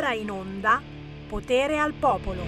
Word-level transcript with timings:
ora 0.00 0.14
in 0.14 0.30
onda 0.30 0.80
Potere 1.28 1.78
al 1.78 1.92
Popolo. 1.92 2.42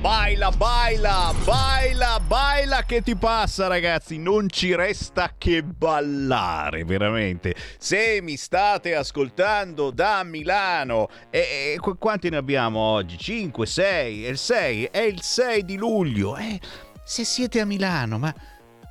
Baila, 0.00 0.50
baila, 0.50 1.34
baila, 1.44 2.18
baila 2.20 2.82
che 2.84 3.02
ti 3.02 3.14
passa 3.14 3.66
ragazzi, 3.66 4.16
non 4.16 4.48
ci 4.48 4.74
resta 4.74 5.34
che 5.36 5.62
ballare 5.62 6.84
veramente. 6.84 7.54
Se 7.78 8.20
mi 8.22 8.36
state 8.36 8.94
ascoltando 8.94 9.90
da 9.90 10.22
Milano, 10.24 11.08
e, 11.28 11.74
e 11.76 11.78
quanti 11.98 12.30
ne 12.30 12.38
abbiamo 12.38 12.78
oggi? 12.80 13.18
5, 13.18 13.66
6, 13.66 14.24
è 14.24 14.28
il 14.28 14.38
6, 14.38 14.84
è 14.84 15.00
il 15.00 15.20
6 15.20 15.64
di 15.64 15.76
luglio. 15.76 16.38
Eh, 16.38 16.58
se 17.04 17.24
siete 17.24 17.60
a 17.60 17.66
Milano, 17.66 18.18
ma 18.18 18.34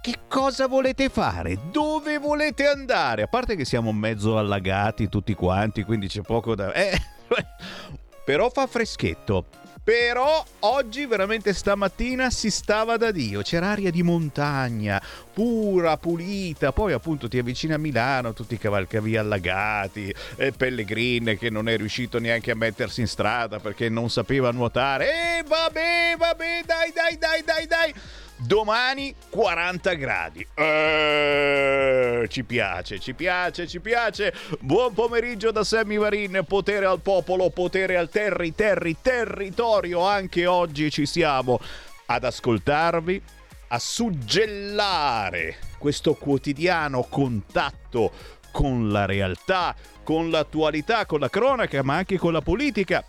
che 0.08 0.20
cosa 0.30 0.68
volete 0.68 1.10
fare? 1.10 1.60
Dove 1.70 2.18
volete 2.18 2.66
andare? 2.66 3.24
A 3.24 3.28
parte 3.28 3.58
che 3.58 3.66
siamo 3.66 3.92
mezzo 3.92 4.38
allagati 4.38 5.10
tutti 5.10 5.34
quanti, 5.34 5.84
quindi 5.84 6.08
c'è 6.08 6.22
poco 6.22 6.56
da... 6.56 6.72
Eh, 6.72 6.98
però 8.24 8.50
fa 8.50 8.68
freschetto. 8.68 9.48
Però 9.84 10.46
oggi, 10.60 11.06
veramente 11.06 11.54
stamattina, 11.54 12.30
si 12.30 12.50
stava 12.52 12.96
da 12.96 13.12
Dio. 13.12 13.42
C'era 13.42 13.72
aria 13.72 13.92
di 13.92 14.02
montagna, 14.02 15.02
pura, 15.34 15.98
pulita. 15.98 16.72
Poi 16.72 16.94
appunto 16.94 17.28
ti 17.28 17.38
avvicini 17.38 17.74
a 17.74 17.78
Milano, 17.78 18.32
tutti 18.32 18.54
i 18.54 18.58
cavalcavia 18.58 19.20
allagati, 19.20 20.14
e 20.38 20.54
Pellegrin 20.54 21.36
che 21.38 21.50
non 21.50 21.68
è 21.68 21.76
riuscito 21.76 22.18
neanche 22.18 22.52
a 22.52 22.56
mettersi 22.56 23.02
in 23.02 23.08
strada 23.08 23.60
perché 23.60 23.90
non 23.90 24.10
sapeva 24.10 24.52
nuotare. 24.52 25.40
E 25.40 25.44
vabbè, 25.46 26.16
vabbè, 26.18 26.64
dai, 26.66 26.94
dai, 26.94 27.18
dai, 27.18 27.44
dai, 27.46 27.68
dai. 27.68 27.94
Domani 28.40 29.16
40 29.32 29.94
gradi. 29.96 30.46
Eh, 30.54 32.28
ci 32.30 32.44
piace, 32.44 33.00
ci 33.00 33.16
piace, 33.16 33.68
ci 33.68 33.80
piace. 33.80 34.32
Buon 34.60 34.94
pomeriggio 34.94 35.50
da 35.52 35.64
Sammy 35.64 35.98
Varin. 35.98 36.46
Potere 36.48 36.86
al 36.86 37.00
popolo, 37.02 37.50
potere 37.50 37.98
al 37.98 38.10
terri, 38.10 38.54
terri, 38.54 38.96
territorio. 39.02 40.02
Anche 40.02 40.46
oggi 40.46 40.92
ci 40.92 41.08
siamo 41.08 41.60
ad 42.06 42.24
ascoltarvi, 42.24 43.22
a 43.70 43.80
suggellare 43.80 45.58
questo 45.80 46.14
quotidiano 46.14 47.08
contatto 47.10 48.12
con 48.52 48.90
la 48.90 49.06
realtà, 49.06 49.76
con 50.04 50.30
l'attualità, 50.30 51.08
con 51.08 51.20
la 51.20 51.30
cronaca, 51.30 51.82
ma 51.82 51.96
anche 51.96 52.20
con 52.20 52.34
la 52.34 52.42
politica, 52.42 53.04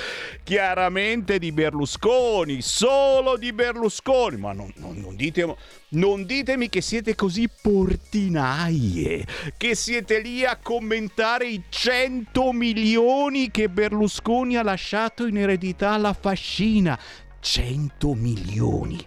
Chiaramente 0.44 1.40
di 1.40 1.52
Berlusconi 1.52 2.62
solo 2.62 3.38
di 3.38 3.54
Berlusconi. 3.54 4.38
Ma 4.38 4.52
non, 4.52 4.72
non, 4.76 4.98
non, 4.98 5.16
dite, 5.16 5.56
non 5.90 6.26
ditemi 6.26 6.68
che 6.68 6.82
siete 6.82 7.16
così 7.16 7.50
portinaie 7.62 9.26
che 9.56 9.76
siete 9.76 10.20
lì 10.20 10.44
a 10.44 10.58
commentare 10.58 11.48
i 11.48 11.64
100 11.70 12.52
milioni 12.52 13.50
che 13.50 13.70
Berlusconi 13.70 14.58
ha 14.58 14.64
lasciato 14.64 15.26
in 15.26 15.38
eredità 15.38 15.92
alla 15.92 16.14
fascina. 16.14 17.00
100 17.40 18.14
milioni. 18.14 19.06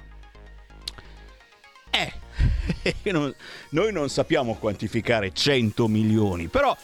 Eh 1.91 2.25
noi 3.71 3.93
non 3.93 4.09
sappiamo 4.09 4.55
quantificare 4.55 5.33
100 5.33 5.89
milioni, 5.89 6.49
però 6.49 6.77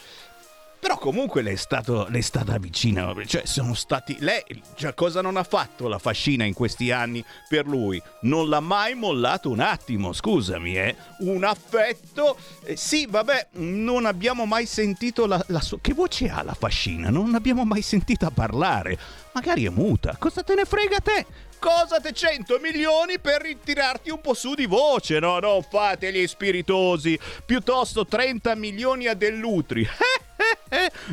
però 0.83 0.97
comunque 0.97 1.41
le 1.41 1.53
è, 1.53 1.55
stato, 1.55 2.07
le 2.09 2.17
è 2.17 2.21
stata 2.21 2.57
vicina, 2.57 3.13
cioè 3.25 3.45
sono 3.45 3.73
stati... 3.73 4.17
Lei, 4.19 4.43
cioè, 4.75 4.93
cosa 4.93 5.21
non 5.21 5.37
ha 5.37 5.43
fatto 5.45 5.87
la 5.87 5.97
fascina 5.97 6.43
in 6.43 6.53
questi 6.53 6.91
anni 6.91 7.23
per 7.47 7.65
lui? 7.65 8.03
Non 8.23 8.49
l'ha 8.49 8.59
mai 8.59 8.93
mollato 8.93 9.49
un 9.49 9.61
attimo, 9.61 10.11
scusami, 10.11 10.75
eh? 10.75 10.93
Un 11.19 11.45
affetto... 11.45 12.37
Eh, 12.65 12.75
sì, 12.75 13.05
vabbè, 13.09 13.47
non 13.51 14.05
abbiamo 14.05 14.45
mai 14.45 14.65
sentito 14.65 15.25
la, 15.25 15.41
la 15.47 15.61
sua... 15.61 15.77
Che 15.79 15.93
voce 15.93 16.27
ha 16.27 16.43
la 16.43 16.53
fascina? 16.53 17.09
Non 17.09 17.31
l'abbiamo 17.31 17.63
mai 17.63 17.81
sentita 17.81 18.29
parlare. 18.29 18.99
Magari 19.31 19.63
è 19.63 19.69
muta, 19.69 20.17
cosa 20.19 20.43
te 20.43 20.53
ne 20.53 20.65
frega 20.65 20.99
te? 20.99 21.25
cosa 21.63 22.01
te 22.01 22.11
100 22.11 22.59
milioni 22.61 23.19
per 23.19 23.41
ritirarti 23.41 24.09
un 24.09 24.19
po' 24.19 24.33
su 24.33 24.53
di 24.53 24.65
voce, 24.65 25.19
no? 25.19 25.39
Non 25.39 25.63
fate 25.63 26.11
gli 26.11 26.27
spiritosi, 26.27 27.17
piuttosto 27.45 28.05
30 28.05 28.53
milioni 28.55 29.07
a 29.07 29.13
Dell'Utri. 29.13 29.87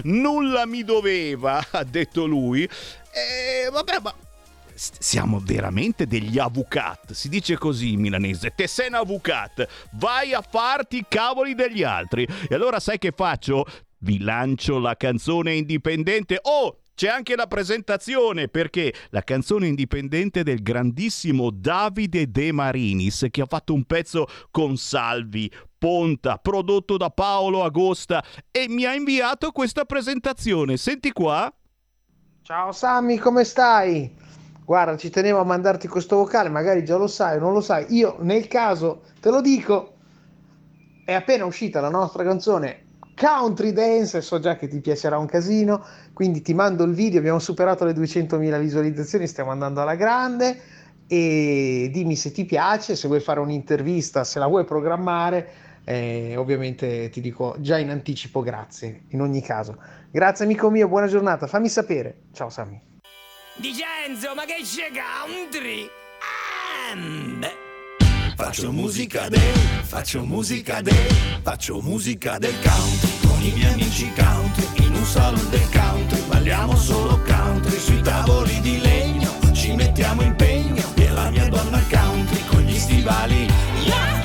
Nulla 0.04 0.66
mi 0.66 0.84
doveva, 0.84 1.64
ha 1.70 1.84
detto 1.84 2.26
lui. 2.26 2.62
E 2.62 3.68
vabbè, 3.70 3.98
ma 4.02 4.14
siamo 4.74 5.42
veramente 5.44 6.06
degli 6.06 6.38
avucat, 6.38 7.12
si 7.12 7.28
dice 7.28 7.58
così 7.58 7.92
in 7.92 8.00
milanese, 8.00 8.54
te 8.54 8.66
sei 8.66 8.88
un 8.88 8.94
avucat, 8.94 9.68
vai 9.92 10.32
a 10.32 10.40
farti 10.40 10.96
i 10.96 11.04
cavoli 11.06 11.54
degli 11.54 11.82
altri. 11.82 12.26
E 12.48 12.54
allora 12.54 12.80
sai 12.80 12.98
che 12.98 13.12
faccio? 13.14 13.66
Vi 13.98 14.20
lancio 14.20 14.78
la 14.78 14.96
canzone 14.96 15.54
indipendente. 15.54 16.38
Oh, 16.40 16.78
c'è 16.94 17.08
anche 17.08 17.36
la 17.36 17.46
presentazione 17.46 18.48
perché 18.48 18.92
la 19.10 19.22
canzone 19.22 19.66
indipendente 19.66 20.42
del 20.42 20.62
grandissimo 20.62 21.50
Davide 21.50 22.30
De 22.30 22.52
Marinis 22.52 23.26
che 23.30 23.40
ha 23.42 23.46
fatto 23.46 23.72
un 23.74 23.84
pezzo 23.84 24.26
con 24.50 24.76
Salvi, 24.76 25.50
Ponta, 25.80 26.36
prodotto 26.36 26.98
da 26.98 27.08
Paolo 27.08 27.64
Agosta 27.64 28.22
e 28.50 28.66
mi 28.68 28.84
ha 28.84 28.92
inviato 28.92 29.50
questa 29.50 29.86
presentazione. 29.86 30.76
Senti 30.76 31.10
qua. 31.10 31.50
Ciao 32.42 32.70
Sammy, 32.70 33.16
come 33.16 33.44
stai? 33.44 34.14
Guarda, 34.62 34.98
ci 34.98 35.08
tenevo 35.08 35.40
a 35.40 35.44
mandarti 35.44 35.88
questo 35.88 36.16
vocale, 36.16 36.50
magari 36.50 36.84
già 36.84 36.98
lo 36.98 37.06
sai 37.06 37.38
o 37.38 37.40
non 37.40 37.54
lo 37.54 37.62
sai. 37.62 37.86
Io 37.94 38.18
nel 38.20 38.46
caso 38.46 39.04
te 39.20 39.30
lo 39.30 39.40
dico, 39.40 39.94
è 41.06 41.14
appena 41.14 41.46
uscita 41.46 41.80
la 41.80 41.88
nostra 41.88 42.24
canzone 42.24 42.88
country 43.16 43.72
dance, 43.72 44.20
so 44.20 44.38
già 44.38 44.56
che 44.56 44.68
ti 44.68 44.82
piacerà 44.82 45.16
un 45.16 45.24
casino, 45.24 45.82
quindi 46.12 46.42
ti 46.42 46.52
mando 46.52 46.84
il 46.84 46.92
video, 46.92 47.20
abbiamo 47.20 47.38
superato 47.38 47.86
le 47.86 47.92
200.000 47.92 48.60
visualizzazioni, 48.60 49.26
stiamo 49.26 49.50
andando 49.50 49.80
alla 49.80 49.94
grande 49.94 50.60
e 51.06 51.88
dimmi 51.90 52.16
se 52.16 52.32
ti 52.32 52.44
piace, 52.44 52.96
se 52.96 53.08
vuoi 53.08 53.20
fare 53.20 53.40
un'intervista, 53.40 54.24
se 54.24 54.38
la 54.38 54.46
vuoi 54.46 54.66
programmare, 54.66 55.68
eh, 55.90 56.36
ovviamente 56.36 57.08
ti 57.08 57.20
dico 57.20 57.56
già 57.58 57.76
in 57.76 57.90
anticipo 57.90 58.42
grazie, 58.42 59.06
in 59.08 59.20
ogni 59.20 59.42
caso. 59.42 59.76
Grazie 60.08 60.44
amico 60.44 60.70
mio, 60.70 60.86
buona 60.86 61.08
giornata, 61.08 61.48
fammi 61.48 61.68
sapere. 61.68 62.26
Ciao 62.32 62.48
Sammy. 62.48 62.80
Dicenzo, 63.56 64.34
ma 64.36 64.44
che 64.44 64.62
c'è 64.62 64.90
country? 64.92 65.88
Ah, 66.92 67.48
Faccio 68.36 68.70
musica 68.72 69.28
del, 69.28 69.40
faccio 69.82 70.24
musica 70.24 70.80
del, 70.80 70.94
faccio 71.42 71.80
musica 71.82 72.38
del 72.38 72.54
country 72.62 73.28
con 73.28 73.42
i 73.42 73.52
miei 73.52 73.72
amici 73.72 74.10
country 74.14 74.86
in 74.86 74.94
un 74.94 75.04
salone 75.04 75.50
del 75.50 75.68
country. 75.70 76.22
Balliamo 76.28 76.76
solo 76.76 77.20
country 77.26 77.76
sui 77.76 78.00
tavoli 78.00 78.60
di 78.60 78.78
legno, 78.78 79.30
ci 79.52 79.74
mettiamo 79.74 80.22
impegno 80.22 80.84
e 80.94 81.10
la 81.10 81.30
mia 81.30 81.48
donna 81.48 81.82
country 81.90 82.44
con 82.46 82.60
gli 82.60 82.78
stivali. 82.78 83.46
Yahoo! 83.84 84.19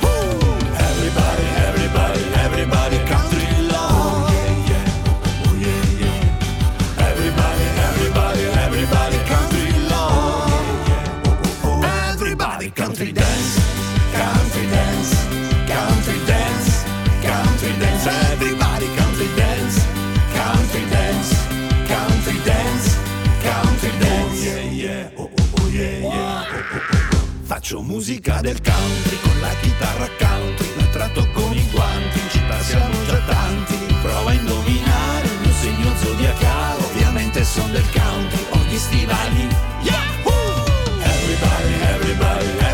Faccio 27.66 27.82
musica 27.82 28.40
del 28.42 28.60
country 28.62 29.18
con 29.22 29.40
la 29.40 29.52
chitarra 29.60 30.08
country, 30.20 30.68
la 30.76 30.84
tratto 30.84 31.28
con 31.32 31.52
i 31.52 31.66
guanti, 31.72 32.20
in 32.20 32.30
città 32.30 32.60
siamo 32.60 33.04
già 33.06 33.18
tanti. 33.26 33.74
Prova 34.02 34.30
a 34.30 34.34
indovinare 34.34 35.26
il 35.26 35.38
mio 35.40 35.52
segno 35.52 35.96
zodiacale, 35.96 36.84
ovviamente 36.84 37.42
sono 37.42 37.72
del 37.72 37.90
country, 37.90 38.46
ho 38.50 38.58
gli 38.68 38.76
stivali. 38.76 39.48
Yahoo! 39.82 40.64
Everybody, 41.00 41.72
everybody, 41.82 42.44
everybody 42.44 42.65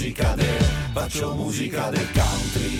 musica 0.00 0.34
del, 0.34 0.62
faccio 0.94 1.34
musica 1.34 1.90
del 1.90 2.10
country. 2.12 2.79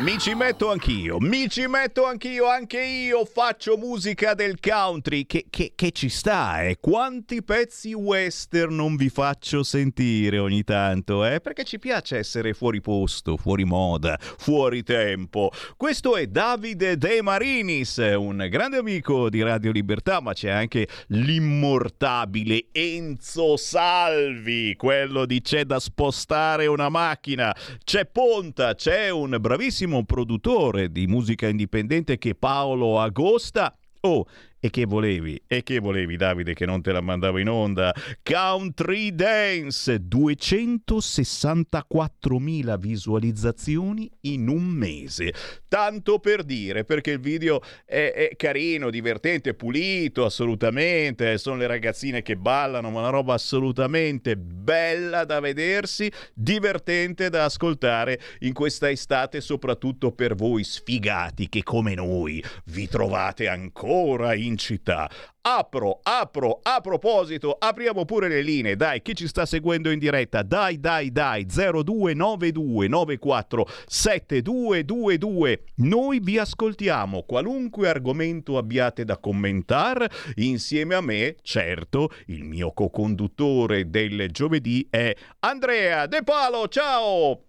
Mi 0.00 0.16
ci 0.16 0.34
metto 0.34 0.70
anch'io, 0.70 1.16
mi 1.18 1.48
ci 1.48 1.66
metto 1.66 2.04
anch'io, 2.04 2.46
anche 2.48 2.80
io 2.80 3.24
faccio 3.24 3.76
musica 3.76 4.32
del 4.34 4.60
country 4.60 5.26
che, 5.26 5.46
che- 5.50 5.72
che 5.74 5.90
ci 5.90 6.08
sta, 6.08 6.62
eh. 6.62 6.76
Quanti 6.78 7.42
pezzi 7.42 7.94
western 7.94 8.76
non 8.76 8.94
vi 8.94 9.08
faccio 9.08 9.64
sentire 9.64 10.38
ogni 10.38 10.62
tanto, 10.62 11.24
eh? 11.24 11.40
Perché 11.40 11.64
ci 11.64 11.80
piace 11.80 12.16
essere 12.16 12.54
fuori 12.54 12.80
posto, 12.80 13.36
fuori 13.36 13.64
moda, 13.64 14.16
fuori 14.20 14.84
tempo. 14.84 15.50
Questo 15.76 16.14
è 16.16 16.28
Davide 16.28 16.96
De 16.96 17.20
Marinis, 17.20 17.96
un 17.96 18.46
grande 18.48 18.76
amico 18.76 19.28
di 19.28 19.42
Radio 19.42 19.72
Libertà, 19.72 20.20
ma 20.20 20.32
c'è 20.32 20.50
anche 20.50 20.86
l'immortabile 21.08 22.66
Enzo 22.70 23.56
Salvi, 23.56 24.76
quello 24.76 25.26
di 25.26 25.40
C'è 25.42 25.64
da 25.64 25.80
spostare 25.80 26.66
una 26.66 26.88
macchina. 26.88 27.52
C'è 27.82 28.06
Ponta, 28.06 28.76
c'è 28.76 29.10
un 29.10 29.36
bravissimo 29.40 29.86
produttore 30.04 30.90
di 30.92 31.06
musica 31.06 31.48
indipendente 31.48 32.18
che 32.18 32.34
Paolo 32.34 33.00
Agosta. 33.00 33.76
Oh, 34.00 34.24
e 34.60 34.70
che 34.70 34.86
volevi? 34.86 35.40
E 35.46 35.62
che 35.62 35.78
volevi, 35.78 36.16
Davide, 36.16 36.52
che 36.52 36.66
non 36.66 36.82
te 36.82 36.90
la 36.90 37.00
mandavo 37.00 37.38
in 37.38 37.48
onda? 37.48 37.94
Country 38.22 39.14
Dance, 39.14 40.02
264.000 40.02 42.76
visualizzazioni 42.78 44.10
in 44.22 44.48
un 44.48 44.64
mese. 44.64 45.32
Tanto 45.68 46.18
per 46.18 46.42
dire, 46.42 46.84
perché 46.84 47.12
il 47.12 47.20
video 47.20 47.60
è, 47.84 48.10
è 48.12 48.34
carino, 48.36 48.90
divertente, 48.90 49.54
pulito, 49.54 50.24
assolutamente. 50.24 51.38
Sono 51.38 51.54
le 51.56 51.68
ragazzine 51.68 52.22
che 52.22 52.36
ballano, 52.36 52.90
ma 52.90 52.98
una 53.00 53.10
roba 53.10 53.34
assolutamente 53.34 54.36
bella 54.36 55.24
da 55.24 55.38
vedersi, 55.40 56.10
divertente 56.34 57.30
da 57.30 57.44
ascoltare 57.44 58.18
in 58.40 58.52
questa 58.52 58.90
estate, 58.90 59.40
soprattutto 59.40 60.10
per 60.10 60.34
voi 60.34 60.64
sfigati 60.64 61.48
che 61.48 61.62
come 61.62 61.94
noi 61.94 62.42
vi 62.66 62.88
trovate 62.88 63.46
ancora 63.46 64.34
in 64.34 64.47
città. 64.56 65.10
Apro, 65.40 66.00
apro, 66.02 66.60
a 66.62 66.80
proposito, 66.80 67.56
apriamo 67.58 68.04
pure 68.04 68.28
le 68.28 68.42
linee, 68.42 68.76
dai, 68.76 69.00
chi 69.00 69.14
ci 69.14 69.26
sta 69.26 69.46
seguendo 69.46 69.90
in 69.90 69.98
diretta, 69.98 70.42
dai, 70.42 70.78
dai, 70.78 71.10
dai, 71.10 71.46
0292 71.46 72.86
94 72.86 73.68
7222, 73.86 75.62
noi 75.76 76.20
vi 76.20 76.38
ascoltiamo, 76.38 77.22
qualunque 77.22 77.88
argomento 77.88 78.58
abbiate 78.58 79.04
da 79.04 79.16
commentare, 79.16 80.10
insieme 80.34 80.94
a 80.94 81.00
me, 81.00 81.36
certo, 81.42 82.10
il 82.26 82.44
mio 82.44 82.72
co-conduttore 82.72 83.88
del 83.88 84.30
giovedì 84.30 84.86
è 84.90 85.14
Andrea 85.40 86.06
De 86.06 86.22
Palo, 86.22 86.68
ciao! 86.68 87.47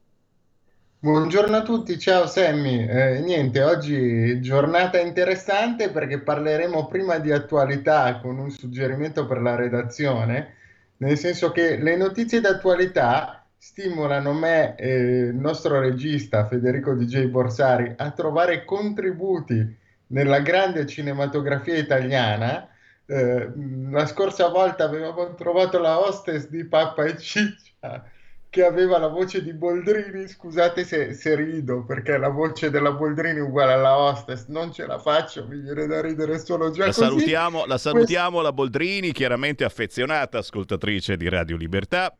Buongiorno 1.01 1.55
a 1.55 1.61
tutti, 1.61 1.97
ciao 1.97 2.27
Sammy. 2.27 2.85
Eh, 2.85 3.21
niente, 3.21 3.63
oggi 3.63 4.41
giornata 4.41 4.99
interessante 4.99 5.91
perché 5.91 6.19
parleremo 6.19 6.87
prima 6.87 7.19
di 7.19 7.31
attualità 7.31 8.19
con 8.19 8.37
un 8.37 8.51
suggerimento 8.51 9.25
per 9.25 9.41
la 9.41 9.55
redazione, 9.55 10.55
nel 10.97 11.17
senso 11.17 11.53
che 11.53 11.77
le 11.77 11.95
notizie 11.95 12.41
d'attualità 12.41 13.45
stimolano 13.57 14.33
me 14.33 14.75
e 14.75 14.94
il 15.29 15.35
nostro 15.35 15.79
regista 15.79 16.45
Federico 16.47 16.94
DJ 16.94 17.27
Borsari 17.27 17.94
a 17.95 18.11
trovare 18.11 18.65
contributi 18.65 19.77
nella 20.07 20.41
grande 20.41 20.85
cinematografia 20.85 21.77
italiana. 21.77 22.68
Eh, 23.06 23.49
la 23.89 24.06
scorsa 24.06 24.49
volta 24.49 24.83
avevamo 24.83 25.33
trovato 25.35 25.79
la 25.79 25.97
hostess 25.97 26.49
di 26.49 26.65
Pappa 26.65 27.06
e 27.06 27.18
Ciccia 27.18 28.03
che 28.49 28.65
aveva 28.65 28.97
la 28.97 29.07
voce 29.07 29.44
di 29.44 29.53
Boldrini, 29.53 30.27
scusate 30.27 30.83
se, 30.83 31.13
se 31.13 31.35
rido 31.35 31.83
perché 31.85 32.18
la 32.18 32.29
voce 32.29 32.69
della 32.71 32.91
Boldrini 32.91 33.37
è 33.37 33.41
uguale 33.41 33.73
alla 33.73 33.97
hostess, 33.97 34.47
non 34.47 34.71
ce 34.73 34.85
la 34.87 34.97
faccio, 34.97 35.45
mi 35.47 35.59
viene 35.59 35.85
da 35.85 36.01
ridere 36.01 36.39
solo 36.39 36.71
già 36.71 36.85
La 36.85 36.94
così. 36.94 36.99
salutiamo, 37.06 37.65
la 37.65 37.77
salutiamo, 37.77 38.41
la 38.41 38.51
Boldrini, 38.51 39.11
chiaramente 39.11 39.63
affezionata 39.63 40.39
ascoltatrice 40.39 41.15
di 41.15 41.29
Radio 41.29 41.57
Libertà. 41.57 42.15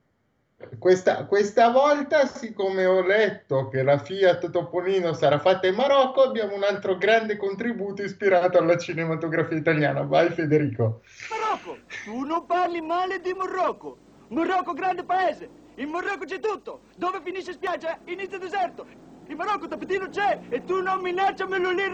Questa, 0.78 1.26
questa 1.26 1.70
volta, 1.72 2.26
siccome 2.28 2.86
ho 2.86 3.02
letto 3.02 3.70
che 3.70 3.82
la 3.82 3.98
Fiat 3.98 4.50
Topolino 4.52 5.14
sarà 5.14 5.40
fatta 5.40 5.68
in 5.68 5.76
Marocco, 5.76 6.22
abbiamo 6.22 6.54
un 6.54 6.64
altro 6.64 6.98
grande 6.98 7.38
contributo 7.38 8.04
ispirato 8.04 8.58
alla 8.58 8.78
cinematografia 8.78 9.56
italiana. 9.58 10.02
Vai 10.04 10.30
Federico. 10.32 11.02
Marocco, 11.30 11.80
tu 12.04 12.24
non 12.26 12.46
parli 12.46 12.82
male 12.82 13.22
di 13.22 13.34
Marocco. 13.34 13.98
Marocco 14.28 14.74
grande 14.74 15.06
paese. 15.06 15.50
In 15.80 15.90
Marocco 15.90 16.26
c'è 16.26 16.40
tutto. 16.40 16.82
Dove 16.98 17.22
finisce 17.24 17.54
spiaggia 17.54 18.00
inizia 18.06 18.38
deserto. 18.38 18.86
In 19.30 19.38
Marocco 19.38 19.68
tappetino 19.68 20.10
c'è 20.10 20.40
e 20.50 20.64
tu 20.66 20.82
non 20.82 21.02
minacciamelo 21.02 21.72
lì 21.72 21.84
in 21.84 21.94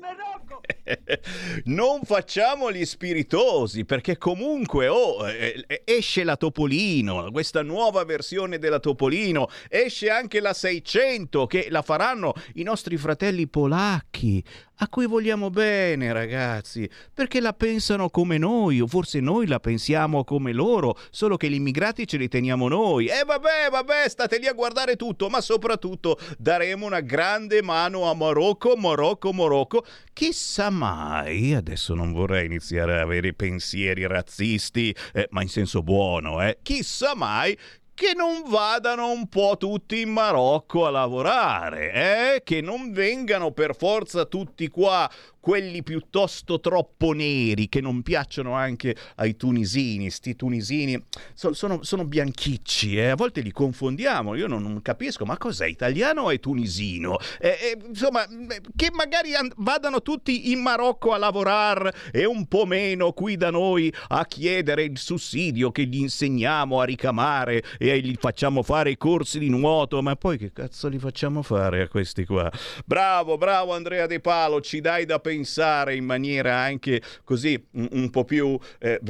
Marocco. 0.00 0.60
non 1.64 2.02
facciamo 2.02 2.70
gli 2.70 2.84
spiritosi 2.84 3.84
perché 3.84 4.18
comunque 4.18 4.86
oh, 4.86 5.26
eh, 5.28 5.82
esce 5.84 6.22
la 6.22 6.36
Topolino, 6.36 7.30
questa 7.32 7.62
nuova 7.62 8.04
versione 8.04 8.58
della 8.58 8.80
Topolino, 8.80 9.48
esce 9.68 10.10
anche 10.10 10.40
la 10.40 10.52
600 10.52 11.46
che 11.46 11.68
la 11.70 11.82
faranno 11.82 12.34
i 12.54 12.62
nostri 12.62 12.98
fratelli 12.98 13.48
polacchi. 13.48 14.44
A 14.78 14.88
cui 14.88 15.06
vogliamo 15.06 15.50
bene, 15.50 16.12
ragazzi, 16.12 16.88
perché 17.12 17.40
la 17.40 17.52
pensano 17.52 18.10
come 18.10 18.38
noi, 18.38 18.80
o 18.80 18.86
forse 18.86 19.20
noi 19.20 19.46
la 19.46 19.60
pensiamo 19.60 20.24
come 20.24 20.52
loro, 20.52 20.98
solo 21.10 21.36
che 21.36 21.48
gli 21.48 21.54
immigrati 21.54 22.06
ce 22.06 22.16
li 22.16 22.28
teniamo 22.28 22.68
noi. 22.68 23.06
E 23.06 23.22
vabbè, 23.24 23.68
vabbè, 23.70 24.08
state 24.08 24.38
lì 24.38 24.46
a 24.46 24.52
guardare 24.52 24.96
tutto, 24.96 25.28
ma 25.28 25.40
soprattutto 25.40 26.18
daremo 26.38 26.86
una 26.86 27.00
grande 27.00 27.62
mano 27.62 28.10
a 28.10 28.14
Marocco, 28.14 28.74
Marocco, 28.76 29.32
Marocco. 29.32 29.84
Chissà 30.12 30.70
mai, 30.70 31.54
adesso 31.54 31.94
non 31.94 32.12
vorrei 32.12 32.46
iniziare 32.46 32.98
a 32.98 33.02
avere 33.02 33.32
pensieri 33.32 34.06
razzisti, 34.06 34.94
eh, 35.12 35.28
ma 35.30 35.42
in 35.42 35.48
senso 35.48 35.82
buono, 35.82 36.42
eh. 36.42 36.58
Chissà 36.62 37.14
mai 37.14 37.56
che 37.94 38.12
non 38.14 38.42
vadano 38.46 39.10
un 39.10 39.28
po' 39.28 39.56
tutti 39.56 40.00
in 40.00 40.10
Marocco 40.10 40.84
a 40.84 40.90
lavorare, 40.90 41.92
eh? 42.34 42.42
che 42.42 42.60
non 42.60 42.92
vengano 42.92 43.52
per 43.52 43.76
forza 43.76 44.24
tutti 44.24 44.68
qua 44.68 45.08
quelli 45.44 45.82
piuttosto 45.82 46.58
troppo 46.58 47.12
neri 47.12 47.68
che 47.68 47.82
non 47.82 48.00
piacciono 48.00 48.54
anche 48.54 48.96
ai 49.16 49.36
tunisini. 49.36 50.08
Sti 50.08 50.36
tunisini 50.36 50.98
so, 51.34 51.52
sono, 51.52 51.82
sono, 51.82 52.06
bianchicci, 52.06 52.96
eh? 52.96 53.08
a 53.08 53.14
volte 53.14 53.42
li 53.42 53.52
confondiamo. 53.52 54.36
Io 54.36 54.46
non, 54.46 54.62
non, 54.62 54.80
capisco, 54.80 55.26
ma 55.26 55.36
cos'è 55.36 55.66
italiano 55.66 56.22
o 56.22 56.30
è 56.30 56.40
tunisino? 56.40 57.18
Eh, 57.38 57.48
eh, 57.48 57.78
insomma, 57.86 58.26
che 58.74 58.90
magari 58.94 59.34
and- 59.34 59.52
vadano 59.58 60.00
tutti 60.00 60.50
in 60.50 60.62
Marocco 60.62 61.12
a 61.12 61.18
lavorare 61.18 61.92
e 62.10 62.24
un 62.24 62.46
po' 62.46 62.64
meno 62.64 63.12
qui 63.12 63.36
da 63.36 63.50
noi 63.50 63.92
a 64.08 64.24
chiedere 64.24 64.84
il 64.84 64.96
sussidio 64.96 65.70
che 65.72 65.84
gli 65.84 65.98
insegniamo 65.98 66.80
a 66.80 66.84
ricamare 66.84 67.62
e 67.76 68.00
gli 68.00 68.16
facciamo 68.18 68.62
fare 68.62 68.92
i 68.92 68.96
corsi 68.96 69.38
di 69.38 69.50
nuoto. 69.50 70.00
Ma 70.00 70.16
poi 70.16 70.38
che 70.38 70.52
cazzo 70.54 70.88
li 70.88 70.98
facciamo 70.98 71.42
fare 71.42 71.82
a 71.82 71.88
questi 71.88 72.24
qua? 72.24 72.50
Bravo, 72.86 73.36
bravo 73.36 73.74
Andrea 73.74 74.06
De 74.06 74.20
Palo, 74.20 74.62
ci 74.62 74.80
dai 74.80 75.04
da 75.04 75.18
pensare 75.18 75.32
pensare 75.34 75.96
in 75.96 76.04
maniera 76.04 76.56
anche 76.56 77.02
così 77.24 77.62
un, 77.72 77.88
un 77.90 78.10
po' 78.10 78.24
più... 78.24 78.58
Eh, 78.78 79.00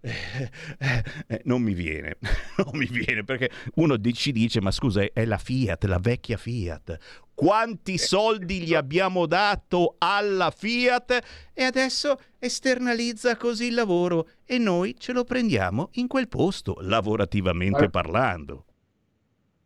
eh, 0.00 0.52
eh, 1.26 1.40
non 1.44 1.62
mi 1.62 1.74
viene, 1.74 2.16
non 2.56 2.70
mi 2.74 2.86
viene 2.86 3.24
perché 3.24 3.50
uno 3.74 4.00
ci 4.12 4.32
dice 4.32 4.60
ma 4.60 4.70
scusa 4.70 5.04
è 5.12 5.24
la 5.24 5.38
Fiat, 5.38 5.84
la 5.84 5.98
vecchia 5.98 6.36
Fiat. 6.36 6.98
Quanti 7.34 7.98
soldi 7.98 8.60
gli 8.60 8.74
abbiamo 8.74 9.26
dato 9.26 9.96
alla 9.98 10.52
Fiat 10.52 11.50
e 11.52 11.64
adesso 11.64 12.16
esternalizza 12.38 13.36
così 13.36 13.66
il 13.66 13.74
lavoro 13.74 14.28
e 14.44 14.58
noi 14.58 14.94
ce 14.98 15.12
lo 15.12 15.24
prendiamo 15.24 15.88
in 15.94 16.06
quel 16.06 16.28
posto, 16.28 16.76
lavorativamente 16.80 17.90
parlando. 17.90 18.66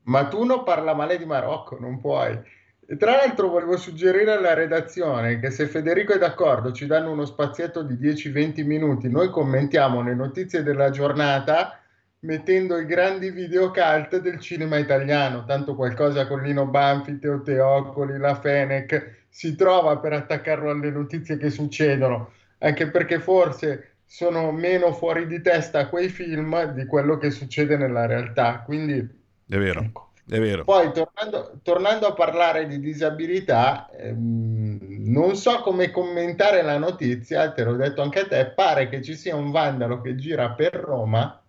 Ma 0.05 0.27
tu 0.29 0.45
non 0.45 0.63
parla 0.63 0.95
male 0.95 1.19
di 1.19 1.27
Marocco, 1.27 1.77
non 1.79 2.01
puoi. 2.01 2.41
E 2.91 2.97
tra 2.97 3.17
l'altro 3.17 3.49
volevo 3.49 3.77
suggerire 3.77 4.33
alla 4.33 4.55
redazione 4.55 5.39
che 5.41 5.51
se 5.51 5.67
Federico 5.67 6.15
è 6.15 6.19
d'accordo 6.19 6.73
ci 6.73 6.87
danno 6.87 7.11
uno 7.11 7.27
spazietto 7.27 7.83
di 7.83 7.97
10-20 7.97 8.65
minuti, 8.65 9.11
noi 9.11 9.29
commentiamo 9.29 10.01
le 10.01 10.15
notizie 10.15 10.63
della 10.63 10.89
giornata 10.89 11.83
mettendo 12.21 12.79
i 12.79 12.87
grandi 12.87 13.31
video 13.31 13.71
cult 13.73 14.19
del 14.21 14.41
cinema 14.41 14.79
italiano, 14.79 15.45
tanto 15.45 15.75
qualcosa 15.75 16.27
con 16.27 16.41
Lino 16.41 16.65
Banfi, 16.65 17.19
Teo 17.19 17.43
Teocoli, 17.43 18.17
la 18.17 18.35
Fenech 18.41 19.27
si 19.29 19.55
trova 19.55 19.99
per 19.99 20.15
attaccarlo 20.15 20.71
alle 20.71 20.91
notizie 20.91 21.37
che 21.37 21.51
succedono, 21.51 22.33
anche 22.61 22.89
perché 22.89 23.21
forse 23.21 23.97
sono 24.07 24.51
meno 24.51 24.95
fuori 24.95 25.27
di 25.27 25.43
testa 25.43 25.89
quei 25.89 26.09
film 26.09 26.73
di 26.73 26.87
quello 26.87 27.19
che 27.19 27.33
succede 27.33 27.77
nella 27.77 28.07
realtà. 28.07 28.63
Quindi 28.65 28.97
è 28.97 29.57
vero. 29.59 29.81
Ecco. 29.81 30.08
È 30.29 30.39
vero. 30.39 30.65
Poi 30.65 30.93
tornando, 30.93 31.59
tornando 31.63 32.07
a 32.07 32.13
parlare 32.13 32.67
di 32.67 32.79
disabilità, 32.81 33.89
ehm, 33.91 34.79
non 35.07 35.37
so 35.37 35.61
come 35.61 35.91
commentare 35.91 36.61
la 36.61 36.77
notizia, 36.77 37.51
te 37.53 37.65
l'ho 37.65 37.77
detto 37.77 38.03
anche 38.03 38.21
a 38.21 38.27
te, 38.27 38.53
pare 38.55 38.91
che 38.91 39.03
ci 39.03 39.17
sia 39.17 39.35
un 39.35 39.51
vandalo 39.51 40.03
che 40.03 40.17
gira 40.17 40.51
per 40.51 40.75
Roma 40.75 41.43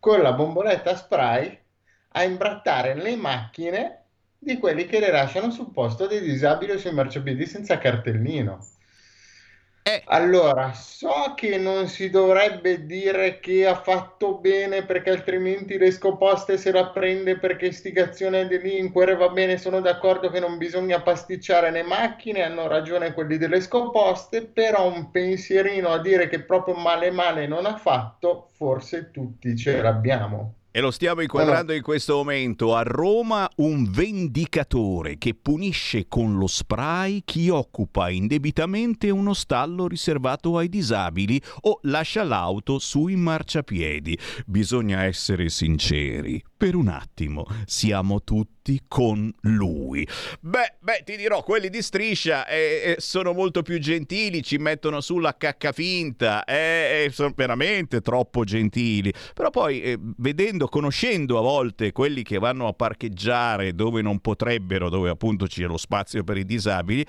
con 0.00 0.20
la 0.22 0.32
bomboletta 0.32 0.96
spray 0.96 1.56
a 2.08 2.22
imbrattare 2.24 2.94
le 2.94 3.14
macchine 3.14 4.04
di 4.38 4.58
quelli 4.58 4.86
che 4.86 4.98
le 4.98 5.10
lasciano 5.10 5.50
sul 5.50 5.70
posto 5.70 6.06
dei 6.06 6.20
disabili 6.20 6.72
o 6.72 6.78
sui 6.78 6.92
marciapiedi 6.92 7.46
senza 7.46 7.78
cartellino. 7.78 8.58
Eh. 9.88 10.02
Allora, 10.06 10.72
so 10.72 11.34
che 11.36 11.58
non 11.58 11.86
si 11.86 12.10
dovrebbe 12.10 12.86
dire 12.86 13.38
che 13.38 13.64
ha 13.68 13.76
fatto 13.76 14.34
bene 14.38 14.84
perché 14.84 15.10
altrimenti 15.10 15.78
le 15.78 15.92
scoposte 15.92 16.58
se 16.58 16.72
la 16.72 16.88
prende 16.88 17.38
perché 17.38 17.66
istigazione 17.66 18.40
a 18.40 18.44
delinquere, 18.46 19.14
va 19.14 19.28
bene, 19.28 19.58
sono 19.58 19.80
d'accordo 19.80 20.28
che 20.28 20.40
non 20.40 20.58
bisogna 20.58 21.00
pasticciare 21.02 21.70
le 21.70 21.84
macchine, 21.84 22.42
hanno 22.42 22.66
ragione 22.66 23.12
quelli 23.14 23.38
delle 23.38 23.60
scoposte, 23.60 24.42
però 24.42 24.92
un 24.92 25.12
pensierino 25.12 25.90
a 25.90 26.00
dire 26.00 26.26
che 26.26 26.42
proprio 26.42 26.74
male 26.74 27.12
male 27.12 27.46
non 27.46 27.64
ha 27.64 27.76
fatto, 27.76 28.48
forse 28.56 29.12
tutti 29.12 29.54
ce 29.54 29.80
l'abbiamo. 29.80 30.55
E 30.76 30.80
lo 30.82 30.90
stiamo 30.90 31.22
inquadrando 31.22 31.72
in 31.72 31.80
questo 31.80 32.16
momento. 32.16 32.74
A 32.74 32.82
Roma 32.82 33.48
un 33.56 33.90
vendicatore 33.90 35.16
che 35.16 35.32
punisce 35.34 36.06
con 36.06 36.36
lo 36.36 36.46
spray 36.46 37.22
chi 37.24 37.48
occupa 37.48 38.10
indebitamente 38.10 39.08
uno 39.08 39.32
stallo 39.32 39.88
riservato 39.88 40.58
ai 40.58 40.68
disabili 40.68 41.40
o 41.62 41.78
lascia 41.84 42.24
l'auto 42.24 42.78
sui 42.78 43.16
marciapiedi. 43.16 44.18
Bisogna 44.44 45.04
essere 45.04 45.48
sinceri. 45.48 46.44
Per 46.54 46.74
un 46.74 46.88
attimo 46.88 47.46
siamo 47.64 48.22
tutti 48.22 48.55
con 48.88 49.32
lui. 49.42 50.06
Beh, 50.40 50.74
beh, 50.80 51.02
ti 51.04 51.16
dirò, 51.16 51.42
quelli 51.42 51.68
di 51.68 51.82
striscia 51.82 52.46
eh, 52.46 52.56
eh, 52.56 52.96
sono 52.98 53.32
molto 53.32 53.62
più 53.62 53.78
gentili, 53.78 54.42
ci 54.42 54.58
mettono 54.58 55.00
sulla 55.00 55.36
cacca 55.36 55.72
finta, 55.72 56.44
eh, 56.44 57.04
eh 57.04 57.10
sono 57.12 57.32
veramente 57.34 58.00
troppo 58.00 58.44
gentili. 58.44 59.12
Però 59.34 59.50
poi, 59.50 59.82
eh, 59.82 59.98
vedendo, 60.18 60.66
conoscendo 60.68 61.38
a 61.38 61.42
volte 61.42 61.92
quelli 61.92 62.22
che 62.22 62.38
vanno 62.38 62.66
a 62.66 62.72
parcheggiare 62.72 63.74
dove 63.74 64.02
non 64.02 64.18
potrebbero, 64.20 64.88
dove 64.88 65.10
appunto 65.10 65.46
c'è 65.46 65.64
lo 65.64 65.76
spazio 65.76 66.24
per 66.24 66.36
i 66.36 66.44
disabili, 66.44 67.04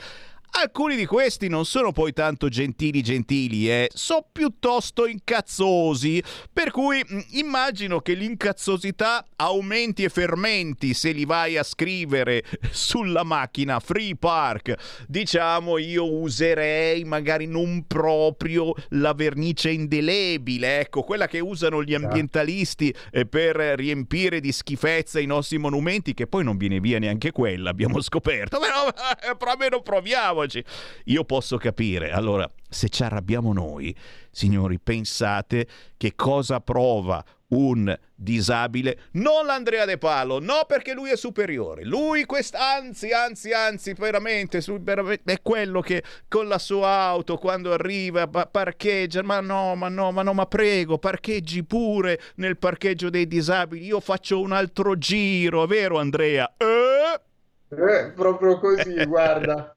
Alcuni 0.52 0.96
di 0.96 1.06
questi 1.06 1.50
non 1.50 1.66
sono 1.66 1.92
poi 1.92 2.14
tanto 2.14 2.50
gentili 2.50 3.04
gentili, 3.04 3.70
eh, 3.70 3.90
sono 3.94 4.26
piuttosto 4.32 5.06
incazzosi, 5.06 6.24
per 6.52 6.72
cui 6.72 7.04
mm, 7.04 7.20
immagino 7.34 8.00
che 8.00 8.14
l'incazzosità 8.14 9.24
aumenti 9.36 10.04
e 10.04 10.10
fermenti 10.10 10.96
se 10.96 11.12
li 11.12 11.26
vai 11.26 11.58
a 11.58 11.64
scrivere 11.64 12.44
sulla 12.72 13.24
macchina. 13.24 13.80
Free 13.80 14.16
park. 14.16 14.74
Diciamo 15.08 15.78
io 15.78 16.12
userei 16.12 17.04
magari 17.04 17.46
non 17.46 17.86
proprio 17.86 18.74
la 18.90 19.14
vernice 19.14 19.70
indelebile, 19.70 20.80
ecco, 20.80 21.04
quella 21.04 21.28
che 21.28 21.40
usano 21.40 21.84
gli 21.84 21.94
ambientalisti 21.94 22.94
eh, 23.12 23.26
per 23.28 23.58
riempire 23.58 24.40
di 24.40 24.52
schifezza 24.52 25.20
i 25.20 25.26
nostri 25.26 25.60
monumenti, 25.60 26.16
che 26.16 26.26
poi 26.26 26.44
non 26.44 26.58
viene 26.58 26.80
via 26.80 26.98
neanche 26.98 27.32
quella, 27.32 27.70
abbiamo 27.70 28.02
scoperto, 28.02 28.60
però, 28.60 28.88
eh, 29.30 29.36
però 29.38 29.52
almeno 29.52 29.82
proviamo 29.82 30.37
oggi. 30.38 30.64
Io 31.06 31.24
posso 31.24 31.58
capire. 31.58 32.12
Allora, 32.12 32.50
se 32.70 32.90
ci 32.90 33.04
arrabbiamo 33.04 33.54
noi, 33.54 33.96
signori, 34.32 34.80
pensate 34.80 35.68
che 35.98 36.14
cosa 36.16 36.60
prova 36.60 37.24
un 37.50 37.98
disabile, 38.14 39.00
non 39.12 39.46
l'Andrea 39.46 39.86
De 39.86 39.98
Palo, 39.98 40.40
no 40.40 40.66
perché 40.68 40.94
lui 40.94 41.12
è 41.12 41.16
superiore, 41.16 41.86
lui 41.86 42.26
quest- 42.26 42.56
anzi, 42.56 43.12
anzi, 43.12 43.52
anzi, 43.52 43.94
veramente, 43.94 44.62
veramente, 44.82 45.32
è 45.32 45.42
quello 45.42 45.82
che 45.82 46.04
con 46.28 46.48
la 46.48 46.58
sua 46.58 46.90
auto 46.90 47.38
quando 47.38 47.72
arriva 47.72 48.28
pa- 48.28 48.48
parcheggia, 48.48 49.24
ma 49.24 49.40
no, 49.40 49.76
ma 49.76 49.88
no, 49.88 50.12
ma 50.12 50.24
no, 50.24 50.34
ma 50.34 50.46
prego, 50.46 50.98
parcheggi 50.98 51.64
pure 51.64 52.20
nel 52.36 52.58
parcheggio 52.58 53.10
dei 53.10 53.28
disabili, 53.28 53.86
io 53.86 54.00
faccio 54.00 54.42
un 54.42 54.52
altro 54.52 54.98
giro, 54.98 55.66
vero 55.68 56.00
Andrea? 56.00 56.54
Eh? 56.58 57.22
Eh, 57.70 58.12
proprio 58.14 58.60
così, 58.60 59.06
guarda. 59.06 59.72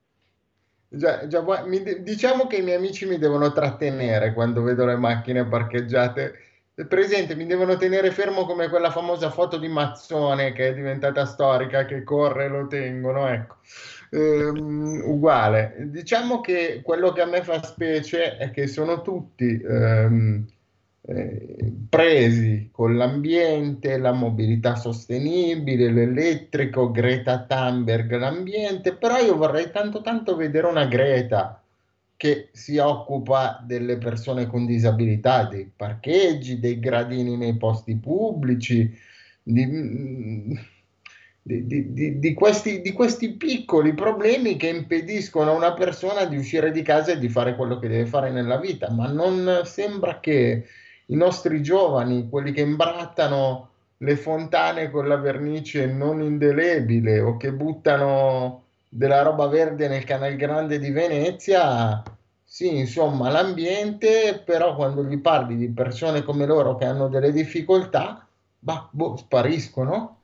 Già, 0.93 1.29
già, 1.29 1.45
mi, 1.67 2.03
diciamo 2.03 2.49
che 2.49 2.57
i 2.57 2.63
miei 2.63 2.77
amici 2.77 3.07
mi 3.07 3.17
devono 3.17 3.53
trattenere 3.53 4.33
quando 4.33 4.63
vedo 4.63 4.85
le 4.85 4.97
macchine 4.97 5.47
parcheggiate. 5.47 6.35
Presente, 6.89 7.37
mi 7.37 7.47
devono 7.47 7.77
tenere 7.77 8.11
fermo 8.11 8.45
come 8.45 8.69
quella 8.69 8.91
famosa 8.91 9.31
foto 9.31 9.57
di 9.57 9.69
Mazzone 9.69 10.53
che 10.53 10.69
è 10.69 10.75
diventata 10.75 11.27
storica, 11.27 11.85
che 11.85 12.03
corre 12.03 12.47
e 12.47 12.49
lo 12.49 12.67
tengono, 12.67 13.29
ecco. 13.29 13.57
Ehm, 14.11 15.03
uguale. 15.05 15.77
Diciamo 15.91 16.41
che 16.41 16.81
quello 16.83 17.13
che 17.13 17.21
a 17.21 17.27
me 17.27 17.45
fa 17.45 17.63
specie 17.63 18.37
è 18.37 18.51
che 18.51 18.67
sono 18.67 19.03
tutti 19.03 19.61
ehm, 19.61 20.45
eh, 21.11 21.57
presi 21.89 22.69
con 22.71 22.97
l'ambiente, 22.97 23.99
la 23.99 24.13
mobilità 24.13 24.77
sostenibile, 24.77 25.91
l'elettrico, 25.91 26.93
Greta 26.93 27.45
Thunberg, 27.49 28.17
l'ambiente, 28.17 28.95
però 28.95 29.19
io 29.19 29.37
vorrei 29.37 29.73
tanto 29.73 30.03
tanto 30.03 30.37
vedere 30.37 30.69
una 30.69 30.87
Greta 30.87 31.61
che 32.17 32.51
si 32.53 32.79
occupa 32.79 33.61
delle 33.67 33.99
persone 33.99 34.47
con 34.47 34.67
disabilità, 34.67 35.47
dei 35.47 35.69
parcheggi, 35.75 36.61
dei 36.61 36.79
gradini 36.79 37.37
nei 37.37 37.57
posti 37.57 37.97
pubblici, 37.97 38.97
di, 39.43 39.67
di, 41.43 41.93
di, 41.93 42.19
di, 42.21 42.35
questi, 42.35 42.83
di 42.83 42.93
questi 42.93 43.33
piccoli 43.33 43.95
problemi 43.95 44.57
che 44.57 44.69
impediscono 44.69 45.51
a 45.51 45.55
una 45.55 45.73
persona 45.73 46.27
di 46.27 46.37
uscire 46.37 46.71
di 46.71 46.83
casa 46.83 47.13
e 47.13 47.19
di 47.19 47.29
fare 47.29 47.57
quello 47.57 47.81
che 47.81 47.89
deve 47.89 48.07
fare 48.07 48.31
nella 48.31 48.59
vita, 48.59 48.91
ma 48.91 49.09
non 49.09 49.63
sembra 49.65 50.21
che 50.21 50.67
i 51.11 51.17
nostri 51.17 51.63
giovani, 51.63 52.29
quelli 52.29 52.53
che 52.53 52.61
imbrattano 52.63 53.69
le 53.99 54.17
fontane 54.17 54.91
con 54.91 55.07
la 55.07 55.17
vernice 55.17 55.87
non 55.87 56.23
indelebile 56.23 57.21
o 57.21 57.37
che 57.37 57.53
buttano 57.53 58.63
della 58.89 59.23
roba 59.23 59.47
verde 59.47 59.89
nel 59.89 60.05
canal 60.05 60.35
grande 60.37 60.79
di 60.79 60.91
Venezia, 60.91 62.03
sì, 62.43 62.79
insomma, 62.79 63.31
l'ambiente, 63.31 64.43
però 64.45 64.75
quando 64.75 65.05
gli 65.05 65.19
parli 65.19 65.57
di 65.57 65.69
persone 65.69 66.25
come 66.25 66.47
loro 66.47 66.77
che 66.77 66.85
hanno 66.85 67.09
delle 67.09 67.33
difficoltà, 67.33 68.27
bah, 68.59 68.89
boh, 68.91 69.17
spariscono. 69.17 70.20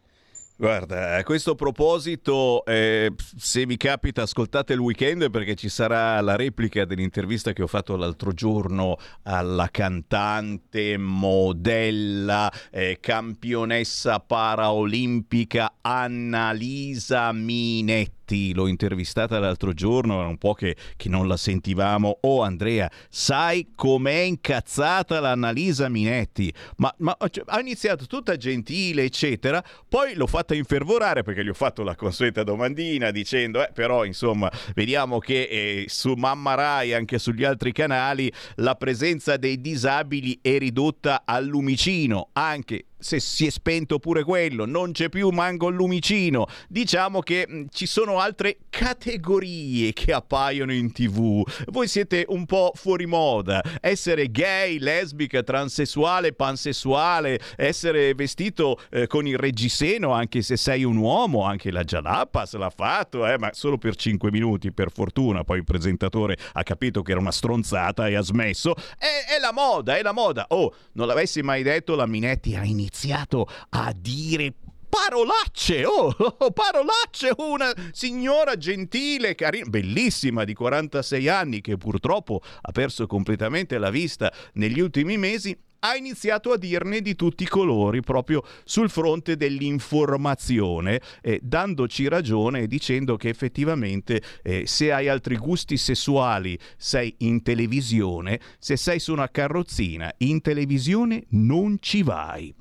Guarda, 0.59 1.17
a 1.17 1.23
questo 1.23 1.55
proposito, 1.55 2.65
eh, 2.65 3.13
se 3.37 3.67
mi 3.67 3.77
capita, 3.77 4.23
ascoltate 4.23 4.73
il 4.73 4.79
weekend 4.79 5.31
perché 5.31 5.55
ci 5.55 5.69
sarà 5.69 6.19
la 6.23 6.35
replica 6.35 6.87
dell'intervista 6.87 7.53
che 7.53 7.63
ho 7.63 7.67
fatto 7.67 7.95
l'altro 7.95 8.33
giorno 8.33 8.97
alla 9.25 9.69
cantante, 9.71 10.97
modella, 10.97 12.51
eh, 12.71 12.97
campionessa 13.01 14.19
paraolimpica 14.19 15.75
Annalisa 15.83 17.33
Minetti 17.33 18.16
l'ho 18.55 18.67
intervistata 18.67 19.39
l'altro 19.39 19.73
giorno, 19.73 20.19
era 20.19 20.29
un 20.29 20.39
po' 20.39 20.55
che, 20.55 20.77
che 20.97 21.09
non 21.09 21.29
la 21.29 21.37
sentivamo. 21.37 22.19
Oh 22.23 22.43
Andrea, 22.43 22.91
sai 23.09 23.73
com'è 23.75 24.21
incazzata 24.21 25.21
l'Annalisa 25.21 25.89
Minetti? 25.89 26.53
Ma, 26.77 26.93
ma 26.99 27.17
cioè, 27.31 27.45
ha 27.47 27.61
iniziato 27.61 28.07
tutta 28.07 28.37
gentile, 28.37 29.05
eccetera, 29.05 29.63
poi 29.89 30.15
l'ho 30.15 30.27
fatta 30.27 30.55
infervorare 30.55 31.23
perché 31.23 31.45
gli 31.45 31.49
ho 31.49 31.55
fatto 31.55 31.83
la 31.83 31.95
consueta 31.95 32.43
domandina 32.43 33.11
dicendo, 33.11 33.63
eh, 33.63 33.71
però 33.73 34.05
insomma, 34.05 34.51
vediamo 34.75 35.19
che 35.19 35.43
eh, 35.43 35.85
su 35.89 36.15
Mamma 36.15 36.55
Rai 36.55 36.95
anche 36.95 37.19
sugli 37.19 37.45
altri 37.45 37.73
canali 37.73 38.33
la 38.57 38.75
presenza 38.75 39.37
dei 39.37 39.61
disabili 39.61 40.39
è 40.41 40.59
ridotta 40.59 41.23
al 41.25 41.47
lumicino, 41.47 42.31
anche 42.33 42.87
se 42.99 43.21
si 43.21 43.47
è 43.47 43.51
spento 43.51 43.99
pure 43.99 44.25
quello, 44.25 44.65
non 44.65 44.93
c'è 44.93 45.09
più 45.09 45.29
manco 45.31 45.69
il 45.69 45.77
lumicino. 45.77 46.47
Diciamo 46.69 47.21
che 47.21 47.67
ci 47.71 47.87
sono 47.87 48.19
altre 48.19 48.59
categorie 48.71 49.93
che 49.93 50.13
appaiono 50.13 50.73
in 50.73 50.93
tv. 50.93 51.43
Voi 51.67 51.89
siete 51.89 52.25
un 52.29 52.47
po' 52.47 52.73
fuori 52.75 53.07
moda. 53.07 53.63
Essere 53.81 54.31
gay, 54.31 54.79
lesbica, 54.79 55.43
transessuale, 55.43 56.33
pansessuale, 56.33 57.39
essere 57.57 58.15
vestito 58.15 58.81
eh, 58.91 59.07
con 59.07 59.27
il 59.27 59.37
reggiseno 59.37 60.13
anche 60.13 60.43
se 60.43 60.57
sei 60.57 60.85
un 60.85 60.97
uomo, 60.97 61.45
anche 61.45 61.71
la 61.71 61.85
Jalapas 61.85 62.55
l'ha 62.55 62.71
fatto, 62.71 63.27
eh, 63.27 63.39
ma 63.39 63.51
solo 63.53 63.79
per 63.79 63.97
5 63.97 64.31
minuti, 64.31 64.73
per 64.73 64.91
fortuna. 64.91 65.45
Poi 65.45 65.59
il 65.59 65.65
presentatore 65.65 66.37
ha 66.53 66.63
capito 66.63 67.03
che 67.03 67.13
era 67.13 67.21
una 67.21 67.33
stronzata 67.33 68.09
e 68.09 68.15
ha 68.15 68.23
smesso. 68.23 68.75
È, 68.99 69.35
è 69.37 69.39
la 69.39 69.53
moda, 69.53 69.97
è 69.97 70.03
la 70.03 70.13
moda. 70.13 70.47
Oh, 70.49 70.75
non 70.93 71.07
l'avessi 71.07 71.43
mai 71.43 71.63
detto, 71.63 71.95
la 71.95 72.07
Minetti 72.07 72.55
ha 72.57 72.65
iniziato 72.65 72.96
iniziato 72.97 73.47
a 73.71 73.93
dire 73.95 74.55
parolacce, 74.89 75.85
oh, 75.85 76.15
oh, 76.17 76.51
parolacce, 76.51 77.31
una 77.37 77.71
signora 77.93 78.57
gentile, 78.57 79.35
carina, 79.35 79.69
bellissima 79.69 80.45
di 80.45 80.55
46 80.55 81.29
anni 81.29 81.61
che 81.61 81.77
purtroppo 81.77 82.41
ha 82.63 82.73
perso 82.73 83.07
completamente 83.07 83.77
la 83.77 83.91
vista 83.91 84.33
negli 84.55 84.81
ultimi 84.81 85.19
mesi, 85.19 85.55
ha 85.81 85.95
iniziato 85.95 86.53
a 86.53 86.57
dirne 86.57 87.03
di 87.03 87.15
tutti 87.15 87.43
i 87.43 87.49
colori 87.49 88.01
proprio 88.01 88.43
sul 88.65 88.89
fronte 88.89 89.37
dell'informazione, 89.37 91.01
eh, 91.21 91.39
dandoci 91.43 92.09
ragione 92.09 92.61
e 92.61 92.67
dicendo 92.67 93.17
che 93.17 93.29
effettivamente 93.29 94.23
eh, 94.43 94.67
se 94.67 94.93
hai 94.93 95.09
altri 95.09 95.37
gusti 95.37 95.77
sessuali 95.77 96.59
sei 96.77 97.15
in 97.19 97.43
televisione, 97.43 98.41
se 98.59 98.77
sei 98.77 98.99
su 98.99 99.13
una 99.13 99.31
carrozzina 99.31 100.13
in 100.19 100.41
televisione 100.41 101.25
non 101.31 101.77
ci 101.81 102.03
vai. 102.03 102.55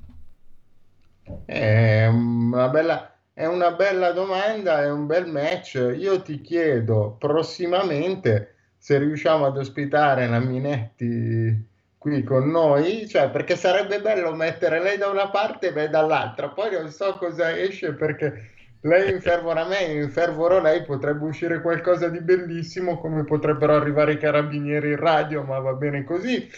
È 1.44 2.06
una 2.06 2.68
bella, 2.68 3.16
è 3.32 3.46
una 3.46 3.72
bella 3.72 4.12
domanda, 4.12 4.82
è 4.82 4.90
un 4.90 5.06
bel 5.06 5.26
match. 5.26 5.74
Io 5.96 6.22
ti 6.22 6.40
chiedo 6.40 7.16
prossimamente 7.18 8.54
se 8.78 8.98
riusciamo 8.98 9.46
ad 9.46 9.56
ospitare 9.56 10.28
la 10.28 10.38
Minetti 10.38 11.74
qui 11.98 12.22
con 12.22 12.48
noi, 12.48 13.08
cioè 13.08 13.30
perché 13.30 13.56
sarebbe 13.56 14.00
bello 14.00 14.32
mettere 14.32 14.80
lei 14.80 14.96
da 14.96 15.08
una 15.08 15.28
parte 15.28 15.68
e 15.68 15.72
me 15.72 15.88
dall'altra, 15.88 16.50
poi 16.50 16.70
non 16.70 16.88
so 16.90 17.14
cosa 17.14 17.58
esce 17.58 17.94
perché 17.94 18.50
lei 18.82 19.10
infervora 19.10 19.66
me, 19.66 19.80
infervoro 19.80 20.60
lei, 20.60 20.84
potrebbe 20.84 21.24
uscire 21.24 21.60
qualcosa 21.60 22.08
di 22.08 22.20
bellissimo 22.20 22.98
come 22.98 23.24
potrebbero 23.24 23.74
arrivare 23.74 24.12
i 24.12 24.18
carabinieri 24.18 24.90
in 24.90 24.96
radio, 24.96 25.42
ma 25.42 25.58
va 25.58 25.72
bene 25.72 26.04
così. 26.04 26.48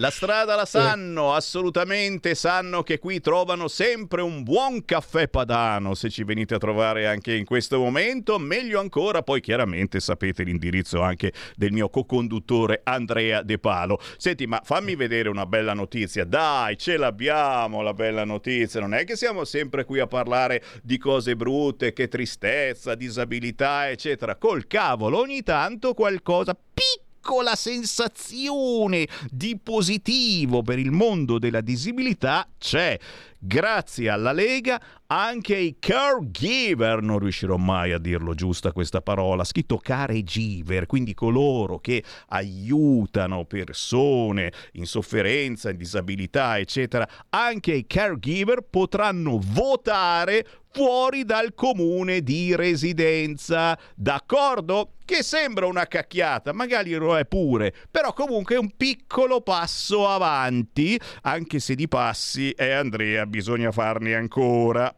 La 0.00 0.08
strada 0.08 0.56
la 0.56 0.64
sanno, 0.64 1.34
assolutamente 1.34 2.34
sanno 2.34 2.82
che 2.82 2.98
qui 2.98 3.20
trovano 3.20 3.68
sempre 3.68 4.22
un 4.22 4.42
buon 4.42 4.86
caffè 4.86 5.28
padano. 5.28 5.94
Se 5.94 6.08
ci 6.08 6.24
venite 6.24 6.54
a 6.54 6.58
trovare 6.58 7.06
anche 7.06 7.34
in 7.34 7.44
questo 7.44 7.78
momento, 7.78 8.38
meglio 8.38 8.80
ancora 8.80 9.22
poi 9.22 9.42
chiaramente 9.42 10.00
sapete 10.00 10.42
l'indirizzo 10.42 11.02
anche 11.02 11.34
del 11.54 11.72
mio 11.72 11.90
co-conduttore 11.90 12.80
Andrea 12.82 13.42
De 13.42 13.58
Palo. 13.58 14.00
Senti, 14.16 14.46
ma 14.46 14.62
fammi 14.64 14.94
vedere 14.96 15.28
una 15.28 15.44
bella 15.44 15.74
notizia, 15.74 16.24
dai, 16.24 16.78
ce 16.78 16.96
l'abbiamo 16.96 17.82
la 17.82 17.92
bella 17.92 18.24
notizia, 18.24 18.80
non 18.80 18.94
è 18.94 19.04
che 19.04 19.16
siamo 19.16 19.44
sempre 19.44 19.84
qui 19.84 20.00
a 20.00 20.06
parlare 20.06 20.64
di 20.82 20.96
cose 20.96 21.36
brutte, 21.36 21.92
che 21.92 22.08
tristezza, 22.08 22.94
disabilità, 22.94 23.90
eccetera, 23.90 24.36
col 24.36 24.66
cavolo, 24.66 25.18
ogni 25.18 25.42
tanto 25.42 25.92
qualcosa 25.92 26.54
piccolo 26.54 27.08
piccola 27.20 27.54
sensazione 27.54 29.06
di 29.30 29.58
positivo 29.62 30.62
per 30.62 30.78
il 30.78 30.90
mondo 30.90 31.38
della 31.38 31.60
disabilità 31.60 32.48
c'è. 32.58 32.98
Grazie 33.42 34.10
alla 34.10 34.32
Lega 34.32 34.78
anche 35.12 35.56
i 35.56 35.76
caregiver, 35.78 37.02
non 37.02 37.18
riuscirò 37.18 37.56
mai 37.56 37.92
a 37.92 37.98
dirlo 37.98 38.34
giusta 38.34 38.70
questa 38.70 39.00
parola, 39.00 39.42
scritto 39.42 39.78
caregiver, 39.78 40.86
quindi 40.86 41.14
coloro 41.14 41.78
che 41.80 42.04
aiutano 42.28 43.44
persone 43.44 44.52
in 44.74 44.86
sofferenza, 44.86 45.70
in 45.70 45.78
disabilità, 45.78 46.58
eccetera, 46.58 47.08
anche 47.30 47.72
i 47.72 47.86
caregiver 47.86 48.60
potranno 48.60 49.40
votare 49.42 50.46
fuori 50.72 51.24
dal 51.24 51.54
comune 51.54 52.22
di 52.22 52.54
residenza. 52.54 53.76
D'accordo? 53.96 54.92
Che 55.04 55.24
sembra 55.24 55.66
una 55.66 55.86
cacchiata, 55.86 56.52
magari 56.52 56.92
lo 56.92 57.18
è 57.18 57.26
pure, 57.26 57.74
però 57.90 58.12
comunque 58.12 58.54
è 58.54 58.58
un 58.58 58.76
piccolo 58.76 59.40
passo 59.40 60.06
avanti, 60.06 61.00
anche 61.22 61.58
se 61.58 61.74
di 61.74 61.88
passi, 61.88 62.52
eh 62.52 62.70
Andrea, 62.70 63.26
bisogna 63.30 63.70
farne 63.70 64.14
ancora. 64.14 64.92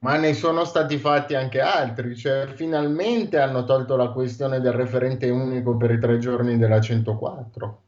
Ma 0.00 0.16
ne 0.16 0.34
sono 0.34 0.64
stati 0.64 0.98
fatti 0.98 1.34
anche 1.34 1.60
altri, 1.60 2.14
cioè 2.14 2.48
finalmente 2.54 3.38
hanno 3.38 3.64
tolto 3.64 3.96
la 3.96 4.10
questione 4.10 4.60
del 4.60 4.72
referente 4.72 5.28
unico 5.30 5.76
per 5.76 5.90
i 5.92 5.98
tre 5.98 6.18
giorni 6.18 6.58
della 6.58 6.80
104. 6.80 7.82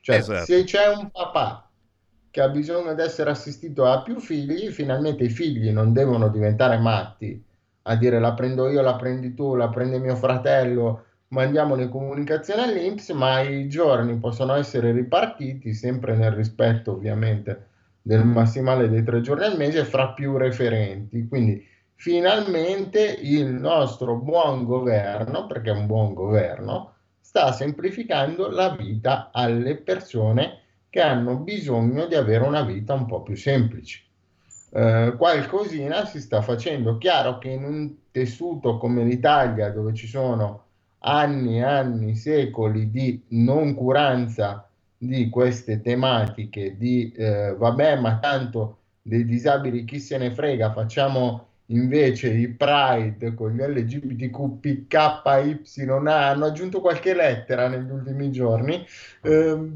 Cioè, 0.00 0.16
esatto. 0.16 0.44
se 0.44 0.64
c'è 0.64 0.88
un 0.88 1.10
papà 1.10 1.68
che 2.30 2.40
ha 2.40 2.48
bisogno 2.48 2.94
di 2.94 3.02
essere 3.02 3.30
assistito 3.30 3.84
a 3.84 4.02
più 4.02 4.18
figli, 4.18 4.70
finalmente 4.70 5.24
i 5.24 5.28
figli 5.28 5.70
non 5.70 5.92
devono 5.92 6.28
diventare 6.28 6.78
matti 6.78 7.44
a 7.82 7.96
dire 7.96 8.18
la 8.18 8.32
prendo 8.32 8.68
io, 8.68 8.80
la 8.80 8.96
prendi 8.96 9.34
tu, 9.34 9.54
la 9.54 9.68
prende 9.68 9.98
mio 9.98 10.16
fratello, 10.16 11.04
mandiamo 11.28 11.74
le 11.74 11.88
comunicazioni 11.88 12.62
all'Inps, 12.62 13.10
ma 13.10 13.40
i 13.40 13.68
giorni 13.68 14.18
possono 14.18 14.54
essere 14.54 14.92
ripartiti 14.92 15.74
sempre 15.74 16.16
nel 16.16 16.32
rispetto 16.32 16.92
ovviamente 16.92 17.70
del 18.02 18.24
massimale 18.24 18.88
dei 18.88 19.04
tre 19.04 19.20
giorni 19.20 19.44
al 19.44 19.56
mese 19.56 19.84
fra 19.84 20.08
più 20.08 20.36
referenti. 20.36 21.26
Quindi 21.28 21.64
finalmente 21.94 23.00
il 23.22 23.46
nostro 23.46 24.16
buon 24.16 24.64
governo, 24.64 25.46
perché 25.46 25.70
è 25.70 25.74
un 25.74 25.86
buon 25.86 26.12
governo, 26.12 26.94
sta 27.20 27.52
semplificando 27.52 28.50
la 28.50 28.70
vita 28.70 29.30
alle 29.32 29.76
persone 29.76 30.58
che 30.90 31.00
hanno 31.00 31.36
bisogno 31.36 32.06
di 32.06 32.14
avere 32.14 32.44
una 32.44 32.62
vita 32.62 32.92
un 32.92 33.06
po' 33.06 33.22
più 33.22 33.36
semplice. 33.36 34.02
Eh, 34.74 35.14
qualcosina 35.16 36.04
si 36.04 36.20
sta 36.20 36.42
facendo. 36.42 36.98
Chiaro 36.98 37.38
che 37.38 37.48
in 37.48 37.64
un 37.64 37.94
tessuto 38.10 38.78
come 38.78 39.04
l'Italia, 39.04 39.70
dove 39.70 39.94
ci 39.94 40.06
sono 40.06 40.64
anni 40.98 41.58
e 41.58 41.62
anni, 41.62 42.16
secoli 42.16 42.90
di 42.90 43.22
noncuranza 43.28 44.68
di 45.02 45.28
queste 45.28 45.80
tematiche, 45.80 46.76
di 46.76 47.12
eh, 47.16 47.54
vabbè, 47.56 47.98
ma 47.98 48.18
tanto 48.18 48.78
dei 49.02 49.24
disabili 49.24 49.84
chi 49.84 49.98
se 49.98 50.16
ne 50.16 50.30
frega, 50.30 50.72
facciamo 50.72 51.48
invece 51.66 52.28
i 52.28 52.48
Pride 52.48 53.34
con 53.34 53.50
gli 53.50 53.60
LGBTQPKYA, 53.60 55.22
hanno 56.04 56.44
aggiunto 56.44 56.80
qualche 56.80 57.14
lettera 57.14 57.66
negli 57.68 57.90
ultimi 57.90 58.30
giorni. 58.30 58.86
Eh, 59.22 59.70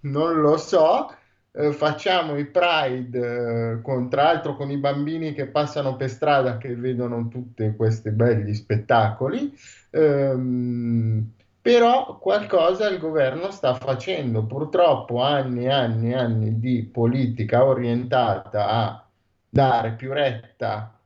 non 0.00 0.40
lo 0.40 0.56
so, 0.56 1.12
eh, 1.52 1.72
facciamo 1.72 2.36
i 2.36 2.46
Pride, 2.46 3.72
eh, 3.72 3.80
con, 3.82 4.08
tra 4.08 4.22
l'altro 4.24 4.54
con 4.54 4.70
i 4.70 4.76
bambini 4.78 5.34
che 5.34 5.46
passano 5.46 5.96
per 5.96 6.08
strada 6.08 6.56
che 6.56 6.76
vedono 6.76 7.26
tutti 7.26 7.74
questi 7.76 8.10
belli 8.10 8.54
spettacoli, 8.54 9.52
ehm, 9.90 11.32
però 11.68 12.16
qualcosa 12.16 12.88
il 12.88 12.98
governo 12.98 13.50
sta 13.50 13.74
facendo. 13.74 14.46
Purtroppo 14.46 15.20
anni 15.20 15.64
e 15.64 15.70
anni 15.70 16.12
e 16.12 16.14
anni 16.14 16.58
di 16.58 16.82
politica 16.90 17.62
orientata 17.62 18.68
a 18.68 19.06
dare 19.46 19.92
più 19.92 20.14
retta 20.14 20.98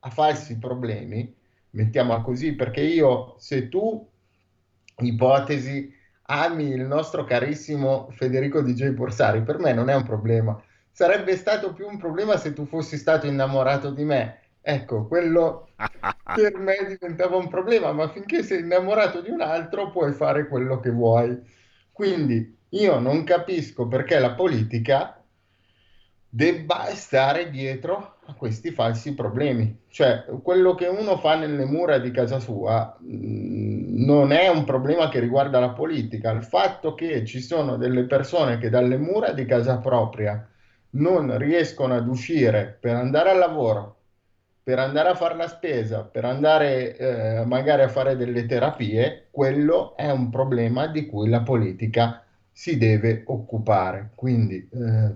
a 0.00 0.10
falsi 0.10 0.58
problemi, 0.58 1.32
mettiamola 1.70 2.22
così, 2.22 2.54
perché 2.54 2.80
io, 2.80 3.36
se 3.38 3.68
tu, 3.68 4.04
ipotesi, 4.96 5.94
ami 6.22 6.64
il 6.64 6.82
nostro 6.82 7.22
carissimo 7.22 8.08
Federico 8.10 8.60
DJ 8.60 8.88
Borsari, 8.88 9.42
per 9.42 9.60
me 9.60 9.72
non 9.72 9.88
è 9.88 9.94
un 9.94 10.02
problema. 10.02 10.60
Sarebbe 10.90 11.36
stato 11.36 11.72
più 11.72 11.86
un 11.86 11.96
problema 11.96 12.36
se 12.36 12.52
tu 12.52 12.66
fossi 12.66 12.96
stato 12.96 13.28
innamorato 13.28 13.92
di 13.92 14.02
me. 14.02 14.37
Ecco, 14.60 15.06
quello 15.06 15.68
per 16.34 16.56
me 16.58 16.76
diventava 16.86 17.36
un 17.36 17.48
problema, 17.48 17.92
ma 17.92 18.08
finché 18.08 18.42
sei 18.42 18.60
innamorato 18.60 19.20
di 19.20 19.30
un 19.30 19.40
altro 19.40 19.90
puoi 19.90 20.12
fare 20.12 20.48
quello 20.48 20.80
che 20.80 20.90
vuoi. 20.90 21.40
Quindi 21.92 22.56
io 22.70 22.98
non 22.98 23.24
capisco 23.24 23.88
perché 23.88 24.18
la 24.18 24.32
politica 24.32 25.18
debba 26.30 26.84
stare 26.94 27.50
dietro 27.50 28.16
a 28.26 28.34
questi 28.34 28.70
falsi 28.70 29.14
problemi. 29.14 29.84
Cioè, 29.88 30.26
quello 30.42 30.74
che 30.74 30.86
uno 30.86 31.16
fa 31.16 31.36
nelle 31.36 31.64
mura 31.64 31.98
di 31.98 32.10
casa 32.10 32.38
sua 32.38 32.96
mh, 33.00 33.16
mm, 33.16 34.04
non 34.04 34.32
è 34.32 34.48
un 34.48 34.64
problema 34.64 35.08
che 35.08 35.20
riguarda 35.20 35.58
la 35.58 35.70
politica. 35.70 36.30
Il 36.30 36.44
fatto 36.44 36.94
che 36.94 37.24
ci 37.24 37.40
sono 37.40 37.76
delle 37.76 38.04
persone 38.04 38.58
che 38.58 38.68
dalle 38.68 38.98
mura 38.98 39.32
di 39.32 39.46
casa 39.46 39.78
propria 39.78 40.46
non 40.90 41.36
riescono 41.38 41.94
ad 41.94 42.06
uscire 42.08 42.76
per 42.80 42.94
andare 42.94 43.30
al 43.30 43.38
lavoro, 43.38 43.97
per 44.68 44.80
andare 44.80 45.08
a 45.08 45.14
fare 45.14 45.34
la 45.34 45.48
spesa, 45.48 46.02
per 46.02 46.26
andare 46.26 46.94
eh, 46.98 47.46
magari 47.46 47.80
a 47.80 47.88
fare 47.88 48.16
delle 48.16 48.44
terapie, 48.44 49.28
quello 49.30 49.96
è 49.96 50.10
un 50.10 50.28
problema 50.28 50.88
di 50.88 51.06
cui 51.06 51.30
la 51.30 51.40
politica 51.40 52.22
si 52.52 52.76
deve 52.76 53.22
occupare. 53.28 54.10
Quindi 54.14 54.68
eh, 54.70 55.14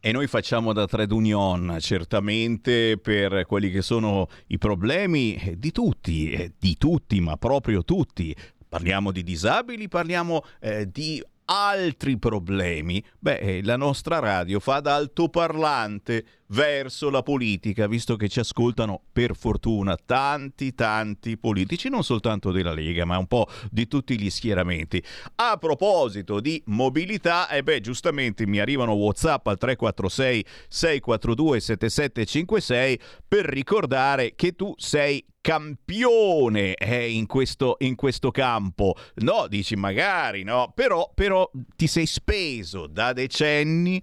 e 0.00 0.12
noi 0.12 0.26
facciamo 0.26 0.74
da 0.74 0.84
trade 0.84 1.14
union 1.14 1.78
certamente 1.80 2.98
per 2.98 3.46
quelli 3.46 3.70
che 3.70 3.80
sono 3.80 4.28
i 4.48 4.58
problemi 4.58 5.54
di 5.56 5.72
tutti, 5.72 6.30
eh, 6.32 6.52
di 6.58 6.76
tutti, 6.76 7.22
ma 7.22 7.38
proprio 7.38 7.82
tutti. 7.84 8.36
Parliamo 8.68 9.12
di 9.12 9.22
disabili, 9.22 9.88
parliamo 9.88 10.42
eh, 10.60 10.90
di 10.90 11.24
altri 11.44 12.18
problemi, 12.18 13.02
beh, 13.18 13.38
eh, 13.38 13.62
la 13.62 13.76
nostra 13.76 14.18
radio 14.18 14.60
fa 14.60 14.80
da 14.80 14.94
altoparlante 14.94 16.24
verso 16.52 17.10
la 17.10 17.22
politica, 17.22 17.86
visto 17.86 18.16
che 18.16 18.28
ci 18.28 18.40
ascoltano 18.40 19.02
per 19.12 19.36
fortuna 19.36 19.96
tanti 19.96 20.74
tanti 20.74 21.36
politici, 21.36 21.88
non 21.88 22.04
soltanto 22.04 22.50
della 22.50 22.72
Lega, 22.72 23.04
ma 23.04 23.18
un 23.18 23.26
po' 23.26 23.48
di 23.70 23.86
tutti 23.86 24.18
gli 24.18 24.30
schieramenti. 24.30 25.02
A 25.36 25.56
proposito 25.56 26.40
di 26.40 26.62
mobilità, 26.66 27.48
e 27.48 27.58
eh 27.58 27.62
beh, 27.62 27.80
giustamente 27.80 28.46
mi 28.46 28.58
arrivano 28.58 28.92
WhatsApp 28.92 29.46
al 29.46 29.58
346 29.58 30.44
642 30.68 31.60
7756 31.60 33.00
per 33.26 33.46
ricordare 33.46 34.34
che 34.34 34.54
tu 34.54 34.74
sei 34.76 35.24
campione 35.40 36.74
eh, 36.74 37.10
in, 37.10 37.26
questo, 37.26 37.76
in, 37.80 37.94
questo, 37.96 38.30
campo. 38.30 38.94
No, 39.16 39.46
dici 39.48 39.74
magari, 39.74 40.44
no, 40.44 40.72
però, 40.74 41.10
però 41.14 41.50
ti 41.76 41.86
sei 41.86 42.06
speso 42.06 42.86
da 42.86 43.12
decenni 43.12 44.02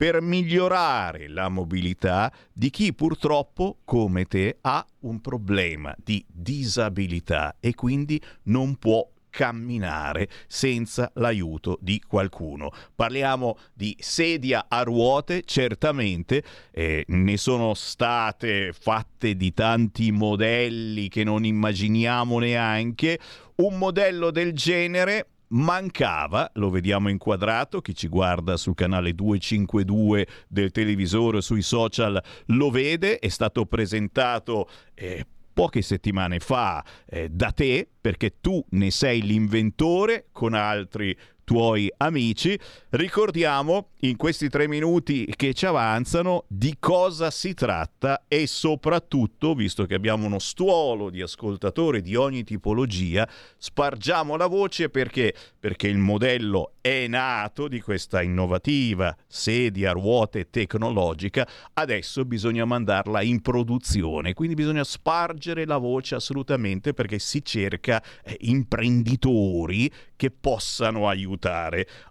per 0.00 0.22
migliorare 0.22 1.28
la 1.28 1.50
mobilità 1.50 2.32
di 2.54 2.70
chi 2.70 2.94
purtroppo, 2.94 3.80
come 3.84 4.24
te, 4.24 4.56
ha 4.62 4.82
un 5.00 5.20
problema 5.20 5.94
di 6.02 6.24
disabilità 6.26 7.56
e 7.60 7.74
quindi 7.74 8.18
non 8.44 8.76
può 8.76 9.06
camminare 9.28 10.26
senza 10.46 11.10
l'aiuto 11.16 11.76
di 11.82 12.02
qualcuno. 12.08 12.70
Parliamo 12.94 13.58
di 13.74 13.94
sedia 13.98 14.64
a 14.70 14.84
ruote, 14.84 15.42
certamente 15.44 16.42
eh, 16.70 17.04
ne 17.06 17.36
sono 17.36 17.74
state 17.74 18.72
fatte 18.72 19.36
di 19.36 19.52
tanti 19.52 20.12
modelli 20.12 21.08
che 21.10 21.24
non 21.24 21.44
immaginiamo 21.44 22.38
neanche. 22.38 23.18
Un 23.56 23.76
modello 23.76 24.30
del 24.30 24.54
genere 24.54 25.26
mancava, 25.50 26.50
lo 26.54 26.70
vediamo 26.70 27.08
inquadrato, 27.08 27.80
chi 27.80 27.94
ci 27.94 28.08
guarda 28.08 28.56
sul 28.56 28.74
canale 28.74 29.14
252 29.14 30.26
del 30.48 30.70
televisore 30.70 31.40
sui 31.40 31.62
social 31.62 32.22
lo 32.46 32.70
vede, 32.70 33.18
è 33.18 33.28
stato 33.28 33.66
presentato 33.66 34.68
eh, 34.94 35.26
poche 35.52 35.82
settimane 35.82 36.38
fa 36.40 36.84
eh, 37.06 37.28
da 37.28 37.52
te, 37.52 37.88
perché 38.00 38.40
tu 38.40 38.64
ne 38.70 38.90
sei 38.90 39.22
l'inventore 39.22 40.28
con 40.32 40.54
altri 40.54 41.16
tuoi 41.50 41.92
amici. 41.96 42.56
Ricordiamo 42.90 43.88
in 44.02 44.14
questi 44.14 44.48
tre 44.48 44.68
minuti 44.68 45.26
che 45.34 45.52
ci 45.52 45.66
avanzano 45.66 46.44
di 46.46 46.76
cosa 46.78 47.32
si 47.32 47.54
tratta 47.54 48.22
e 48.28 48.46
soprattutto, 48.46 49.54
visto 49.54 49.84
che 49.84 49.94
abbiamo 49.94 50.26
uno 50.26 50.38
stuolo 50.38 51.10
di 51.10 51.20
ascoltatori 51.20 52.02
di 52.02 52.14
ogni 52.14 52.44
tipologia, 52.44 53.28
spargiamo 53.58 54.36
la 54.36 54.46
voce 54.46 54.90
perché, 54.90 55.34
perché 55.58 55.88
il 55.88 55.98
modello 55.98 56.74
è 56.80 57.08
nato 57.08 57.66
di 57.66 57.80
questa 57.80 58.22
innovativa 58.22 59.14
sedia 59.26 59.90
a 59.90 59.94
ruote 59.94 60.50
tecnologica, 60.50 61.48
adesso 61.74 62.24
bisogna 62.24 62.64
mandarla 62.64 63.22
in 63.22 63.42
produzione, 63.42 64.34
quindi 64.34 64.54
bisogna 64.54 64.84
spargere 64.84 65.66
la 65.66 65.78
voce 65.78 66.14
assolutamente 66.14 66.94
perché 66.94 67.18
si 67.18 67.44
cerca 67.44 68.00
eh, 68.22 68.36
imprenditori 68.42 69.90
che 70.14 70.30
possano 70.30 71.08
aiutare. 71.08 71.38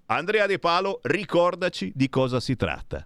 Andrea 0.06 0.48
De 0.48 0.60
Palo, 0.60 1.00
ricordaci 1.04 1.92
di 1.96 2.10
cosa 2.10 2.40
si 2.40 2.56
tratta. 2.56 3.06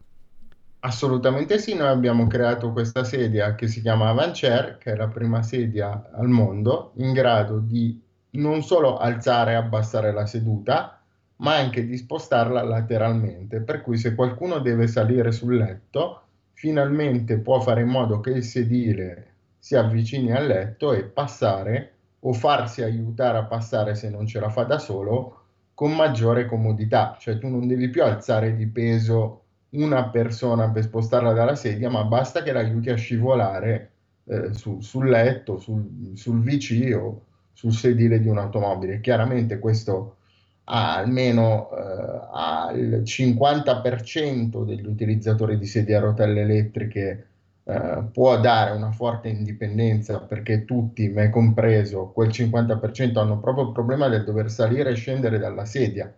Assolutamente 0.86 1.60
sì, 1.60 1.76
noi 1.76 1.88
abbiamo 1.88 2.28
creato 2.28 2.74
questa 2.74 3.06
sedia 3.06 3.56
che 3.56 3.68
si 3.68 3.82
chiama 3.82 4.10
Avancer, 4.10 4.78
che 4.78 4.92
è 4.92 4.96
la 4.96 5.08
prima 5.08 5.42
sedia 5.42 6.10
al 6.14 6.28
mondo 6.28 6.92
in 6.98 7.14
grado 7.14 7.60
di 7.60 8.02
non 8.32 8.64
solo 8.64 8.98
alzare 8.98 9.52
e 9.52 9.56
abbassare 9.56 10.12
la 10.12 10.26
seduta, 10.26 11.02
ma 11.38 11.56
anche 11.56 11.86
di 11.86 11.96
spostarla 11.96 12.64
lateralmente, 12.64 13.62
per 13.62 13.82
cui 13.82 13.98
se 13.98 14.14
qualcuno 14.14 14.60
deve 14.60 14.88
salire 14.88 15.32
sul 15.32 15.56
letto, 15.56 16.22
finalmente 16.52 17.40
può 17.40 17.62
fare 17.62 17.82
in 17.82 17.88
modo 17.88 18.20
che 18.20 18.32
il 18.32 18.44
sedile 18.44 19.32
si 19.60 19.76
avvicini 19.76 20.34
al 20.34 20.48
letto 20.48 20.92
e 20.92 21.04
passare 21.04 21.94
o 22.20 22.34
farsi 22.34 22.82
aiutare 22.82 23.38
a 23.38 23.46
passare 23.46 23.96
se 23.96 24.10
non 24.10 24.28
ce 24.28 24.40
la 24.40 24.50
fa 24.50 24.64
da 24.64 24.80
solo 24.80 25.43
con 25.74 25.96
maggiore 25.96 26.46
comodità, 26.46 27.18
cioè 27.20 27.38
tu 27.38 27.48
non 27.48 27.68
devi 27.68 27.90
più 27.90 28.04
alzare 28.04 28.56
di 28.56 28.68
peso 28.68 29.42
una 29.72 30.10
persona 30.10 30.70
per 30.70 30.84
spostarla 30.84 31.34
dalla 31.34 31.56
sedia, 31.56 31.90
ma 31.90 32.04
basta 32.04 32.44
che 32.44 32.52
l'aiuti 32.52 32.90
a 32.90 32.96
scivolare 32.96 33.92
eh, 34.26 34.54
su, 34.54 34.82
sul 34.82 35.10
letto, 35.10 35.58
sul, 35.58 36.12
sul 36.14 36.42
VC 36.42 36.96
o 36.96 37.22
sul 37.54 37.74
sedile 37.74 38.20
di 38.20 38.28
un'automobile. 38.28 39.00
Chiaramente 39.00 39.60
questo 39.60 40.18
ha 40.66 40.96
almeno 40.96 41.70
eh, 41.72 42.28
al 42.32 43.02
50% 43.04 44.64
degli 44.64 44.86
utilizzatori 44.86 45.58
di 45.58 45.66
sedie 45.66 45.96
a 45.96 46.00
rotelle 46.00 46.42
elettriche 46.42 47.28
eh, 47.66 48.04
può 48.12 48.40
dare 48.40 48.72
una 48.72 48.92
forte 48.92 49.30
indipendenza 49.30 50.20
perché 50.20 50.66
tutti, 50.66 51.08
me 51.08 51.30
compreso, 51.30 52.12
quel 52.12 52.30
50% 52.30 53.18
hanno 53.18 53.40
proprio 53.40 53.68
il 53.68 53.72
problema 53.72 54.10
del 54.10 54.26
dover 54.26 54.52
salire 54.52 54.90
e 54.92 54.96
scendere 54.96 55.38
dalla 55.38 55.66
sedia, 55.66 56.14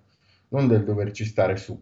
non 0.49 0.67
del 0.67 0.83
doverci 0.83 1.23
stare 1.23 1.55
su. 1.57 1.79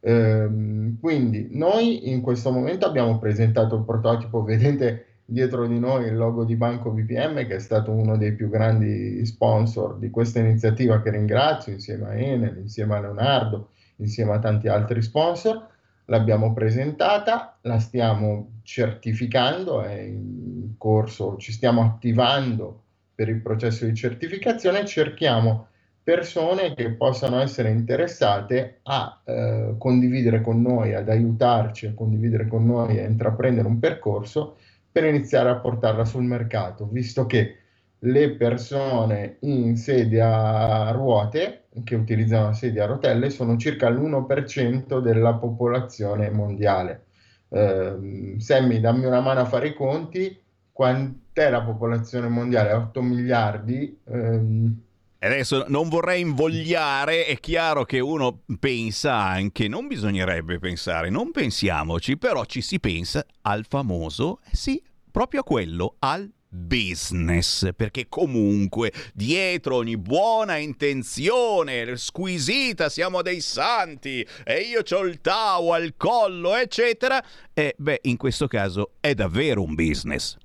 Ehm, 0.00 0.98
quindi 1.00 1.48
noi 1.52 2.10
in 2.10 2.20
questo 2.20 2.50
momento 2.50 2.86
abbiamo 2.86 3.18
presentato 3.18 3.76
il 3.76 3.84
prototipo, 3.84 4.42
vedete 4.42 5.06
dietro 5.24 5.66
di 5.66 5.78
noi 5.78 6.06
il 6.06 6.16
logo 6.16 6.44
di 6.44 6.56
Banco 6.56 6.92
VPM 6.92 7.46
che 7.46 7.56
è 7.56 7.58
stato 7.58 7.92
uno 7.92 8.16
dei 8.18 8.34
più 8.34 8.50
grandi 8.50 9.24
sponsor 9.24 9.96
di 9.96 10.10
questa 10.10 10.40
iniziativa 10.40 11.00
che 11.00 11.10
ringrazio 11.10 11.72
insieme 11.72 12.06
a 12.06 12.14
Enel, 12.14 12.58
insieme 12.58 12.96
a 12.96 13.00
Leonardo, 13.00 13.70
insieme 13.96 14.32
a 14.32 14.38
tanti 14.40 14.68
altri 14.68 15.00
sponsor 15.00 15.72
l'abbiamo 16.06 16.52
presentata, 16.52 17.58
la 17.62 17.78
stiamo 17.78 18.60
certificando, 18.62 19.82
è 19.82 20.00
in 20.00 20.74
corso, 20.76 21.36
ci 21.36 21.52
stiamo 21.52 21.82
attivando 21.82 22.82
per 23.14 23.28
il 23.28 23.40
processo 23.40 23.84
di 23.84 23.94
certificazione. 23.94 24.84
Cerchiamo 24.84 25.68
persone 26.02 26.74
che 26.74 26.90
possano 26.90 27.40
essere 27.40 27.70
interessate 27.70 28.80
a 28.82 29.22
eh, 29.24 29.74
condividere 29.78 30.42
con 30.42 30.60
noi, 30.60 30.94
ad 30.94 31.08
aiutarci 31.08 31.86
a 31.86 31.94
condividere 31.94 32.46
con 32.46 32.66
noi 32.66 32.98
a 32.98 33.06
intraprendere 33.06 33.66
un 33.66 33.78
percorso 33.78 34.56
per 34.92 35.04
iniziare 35.04 35.48
a 35.48 35.56
portarla 35.56 36.04
sul 36.04 36.24
mercato, 36.24 36.86
visto 36.90 37.24
che 37.26 37.56
le 38.04 38.32
persone 38.32 39.38
in 39.40 39.76
sedia 39.76 40.86
a 40.86 40.90
ruote, 40.90 41.68
che 41.84 41.94
utilizzano 41.94 42.52
sedia 42.52 42.84
a 42.84 42.86
rotelle, 42.86 43.30
sono 43.30 43.56
circa 43.56 43.88
l'1% 43.88 45.00
della 45.00 45.34
popolazione 45.34 46.30
mondiale. 46.30 47.06
Eh, 47.48 48.36
Sammy, 48.38 48.80
dammi 48.80 49.06
una 49.06 49.20
mano 49.20 49.40
a 49.40 49.44
fare 49.46 49.68
i 49.68 49.74
conti. 49.74 50.38
Quant'è 50.70 51.50
la 51.50 51.62
popolazione 51.62 52.28
mondiale? 52.28 52.72
8 52.72 53.00
miliardi. 53.00 53.98
Ehm, 54.08 54.82
Adesso 55.18 55.64
non 55.68 55.88
vorrei 55.88 56.20
invogliare, 56.20 57.24
è 57.24 57.40
chiaro 57.40 57.84
che 57.84 57.98
uno 57.98 58.42
pensa 58.60 59.14
anche, 59.14 59.68
non 59.68 59.86
bisognerebbe 59.86 60.58
pensare, 60.58 61.08
non 61.08 61.30
pensiamoci, 61.30 62.18
però 62.18 62.44
ci 62.44 62.60
si 62.60 62.78
pensa 62.78 63.24
al 63.42 63.64
famoso, 63.66 64.40
sì, 64.52 64.82
proprio 65.10 65.40
a 65.40 65.44
quello, 65.44 65.94
al 66.00 66.30
business, 66.54 67.70
perché 67.74 68.06
comunque 68.08 68.92
dietro 69.12 69.76
ogni 69.76 69.96
buona 69.96 70.56
intenzione, 70.56 71.96
squisita, 71.96 72.88
siamo 72.88 73.22
dei 73.22 73.40
santi 73.40 74.26
e 74.44 74.60
io 74.60 74.82
ho 74.88 75.04
il 75.04 75.20
Tao 75.20 75.72
al 75.72 75.94
collo, 75.96 76.54
eccetera, 76.54 77.22
e 77.52 77.74
beh, 77.76 78.00
in 78.02 78.16
questo 78.16 78.46
caso 78.46 78.92
è 79.00 79.14
davvero 79.14 79.62
un 79.62 79.74
business. 79.74 80.36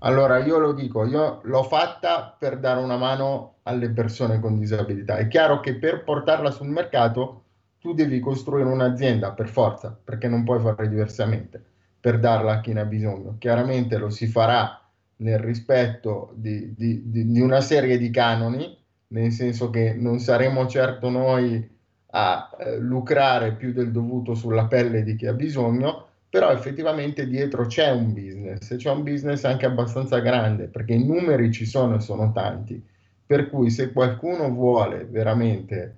Allora, 0.00 0.38
io 0.44 0.58
lo 0.58 0.72
dico, 0.72 1.04
io 1.04 1.40
l'ho 1.44 1.62
fatta 1.62 2.34
per 2.36 2.58
dare 2.58 2.80
una 2.80 2.96
mano 2.96 3.58
alle 3.64 3.90
persone 3.90 4.40
con 4.40 4.58
disabilità. 4.58 5.18
È 5.18 5.28
chiaro 5.28 5.60
che 5.60 5.76
per 5.76 6.02
portarla 6.02 6.50
sul 6.50 6.68
mercato 6.68 7.44
tu 7.78 7.94
devi 7.94 8.18
costruire 8.18 8.68
un'azienda 8.68 9.32
per 9.32 9.48
forza, 9.48 9.96
perché 10.02 10.26
non 10.26 10.42
puoi 10.42 10.60
fare 10.60 10.88
diversamente 10.88 11.64
per 12.08 12.20
darla 12.20 12.52
a 12.52 12.60
chi 12.60 12.72
ne 12.72 12.80
ha 12.80 12.84
bisogno. 12.86 13.36
Chiaramente 13.36 13.98
lo 13.98 14.08
si 14.08 14.28
farà 14.28 14.80
nel 15.16 15.38
rispetto 15.38 16.32
di, 16.36 16.72
di, 16.74 17.02
di, 17.10 17.30
di 17.30 17.40
una 17.42 17.60
serie 17.60 17.98
di 17.98 18.08
canoni, 18.08 18.74
nel 19.08 19.30
senso 19.30 19.68
che 19.68 19.92
non 19.92 20.18
saremo 20.18 20.66
certo 20.68 21.10
noi 21.10 21.68
a 22.12 22.50
eh, 22.58 22.78
lucrare 22.78 23.56
più 23.56 23.74
del 23.74 23.92
dovuto 23.92 24.34
sulla 24.34 24.64
pelle 24.68 25.02
di 25.02 25.16
chi 25.16 25.26
ha 25.26 25.34
bisogno, 25.34 26.06
però 26.30 26.50
effettivamente 26.50 27.26
dietro 27.26 27.66
c'è 27.66 27.90
un 27.90 28.14
business, 28.14 28.70
e 28.70 28.76
c'è 28.76 28.90
un 28.90 29.02
business 29.02 29.44
anche 29.44 29.66
abbastanza 29.66 30.18
grande, 30.20 30.68
perché 30.68 30.94
i 30.94 31.04
numeri 31.04 31.52
ci 31.52 31.66
sono 31.66 31.96
e 31.96 32.00
sono 32.00 32.32
tanti, 32.32 32.82
per 33.26 33.50
cui 33.50 33.68
se 33.68 33.92
qualcuno 33.92 34.48
vuole 34.50 35.04
veramente 35.04 35.96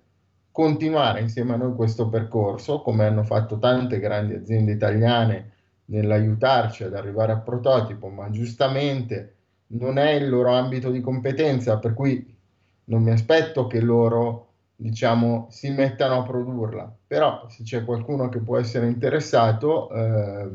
continuare 0.51 1.21
insieme 1.21 1.53
a 1.53 1.57
noi 1.57 1.77
questo 1.77 2.09
percorso, 2.09 2.83
come 2.83 3.05
hanno 3.05 3.23
fatto 3.23 3.61
tante 3.61 4.01
grandi 4.01 4.35
aziende 4.35 4.73
italiane 4.73 5.51
nell'aiutarci 5.91 6.85
ad 6.85 6.95
arrivare 6.95 7.33
a 7.33 7.39
prototipo, 7.39 8.09
ma 8.09 8.31
giustamente 8.31 9.35
non 9.69 9.99
è 9.99 10.13
il 10.13 10.29
loro 10.29 10.53
ambito 10.53 10.91
di 10.91 11.01
competenza, 11.01 11.79
per 11.79 11.95
cui 11.95 12.37
non 12.85 13.03
mi 13.03 13.11
aspetto 13.11 13.67
che 13.67 13.81
loro 13.81 14.47
diciamo, 14.81 15.49
si 15.51 15.71
mettano 15.71 16.21
a 16.21 16.23
produrla. 16.23 16.93
Però 17.07 17.47
se 17.49 17.63
c'è 17.63 17.85
qualcuno 17.85 18.29
che 18.29 18.39
può 18.39 18.59
essere 18.59 18.87
interessato, 18.87 19.91
eh, 19.91 20.49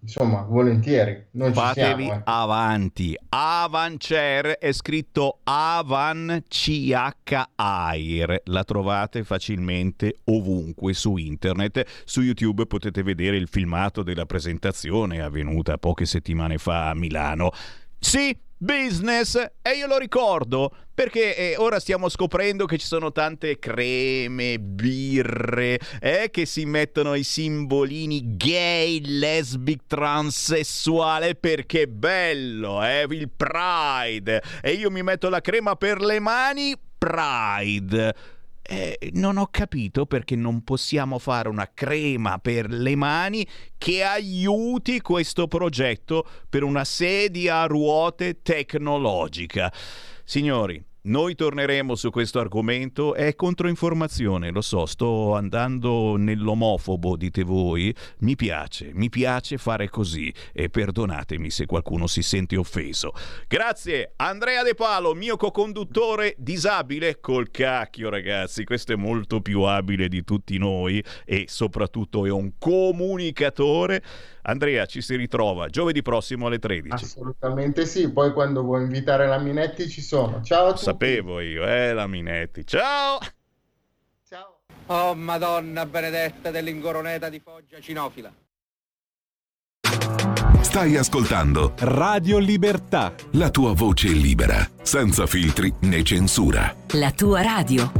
insomma, 0.00 0.42
volentieri. 0.42 1.26
Noi 1.32 1.52
Fatevi 1.52 2.02
ci 2.02 2.08
siamo, 2.08 2.20
eh. 2.20 2.22
avanti. 2.24 3.18
Avancer 3.28 4.58
è 4.58 4.72
scritto 4.72 5.38
Avan 5.44 6.42
CHAIR. 6.48 8.42
La 8.44 8.64
trovate 8.64 9.24
facilmente 9.24 10.16
ovunque 10.24 10.92
su 10.94 11.16
internet. 11.16 11.84
Su 12.04 12.22
YouTube 12.22 12.66
potete 12.66 13.02
vedere 13.02 13.36
il 13.36 13.48
filmato 13.48 14.02
della 14.02 14.26
presentazione 14.26 15.20
avvenuta 15.20 15.78
poche 15.78 16.06
settimane 16.06 16.58
fa 16.58 16.90
a 16.90 16.94
Milano. 16.94 17.50
Sì, 17.98 18.36
business 18.58 19.34
e 19.62 19.70
io 19.76 19.86
lo 19.86 19.98
ricordo 19.98 20.72
perché 20.94 21.36
eh, 21.36 21.56
ora 21.58 21.78
stiamo 21.78 22.08
scoprendo 22.08 22.64
che 22.64 22.78
ci 22.78 22.86
sono 22.86 23.12
tante 23.12 23.58
creme, 23.58 24.58
birre 24.58 25.78
eh, 26.00 26.28
che 26.30 26.46
si 26.46 26.64
mettono 26.64 27.14
i 27.14 27.22
simbolini 27.22 28.36
gay, 28.36 29.00
lesbic, 29.04 29.82
transessuale 29.86 31.34
perché 31.34 31.86
bello, 31.86 32.82
eh, 32.82 33.04
il 33.10 33.28
pride. 33.28 34.42
E 34.62 34.72
io 34.72 34.90
mi 34.90 35.02
metto 35.02 35.28
la 35.28 35.42
crema 35.42 35.76
per 35.76 36.00
le 36.00 36.18
mani, 36.18 36.74
pride 36.96 38.35
eh, 38.68 39.10
non 39.12 39.36
ho 39.36 39.48
capito 39.50 40.06
perché 40.06 40.36
non 40.36 40.62
possiamo 40.62 41.18
fare 41.18 41.48
una 41.48 41.70
crema 41.72 42.38
per 42.38 42.68
le 42.68 42.94
mani 42.96 43.46
che 43.78 44.02
aiuti 44.02 45.00
questo 45.00 45.46
progetto 45.46 46.26
per 46.48 46.62
una 46.62 46.84
sedia 46.84 47.62
a 47.62 47.66
ruote 47.66 48.42
tecnologica. 48.42 49.72
Signori, 50.24 50.84
noi 51.06 51.34
torneremo 51.34 51.94
su 51.94 52.10
questo 52.10 52.40
argomento, 52.40 53.14
è 53.14 53.34
controinformazione, 53.34 54.50
lo 54.50 54.60
so, 54.60 54.86
sto 54.86 55.34
andando 55.34 56.16
nell'omofobo, 56.16 57.16
dite 57.16 57.44
voi, 57.44 57.94
mi 58.20 58.34
piace, 58.34 58.90
mi 58.92 59.08
piace 59.08 59.56
fare 59.56 59.88
così 59.88 60.32
e 60.52 60.68
perdonatemi 60.68 61.48
se 61.50 61.66
qualcuno 61.66 62.06
si 62.06 62.22
sente 62.22 62.56
offeso. 62.56 63.12
Grazie 63.46 64.14
Andrea 64.16 64.62
De 64.62 64.74
Palo, 64.74 65.14
mio 65.14 65.36
co-conduttore 65.36 66.34
disabile, 66.38 67.20
col 67.20 67.50
cacchio 67.50 68.08
ragazzi, 68.08 68.64
questo 68.64 68.92
è 68.92 68.96
molto 68.96 69.40
più 69.40 69.62
abile 69.62 70.08
di 70.08 70.24
tutti 70.24 70.58
noi 70.58 71.02
e 71.24 71.44
soprattutto 71.46 72.26
è 72.26 72.30
un 72.30 72.52
comunicatore. 72.58 74.02
Andrea, 74.48 74.86
ci 74.86 75.00
si 75.00 75.16
ritrova 75.16 75.68
giovedì 75.68 76.02
prossimo 76.02 76.46
alle 76.46 76.60
13. 76.60 77.04
Assolutamente 77.04 77.84
sì, 77.84 78.10
poi 78.12 78.32
quando 78.32 78.62
vuoi 78.62 78.82
invitare 78.82 79.26
la 79.26 79.38
Minetti 79.38 79.88
ci 79.88 80.00
sono. 80.00 80.40
Ciao 80.42 80.66
a 80.66 80.70
tutti. 80.70 80.84
Sapevo 80.84 81.40
io, 81.40 81.66
eh, 81.66 81.92
la 81.92 82.06
Minetti. 82.06 82.64
Ciao! 82.64 83.18
Ciao. 84.28 84.60
Oh 84.86 85.14
Madonna 85.16 85.84
benedetta 85.84 86.52
dell'ingoroneta 86.52 87.28
di 87.28 87.40
Foggia 87.40 87.80
cinofila. 87.80 88.32
Stai 90.60 90.96
ascoltando 90.96 91.72
Radio 91.78 92.38
Libertà. 92.38 93.12
la 93.32 93.50
tua 93.50 93.72
voce 93.72 94.08
libera, 94.08 94.64
senza 94.82 95.26
filtri 95.26 95.72
né 95.80 96.04
censura. 96.04 96.72
La 96.92 97.10
tua 97.10 97.42
radio. 97.42 97.90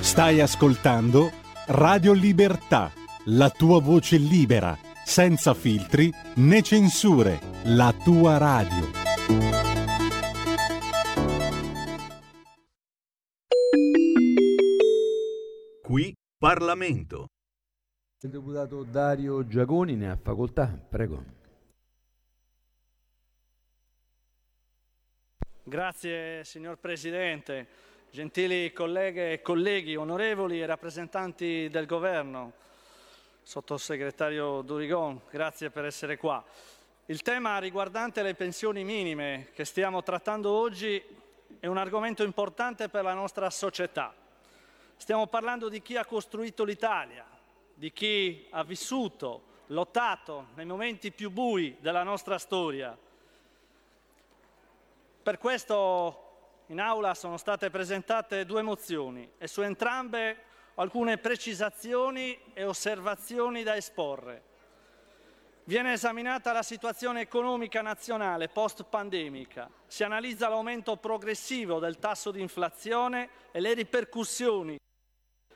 Stai 0.00 0.40
ascoltando 0.40 1.42
Radio 1.66 2.12
Libertà. 2.12 2.92
La 3.26 3.48
tua 3.48 3.80
voce 3.80 4.18
libera, 4.18 4.76
senza 5.02 5.54
filtri 5.54 6.12
né 6.36 6.60
censure. 6.60 7.40
La 7.64 7.94
tua 8.04 8.36
radio. 8.36 8.90
Qui 15.82 16.14
Parlamento. 16.36 17.28
Il 18.20 18.30
deputato 18.30 18.82
Dario 18.82 19.46
Giaconi 19.46 19.96
ne 19.96 20.10
ha 20.10 20.16
facoltà, 20.16 20.66
prego. 20.66 21.24
Grazie 25.62 26.44
signor 26.44 26.78
Presidente, 26.78 27.66
gentili 28.14 28.72
colleghe 28.72 29.32
e 29.32 29.42
colleghi, 29.42 29.96
onorevoli 29.96 30.64
rappresentanti 30.64 31.68
del 31.68 31.84
Governo, 31.84 32.52
sottosegretario 33.42 34.60
Durigon, 34.60 35.20
grazie 35.28 35.70
per 35.70 35.84
essere 35.84 36.16
qua. 36.16 36.44
Il 37.06 37.22
tema 37.22 37.58
riguardante 37.58 38.22
le 38.22 38.34
pensioni 38.34 38.84
minime 38.84 39.48
che 39.52 39.64
stiamo 39.64 40.04
trattando 40.04 40.52
oggi 40.52 41.02
è 41.58 41.66
un 41.66 41.76
argomento 41.76 42.22
importante 42.22 42.88
per 42.88 43.02
la 43.02 43.14
nostra 43.14 43.50
società. 43.50 44.14
Stiamo 44.96 45.26
parlando 45.26 45.68
di 45.68 45.82
chi 45.82 45.96
ha 45.96 46.04
costruito 46.04 46.62
l'Italia, 46.62 47.26
di 47.74 47.92
chi 47.92 48.46
ha 48.50 48.62
vissuto, 48.62 49.42
lottato 49.66 50.50
nei 50.54 50.66
momenti 50.66 51.10
più 51.10 51.32
bui 51.32 51.76
della 51.80 52.04
nostra 52.04 52.38
storia. 52.38 52.96
Per 55.20 55.36
questo 55.36 56.23
in 56.68 56.80
aula 56.80 57.14
sono 57.14 57.36
state 57.36 57.70
presentate 57.70 58.44
due 58.44 58.62
mozioni 58.62 59.30
e 59.36 59.46
su 59.46 59.60
entrambe 59.60 60.52
alcune 60.76 61.18
precisazioni 61.18 62.38
e 62.54 62.64
osservazioni 62.64 63.62
da 63.62 63.76
esporre. 63.76 64.52
Viene 65.64 65.92
esaminata 65.92 66.52
la 66.52 66.62
situazione 66.62 67.22
economica 67.22 67.80
nazionale 67.80 68.48
post-pandemica, 68.48 69.70
si 69.86 70.04
analizza 70.04 70.48
l'aumento 70.48 70.96
progressivo 70.96 71.78
del 71.78 71.98
tasso 71.98 72.30
di 72.30 72.40
inflazione 72.40 73.30
e 73.50 73.60
le 73.60 73.72
ripercussioni 73.72 74.78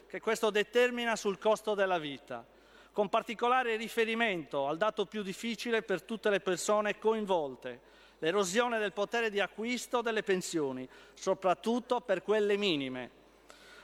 che 0.07 0.21
questo 0.21 0.49
determina 0.49 1.15
sul 1.17 1.39
costo 1.39 1.75
della 1.75 1.99
vita, 1.99 2.47
con 2.93 3.11
particolare 3.11 3.77
riferimento 3.77 4.67
al 4.67 4.79
dato 4.79 5.05
più 5.05 5.23
difficile 5.23 5.83
per 5.83 6.03
tutte 6.03 6.31
le 6.31 6.41
persone 6.41 6.99
coinvolte, 6.99 7.81
l'erosione 8.19 8.79
del 8.79 8.93
potere 8.93 9.31
di 9.31 9.41
acquisto 9.41 10.01
delle 10.01 10.23
pensioni, 10.23 10.89
soprattutto 11.15 12.01
per 12.01 12.23
quelle 12.23 12.57
minime. 12.57 13.17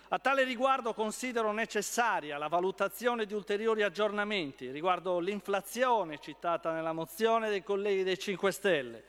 A 0.09 0.18
tale 0.18 0.44
riguardo 0.44 0.94
considero 0.94 1.51
necessaria 1.53 2.38
la 2.38 2.49
valutazione 2.49 3.27
di 3.27 3.35
ulteriori 3.35 3.83
aggiornamenti 3.83 4.70
riguardo 4.70 5.18
l'inflazione 5.18 6.20
citata 6.20 6.73
nella 6.73 6.92
mozione 6.92 7.49
dei 7.49 7.64
colleghi 7.64 8.05
dei 8.05 8.18
5 8.18 8.53
Stelle. 8.53 9.05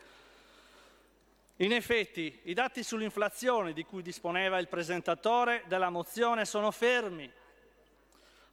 In 1.58 1.72
effetti, 1.74 2.40
i 2.44 2.54
dati 2.54 2.84
sull'inflazione 2.84 3.72
di 3.74 3.86
cui 3.86 4.02
disponeva 4.02 4.58
il 4.58 4.68
presentatore 4.68 5.64
della 5.68 5.90
mozione 5.90 6.44
sono 6.44 6.72
fermi 6.72 7.32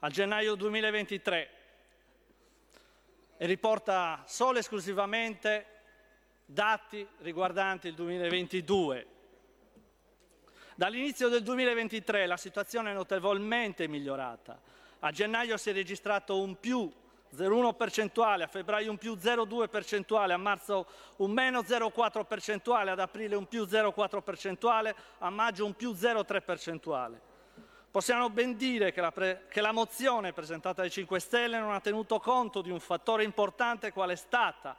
a 0.00 0.08
gennaio 0.08 0.54
2023 0.54 1.50
e 3.38 3.46
riporta 3.46 4.22
solo 4.26 4.56
e 4.56 4.60
esclusivamente 4.60 5.71
dati 6.52 7.06
riguardanti 7.18 7.88
il 7.88 7.94
2022. 7.94 9.06
Dall'inizio 10.74 11.28
del 11.28 11.42
2023 11.42 12.26
la 12.26 12.36
situazione 12.36 12.90
è 12.90 12.94
notevolmente 12.94 13.88
migliorata. 13.88 14.60
A 15.00 15.10
gennaio 15.10 15.56
si 15.56 15.70
è 15.70 15.72
registrato 15.72 16.40
un 16.40 16.58
più 16.58 16.90
0,1 17.34 17.74
percentuale, 17.76 18.44
a 18.44 18.46
febbraio 18.46 18.90
un 18.90 18.98
più 18.98 19.14
0,2 19.14 19.68
percentuale, 19.68 20.32
a 20.32 20.36
marzo 20.36 20.86
un 21.16 21.30
meno 21.30 21.60
0,4 21.60 22.26
percentuale, 22.26 22.90
ad 22.90 23.00
aprile 23.00 23.34
un 23.34 23.46
più 23.46 23.64
0,4 23.64 24.22
percentuale, 24.22 24.94
a 25.18 25.30
maggio 25.30 25.64
un 25.64 25.74
più 25.74 25.92
0,3 25.92 26.42
percentuale. 26.44 27.20
Possiamo 27.90 28.30
ben 28.30 28.56
dire 28.56 28.92
che 28.92 29.00
la, 29.00 29.12
pre- 29.12 29.46
che 29.50 29.60
la 29.60 29.72
mozione 29.72 30.32
presentata 30.32 30.80
dai 30.80 30.90
5 30.90 31.20
Stelle 31.20 31.58
non 31.58 31.72
ha 31.72 31.80
tenuto 31.80 32.18
conto 32.18 32.62
di 32.62 32.70
un 32.70 32.80
fattore 32.80 33.24
importante 33.24 33.92
qual 33.92 34.10
è 34.10 34.16
stata 34.16 34.76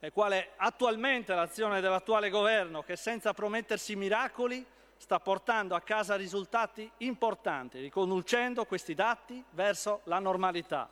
e 0.00 0.10
qual 0.10 0.32
è 0.32 0.50
attualmente 0.56 1.34
l'azione 1.34 1.80
dell'attuale 1.80 2.30
governo 2.30 2.82
che 2.82 2.96
senza 2.96 3.34
promettersi 3.34 3.94
miracoli 3.94 4.64
sta 4.96 5.20
portando 5.20 5.74
a 5.74 5.80
casa 5.80 6.16
risultati 6.16 6.90
importanti, 6.98 7.80
riconducendo 7.80 8.64
questi 8.64 8.94
dati 8.94 9.42
verso 9.50 10.00
la 10.04 10.18
normalità. 10.18 10.90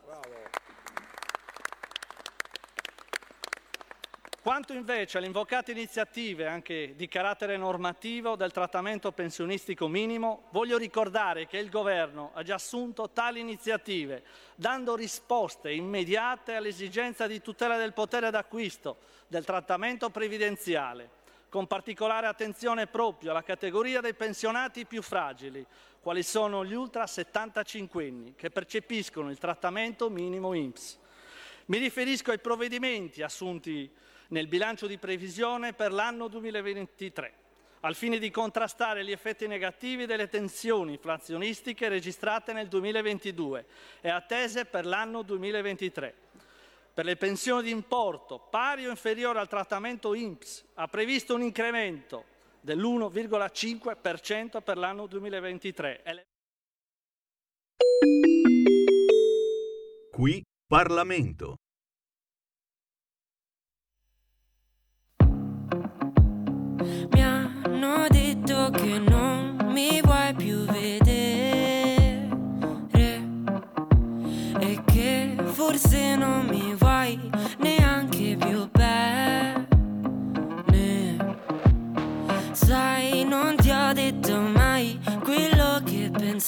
Quanto 4.40 4.72
invece 4.72 5.18
alle 5.18 5.26
invocate 5.26 5.72
iniziative 5.72 6.46
anche 6.46 6.94
di 6.94 7.08
carattere 7.08 7.56
normativo 7.56 8.36
del 8.36 8.52
trattamento 8.52 9.10
pensionistico 9.10 9.88
minimo, 9.88 10.44
voglio 10.50 10.78
ricordare 10.78 11.48
che 11.48 11.58
il 11.58 11.68
Governo 11.68 12.30
ha 12.34 12.44
già 12.44 12.54
assunto 12.54 13.10
tali 13.10 13.40
iniziative, 13.40 14.22
dando 14.54 14.94
risposte 14.94 15.72
immediate 15.72 16.54
all'esigenza 16.54 17.26
di 17.26 17.42
tutela 17.42 17.76
del 17.76 17.92
potere 17.92 18.30
d'acquisto 18.30 18.98
del 19.26 19.44
trattamento 19.44 20.08
previdenziale, 20.08 21.10
con 21.48 21.66
particolare 21.66 22.28
attenzione 22.28 22.86
proprio 22.86 23.32
alla 23.32 23.42
categoria 23.42 24.00
dei 24.00 24.14
pensionati 24.14 24.86
più 24.86 25.02
fragili, 25.02 25.66
quali 26.00 26.22
sono 26.22 26.64
gli 26.64 26.74
ultra 26.74 27.08
75 27.08 28.06
anni 28.06 28.34
che 28.36 28.50
percepiscono 28.50 29.30
il 29.30 29.38
trattamento 29.38 30.08
minimo 30.08 30.54
INPS. 30.54 30.98
Mi 31.66 31.78
riferisco 31.78 32.30
ai 32.30 32.38
provvedimenti 32.38 33.20
assunti 33.22 34.06
nel 34.28 34.48
bilancio 34.48 34.86
di 34.86 34.98
previsione 34.98 35.72
per 35.72 35.92
l'anno 35.92 36.28
2023, 36.28 37.32
al 37.80 37.94
fine 37.94 38.18
di 38.18 38.30
contrastare 38.30 39.04
gli 39.04 39.12
effetti 39.12 39.46
negativi 39.46 40.06
delle 40.06 40.28
tensioni 40.28 40.92
inflazionistiche 40.92 41.88
registrate 41.88 42.52
nel 42.52 42.68
2022 42.68 43.66
e 44.00 44.10
attese 44.10 44.64
per 44.64 44.84
l'anno 44.84 45.22
2023. 45.22 46.14
Per 46.92 47.04
le 47.04 47.16
pensioni 47.16 47.62
di 47.62 47.70
importo 47.70 48.40
pari 48.50 48.86
o 48.86 48.90
inferiore 48.90 49.38
al 49.38 49.48
trattamento 49.48 50.14
INPS 50.14 50.64
ha 50.74 50.88
previsto 50.88 51.34
un 51.34 51.42
incremento 51.42 52.24
dell'1,5% 52.60 54.62
per 54.62 54.76
l'anno 54.76 55.06
2023. 55.06 56.02
Qui 60.10 60.42
Parlamento. 60.66 61.54
Che 68.88 68.98
non 68.98 69.54
mi 69.70 70.00
vuoi 70.00 70.32
più 70.34 70.64
vedere 70.64 72.26
e 74.60 74.82
che 74.86 75.36
forse 75.44 76.16
non 76.16 76.46
mi 76.46 76.74
vuoi 76.74 77.20
neanche 77.58 78.36
più 78.36 78.66
bene. 78.70 79.66
Sai, 82.52 83.24
non 83.24 83.56
ti 83.56 83.70
ho 83.70 83.92
detto 83.92 84.40
mai 84.40 84.98
quello 85.22 85.82
che 85.84 86.10
pensavo. 86.10 86.46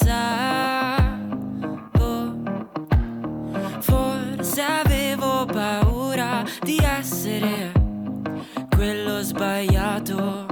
Forse 3.81 4.62
avevo 4.62 5.44
paura 5.44 6.42
di 6.62 6.79
essere 6.79 7.72
quello 8.70 9.20
sbagliato. 9.20 10.50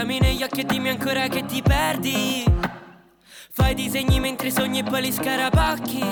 Guardami 0.00 0.26
negli 0.26 0.42
occhi 0.42 0.60
e 0.60 0.64
dimmi 0.64 0.88
ancora 0.88 1.28
che 1.28 1.44
ti 1.44 1.60
perdi. 1.60 2.42
Fai 3.52 3.74
disegni 3.74 4.18
mentre 4.18 4.50
sogni 4.50 4.78
e 4.78 4.82
poi 4.82 5.02
li 5.02 5.12
scarabocchi. 5.12 6.02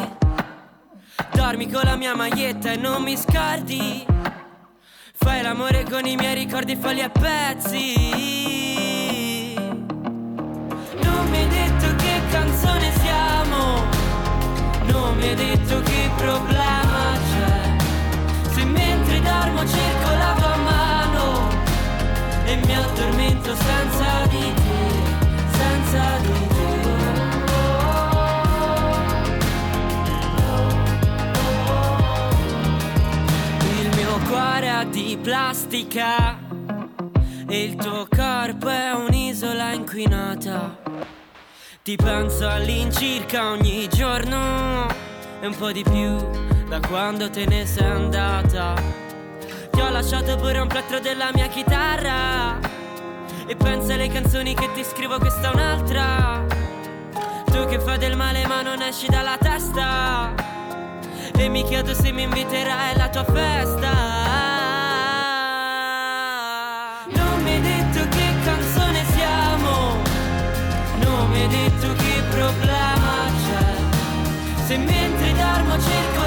Dormi 1.32 1.70
con 1.70 1.80
la 1.84 1.96
mia 1.96 2.14
maglietta 2.14 2.72
e 2.72 2.76
non 2.76 3.02
mi 3.02 3.16
scordi. 3.16 4.04
Fai 5.14 5.40
l'amore 5.40 5.84
con 5.84 6.04
i 6.04 6.16
miei 6.16 6.34
ricordi 6.34 6.72
e 6.72 6.76
falli 6.76 7.00
a 7.00 7.08
pezzi. 7.08 7.94
Non 11.02 11.30
mi 11.30 11.38
hai 11.38 11.48
detto 11.48 11.96
che 11.96 12.20
canzone 12.30 12.92
siamo. 13.00 13.86
Non 14.84 15.16
mi 15.16 15.28
hai 15.28 15.34
detto 15.34 15.80
che 15.80 16.10
problema 16.14 17.16
c'è. 17.32 18.50
Se 18.50 18.64
mentre 18.66 19.20
dormo 19.22 19.66
cerco 19.66 20.10
la 20.10 20.36
mano 20.40 20.57
e 22.48 22.56
mi 22.56 22.74
addormento 22.74 23.54
senza 23.54 24.26
di 24.28 24.52
te, 24.54 24.80
senza 25.50 26.16
di 26.22 26.46
te. 26.48 26.66
Il 33.80 33.96
mio 33.96 34.18
cuore 34.28 34.80
è 34.80 34.86
di 34.86 35.18
plastica 35.20 36.38
e 37.46 37.64
il 37.64 37.76
tuo 37.76 38.06
corpo 38.08 38.68
è 38.70 38.92
un'isola 38.92 39.72
inquinata. 39.72 40.78
Ti 41.82 41.96
penso 41.96 42.48
all'incirca 42.48 43.50
ogni 43.50 43.86
giorno 43.88 44.86
e 45.40 45.46
un 45.46 45.56
po' 45.56 45.70
di 45.70 45.82
più 45.82 46.16
da 46.66 46.80
quando 46.80 47.28
te 47.28 47.44
ne 47.44 47.66
sei 47.66 47.90
andata. 47.90 49.07
Ti 49.78 49.84
ho 49.84 49.90
lasciato 49.90 50.34
pure 50.34 50.58
un 50.58 50.66
plettro 50.66 50.98
della 50.98 51.30
mia 51.32 51.46
chitarra 51.46 52.58
e 53.46 53.54
pensa 53.54 53.94
alle 53.94 54.08
canzoni 54.08 54.52
che 54.52 54.68
ti 54.72 54.82
scrivo, 54.82 55.20
questa 55.20 55.52
è 55.52 55.54
un'altra. 55.54 56.44
Tu 57.44 57.64
che 57.66 57.78
fai 57.78 57.96
del 57.96 58.16
male 58.16 58.44
ma 58.48 58.60
non 58.62 58.82
esci 58.82 59.06
dalla 59.06 59.38
testa 59.38 60.34
e 61.32 61.48
mi 61.48 61.62
chiedo 61.62 61.94
se 61.94 62.10
mi 62.10 62.22
inviterai 62.22 62.94
alla 62.94 63.08
tua 63.08 63.22
festa. 63.22 63.92
Non 67.14 67.42
mi 67.44 67.52
hai 67.52 67.60
detto 71.48 71.94
che 71.94 72.22
problema 72.30 73.30
c'è. 73.44 74.66
Se 74.66 74.76
mentre 74.76 75.32
dormo 75.34 75.78
cerco 75.80 76.17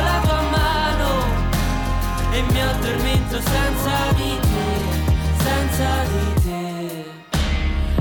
e 2.32 2.42
mi 2.42 2.62
addormento 2.62 3.40
senza 3.42 4.12
di 4.16 4.40
te, 4.40 5.44
senza 5.44 6.04
di 6.04 6.42
te. 6.42 6.50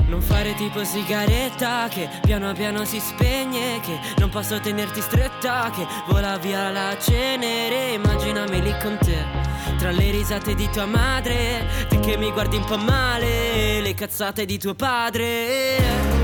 Non 0.07 0.21
fare 0.21 0.53
tipo 0.55 0.83
sigaretta 0.83 1.87
che 1.89 2.09
piano 2.21 2.51
piano 2.53 2.83
si 2.83 2.99
spegne, 2.99 3.79
che 3.81 3.97
non 4.17 4.29
posso 4.29 4.59
tenerti 4.59 5.01
stretta, 5.01 5.71
che 5.73 5.85
vola 6.07 6.37
via 6.37 6.69
la 6.69 6.97
cenere. 6.99 7.93
Immaginami 7.93 8.61
lì 8.61 8.75
con 8.81 8.97
te, 8.99 9.25
tra 9.77 9.91
le 9.91 10.11
risate 10.11 10.53
di 10.53 10.69
tua 10.69 10.85
madre, 10.85 11.65
te 11.87 11.99
che 11.99 12.17
mi 12.17 12.31
guardi 12.31 12.57
un 12.57 12.65
po' 12.65 12.77
male, 12.77 13.79
le 13.81 13.93
cazzate 13.93 14.45
di 14.45 14.57
tuo 14.57 14.73
padre. 14.73 16.20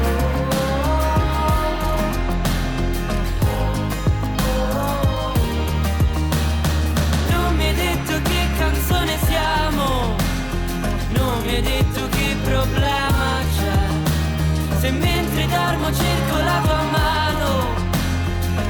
Hai 11.58 11.64
detto 11.64 12.08
che 12.10 12.36
problema 12.44 13.42
c'è. 13.56 14.80
Se 14.80 14.92
mentre 14.92 15.48
dormo 15.48 15.92
cerco 15.92 16.38
la 16.38 16.62
tua 16.62 16.84
mano 16.84 17.66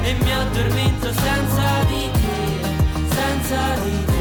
e 0.02 0.14
mi 0.14 0.32
addormento 0.32 1.12
senza 1.12 1.84
di 1.86 2.10
te, 2.10 3.14
senza 3.14 3.74
di 3.84 4.04
te. 4.06 4.17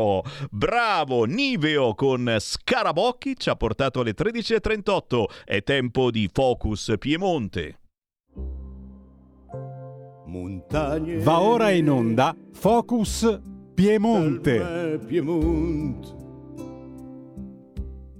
bravo 0.52 1.26
Niveo 1.26 1.94
con 1.96 2.36
Scarabocchi 2.40 3.36
ci 3.38 3.50
ha 3.50 3.56
portato 3.56 4.02
alle 4.02 4.14
13.38. 4.14 5.24
È 5.44 5.64
tempo 5.64 6.12
di 6.12 6.30
Focus 6.32 6.94
Piemonte. 7.00 7.80
Montagne. 10.26 11.20
Va 11.20 11.40
ora 11.40 11.70
in 11.72 11.90
onda 11.90 12.36
Focus 12.52 13.40
Piemonte. 13.74 15.00
Piemonte. 15.06 16.27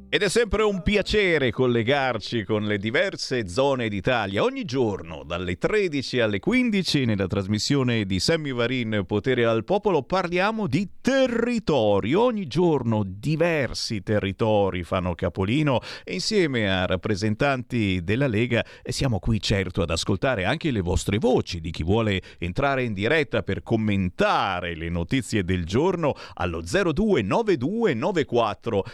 Ed 0.10 0.22
è 0.22 0.30
sempre 0.30 0.64
un 0.64 0.84
piacere 0.84 1.52
collegarci 1.52 2.46
con 2.46 2.64
le 2.64 2.78
diverse 2.78 3.50
zone 3.50 3.90
d'Italia 3.90 4.42
ogni 4.42 4.64
giorno 4.64 5.24
dalle 5.26 5.58
13 5.58 6.22
alle 6.22 6.40
15 6.40 7.04
nella 7.04 7.28
trasmissione 7.28 8.06
di 8.06 8.18
Sammy 8.22 8.54
Varin 8.54 9.04
Potere 9.06 9.44
al 9.44 9.66
Popolo 9.66 10.04
parliamo 10.04 10.68
di 10.68 10.88
territori. 11.02 12.14
Ogni 12.14 12.48
giorno 12.48 13.04
diversi 13.06 14.02
territori 14.02 14.86
fanno 14.86 15.14
capolino 15.14 15.82
e 16.06 16.14
insieme 16.14 16.72
a 16.72 16.86
rappresentanti 16.86 18.02
della 18.02 18.28
Lega 18.28 18.64
siamo 18.86 19.20
qui 19.20 19.42
certo 19.42 19.82
ad 19.82 19.90
ascoltare 19.90 20.46
anche 20.46 20.72
le 20.72 20.80
vostre 20.80 21.18
voci 21.18 21.60
di 21.60 21.70
chi 21.70 21.84
vuole 21.84 22.22
entrare 22.38 22.84
in 22.84 22.94
diretta 22.94 23.44
per 23.44 23.62
commentare 23.62 24.74
le 24.74 24.88
notizie 24.88 25.44
del 25.44 25.66
giorno 25.66 26.14
allo 26.36 26.62
029294 26.62 28.86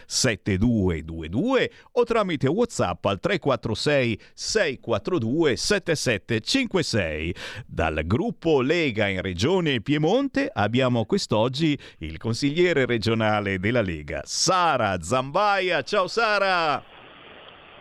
7222 1.03 1.71
o 1.91 2.03
tramite 2.03 2.47
WhatsApp 2.47 3.05
al 3.05 3.19
346 3.19 4.19
642 4.33 5.55
7756. 5.55 7.35
Dal 7.67 8.01
gruppo 8.05 8.61
Lega 8.61 9.07
in 9.07 9.21
Regione 9.21 9.81
Piemonte 9.81 10.49
abbiamo 10.51 11.05
quest'oggi 11.05 11.77
il 11.99 12.17
consigliere 12.17 12.85
regionale 12.85 13.59
della 13.59 13.81
Lega, 13.81 14.21
Sara 14.23 14.97
Zambaia. 15.01 15.81
Ciao 15.83 16.07
Sara! 16.07 16.83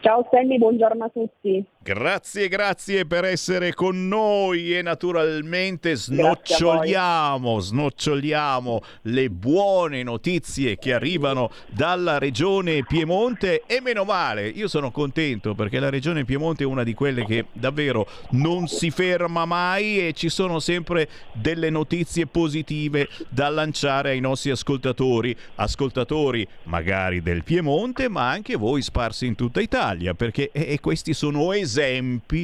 Ciao 0.02 0.26
Sammy, 0.32 0.58
buongiorno 0.58 1.04
a 1.04 1.08
tutti. 1.10 1.64
Grazie, 1.84 2.46
grazie 2.46 3.06
per 3.06 3.24
essere 3.24 3.74
con 3.74 4.06
noi 4.06 4.72
e 4.72 4.82
naturalmente 4.82 5.96
snoccioliamo, 5.96 7.58
snoccioliamo 7.58 8.82
le 9.02 9.28
buone 9.30 10.04
notizie 10.04 10.78
che 10.78 10.92
arrivano 10.92 11.50
dalla 11.66 12.18
regione 12.18 12.84
Piemonte 12.84 13.64
e 13.66 13.80
meno 13.80 14.04
male, 14.04 14.46
io 14.46 14.68
sono 14.68 14.92
contento 14.92 15.56
perché 15.56 15.80
la 15.80 15.90
regione 15.90 16.24
Piemonte 16.24 16.62
è 16.62 16.66
una 16.66 16.84
di 16.84 16.94
quelle 16.94 17.24
che 17.24 17.46
davvero 17.52 18.06
non 18.30 18.68
si 18.68 18.92
ferma 18.92 19.44
mai 19.44 20.06
e 20.06 20.12
ci 20.12 20.28
sono 20.28 20.60
sempre 20.60 21.08
delle 21.32 21.68
notizie 21.68 22.28
positive 22.28 23.08
da 23.28 23.48
lanciare 23.48 24.10
ai 24.10 24.20
nostri 24.20 24.52
ascoltatori, 24.52 25.36
ascoltatori 25.56 26.46
magari 26.64 27.22
del 27.22 27.42
Piemonte 27.42 28.08
ma 28.08 28.30
anche 28.30 28.54
voi 28.54 28.82
sparsi 28.82 29.26
in 29.26 29.34
tutta 29.34 29.60
Italia 29.60 30.14
perché 30.14 30.52
e 30.52 30.78
questi 30.78 31.12
sono 31.12 31.52
esempi 31.52 31.70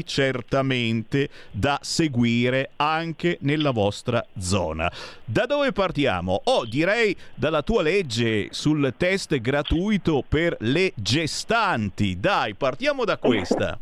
certamente 0.04 1.28
da 1.50 1.78
seguire 1.82 2.70
anche 2.76 3.38
nella 3.40 3.70
vostra 3.70 4.24
zona. 4.38 4.90
Da 5.24 5.46
dove 5.46 5.72
partiamo? 5.72 6.40
Oh, 6.44 6.64
direi 6.64 7.16
dalla 7.34 7.62
tua 7.62 7.82
legge 7.82 8.48
sul 8.50 8.94
test 8.96 9.38
gratuito 9.40 10.22
per 10.26 10.56
le 10.60 10.92
gestanti. 10.94 12.18
Dai, 12.18 12.54
partiamo 12.54 13.04
da 13.04 13.18
questa. 13.18 13.78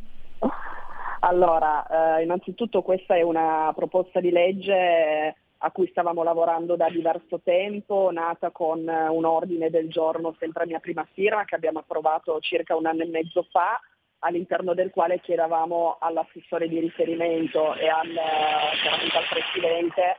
Allora, 1.21 2.19
eh, 2.19 2.23
innanzitutto 2.23 2.83
questa 2.83 3.17
è 3.17 3.23
una 3.23 3.73
proposta 3.75 4.21
di 4.21 4.31
legge 4.31 5.35
a 5.59 5.71
cui 5.71 5.89
stavamo 5.89 6.23
lavorando 6.23 6.77
da 6.77 6.89
diverso 6.89 7.41
tempo, 7.43 8.11
nata 8.13 8.51
con 8.51 8.89
eh, 8.89 9.09
un 9.09 9.25
ordine 9.25 9.71
del 9.71 9.89
giorno 9.89 10.37
sempre 10.39 10.65
a 10.65 10.67
mia 10.67 10.79
prima 10.79 11.07
firma 11.13 11.45
che 11.45 11.55
abbiamo 11.55 11.79
approvato 11.79 12.39
circa 12.41 12.77
un 12.77 12.87
anno 12.87 13.03
e 13.03 13.07
mezzo 13.07 13.47
fa, 13.51 13.81
all'interno 14.21 14.75
del 14.75 14.91
quale 14.91 15.21
chiedevamo 15.21 15.97
all'assessore 16.01 16.69
di 16.69 16.81
riferimento 16.81 17.75
e 17.75 17.89
al, 17.89 18.09
eh, 18.09 19.17
al 19.17 19.27
Presidente 19.29 20.19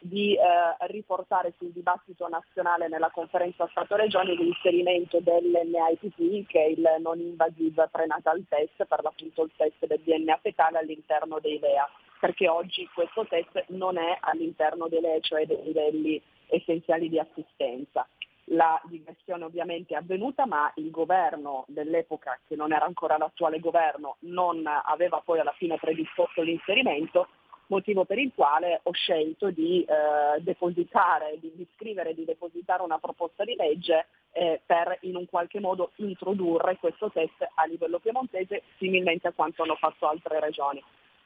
di 0.00 0.34
eh, 0.34 0.40
riportare 0.86 1.54
sul 1.58 1.72
dibattito 1.72 2.28
nazionale 2.28 2.88
nella 2.88 3.10
conferenza 3.10 3.66
Stato-Regioni 3.70 4.36
l'inserimento 4.36 5.20
dell'NIPT, 5.20 6.46
che 6.46 6.64
è 6.64 6.68
il 6.68 6.96
non 7.00 7.18
invasive 7.18 7.88
prenatal 7.90 8.44
test, 8.48 8.84
per 8.84 9.02
l'appunto 9.02 9.44
il 9.44 9.50
test 9.56 9.86
del 9.86 10.00
DNA 10.00 10.38
fetale 10.40 10.78
all'interno 10.78 11.38
dei 11.40 11.58
LEA, 11.58 11.88
perché 12.20 12.48
oggi 12.48 12.88
questo 12.94 13.26
test 13.26 13.64
non 13.68 13.98
è 13.98 14.16
all'interno 14.20 14.88
dei 14.88 15.00
LEA, 15.00 15.20
cioè 15.20 15.46
dei 15.46 15.62
livelli 15.64 16.22
essenziali 16.48 17.08
di 17.08 17.18
assistenza. 17.18 18.06
La 18.52 18.80
digressione 18.84 19.44
ovviamente 19.44 19.94
è 19.94 19.98
avvenuta, 19.98 20.46
ma 20.46 20.72
il 20.76 20.90
governo 20.90 21.64
dell'epoca, 21.68 22.38
che 22.46 22.56
non 22.56 22.72
era 22.72 22.86
ancora 22.86 23.18
l'attuale 23.18 23.60
governo, 23.60 24.16
non 24.20 24.64
aveva 24.66 25.20
poi 25.22 25.38
alla 25.38 25.52
fine 25.52 25.76
predisposto 25.76 26.40
l'inserimento, 26.40 27.28
motivo 27.66 28.04
per 28.04 28.18
il 28.18 28.32
quale 28.34 28.80
ho 28.82 28.92
scelto 28.92 29.50
di 29.50 29.84
eh, 29.84 30.40
depositare, 30.40 31.38
di, 31.40 31.52
di 31.54 31.66
scrivere, 31.74 32.14
di 32.14 32.24
depositare 32.24 32.82
una 32.82 32.98
proposta 32.98 33.44
di 33.44 33.54
legge 33.54 34.06
eh, 34.32 34.60
per 34.64 34.96
in 35.02 35.16
un 35.16 35.26
qualche 35.26 35.60
modo 35.60 35.92
introdurre 35.96 36.78
questo 36.78 37.10
test 37.10 37.46
a 37.54 37.64
livello 37.66 37.98
piemontese 37.98 38.62
similmente 38.78 39.28
a 39.28 39.32
quanto 39.32 39.62
hanno 39.62 39.76
fatto 39.76 40.08
altre 40.08 40.40
regioni. 40.40 40.82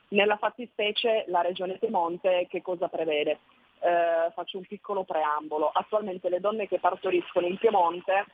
Nella 0.08 0.36
fattispecie 0.36 1.24
la 1.28 1.40
regione 1.40 1.78
Piemonte 1.78 2.46
che 2.50 2.60
cosa 2.60 2.88
prevede? 2.88 3.38
Eh, 3.84 4.30
faccio 4.32 4.58
un 4.58 4.64
piccolo 4.64 5.02
preambolo. 5.02 5.68
Attualmente 5.72 6.28
le 6.28 6.38
donne 6.38 6.68
che 6.68 6.78
partoriscono 6.78 7.46
in 7.48 7.58
Piemonte 7.58 8.26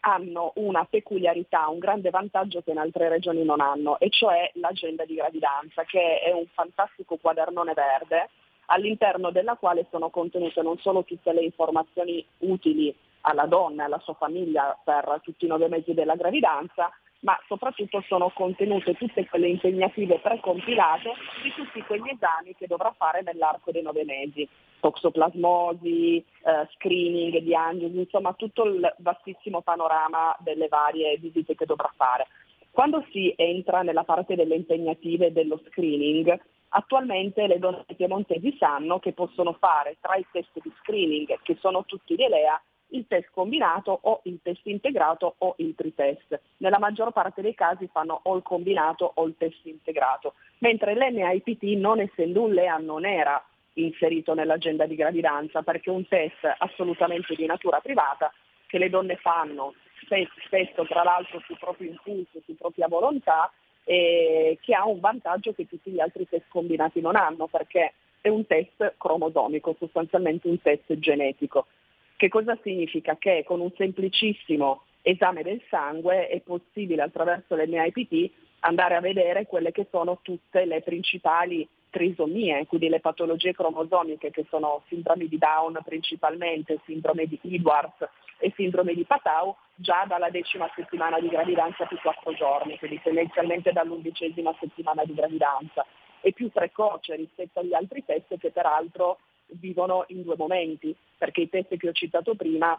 hanno 0.00 0.50
una 0.56 0.84
peculiarità, 0.84 1.68
un 1.68 1.78
grande 1.78 2.10
vantaggio 2.10 2.60
che 2.60 2.72
in 2.72 2.78
altre 2.78 3.08
regioni 3.08 3.44
non 3.44 3.60
hanno, 3.60 3.98
e 4.00 4.10
cioè 4.10 4.50
l'agenda 4.54 5.04
di 5.04 5.14
gravidanza, 5.14 5.84
che 5.84 6.18
è 6.20 6.32
un 6.32 6.46
fantastico 6.52 7.16
quadernone 7.16 7.72
verde 7.72 8.30
all'interno 8.66 9.30
della 9.30 9.54
quale 9.54 9.86
sono 9.90 10.10
contenute 10.10 10.60
non 10.60 10.76
solo 10.78 11.04
tutte 11.04 11.32
le 11.32 11.42
informazioni 11.42 12.24
utili 12.38 12.94
alla 13.22 13.46
donna 13.46 13.82
e 13.82 13.86
alla 13.86 14.00
sua 14.00 14.14
famiglia 14.14 14.76
per 14.82 15.20
tutti 15.22 15.44
i 15.44 15.48
nove 15.48 15.68
mesi 15.68 15.94
della 15.94 16.16
gravidanza, 16.16 16.90
ma 17.24 17.38
soprattutto 17.46 18.02
sono 18.06 18.30
contenute 18.30 18.94
tutte 18.94 19.26
quelle 19.26 19.48
impegnative 19.48 20.20
precompilate 20.20 21.10
di 21.42 21.52
tutti 21.54 21.82
quegli 21.82 22.10
esami 22.10 22.54
che 22.54 22.66
dovrà 22.66 22.94
fare 22.96 23.22
nell'arco 23.22 23.72
dei 23.72 23.82
nove 23.82 24.04
mesi, 24.04 24.46
toxoplasmosi, 24.80 26.16
eh, 26.18 26.68
screening, 26.74 27.38
diagnosi, 27.38 27.98
insomma 27.98 28.34
tutto 28.34 28.64
il 28.64 28.94
vastissimo 28.98 29.62
panorama 29.62 30.36
delle 30.40 30.68
varie 30.68 31.16
visite 31.16 31.54
che 31.54 31.64
dovrà 31.64 31.90
fare. 31.96 32.26
Quando 32.70 33.04
si 33.10 33.32
entra 33.36 33.82
nella 33.82 34.04
parte 34.04 34.34
delle 34.34 34.56
impegnative 34.56 35.32
dello 35.32 35.60
screening, 35.68 36.38
attualmente 36.70 37.46
le 37.46 37.58
donne 37.58 37.84
piemontesi 37.96 38.54
sanno 38.58 38.98
che 38.98 39.12
possono 39.12 39.54
fare 39.54 39.96
tra 40.00 40.16
i 40.16 40.26
test 40.30 40.50
di 40.60 40.72
screening, 40.80 41.38
che 41.42 41.56
sono 41.60 41.84
tutti 41.86 42.16
di 42.16 42.24
ELEA, 42.24 42.60
il 42.94 43.06
test 43.06 43.28
combinato 43.32 43.98
o 44.02 44.20
il 44.24 44.40
test 44.42 44.64
integrato 44.66 45.34
o 45.38 45.54
il 45.58 45.74
tritest. 45.74 46.40
Nella 46.58 46.78
maggior 46.78 47.12
parte 47.12 47.42
dei 47.42 47.54
casi 47.54 47.88
fanno 47.92 48.20
o 48.22 48.36
il 48.36 48.42
combinato 48.42 49.12
o 49.14 49.26
il 49.26 49.34
test 49.36 49.64
integrato, 49.64 50.34
mentre 50.58 50.94
l'NIPT 50.94 51.62
non 51.78 52.00
essendo 52.00 52.42
un 52.42 52.52
LEA 52.52 52.76
non 52.78 53.04
era 53.04 53.42
inserito 53.74 54.34
nell'agenda 54.34 54.86
di 54.86 54.94
gravidanza 54.94 55.62
perché 55.62 55.90
è 55.90 55.92
un 55.92 56.06
test 56.06 56.44
assolutamente 56.58 57.34
di 57.34 57.44
natura 57.46 57.80
privata 57.80 58.32
che 58.66 58.78
le 58.78 58.88
donne 58.88 59.16
fanno 59.16 59.74
spesso 60.46 60.84
tra 60.86 61.02
l'altro 61.02 61.40
sul 61.44 61.58
proprio 61.58 61.90
impulso, 61.90 62.40
su 62.44 62.54
propria 62.56 62.88
volontà 62.88 63.50
e 63.84 64.58
che 64.60 64.74
ha 64.74 64.86
un 64.86 65.00
vantaggio 65.00 65.52
che 65.52 65.66
tutti 65.66 65.90
gli 65.90 66.00
altri 66.00 66.28
test 66.28 66.46
combinati 66.48 67.00
non 67.00 67.16
hanno 67.16 67.46
perché 67.46 67.94
è 68.20 68.28
un 68.28 68.46
test 68.46 68.94
cromosomico, 68.96 69.76
sostanzialmente 69.78 70.48
un 70.48 70.60
test 70.60 70.98
genetico. 70.98 71.66
Che 72.16 72.28
cosa 72.28 72.56
significa? 72.62 73.16
Che 73.16 73.44
con 73.44 73.60
un 73.60 73.70
semplicissimo 73.76 74.82
esame 75.02 75.42
del 75.42 75.60
sangue 75.68 76.28
è 76.28 76.40
possibile 76.40 77.02
attraverso 77.02 77.54
l'NIPT 77.56 78.30
andare 78.60 78.94
a 78.94 79.00
vedere 79.00 79.46
quelle 79.46 79.72
che 79.72 79.86
sono 79.90 80.20
tutte 80.22 80.64
le 80.64 80.80
principali 80.80 81.68
trisomie, 81.90 82.66
quindi 82.66 82.88
le 82.88 83.00
patologie 83.00 83.52
cromosomiche 83.52 84.30
che 84.30 84.44
sono 84.48 84.82
sindrome 84.88 85.28
di 85.28 85.38
Down 85.38 85.80
principalmente, 85.84 86.80
sindrome 86.84 87.26
di 87.26 87.38
Edwards 87.42 88.08
e 88.38 88.52
sindrome 88.56 88.94
di 88.94 89.04
Patau 89.04 89.54
già 89.76 90.04
dalla 90.06 90.30
decima 90.30 90.68
settimana 90.74 91.20
di 91.20 91.28
gravidanza 91.28 91.84
più 91.86 91.98
quattro 92.00 92.32
giorni, 92.32 92.78
quindi 92.78 93.00
tendenzialmente 93.02 93.70
dall'undicesima 93.72 94.54
settimana 94.58 95.04
di 95.04 95.14
gravidanza. 95.14 95.86
È 96.20 96.32
più 96.32 96.50
precoce 96.50 97.16
rispetto 97.16 97.60
agli 97.60 97.74
altri 97.74 98.04
test 98.04 98.38
che 98.38 98.50
peraltro 98.50 99.18
vivono 99.46 100.04
in 100.08 100.22
due 100.22 100.36
momenti, 100.36 100.94
perché 101.16 101.42
i 101.42 101.48
test 101.48 101.76
che 101.76 101.88
ho 101.88 101.92
citato 101.92 102.34
prima 102.34 102.78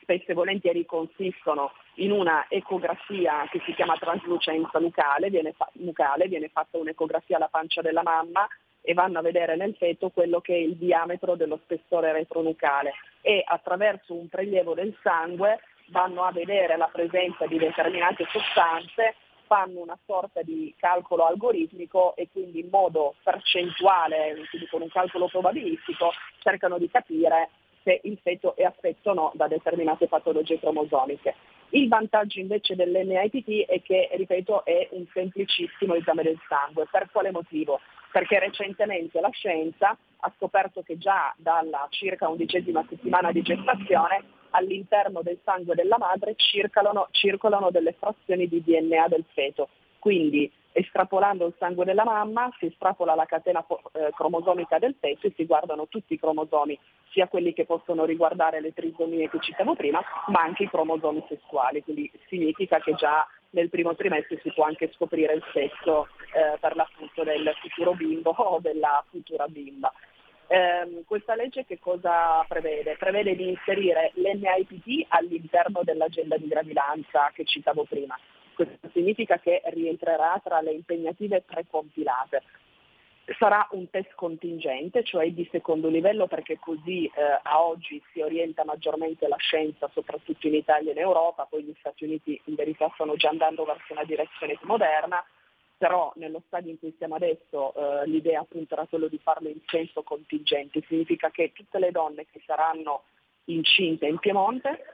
spesso 0.00 0.32
e 0.32 0.34
volentieri 0.34 0.84
consistono 0.84 1.72
in 1.96 2.10
una 2.10 2.46
ecografia 2.48 3.46
che 3.50 3.60
si 3.64 3.72
chiama 3.74 3.96
traslucenza 3.96 4.78
nucale, 4.78 5.30
viene, 5.30 5.52
fa- 5.52 5.70
nucale, 5.74 6.26
viene 6.26 6.48
fatta 6.48 6.78
un'ecografia 6.78 7.36
alla 7.36 7.48
pancia 7.48 7.80
della 7.82 8.02
mamma 8.02 8.46
e 8.80 8.94
vanno 8.94 9.20
a 9.20 9.22
vedere 9.22 9.54
nel 9.56 9.76
feto 9.76 10.10
quello 10.10 10.40
che 10.40 10.54
è 10.54 10.58
il 10.58 10.76
diametro 10.76 11.36
dello 11.36 11.60
spessore 11.62 12.12
retronucale 12.12 12.94
e 13.20 13.42
attraverso 13.46 14.14
un 14.14 14.28
prelievo 14.28 14.74
del 14.74 14.94
sangue 15.02 15.60
vanno 15.86 16.24
a 16.24 16.32
vedere 16.32 16.76
la 16.76 16.88
presenza 16.92 17.46
di 17.46 17.58
determinate 17.58 18.26
sostanze, 18.30 19.14
fanno 19.52 19.80
una 19.80 19.98
sorta 20.06 20.40
di 20.40 20.74
calcolo 20.78 21.26
algoritmico 21.26 22.16
e 22.16 22.30
quindi 22.32 22.60
in 22.60 22.68
modo 22.70 23.16
percentuale, 23.22 24.32
quindi 24.48 24.66
con 24.70 24.80
un 24.80 24.88
calcolo 24.88 25.28
probabilistico, 25.28 26.10
cercano 26.38 26.78
di 26.78 26.88
capire 26.88 27.50
se 27.82 28.00
il 28.04 28.18
feto 28.22 28.56
è 28.56 28.62
affetto 28.62 29.10
o 29.10 29.12
no 29.14 29.30
da 29.34 29.48
determinate 29.48 30.08
patologie 30.08 30.58
cromosomiche. 30.58 31.34
Il 31.70 31.88
vantaggio 31.88 32.40
invece 32.40 32.76
dell'NIPT 32.76 33.66
è 33.66 33.82
che, 33.82 34.08
ripeto, 34.14 34.64
è 34.64 34.88
un 34.92 35.04
semplicissimo 35.12 35.96
esame 35.96 36.22
del 36.22 36.40
sangue. 36.48 36.86
Per 36.90 37.10
quale 37.10 37.30
motivo? 37.30 37.78
Perché 38.10 38.38
recentemente 38.38 39.20
la 39.20 39.30
scienza 39.30 39.94
ha 40.20 40.32
scoperto 40.38 40.80
che 40.80 40.96
già 40.96 41.34
dalla 41.36 41.86
circa 41.90 42.26
undicesima 42.26 42.86
settimana 42.88 43.30
di 43.32 43.42
gestazione 43.42 44.40
all'interno 44.52 45.22
del 45.22 45.38
sangue 45.44 45.74
della 45.74 45.98
madre 45.98 46.34
circolano, 46.36 47.08
circolano 47.10 47.70
delle 47.70 47.92
frazioni 47.92 48.48
di 48.48 48.62
DNA 48.62 49.08
del 49.08 49.24
feto. 49.32 49.68
Quindi 49.98 50.50
estrapolando 50.72 51.46
il 51.46 51.54
sangue 51.58 51.84
della 51.84 52.04
mamma 52.04 52.50
si 52.58 52.66
estrapola 52.66 53.14
la 53.14 53.26
catena 53.26 53.64
eh, 53.92 54.10
cromosomica 54.14 54.78
del 54.78 54.96
feto 54.98 55.26
e 55.26 55.32
si 55.36 55.44
guardano 55.44 55.86
tutti 55.88 56.14
i 56.14 56.18
cromosomi, 56.18 56.78
sia 57.10 57.28
quelli 57.28 57.52
che 57.52 57.66
possono 57.66 58.04
riguardare 58.04 58.60
le 58.60 58.72
trisomie 58.72 59.28
che 59.28 59.38
citavo 59.40 59.74
prima, 59.74 60.02
ma 60.28 60.40
anche 60.40 60.64
i 60.64 60.68
cromosomi 60.68 61.24
sessuali, 61.28 61.82
quindi 61.82 62.10
significa 62.28 62.78
che 62.80 62.94
già 62.94 63.26
nel 63.50 63.68
primo 63.68 63.94
trimestre 63.94 64.40
si 64.42 64.50
può 64.52 64.64
anche 64.64 64.90
scoprire 64.94 65.34
il 65.34 65.44
sesso 65.52 66.08
eh, 66.34 66.58
per 66.58 66.74
l'appunto 66.74 67.22
del 67.22 67.52
futuro 67.60 67.92
bimbo 67.92 68.30
o 68.38 68.58
della 68.60 69.04
futura 69.10 69.46
bimba. 69.46 69.92
Eh, 70.52 71.04
questa 71.06 71.34
legge 71.34 71.64
che 71.64 71.78
cosa 71.78 72.44
prevede? 72.46 72.96
Prevede 72.98 73.34
di 73.34 73.48
inserire 73.48 74.12
l'NIPT 74.16 75.06
all'interno 75.08 75.80
dell'agenda 75.82 76.36
di 76.36 76.46
gravidanza 76.46 77.30
che 77.32 77.46
citavo 77.46 77.84
prima. 77.84 78.18
Questo 78.54 78.90
significa 78.92 79.38
che 79.38 79.62
rientrerà 79.72 80.38
tra 80.44 80.60
le 80.60 80.72
impegnative 80.72 81.40
precompilate. 81.40 82.42
Sarà 83.38 83.66
un 83.70 83.88
test 83.88 84.12
contingente, 84.14 85.02
cioè 85.04 85.30
di 85.30 85.48
secondo 85.50 85.88
livello, 85.88 86.26
perché 86.26 86.58
così 86.58 87.06
eh, 87.06 87.40
a 87.42 87.64
oggi 87.64 88.02
si 88.12 88.20
orienta 88.20 88.62
maggiormente 88.62 89.28
la 89.28 89.36
scienza, 89.36 89.88
soprattutto 89.94 90.48
in 90.48 90.54
Italia 90.56 90.90
e 90.90 90.92
in 90.92 91.00
Europa, 91.00 91.46
poi 91.48 91.62
gli 91.62 91.74
Stati 91.78 92.04
Uniti 92.04 92.38
in 92.44 92.56
verità 92.56 92.90
stanno 92.92 93.16
già 93.16 93.30
andando 93.30 93.64
verso 93.64 93.94
una 93.94 94.04
direzione 94.04 94.58
più 94.58 94.66
moderna, 94.66 95.24
però 95.82 96.12
nello 96.14 96.44
stadio 96.46 96.70
in 96.70 96.78
cui 96.78 96.94
siamo 96.96 97.16
adesso 97.16 97.74
eh, 97.74 98.06
l'idea 98.06 98.38
appunto 98.38 98.74
era 98.74 98.86
quello 98.86 99.08
di 99.08 99.18
farlo 99.18 99.48
in 99.48 99.58
senso 99.66 100.04
contingente, 100.04 100.80
significa 100.86 101.28
che 101.32 101.50
tutte 101.52 101.80
le 101.80 101.90
donne 101.90 102.24
che 102.30 102.40
saranno 102.46 103.02
incinte 103.46 104.06
in 104.06 104.20
Piemonte 104.20 104.84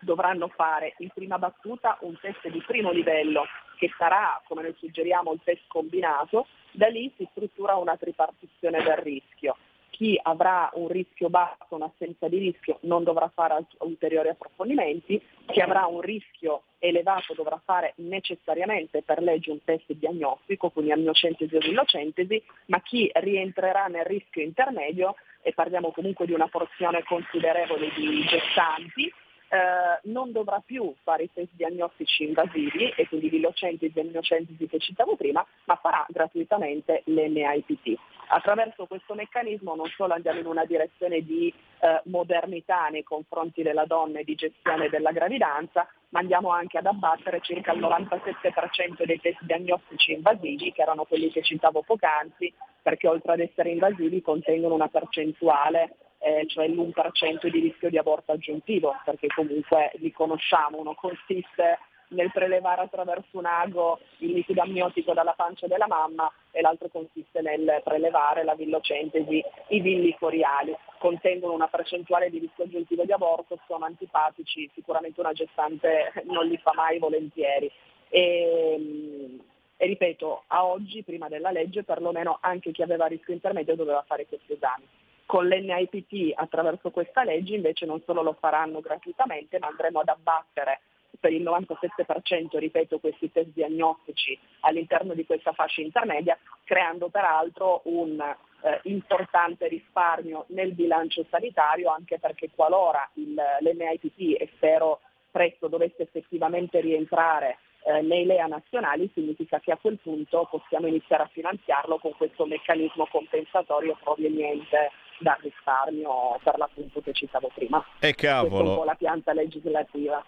dovranno 0.00 0.48
fare 0.48 0.94
in 1.00 1.10
prima 1.12 1.36
battuta 1.36 1.98
un 2.00 2.18
test 2.18 2.48
di 2.48 2.62
primo 2.66 2.92
livello 2.92 3.44
che 3.76 3.90
sarà, 3.98 4.40
come 4.48 4.62
noi 4.62 4.74
suggeriamo, 4.78 5.34
il 5.34 5.40
test 5.44 5.64
combinato, 5.66 6.46
da 6.72 6.86
lì 6.86 7.12
si 7.18 7.28
struttura 7.32 7.76
una 7.76 7.98
tripartizione 7.98 8.82
del 8.82 8.96
rischio. 8.96 9.54
Chi 9.98 10.16
avrà 10.22 10.70
un 10.74 10.86
rischio 10.86 11.28
basso, 11.28 11.74
un'assenza 11.74 12.28
di 12.28 12.38
rischio, 12.38 12.78
non 12.82 13.02
dovrà 13.02 13.28
fare 13.34 13.66
ulteriori 13.80 14.28
approfondimenti, 14.28 15.20
chi 15.46 15.60
avrà 15.60 15.86
un 15.86 16.00
rischio 16.00 16.62
elevato 16.78 17.34
dovrà 17.34 17.60
fare 17.64 17.94
necessariamente 17.96 19.02
per 19.02 19.20
legge 19.20 19.50
un 19.50 19.58
test 19.64 19.92
diagnostico, 19.94 20.70
quindi 20.70 20.92
amniocentesi 20.92 21.56
o 21.56 21.58
villocentesi, 21.58 22.40
ma 22.66 22.80
chi 22.80 23.10
rientrerà 23.12 23.86
nel 23.86 24.04
rischio 24.04 24.40
intermedio, 24.40 25.16
e 25.42 25.52
parliamo 25.52 25.90
comunque 25.90 26.26
di 26.26 26.32
una 26.32 26.46
porzione 26.46 27.02
considerevole 27.02 27.90
di 27.96 28.24
gestanti, 28.24 29.12
eh, 29.48 30.00
non 30.04 30.32
dovrà 30.32 30.62
più 30.64 30.94
fare 31.02 31.24
i 31.24 31.30
test 31.32 31.50
diagnostici 31.52 32.24
invasivi 32.24 32.90
e 32.96 33.08
quindi 33.08 33.30
l'illocentesi 33.30 33.98
e 33.98 34.02
l'immunocentesi 34.02 34.66
che 34.66 34.78
citavo 34.78 35.16
prima, 35.16 35.44
ma 35.64 35.76
farà 35.76 36.04
gratuitamente 36.08 37.02
l'NIPT. 37.06 37.98
Attraverso 38.30 38.86
questo 38.86 39.14
meccanismo 39.14 39.74
non 39.74 39.88
solo 39.96 40.12
andiamo 40.12 40.40
in 40.40 40.46
una 40.46 40.66
direzione 40.66 41.22
di 41.22 41.52
eh, 41.80 42.02
modernità 42.04 42.88
nei 42.88 43.02
confronti 43.02 43.62
della 43.62 43.86
donna 43.86 44.18
e 44.18 44.24
di 44.24 44.34
gestione 44.34 44.90
della 44.90 45.12
gravidanza, 45.12 45.88
ma 46.10 46.20
andiamo 46.20 46.50
anche 46.50 46.76
ad 46.76 46.86
abbattere 46.86 47.40
circa 47.40 47.72
il 47.72 47.80
97% 47.80 49.04
dei 49.04 49.20
test 49.20 49.42
diagnostici 49.42 50.12
invasivi, 50.12 50.72
che 50.72 50.82
erano 50.82 51.04
quelli 51.04 51.30
che 51.30 51.42
citavo 51.42 51.82
poc'anzi, 51.82 52.52
perché 52.82 53.08
oltre 53.08 53.32
ad 53.32 53.40
essere 53.40 53.70
invasivi 53.70 54.20
contengono 54.20 54.74
una 54.74 54.88
percentuale 54.88 55.94
eh, 56.18 56.46
cioè 56.46 56.68
l'1% 56.68 57.48
di 57.48 57.60
rischio 57.60 57.90
di 57.90 57.98
aborto 57.98 58.32
aggiuntivo, 58.32 58.94
perché 59.04 59.28
comunque 59.28 59.92
li 59.96 60.12
conosciamo, 60.12 60.78
uno 60.78 60.94
consiste 60.94 61.78
nel 62.08 62.30
prelevare 62.32 62.82
attraverso 62.82 63.36
un 63.36 63.46
ago 63.46 63.98
il 64.18 64.32
liquido 64.32 64.62
amniotico 64.62 65.12
dalla 65.12 65.32
pancia 65.32 65.66
della 65.66 65.86
mamma 65.86 66.30
e 66.50 66.60
l'altro 66.60 66.88
consiste 66.88 67.40
nel 67.40 67.82
prelevare 67.84 68.44
la 68.44 68.54
villocentesi, 68.54 69.42
i 69.68 69.80
villi 69.80 70.16
coriali. 70.18 70.74
Contengono 70.98 71.52
una 71.52 71.68
percentuale 71.68 72.30
di 72.30 72.38
rischio 72.38 72.64
aggiuntivo 72.64 73.04
di 73.04 73.12
aborto, 73.12 73.58
sono 73.66 73.84
antipatici, 73.84 74.70
sicuramente 74.74 75.20
una 75.20 75.32
gestante 75.32 76.12
non 76.24 76.46
li 76.46 76.56
fa 76.58 76.72
mai 76.74 76.98
volentieri. 76.98 77.70
E, 78.08 79.38
e 79.76 79.86
ripeto, 79.86 80.44
a 80.46 80.64
oggi, 80.64 81.02
prima 81.02 81.28
della 81.28 81.50
legge, 81.50 81.84
perlomeno 81.84 82.38
anche 82.40 82.72
chi 82.72 82.82
aveva 82.82 83.06
rischio 83.06 83.34
intermedio 83.34 83.76
doveva 83.76 84.02
fare 84.06 84.26
questi 84.26 84.54
esami. 84.54 84.84
Con 85.28 85.46
l'NIPT 85.46 86.32
attraverso 86.34 86.90
questa 86.90 87.22
legge 87.22 87.54
invece 87.54 87.84
non 87.84 88.00
solo 88.06 88.22
lo 88.22 88.32
faranno 88.40 88.80
gratuitamente, 88.80 89.58
ma 89.58 89.66
andremo 89.66 90.00
ad 90.00 90.08
abbattere 90.08 90.80
per 91.20 91.34
il 91.34 91.42
97%, 91.42 92.56
ripeto, 92.56 92.98
questi 92.98 93.30
test 93.30 93.50
diagnostici 93.50 94.38
all'interno 94.60 95.12
di 95.12 95.26
questa 95.26 95.52
fascia 95.52 95.82
intermedia, 95.82 96.38
creando 96.64 97.10
peraltro 97.10 97.82
un 97.84 98.18
eh, 98.18 98.80
importante 98.84 99.68
risparmio 99.68 100.46
nel 100.48 100.72
bilancio 100.72 101.26
sanitario, 101.28 101.90
anche 101.90 102.18
perché 102.18 102.48
qualora 102.54 103.06
il, 103.16 103.34
l'NIPT, 103.34 104.40
e 104.40 104.48
spero 104.54 105.00
presto 105.30 105.68
dovesse 105.68 106.04
effettivamente 106.04 106.80
rientrare 106.80 107.58
eh, 107.84 108.00
nei 108.00 108.24
LEA 108.24 108.46
nazionali, 108.46 109.10
significa 109.12 109.60
che 109.60 109.72
a 109.72 109.76
quel 109.76 109.98
punto 109.98 110.48
possiamo 110.50 110.86
iniziare 110.86 111.24
a 111.24 111.30
finanziarlo 111.30 111.98
con 111.98 112.14
questo 112.16 112.46
meccanismo 112.46 113.06
compensatorio 113.10 113.98
proveniente 114.02 114.90
dal 115.20 115.38
risparmio 115.40 116.38
per 116.42 116.58
l'appunto 116.58 117.00
che 117.00 117.12
citavo 117.12 117.50
prima. 117.54 117.84
E 117.98 118.14
cavolo. 118.14 118.48
Questa 118.48 118.64
è 118.64 118.70
un 118.70 118.76
po' 118.76 118.84
la 118.84 118.94
pianta 118.94 119.32
legislativa. 119.32 120.24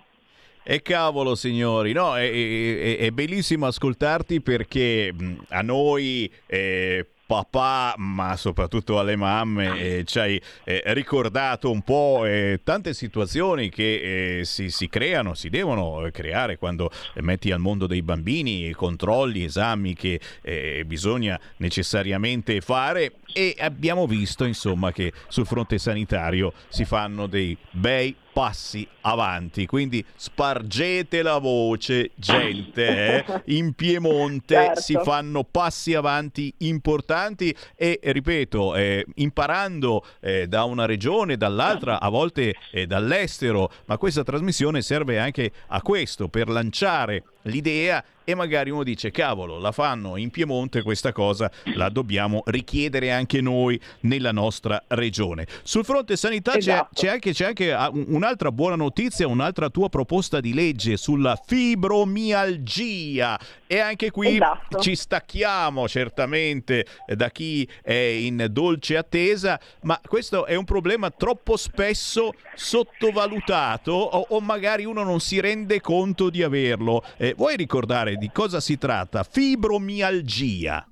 E 0.63 0.83
cavolo 0.83 1.35
signori, 1.35 1.93
no, 1.93 2.17
è, 2.17 2.31
è, 2.31 2.99
è 2.99 3.11
bellissimo 3.13 3.67
ascoltarti 3.67 4.43
perché 4.43 5.11
a 5.49 5.63
noi 5.63 6.31
eh, 6.47 7.07
papà, 7.31 7.95
ma 7.97 8.35
soprattutto 8.35 8.99
alle 8.99 9.15
mamme, 9.15 9.79
eh, 9.79 10.05
ci 10.05 10.19
hai 10.19 10.43
eh, 10.65 10.83
ricordato 10.87 11.71
un 11.71 11.83
po' 11.83 12.25
eh, 12.25 12.59
tante 12.65 12.93
situazioni 12.93 13.69
che 13.69 14.39
eh, 14.39 14.45
si, 14.45 14.69
si, 14.71 14.89
creano, 14.89 15.35
si 15.35 15.49
devono 15.49 16.09
creare 16.11 16.59
quando 16.59 16.91
metti 17.21 17.53
al 17.53 17.61
mondo 17.61 17.87
dei 17.87 18.03
bambini, 18.03 18.73
controlli, 18.73 19.45
esami 19.45 19.95
che 19.95 20.21
eh, 20.43 20.83
bisogna 20.85 21.39
necessariamente 21.59 22.61
fare. 22.61 23.13
E 23.33 23.55
abbiamo 23.61 24.09
visto 24.09 24.43
insomma 24.43 24.91
che 24.91 25.13
sul 25.29 25.47
fronte 25.47 25.79
sanitario 25.79 26.53
si 26.67 26.85
fanno 26.85 27.29
dei 27.29 27.57
bei 27.71 28.13
passi 28.41 28.89
avanti. 29.03 29.67
Quindi 29.67 30.03
spargete 30.15 31.21
la 31.21 31.37
voce, 31.37 32.13
gente. 32.15 33.25
eh. 33.27 33.43
In 33.57 33.75
Piemonte 33.75 34.55
Certo. 34.55 34.81
si 34.81 34.99
fanno 35.03 35.45
passi 35.45 35.93
avanti 35.93 36.51
importanti 36.59 37.55
e 37.77 38.01
ripeto, 38.03 38.77
eh, 38.77 39.05
imparando 39.17 40.07
eh, 40.21 40.47
da 40.47 40.65
una 40.65 40.87
regione, 40.87 41.37
dall'altra, 41.37 42.01
a 42.01 42.09
volte 42.09 42.55
eh, 42.71 42.87
dall'estero, 42.87 43.71
ma 43.85 43.99
questa 43.99 44.23
trasmissione 44.23 44.81
serve 44.81 45.19
anche 45.19 45.53
a 45.67 45.83
questo, 45.83 46.29
per 46.29 46.49
lanciare 46.49 47.25
l'idea 47.43 48.05
e 48.23 48.35
magari 48.35 48.71
uno 48.71 48.85
dice 48.85 49.11
cavolo 49.11 49.59
la 49.59 49.73
fanno 49.73 50.17
in 50.17 50.31
Piemonte 50.31 50.83
questa 50.83 51.11
cosa 51.11 51.51
la 51.75 51.89
dobbiamo 51.89 52.43
richiedere 52.47 53.11
anche 53.11 53.41
noi 53.41 53.81
nella 54.01 54.31
nostra 54.31 54.81
regione 54.89 55.47
sul 55.63 55.85
fronte 55.85 56.17
sanità 56.17 56.53
c'è- 56.53 56.59
Esatto. 56.59 56.89
c'è, 56.95 57.09
anche, 57.09 57.33
c'è 57.33 57.47
anche 57.47 57.73
ah, 57.73 57.89
un- 57.91 58.05
un'altra 58.09 58.53
buona 58.53 58.77
notizia 58.77 59.27
un'altra 59.27 59.69
tua 59.71 59.89
proposta 59.89 60.39
di 60.39 60.53
legge 60.55 60.97
sulla 60.99 61.37
fibromialgia 61.45 63.39
e 63.67 63.79
anche 63.79 64.11
qui 64.11 64.35
Esatto. 64.35 64.79
ci 64.81 64.95
stacchiamo 64.95 65.89
certamente 65.89 66.85
eh, 67.07 67.17
da 67.17 67.31
chi 67.31 67.67
è 67.83 67.93
in 67.95 68.47
dolce 68.51 68.97
attesa 68.97 69.59
ma 69.83 69.99
questo 70.07 70.45
è 70.47 70.55
un 70.57 70.65
problema 70.65 71.11
troppo 71.11 71.57
spesso 71.57 72.33
sottovalutato 72.55 73.93
o, 73.93 74.27
o 74.29 74.41
magari 74.41 74.85
uno 74.85 75.03
non 75.03 75.21
si 75.21 75.41
rende 75.41 75.81
conto 75.81 76.31
di 76.31 76.43
averlo 76.43 77.03
Eh, 77.17 77.30
vuoi 77.35 77.57
ricordare 77.57 78.17
di 78.17 78.31
cosa 78.33 78.61
si 78.61 78.79
tratta 78.79 79.23
fibromialgia 79.23 80.87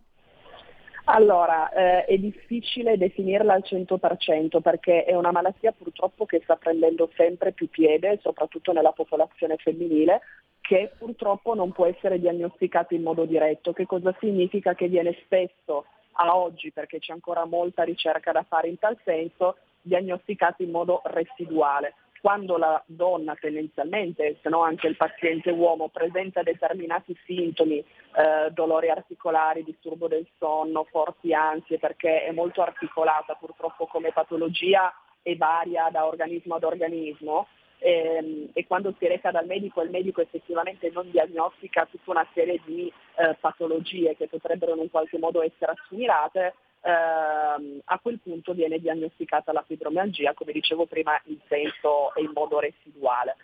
Allora, 1.05 1.71
eh, 1.71 2.05
è 2.05 2.19
difficile 2.19 2.99
definirla 2.99 3.55
al 3.55 3.65
100% 3.65 4.61
perché 4.61 5.05
è 5.05 5.15
una 5.15 5.33
malattia 5.33 5.73
purtroppo 5.73 6.27
che 6.27 6.41
sta 6.43 6.57
prendendo 6.57 7.11
sempre 7.17 7.53
più 7.53 7.69
piede, 7.71 8.19
soprattutto 8.23 8.73
nella 8.73 8.93
popolazione 8.93 9.57
femminile, 9.57 10.21
che 10.61 10.93
purtroppo 10.99 11.55
non 11.55 11.73
può 11.73 11.87
essere 11.87 12.21
diagnosticata 12.21 12.95
in 12.95 13.03
modo 13.03 13.25
diretto. 13.25 13.73
Che 13.73 13.87
cosa 13.87 14.15
significa? 14.21 14.75
Che 14.75 14.89
viene 14.89 15.17
spesso, 15.25 15.87
a 16.21 16.37
oggi, 16.37 16.73
perché 16.73 16.99
c'è 16.99 17.13
ancora 17.13 17.47
molta 17.47 17.85
ricerca 17.85 18.33
da 18.33 18.45
fare 18.47 18.69
in 18.69 18.79
tal 18.79 18.99
senso, 19.03 19.57
diagnosticata 19.81 20.63
in 20.63 20.71
modo 20.71 21.01
residuale. 21.05 21.95
Quando 22.21 22.57
la 22.57 22.83
donna 22.87 23.37
tendenzialmente, 23.37 24.39
se 24.43 24.49
no 24.49 24.63
anche 24.63 24.89
il 24.89 24.97
paziente 24.97 25.51
uomo, 25.51 25.89
presenta 25.89 26.43
determinati 26.43 27.17
sintomi, 27.25 27.79
eh, 27.79 28.51
dolori 28.51 28.91
articolari, 28.91 29.63
disturbo 29.63 30.09
del 30.09 30.27
sonno, 30.37 30.85
forti 30.91 31.33
ansie, 31.33 31.79
perché 31.79 32.25
è 32.25 32.33
molto 32.33 32.63
articolata 32.63 33.35
purtroppo 33.35 33.87
come 33.87 34.13
patologia 34.13 34.93
e 35.23 35.37
varia 35.37 35.89
da 35.91 36.07
organismo 36.07 36.57
ad 36.57 36.65
organismo, 36.65 37.47
ehm, 37.79 38.51
e 38.53 38.67
quando 38.67 38.95
si 38.99 39.07
reca 39.07 39.31
dal 39.31 39.47
medico 39.47 39.81
il 39.83 39.91
medico 39.91 40.21
effettivamente 40.21 40.91
non 40.91 41.11
diagnostica 41.11 41.87
tutta 41.91 42.11
una 42.11 42.27
serie 42.35 42.61
di 42.65 42.93
eh, 43.17 43.37
patologie 43.39 44.17
che 44.17 44.27
potrebbero 44.27 44.75
in 44.75 44.81
un 44.81 44.91
qualche 44.91 45.19
modo 45.19 45.43
essere 45.43 45.73
assimilate, 45.73 46.55
ehm, 46.83 47.81
a 47.85 47.99
quel 47.99 48.19
punto 48.21 48.53
viene 48.53 48.79
diagnosticata 48.79 49.53
la 49.53 49.65
fibromialgia, 49.67 50.35
come 50.35 50.53
dicevo 50.53 50.87
prima, 50.87 51.21
in 51.27 51.39
senso 51.49 52.15
e 52.15 52.23
in 52.23 52.33
modo 52.35 52.59
residuale. 52.59 53.37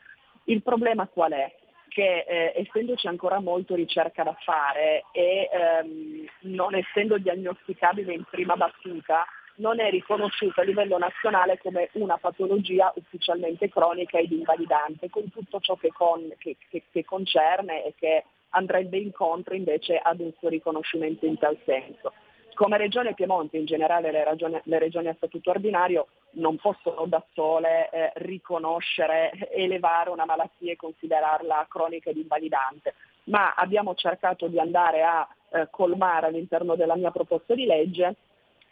Il 0.44 0.62
problema 0.62 1.06
qual 1.06 1.32
è? 1.32 1.54
Che 1.88 2.24
eh, 2.26 2.52
essendoci 2.56 3.06
ancora 3.06 3.40
molto 3.40 3.74
ricerca 3.74 4.22
da 4.24 4.36
fare 4.40 5.04
e 5.12 5.48
ehm, 5.52 6.26
non 6.40 6.74
essendo 6.74 7.18
diagnosticabile 7.18 8.12
in 8.12 8.24
prima 8.28 8.56
battuta, 8.56 9.24
non 9.56 9.78
è 9.78 9.90
riconosciuta 9.90 10.62
a 10.62 10.64
livello 10.64 10.98
nazionale 10.98 11.58
come 11.58 11.90
una 11.92 12.16
patologia 12.16 12.92
ufficialmente 12.96 13.68
cronica 13.68 14.18
ed 14.18 14.32
invalidante, 14.32 15.08
con 15.10 15.30
tutto 15.30 15.60
ciò 15.60 15.76
che, 15.76 15.92
con- 15.92 16.32
che- 16.38 16.56
che- 16.68 16.82
che 16.90 17.04
concerne 17.04 17.84
e 17.84 17.94
che 17.96 18.24
andrebbe 18.50 18.98
incontro 18.98 19.54
invece 19.54 19.96
ad 19.96 20.20
un 20.20 20.32
suo 20.38 20.48
riconoscimento 20.48 21.26
in 21.26 21.38
tal 21.38 21.56
senso. 21.64 22.12
Come 22.54 22.78
Regione 22.78 23.14
Piemonte, 23.14 23.56
in 23.58 23.64
generale 23.66 24.10
le, 24.10 24.24
ragioni- 24.24 24.60
le 24.62 24.78
regioni 24.78 25.08
a 25.08 25.14
statuto 25.14 25.50
ordinario 25.50 26.06
non 26.34 26.56
possono 26.56 27.06
da 27.06 27.22
sole 27.32 27.90
eh, 27.90 28.12
riconoscere, 28.16 29.32
elevare 29.52 30.10
una 30.10 30.24
malattia 30.24 30.72
e 30.72 30.76
considerarla 30.76 31.66
cronica 31.68 32.10
ed 32.10 32.16
invalidante, 32.16 32.94
ma 33.24 33.54
abbiamo 33.54 33.94
cercato 33.94 34.46
di 34.46 34.58
andare 34.58 35.02
a 35.02 35.28
eh, 35.50 35.68
colmare 35.70 36.26
all'interno 36.26 36.74
della 36.74 36.96
mia 36.96 37.10
proposta 37.10 37.54
di 37.54 37.66
legge 37.66 38.16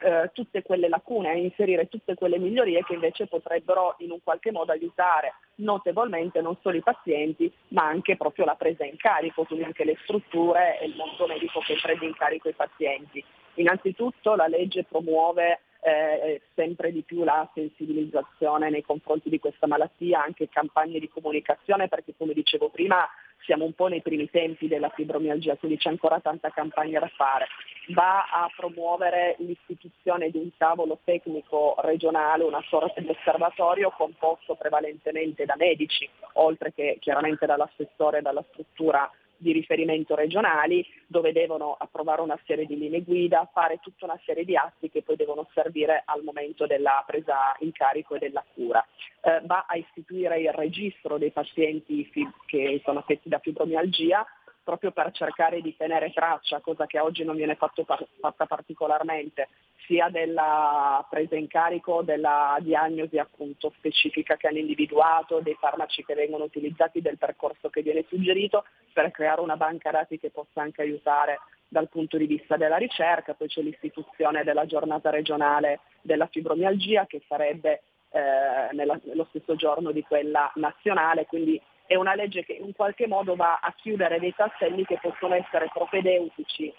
eh, 0.03 0.31
tutte 0.33 0.63
quelle 0.63 0.89
lacune, 0.89 1.31
a 1.31 1.35
inserire 1.35 1.89
tutte 1.89 2.15
quelle 2.15 2.39
migliorie 2.39 2.83
che 2.85 2.95
invece 2.95 3.27
potrebbero 3.27 3.95
in 3.99 4.11
un 4.11 4.19
qualche 4.23 4.51
modo 4.51 4.73
aiutare 4.73 5.35
notevolmente 5.57 6.41
non 6.41 6.57
solo 6.61 6.77
i 6.77 6.83
pazienti, 6.83 7.53
ma 7.69 7.85
anche 7.87 8.17
proprio 8.17 8.45
la 8.45 8.57
presa 8.57 8.85
in 8.85 8.97
carico, 8.97 9.45
quindi 9.45 9.65
anche 9.65 9.85
le 9.85 9.97
strutture 10.03 10.79
e 10.81 10.87
il 10.87 10.97
mondo 10.97 11.27
medico 11.27 11.61
che 11.61 11.79
prende 11.81 12.07
in 12.07 12.15
carico 12.15 12.49
i 12.49 12.55
pazienti. 12.55 13.25
Innanzitutto 13.55 14.35
la 14.35 14.47
legge 14.47 14.85
promuove 14.85 15.61
eh, 15.85 16.43
sempre 16.55 16.93
di 16.93 17.03
più 17.03 17.25
la 17.25 17.49
sensibilizzazione 17.53 18.71
nei 18.71 18.83
confronti 18.83 19.29
di 19.29 19.39
questa 19.39 19.67
malattia, 19.67 20.23
anche 20.23 20.49
campagne 20.49 20.99
di 20.99 21.09
comunicazione, 21.09 21.89
perché 21.89 22.15
come 22.17 22.35
dicevo 22.35 22.69
prima 22.69 23.07
siamo 23.45 23.65
un 23.65 23.73
po' 23.73 23.89
nei 23.89 24.03
primi 24.03 24.31
tempi 24.31 24.69
della 24.69 24.91
fibromialgia, 24.91 25.57
quindi 25.57 25.79
c'è 25.79 25.89
ancora 25.89 26.21
tanta 26.21 26.51
campagna 26.51 27.01
da 27.01 27.11
fare. 27.15 27.47
Va 27.89 28.25
a 28.31 28.51
promuovere 28.55 29.37
l'istituzione 29.39 30.31
di 30.31 30.39
un 30.39 30.51
tavolo 30.57 30.99
tecnico 31.05 31.75
regionale, 31.79 32.45
una 32.45 32.63
sorta 32.69 33.01
di 33.01 33.09
osservatorio 33.09 33.91
composto 33.91 34.55
prevalentemente 34.55 35.45
da 35.45 35.55
medici, 35.57 36.09
oltre 36.35 36.73
che 36.73 36.99
chiaramente 37.01 37.47
dall'assessore 37.47 38.19
e 38.19 38.23
dalla 38.23 38.45
struttura 38.51 39.11
di 39.43 39.53
riferimento 39.53 40.15
regionali 40.15 40.87
dove 41.07 41.33
devono 41.33 41.77
approvare 41.79 42.23
una 42.23 42.39
serie 42.47 42.65
di 42.65 42.79
linee 42.79 43.03
guida, 43.03 43.49
fare 43.53 43.79
tutta 43.83 44.07
una 44.07 44.19
serie 44.25 44.45
di 44.45 44.57
atti 44.57 44.89
che 44.89 45.03
poi 45.03 45.17
devono 45.17 45.49
servire 45.53 46.03
al 46.07 46.23
momento 46.23 46.67
della 46.67 47.03
presa 47.07 47.55
in 47.59 47.73
carico 47.73 48.15
e 48.15 48.19
della 48.21 48.45
cura. 48.55 48.85
Eh, 49.21 49.41
va 49.45 49.67
a 49.69 49.77
istituire 49.77 50.41
il 50.41 50.53
registro 50.53 51.19
dei 51.19 51.31
pazienti 51.31 52.09
che 52.47 52.81
sono 52.85 53.01
affetti 53.01 53.29
da 53.29 53.39
fibromialgia 53.39 54.25
proprio 54.63 54.93
per 54.93 55.11
cercare 55.13 55.61
di 55.61 55.77
tenere 55.77 56.13
traccia, 56.13 56.61
cosa 56.61 56.87
che 56.87 57.01
oggi 57.01 57.25
non 57.25 57.37
viene 57.37 57.57
par- 57.57 57.73
fatta 58.21 58.47
particolarmente, 58.47 59.49
sia 59.87 60.09
della 60.09 61.05
presa 61.11 61.35
in 61.37 61.49
carico, 61.49 62.03
della 62.03 62.57
diagnosi 62.61 63.19
appunto 63.19 63.73
specifica 63.77 64.37
che 64.37 64.47
hanno 64.47 64.59
individuato, 64.59 65.41
dei 65.41 65.57
farmaci 65.59 66.05
che 66.05 66.15
vengono 66.15 66.45
utilizzati, 66.45 67.01
del 67.01 67.19
percorso 67.19 67.69
che 67.69 67.83
viene 67.83 68.05
suggerito, 68.09 68.65
per 68.93 69.11
creare 69.11 69.41
una 69.41 69.57
banca 69.57 69.91
dati 69.91 70.19
che 70.19 70.31
possa 70.31 70.61
anche 70.63 70.83
aiutare 70.83 71.39
dal 71.69 71.89
punto 71.89 72.19
di 72.19 72.27
vista 72.27 72.57
della 72.57 72.77
ricerca, 72.77 73.35
poi 73.35 73.49
c'è 73.49 73.63
l'istituzione 73.63 74.45
della 74.45 74.67
giornata 74.67 75.11
regionale 75.11 75.81
della 76.03 76.27
fibromialgia 76.27 77.07
che 77.07 77.23
sarebbe 77.27 77.83
eh, 78.15 78.69
nella- 78.73 79.01
nello 79.05 79.27
stesso 79.31 79.55
giorno 79.55 79.91
di 79.91 80.03
quella 80.03 80.53
nazionale, 80.57 81.25
quindi 81.25 81.59
è 81.87 81.95
una 81.95 82.15
legge 82.15 82.45
che 82.45 82.53
in 82.53 82.75
qualche 82.75 83.07
modo 83.07 83.35
va 83.37 83.59
a 83.63 83.73
chiudere 83.75 84.19
dei 84.19 84.35
tasselli 84.35 84.85
che 84.85 84.99
possono 85.01 85.35
essere 85.35 85.71
propedeutici 85.73 86.73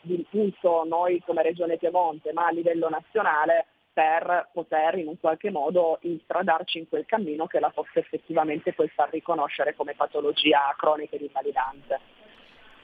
di 0.00 0.14
impulso 0.14 0.84
noi 0.84 1.22
come 1.24 1.42
Regione 1.42 1.76
Piemonte, 1.76 2.32
ma 2.32 2.46
a 2.46 2.50
livello 2.50 2.88
nazionale 2.88 3.66
per 4.00 4.48
poter 4.54 4.96
in 4.96 5.08
un 5.08 5.20
qualche 5.20 5.50
modo 5.50 5.98
instradarci 6.00 6.78
in 6.78 6.88
quel 6.88 7.04
cammino 7.04 7.46
che 7.46 7.60
la 7.60 7.68
possa 7.68 7.98
effettivamente 7.98 8.72
poi 8.72 8.88
far 8.88 9.10
riconoscere 9.10 9.74
come 9.74 9.94
patologia 9.94 10.74
cronica 10.78 11.16
ed 11.16 11.20
invalidante. 11.20 12.19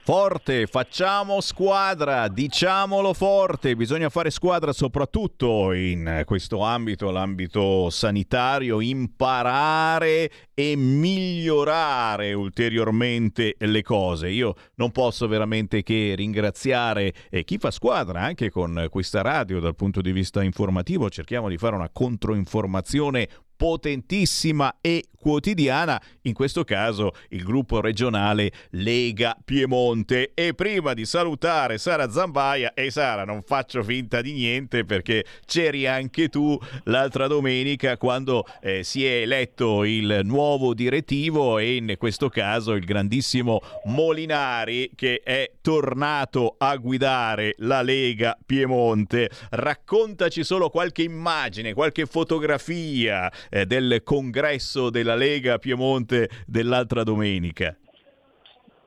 Forte, 0.06 0.68
facciamo 0.68 1.40
squadra, 1.40 2.28
diciamolo 2.28 3.12
forte, 3.12 3.74
bisogna 3.74 4.08
fare 4.08 4.30
squadra 4.30 4.72
soprattutto 4.72 5.72
in 5.72 6.22
questo 6.24 6.60
ambito, 6.60 7.10
l'ambito 7.10 7.90
sanitario, 7.90 8.80
imparare 8.80 10.30
e 10.54 10.76
migliorare 10.76 12.34
ulteriormente 12.34 13.56
le 13.58 13.82
cose. 13.82 14.28
Io 14.28 14.54
non 14.76 14.92
posso 14.92 15.26
veramente 15.26 15.82
che 15.82 16.14
ringraziare 16.16 17.12
eh, 17.28 17.42
chi 17.42 17.58
fa 17.58 17.72
squadra 17.72 18.20
anche 18.20 18.48
con 18.48 18.86
questa 18.88 19.22
radio 19.22 19.58
dal 19.58 19.74
punto 19.74 20.00
di 20.02 20.12
vista 20.12 20.40
informativo, 20.40 21.10
cerchiamo 21.10 21.48
di 21.48 21.58
fare 21.58 21.74
una 21.74 21.90
controinformazione 21.92 23.28
potentissima 23.56 24.76
e 24.80 25.06
quotidiana, 25.26 26.00
in 26.22 26.34
questo 26.34 26.62
caso 26.62 27.10
il 27.30 27.42
gruppo 27.42 27.80
regionale 27.80 28.52
Lega 28.70 29.36
Piemonte. 29.44 30.30
E 30.34 30.54
prima 30.54 30.94
di 30.94 31.04
salutare 31.04 31.78
Sara 31.78 32.08
Zambaia, 32.08 32.74
e 32.74 32.92
Sara 32.92 33.24
non 33.24 33.42
faccio 33.42 33.82
finta 33.82 34.20
di 34.20 34.32
niente 34.34 34.84
perché 34.84 35.24
c'eri 35.44 35.88
anche 35.88 36.28
tu 36.28 36.56
l'altra 36.84 37.26
domenica 37.26 37.96
quando 37.96 38.44
eh, 38.60 38.84
si 38.84 39.04
è 39.04 39.22
eletto 39.22 39.82
il 39.82 40.20
nuovo 40.22 40.74
direttivo 40.74 41.58
e 41.58 41.74
in 41.74 41.96
questo 41.98 42.28
caso 42.28 42.74
il 42.74 42.84
grandissimo 42.84 43.60
Molinari 43.86 44.92
che 44.94 45.22
è 45.24 45.50
tornato 45.60 46.54
a 46.56 46.76
guidare 46.76 47.54
la 47.58 47.82
Lega 47.82 48.38
Piemonte. 48.46 49.28
Raccontaci 49.50 50.44
solo 50.44 50.70
qualche 50.70 51.02
immagine, 51.02 51.74
qualche 51.74 52.06
fotografia 52.06 53.28
eh, 53.50 53.66
del 53.66 54.02
congresso 54.02 54.90
della 54.90 55.14
Lega 55.14 55.58
Piemonte 55.58 56.28
dell'altra 56.46 57.02
domenica? 57.02 57.76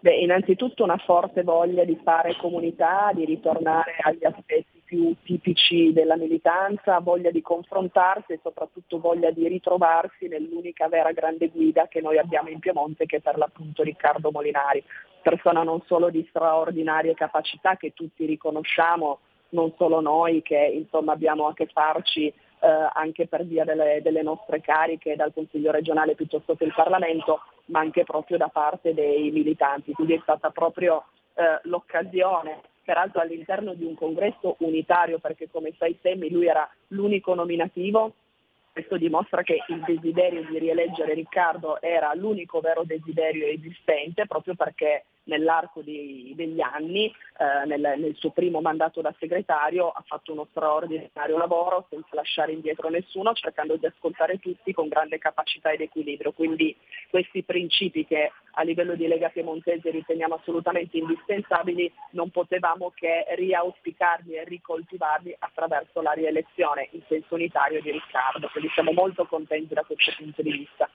Beh, 0.01 0.16
innanzitutto 0.16 0.84
una 0.84 0.97
forte 0.97 1.43
voglia 1.43 1.84
di 1.84 1.99
fare 2.01 2.38
comunità, 2.38 3.12
di 3.14 3.26
ritornare 3.26 3.97
agli 4.01 4.24
aspetti 4.24 4.82
più 4.89 5.14
tipici 5.24 5.93
della 5.93 6.16
militanza, 6.16 6.99
voglia 6.99 7.30
di 7.30 7.41
confrontarsi 7.41 8.34
e 8.34 8.39
soprattutto 8.41 8.99
voglia 8.99 9.30
di 9.30 9.47
ritrovarsi 9.47 10.28
nell'unica 10.28 10.88
vera 10.88 11.12
grande 11.12 11.49
guida 11.49 11.88
che 11.88 12.01
noi 12.01 12.18
abbiamo 12.18 12.49
in 12.49 12.60
Piemonte, 12.60 13.05
che 13.05 13.18
è 13.18 13.20
per 13.20 13.38
l'appunto 13.38 13.84
Riccardo 13.84 14.32
Molinari, 14.32 14.84
persona 15.22 15.64
non 15.64 15.84
solo 15.86 16.10
di 16.10 16.26
straordinarie 16.30 17.14
capacità 17.14 17.76
che 17.76 17.93
tutti 17.93 18.26
riconosciamo, 18.26 19.20
non 19.49 19.74
solo 19.78 19.99
noi 19.99 20.41
che 20.41 20.72
insomma, 20.74 21.12
abbiamo 21.12 21.47
a 21.47 21.53
che 21.53 21.68
farci 21.68 22.34
eh, 22.60 22.89
anche 22.93 23.28
per 23.28 23.45
via 23.45 23.64
delle, 23.64 24.01
delle, 24.01 24.22
nostre 24.22 24.62
cariche 24.62 25.16
dal 25.16 25.34
Consiglio 25.34 25.72
regionale 25.72 26.16
piuttosto 26.16 26.55
che 26.55 26.66
il 26.66 26.74
Parlamento, 26.74 27.41
ma 27.66 27.80
anche 27.80 28.03
proprio 28.03 28.38
da 28.38 28.49
parte 28.49 28.93
dei 28.93 29.32
militanti. 29.32 29.93
Quindi 29.93 30.16
è 30.16 30.20
stata 30.22 30.49
proprio 30.49 31.05
eh, 31.36 31.60
l'occasione, 31.64 32.62
peraltro 32.84 33.22
all'interno 33.22 33.74
di 33.74 33.86
un 33.86 33.95
congresso 33.95 34.55
unitario, 34.60 35.20
perché 35.20 35.49
come 35.49 35.74
sai 35.78 35.97
Semmi 36.01 36.30
lui 36.30 36.47
era 36.47 36.70
l'unico 36.88 37.34
nominativo, 37.34 38.14
questo 38.72 38.97
dimostra 38.97 39.41
che 39.41 39.64
il 39.68 39.84
desiderio 39.86 40.45
di 40.45 40.57
rieleggere 40.57 41.14
Riccardo 41.14 41.82
era 41.82 42.14
l'unico 42.14 42.60
vero 42.60 42.84
desiderio 42.84 43.47
esistente, 43.47 44.26
proprio 44.26 44.55
perché 44.55 45.05
nell'arco 45.30 45.82
di, 45.82 46.34
degli 46.36 46.59
anni, 46.59 47.05
eh, 47.05 47.65
nel, 47.65 47.80
nel, 47.97 48.15
suo 48.17 48.32
primo 48.32 48.59
mandato 48.59 48.99
da 48.99 49.15
segretario, 49.17 49.89
ha 49.89 50.03
fatto 50.05 50.34
uno 50.34 50.47
straordinario 50.49 51.38
lavoro 51.38 51.88
senza 51.89 52.09
lasciare 52.11 52.51
indietro 52.51 52.89
nessuno, 52.89 53.32
cercando 53.34 53.77
di 53.77 53.86
ascoltare 53.86 54.39
tutti 54.39 54.73
con 54.73 54.89
grande 54.89 55.17
capacità 55.17 55.71
ed 55.71 55.82
equilibrio. 55.82 56.34
Quindi 56.34 56.75
questi 57.09 57.43
principi 57.43 58.05
che 58.05 58.32
a 58.53 58.63
livello 58.63 58.95
di 58.95 59.07
Lega 59.07 59.30
Piemontese 59.30 59.89
riteniamo 59.89 60.36
assolutamente 60.36 60.97
indispensabili, 60.97 61.89
non 62.11 62.30
potevamo 62.30 62.91
che 62.93 63.25
riauspicarli 63.36 64.34
e 64.34 64.43
ricoltivarli 64.43 65.34
attraverso 65.39 66.01
la 66.01 66.11
rielezione 66.11 66.89
in 66.91 67.01
senso 67.07 67.36
unitario 67.36 67.82
di 67.82 67.91
Riccardo. 67.91 68.49
Quindi 68.49 68.69
siamo 68.73 68.91
molto 68.91 69.25
contenti 69.25 69.73
da 69.73 69.84
questo 69.84 70.11
punto 70.17 70.41
di 70.41 70.51
vista 70.51 70.89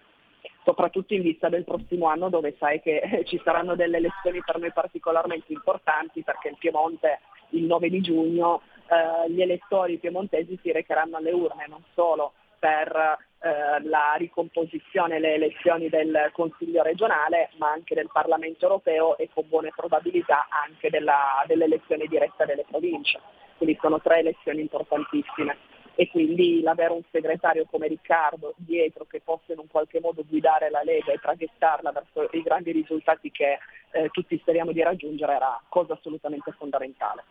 soprattutto 0.64 1.14
in 1.14 1.22
vista 1.22 1.48
del 1.48 1.64
prossimo 1.64 2.06
anno 2.06 2.28
dove 2.28 2.56
sai 2.58 2.80
che 2.80 3.22
ci 3.26 3.40
saranno 3.44 3.76
delle 3.76 3.98
elezioni 3.98 4.40
per 4.44 4.58
noi 4.58 4.72
particolarmente 4.72 5.52
importanti 5.52 6.22
perché 6.22 6.48
il 6.48 6.56
Piemonte 6.58 7.20
il 7.50 7.64
9 7.64 7.88
di 7.90 8.00
giugno 8.00 8.62
eh, 8.88 9.30
gli 9.30 9.40
elettori 9.40 9.98
piemontesi 9.98 10.58
si 10.62 10.72
recheranno 10.72 11.18
alle 11.18 11.30
urne 11.30 11.66
non 11.68 11.82
solo 11.94 12.32
per 12.58 13.18
eh, 13.40 13.82
la 13.82 14.14
ricomposizione 14.16 15.16
e 15.16 15.20
le 15.20 15.34
elezioni 15.34 15.88
del 15.90 16.30
Consiglio 16.32 16.82
regionale 16.82 17.50
ma 17.58 17.70
anche 17.70 17.94
del 17.94 18.08
Parlamento 18.10 18.64
europeo 18.64 19.18
e 19.18 19.28
con 19.32 19.44
buone 19.46 19.70
probabilità 19.76 20.48
anche 20.48 20.88
della, 20.88 21.44
dell'elezione 21.46 22.06
diretta 22.06 22.46
delle 22.46 22.64
province. 22.66 23.20
Quindi 23.58 23.78
sono 23.80 24.00
tre 24.00 24.18
elezioni 24.18 24.62
importantissime 24.62 25.73
e 25.96 26.08
quindi 26.08 26.60
l'avere 26.60 26.92
un 26.92 27.02
segretario 27.10 27.66
come 27.70 27.86
Riccardo 27.86 28.54
dietro 28.56 29.04
che 29.04 29.20
possa 29.22 29.52
in 29.52 29.58
un 29.58 29.68
qualche 29.68 30.00
modo 30.00 30.24
guidare 30.26 30.70
la 30.70 30.82
Lega 30.82 31.12
e 31.12 31.18
traghettarla 31.18 31.92
verso 31.92 32.28
i 32.32 32.42
grandi 32.42 32.72
risultati 32.72 33.30
che 33.30 33.58
eh, 33.92 34.08
tutti 34.10 34.38
speriamo 34.38 34.72
di 34.72 34.82
raggiungere 34.82 35.34
era 35.34 35.60
cosa 35.68 35.94
assolutamente 35.94 36.52
fondamentale. 36.52 37.22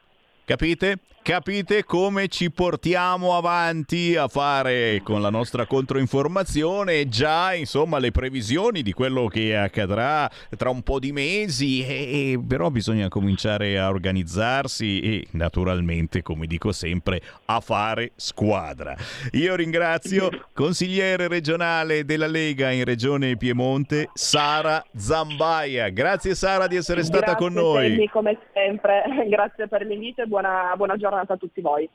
Capite? 0.46 1.00
Capite 1.24 1.86
come 1.86 2.28
ci 2.28 2.52
portiamo 2.52 3.38
avanti 3.38 4.18
a 4.18 4.28
fare 4.28 5.00
con 5.06 5.22
la 5.22 5.30
nostra 5.30 5.66
controinformazione 5.66 7.08
già 7.08 7.54
insomma 7.54 7.98
le 7.98 8.12
previsioni 8.12 8.82
di 8.82 8.92
quello 8.92 9.28
che 9.28 9.56
accadrà 9.56 10.30
tra 10.58 10.70
un 10.70 10.82
po' 10.82 11.00
di 11.00 11.14
mesi 11.14 11.82
e, 11.82 12.34
e, 12.34 12.44
però 12.46 12.70
bisogna 12.72 13.08
cominciare 13.08 13.80
a 13.80 13.88
organizzarsi 13.88 15.00
e 15.00 15.28
naturalmente 15.32 16.22
come 16.22 16.46
dico 16.46 16.74
sempre 16.74 17.22
a 17.46 17.62
fare 17.62 18.12
squadra. 18.18 18.94
Io 19.32 19.56
ringrazio 19.56 20.30
consigliere 20.52 21.30
regionale 21.30 22.04
della 22.04 22.28
Lega 22.28 22.70
in 22.70 22.84
regione 22.84 23.38
Piemonte 23.38 24.10
Sara 24.12 24.84
Zambaia. 24.94 25.88
Grazie 25.88 26.36
Sara 26.36 26.68
di 26.68 26.76
essere 26.76 27.04
stata 27.04 27.32
Grazie, 27.32 27.48
con 27.48 27.54
noi. 27.54 27.88
Sandy, 27.88 28.10
come 28.10 28.38
sempre, 28.52 29.04
grazie 29.32 29.70
per 29.70 29.86
l'invito 29.86 30.28
buona, 30.34 30.74
buona 30.76 30.98
giornata 30.98 31.34
a 31.34 31.38
tutti 31.38 31.62
voi. 31.62 31.88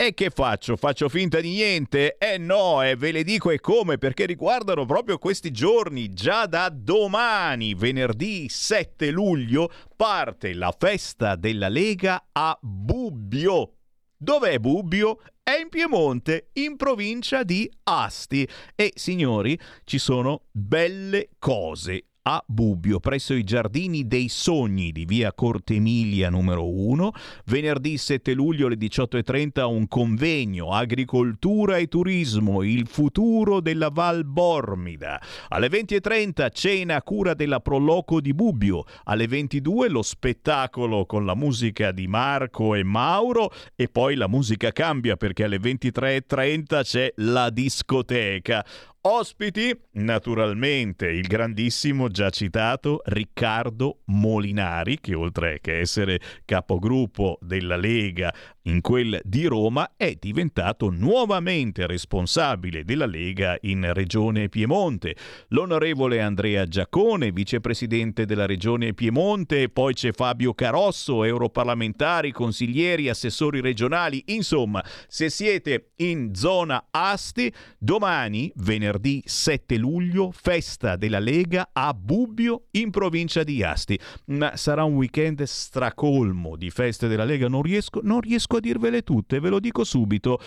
e 0.00 0.14
che 0.14 0.30
faccio? 0.30 0.76
Faccio 0.76 1.08
finta 1.08 1.40
di 1.40 1.50
niente? 1.50 2.18
Eh 2.18 2.38
no, 2.38 2.84
e 2.84 2.90
eh, 2.90 2.96
ve 2.96 3.10
le 3.10 3.24
dico 3.24 3.50
e 3.50 3.58
come, 3.58 3.98
perché 3.98 4.26
riguardano 4.26 4.86
proprio 4.86 5.18
questi 5.18 5.50
giorni. 5.50 6.14
Già 6.14 6.46
da 6.46 6.68
domani, 6.68 7.74
venerdì 7.74 8.48
7 8.48 9.10
luglio, 9.10 9.68
parte 9.96 10.54
la 10.54 10.72
festa 10.78 11.34
della 11.34 11.66
Lega 11.66 12.28
a 12.30 12.56
Bubbio. 12.62 13.72
Dov'è 14.16 14.60
Bubbio? 14.60 15.18
È 15.42 15.58
in 15.58 15.68
Piemonte, 15.68 16.50
in 16.52 16.76
provincia 16.76 17.42
di 17.42 17.68
Asti. 17.82 18.48
E 18.76 18.92
signori, 18.94 19.58
ci 19.82 19.98
sono 19.98 20.42
belle 20.52 21.30
cose 21.40 22.07
a 22.30 22.44
Bubbio, 22.46 23.00
presso 23.00 23.32
i 23.32 23.42
Giardini 23.42 24.06
dei 24.06 24.28
Sogni 24.28 24.92
di 24.92 25.06
via 25.06 25.32
Cortemilia 25.32 26.28
numero 26.28 26.68
1. 26.68 27.12
Venerdì 27.46 27.96
7 27.96 28.34
luglio 28.34 28.66
alle 28.66 28.76
18.30 28.76 29.64
un 29.64 29.88
convegno 29.88 30.72
Agricoltura 30.72 31.78
e 31.78 31.88
Turismo, 31.88 32.62
il 32.62 32.86
futuro 32.86 33.60
della 33.60 33.88
Val 33.88 34.26
Bormida. 34.26 35.18
Alle 35.48 35.68
20.30 35.68 36.48
cena 36.52 36.96
a 36.96 37.02
cura 37.02 37.32
della 37.32 37.60
Proloco 37.60 38.20
di 38.20 38.34
Bubbio. 38.34 38.84
Alle 39.04 39.26
22 39.26 39.88
lo 39.88 40.02
spettacolo 40.02 41.06
con 41.06 41.24
la 41.24 41.34
musica 41.34 41.92
di 41.92 42.08
Marco 42.08 42.74
e 42.74 42.82
Mauro 42.82 43.50
e 43.74 43.88
poi 43.88 44.16
la 44.16 44.28
musica 44.28 44.70
cambia 44.70 45.16
perché 45.16 45.44
alle 45.44 45.58
23.30 45.58 46.82
c'è 46.82 47.10
la 47.16 47.48
discoteca. 47.48 48.62
Ospiti, 49.00 49.72
naturalmente, 49.92 51.06
il 51.06 51.28
grandissimo 51.28 52.08
già 52.08 52.30
citato 52.30 53.00
Riccardo 53.04 54.00
Molinari, 54.06 54.98
che 54.98 55.14
oltre 55.14 55.60
che 55.60 55.78
essere 55.78 56.20
capogruppo 56.44 57.38
della 57.40 57.76
Lega 57.76 58.34
in 58.62 58.80
quel 58.80 59.20
di 59.24 59.46
Roma, 59.46 59.92
è 59.96 60.16
diventato 60.18 60.90
nuovamente 60.90 61.86
responsabile 61.86 62.84
della 62.84 63.06
Lega 63.06 63.56
in 63.62 63.92
Regione 63.92 64.48
Piemonte. 64.48 65.16
L'onorevole 65.48 66.20
Andrea 66.20 66.66
Giacone, 66.66 67.32
vicepresidente 67.32 68.26
della 68.26 68.46
Regione 68.46 68.92
Piemonte, 68.94 69.68
poi 69.68 69.94
c'è 69.94 70.12
Fabio 70.12 70.54
Carosso, 70.54 71.24
europarlamentari, 71.24 72.32
consiglieri, 72.32 73.08
assessori 73.08 73.60
regionali. 73.60 74.22
Insomma, 74.26 74.84
se 75.06 75.30
siete 75.30 75.92
in 75.96 76.34
zona 76.34 76.88
Asti, 76.90 77.52
domani, 77.78 78.52
venerdì 78.56 79.22
7 79.24 79.76
luglio, 79.76 80.30
festa 80.30 80.96
della 80.96 81.18
Lega 81.18 81.70
a 81.72 81.94
Bubbio 81.94 82.66
in 82.72 82.90
provincia 82.90 83.42
di 83.44 83.62
Asti. 83.62 83.98
Sarà 84.54 84.84
un 84.84 84.94
weekend 84.94 85.42
stracolmo 85.42 86.56
di 86.56 86.70
feste 86.70 87.08
della 87.08 87.24
Lega, 87.24 87.48
non 87.48 87.62
riesco, 87.62 88.00
non 88.02 88.20
riesco 88.20 88.56
a 88.56 88.57
dirvele 88.60 89.02
tutte, 89.02 89.40
ve 89.40 89.48
lo 89.48 89.60
dico 89.60 89.84
subito. 89.84 90.40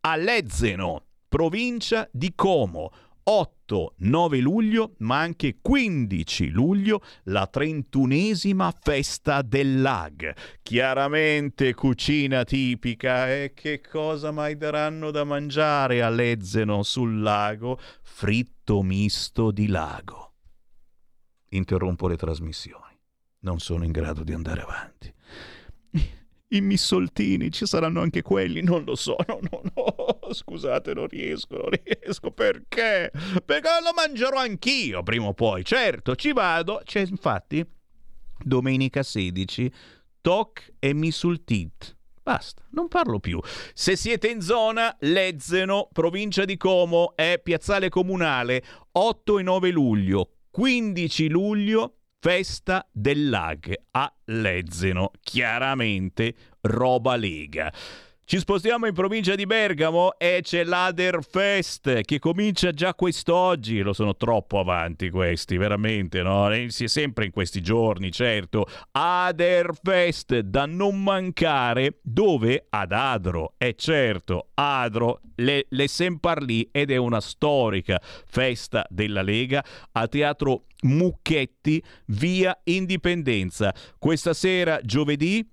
A 0.00 0.16
Lezzeno, 0.16 1.04
provincia 1.28 2.08
di 2.10 2.32
Como. 2.34 2.90
8, 3.22 3.94
9 3.98 4.38
luglio, 4.38 4.94
ma 4.98 5.20
anche 5.20 5.58
15 5.60 6.48
luglio, 6.48 7.00
la 7.24 7.46
trentunesima 7.46 8.74
festa 8.80 9.42
del 9.42 9.80
lag. 9.80 10.34
Chiaramente 10.62 11.74
cucina 11.74 12.44
tipica. 12.44 13.30
E 13.30 13.52
che 13.54 13.80
cosa 13.80 14.32
mai 14.32 14.56
daranno 14.56 15.10
da 15.10 15.24
mangiare 15.24 16.02
a 16.02 16.08
Lezzeno 16.08 16.82
sul 16.82 17.20
lago? 17.20 17.78
Fritto 18.02 18.82
misto 18.82 19.50
di 19.50 19.68
lago. 19.68 20.32
Interrompo 21.50 22.08
le 22.08 22.16
trasmissioni. 22.16 22.98
Non 23.40 23.60
sono 23.60 23.84
in 23.84 23.92
grado 23.92 24.24
di 24.24 24.32
andare 24.32 24.62
avanti. 24.62 25.12
I 26.52 26.60
missoltini, 26.60 27.52
ci 27.52 27.64
saranno 27.64 28.00
anche 28.00 28.22
quelli? 28.22 28.62
Non 28.62 28.82
lo 28.84 28.96
so, 28.96 29.16
no, 29.26 29.38
no, 29.50 29.62
no, 29.74 30.18
scusate, 30.34 30.94
non 30.94 31.06
riesco, 31.06 31.56
non 31.56 31.70
riesco, 31.70 32.32
perché? 32.32 33.12
Perché 33.44 33.68
lo 33.82 33.92
mangerò 33.94 34.38
anch'io 34.38 35.02
prima 35.04 35.26
o 35.26 35.34
poi, 35.34 35.64
certo, 35.64 36.16
ci 36.16 36.32
vado, 36.32 36.80
c'è 36.84 37.00
infatti 37.08 37.64
domenica 38.42 39.02
16, 39.02 39.72
Toc 40.20 40.72
e 40.78 40.92
Misultit. 40.92 41.96
Basta, 42.22 42.62
non 42.70 42.88
parlo 42.88 43.18
più. 43.18 43.40
Se 43.72 43.96
siete 43.96 44.28
in 44.28 44.40
zona, 44.40 44.94
Lezzeno, 45.00 45.88
provincia 45.92 46.44
di 46.44 46.56
Como, 46.56 47.14
è 47.16 47.40
piazzale 47.42 47.88
comunale, 47.88 48.62
8 48.92 49.38
e 49.38 49.42
9 49.42 49.70
luglio, 49.70 50.30
15 50.50 51.28
luglio, 51.28 51.99
festa 52.20 52.86
del 52.92 53.30
lag 53.30 53.72
a 53.92 54.12
Lezzeno. 54.26 55.10
Chiaramente 55.22 56.34
roba 56.60 57.16
lega. 57.16 57.72
Ci 58.30 58.38
spostiamo 58.38 58.86
in 58.86 58.94
provincia 58.94 59.34
di 59.34 59.44
Bergamo 59.44 60.16
e 60.16 60.38
c'è 60.40 60.62
l'Aderfest 60.62 62.02
che 62.02 62.20
comincia 62.20 62.70
già 62.70 62.94
quest'oggi. 62.94 63.80
Lo 63.80 63.92
sono 63.92 64.16
troppo 64.16 64.60
avanti 64.60 65.10
questi, 65.10 65.56
veramente, 65.56 66.22
no? 66.22 66.48
Si 66.68 66.84
è 66.84 66.86
sempre 66.86 67.24
in 67.24 67.32
questi 67.32 67.60
giorni, 67.60 68.12
certo. 68.12 68.68
Aderfest 68.92 70.38
da 70.42 70.64
non 70.66 71.02
mancare, 71.02 71.98
dove? 72.02 72.66
Ad 72.70 72.92
Adro. 72.92 73.54
E 73.58 73.74
certo, 73.74 74.50
Adro, 74.54 75.22
le, 75.34 75.66
le 75.68 75.88
Semparlì 75.88 76.68
ed 76.70 76.92
è 76.92 76.96
una 76.98 77.20
storica 77.20 78.00
festa 78.00 78.86
della 78.90 79.22
Lega 79.22 79.64
a 79.90 80.06
Teatro 80.06 80.66
Mucchetti, 80.82 81.82
via 82.06 82.56
Indipendenza. 82.62 83.74
Questa 83.98 84.34
sera, 84.34 84.78
giovedì, 84.84 85.44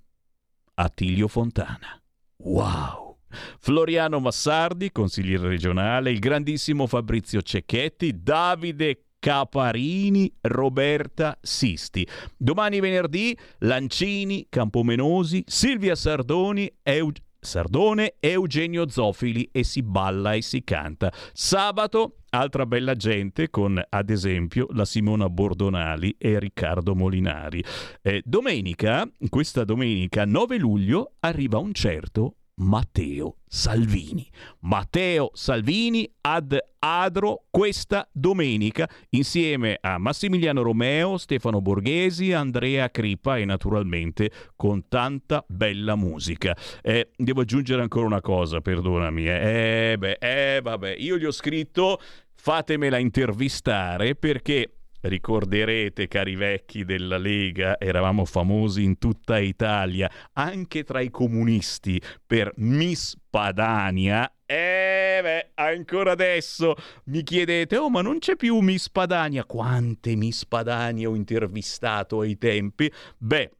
Attilio 0.75 1.27
Fontana. 1.27 1.99
Wow! 2.37 3.17
Floriano 3.59 4.19
Massardi, 4.19 4.91
consigliere 4.91 5.49
regionale, 5.49 6.11
il 6.11 6.19
grandissimo 6.19 6.87
Fabrizio 6.87 7.41
Cecchetti, 7.41 8.21
Davide 8.21 9.07
Caparini, 9.19 10.31
Roberta 10.41 11.37
Sisti. 11.41 12.07
Domani 12.37 12.79
venerdì 12.79 13.37
Lancini, 13.59 14.45
Campomenosi, 14.49 15.43
Silvia 15.45 15.95
Sardoni, 15.95 16.71
Eug- 16.83 17.17
Sardone, 17.39 18.15
Eugenio 18.19 18.89
Zofili 18.89 19.49
e 19.51 19.63
si 19.63 19.83
balla 19.83 20.33
e 20.33 20.41
si 20.41 20.63
canta. 20.63 21.11
Sabato 21.33 22.17
altra 22.29 22.65
bella 22.65 22.95
gente 22.95 23.49
con 23.49 23.81
ad 23.87 24.09
esempio 24.09 24.67
la 24.71 24.85
Simona 24.85 25.29
Bordonali 25.29 26.15
e 26.17 26.39
Riccardo 26.39 26.95
Molinari. 26.95 27.63
Eh, 28.01 28.21
domenica, 28.25 29.09
questa 29.29 29.63
domenica 29.63 30.25
9 30.25 30.57
luglio, 30.57 31.13
arriva 31.19 31.57
un 31.57 31.73
certo 31.73 32.35
Matteo 32.57 33.37
Salvini. 33.47 34.27
Matteo 34.61 35.29
Salvini 35.33 36.09
ad 36.21 36.57
Adro 36.79 37.45
questa 37.49 38.07
domenica 38.11 38.89
insieme 39.09 39.77
a 39.79 39.97
Massimiliano 39.97 40.61
Romeo, 40.61 41.17
Stefano 41.17 41.61
Borghesi, 41.61 42.33
Andrea 42.33 42.89
Cripa 42.89 43.37
e 43.37 43.45
naturalmente 43.45 44.31
con 44.55 44.87
tanta 44.87 45.43
bella 45.47 45.95
musica. 45.95 46.55
Eh, 46.81 47.11
devo 47.15 47.41
aggiungere 47.41 47.81
ancora 47.81 48.05
una 48.05 48.21
cosa, 48.21 48.59
perdonami. 48.59 49.27
Eh, 49.27 49.91
eh 49.91 49.97
beh, 49.97 50.17
eh, 50.19 50.59
vabbè, 50.61 50.95
io 50.97 51.17
gli 51.17 51.25
ho 51.25 51.31
scritto 51.31 51.99
fatemela 52.33 52.97
intervistare 52.97 54.15
perché 54.15 54.71
Ricorderete, 54.99 56.07
cari 56.07 56.35
vecchi 56.35 56.83
della 56.83 57.17
Lega, 57.17 57.79
eravamo 57.79 58.25
famosi 58.25 58.83
in 58.83 58.97
tutta 58.97 59.37
Italia, 59.37 60.09
anche 60.33 60.83
tra 60.83 61.01
i 61.01 61.11
comunisti, 61.11 62.01
per 62.25 62.51
Miss 62.57 63.15
Padania. 63.29 64.31
E 64.45 65.19
beh, 65.21 65.51
ancora 65.55 66.11
adesso 66.11 66.75
mi 67.05 67.21
chiedete, 67.21 67.77
oh 67.77 67.89
ma 67.89 68.01
non 68.01 68.17
c'è 68.19 68.35
più 68.35 68.57
Miss 68.59 68.89
Padania? 68.89 69.45
Quante 69.45 70.15
Miss 70.15 70.45
Padania 70.45 71.09
ho 71.09 71.15
intervistato 71.15 72.21
ai 72.21 72.37
tempi? 72.37 72.91
Beh, 73.17 73.51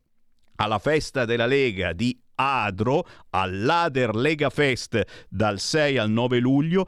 alla 0.56 0.80
festa 0.80 1.26
della 1.26 1.46
Lega 1.46 1.94
di 1.94 2.20
Adro, 2.36 3.06
all'Ader 3.30 4.16
Lega 4.16 4.50
Fest 4.50 5.26
dal 5.30 5.60
6 5.60 5.98
al 5.98 6.10
9 6.10 6.40
luglio, 6.40 6.88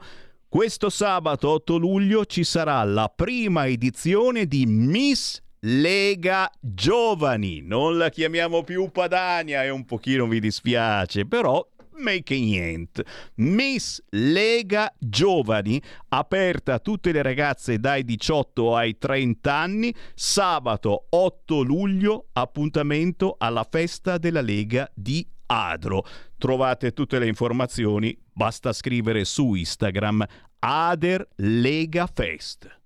questo 0.50 0.90
sabato 0.90 1.48
8 1.48 1.76
luglio 1.76 2.26
ci 2.26 2.42
sarà 2.42 2.82
la 2.82 3.08
prima 3.14 3.68
edizione 3.68 4.46
di 4.46 4.66
Miss 4.66 5.40
Lega 5.60 6.50
Giovani. 6.58 7.60
Non 7.62 7.96
la 7.96 8.08
chiamiamo 8.08 8.64
più 8.64 8.90
Padania 8.90 9.62
e 9.62 9.70
un 9.70 9.84
pochino 9.84 10.26
mi 10.26 10.40
dispiace, 10.40 11.24
però 11.24 11.64
make 11.98 12.36
niente. 12.36 13.04
Miss 13.36 14.02
Lega 14.08 14.92
Giovani, 14.98 15.80
aperta 16.08 16.74
a 16.74 16.78
tutte 16.80 17.12
le 17.12 17.22
ragazze 17.22 17.78
dai 17.78 18.04
18 18.04 18.74
ai 18.74 18.98
30 18.98 19.54
anni, 19.54 19.94
sabato 20.16 21.06
8 21.10 21.62
luglio, 21.62 22.26
appuntamento 22.32 23.36
alla 23.38 23.64
festa 23.70 24.18
della 24.18 24.40
Lega 24.40 24.90
di 24.96 25.24
Adro. 25.50 26.04
Trovate 26.38 26.92
tutte 26.92 27.18
le 27.18 27.26
informazioni, 27.26 28.16
basta 28.32 28.72
scrivere 28.72 29.24
su 29.24 29.54
Instagram 29.54 30.24
Ader 30.60 31.28
Lega 31.36 32.08
Fest. 32.12 32.78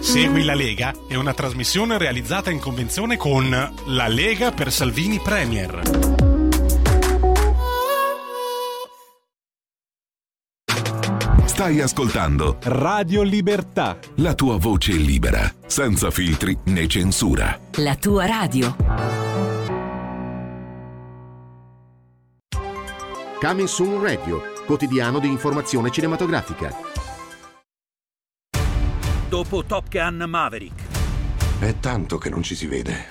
Segui 0.00 0.42
la 0.42 0.54
Lega 0.54 0.92
è 1.08 1.14
una 1.14 1.32
trasmissione 1.32 1.96
realizzata 1.96 2.50
in 2.50 2.58
convenzione 2.58 3.16
con 3.16 3.48
La 3.86 4.08
Lega 4.08 4.50
per 4.50 4.72
Salvini 4.72 5.20
Premier. 5.20 5.80
Stai 11.44 11.80
ascoltando 11.80 12.58
Radio 12.62 13.22
Libertà. 13.22 13.96
la 14.16 14.34
tua 14.34 14.56
voce 14.56 14.92
libera, 14.92 15.48
senza 15.66 16.10
filtri 16.10 16.58
né 16.64 16.88
censura. 16.88 17.56
La 17.76 17.94
tua 17.94 18.26
radio. 18.26 19.31
Coming 23.42 23.66
Soon 23.66 24.00
Radio, 24.00 24.40
quotidiano 24.64 25.18
di 25.18 25.26
informazione 25.26 25.90
cinematografica. 25.90 26.72
Dopo 29.28 29.64
Top 29.64 29.88
Gun 29.88 30.26
Maverick, 30.28 30.80
È 31.58 31.76
tanto 31.80 32.18
che 32.18 32.30
non 32.30 32.44
ci 32.44 32.54
si 32.54 32.68
vede. 32.68 33.06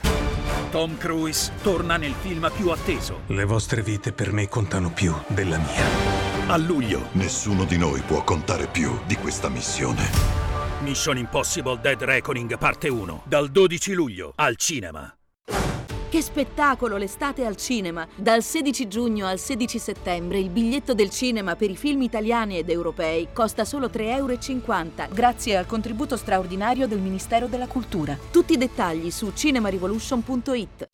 Tom 0.72 0.98
Cruise 0.98 1.52
torna 1.62 1.98
nel 1.98 2.14
film 2.14 2.50
più 2.56 2.70
atteso. 2.70 3.24
Le 3.26 3.44
vostre 3.44 3.82
vite 3.82 4.14
per 4.14 4.32
me 4.32 4.48
contano 4.48 4.90
più 4.94 5.14
della 5.28 5.58
mia. 5.58 6.48
A 6.48 6.56
luglio, 6.56 7.10
Nessuno 7.12 7.66
di 7.66 7.78
noi 7.78 8.00
può 8.00 8.24
contare 8.24 8.68
più 8.68 9.02
di 9.06 9.16
questa 9.16 9.50
missione. 9.50 10.10
Mission 10.80 11.18
Impossible 11.18 11.78
Dead 11.82 12.02
Reckoning 12.02 12.58
parte 12.58 12.88
1, 12.88 13.24
dal 13.26 13.50
12 13.50 13.92
luglio 13.92 14.32
al 14.38 14.56
cinema. 14.56 15.14
Che 16.12 16.22
spettacolo 16.22 16.98
l'estate 16.98 17.46
al 17.46 17.56
cinema! 17.56 18.06
Dal 18.16 18.44
16 18.44 18.90
giugno 18.90 19.28
al 19.28 19.40
16 19.40 19.80
settembre 19.80 20.40
il 20.40 20.50
biglietto 20.50 20.94
del 20.94 21.10
cinema 21.10 21.56
per 21.56 21.70
i 21.70 21.78
film 21.78 22.02
italiani 22.02 22.58
ed 22.58 22.70
europei 22.70 23.30
costa 23.32 23.64
solo 23.64 23.88
3,50 23.88 24.02
euro 24.18 24.38
grazie 25.14 25.56
al 25.56 25.66
contributo 25.66 26.18
straordinario 26.18 26.86
del 26.86 27.00
Ministero 27.00 27.48
della 27.48 27.68
Cultura. 27.68 28.18
Tutti 28.30 28.52
i 28.52 28.58
dettagli 28.58 29.10
su 29.10 29.32
cinemarivolution.it. 29.34 30.90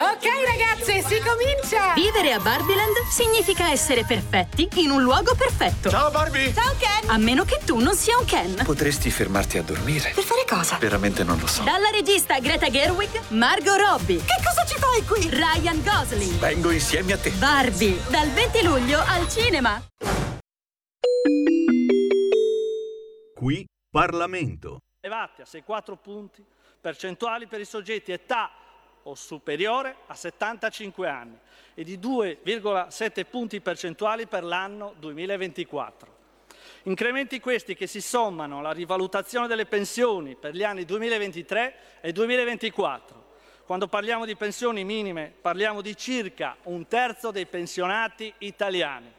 Ok 0.00 0.24
ragazze, 0.44 1.02
si 1.02 1.20
comincia! 1.22 1.94
Vivere 1.94 2.32
a 2.32 2.38
Barbieland 2.38 2.94
significa 3.10 3.70
essere 3.70 4.04
perfetti 4.04 4.68
in 4.74 4.90
un 4.90 5.02
luogo 5.02 5.34
perfetto. 5.34 5.88
Ciao 5.88 6.10
Barbie! 6.10 6.52
Ciao 6.52 6.74
Ken! 6.78 7.08
A 7.10 7.16
meno 7.16 7.44
che 7.44 7.58
tu 7.64 7.78
non 7.78 7.94
sia 7.94 8.18
un 8.18 8.24
Ken. 8.24 8.60
Potresti 8.64 9.10
fermarti 9.10 9.58
a 9.58 9.62
dormire? 9.62 10.12
Per 10.14 10.22
fare 10.22 10.44
cosa? 10.46 10.76
Veramente 10.78 11.24
non 11.24 11.38
lo 11.38 11.46
so. 11.46 11.62
Dalla 11.62 11.88
regista 11.90 12.38
Greta 12.38 12.68
Gerwig, 12.68 13.08
Margot 13.28 13.78
Robbie. 13.78 14.18
Che 14.18 14.42
cosa 14.44 14.57
ci 14.66 14.76
fai 14.78 15.04
qui? 15.04 15.28
Ryan 15.30 15.82
Gosling. 15.82 16.38
Vengo 16.38 16.70
insieme 16.70 17.12
a 17.12 17.18
te. 17.18 17.30
Barbie, 17.30 17.98
dal 18.10 18.28
20 18.30 18.62
luglio 18.64 19.00
al 19.06 19.28
cinema. 19.28 19.82
Qui 23.34 23.66
Parlamento. 23.90 24.80
elevati 25.00 25.42
a 25.42 25.44
6,4 25.44 25.96
punti 26.00 26.44
percentuali 26.80 27.46
per 27.46 27.60
i 27.60 27.64
soggetti 27.64 28.12
età 28.12 28.50
o 29.04 29.14
superiore 29.14 29.96
a 30.06 30.14
75 30.14 31.08
anni 31.08 31.38
e 31.74 31.84
di 31.84 31.98
2,7 31.98 33.24
punti 33.28 33.60
percentuali 33.60 34.26
per 34.26 34.44
l'anno 34.44 34.94
2024. 34.98 36.16
Incrementi 36.84 37.40
questi 37.40 37.74
che 37.74 37.86
si 37.86 38.00
sommano 38.00 38.58
alla 38.58 38.72
rivalutazione 38.72 39.46
delle 39.46 39.66
pensioni 39.66 40.36
per 40.36 40.54
gli 40.54 40.62
anni 40.62 40.84
2023 40.84 42.00
e 42.00 42.12
2024. 42.12 43.26
Quando 43.68 43.86
parliamo 43.86 44.24
di 44.24 44.34
pensioni 44.34 44.82
minime 44.82 45.30
parliamo 45.38 45.82
di 45.82 45.94
circa 45.94 46.56
un 46.62 46.88
terzo 46.88 47.30
dei 47.30 47.44
pensionati 47.44 48.32
italiani. 48.38 49.12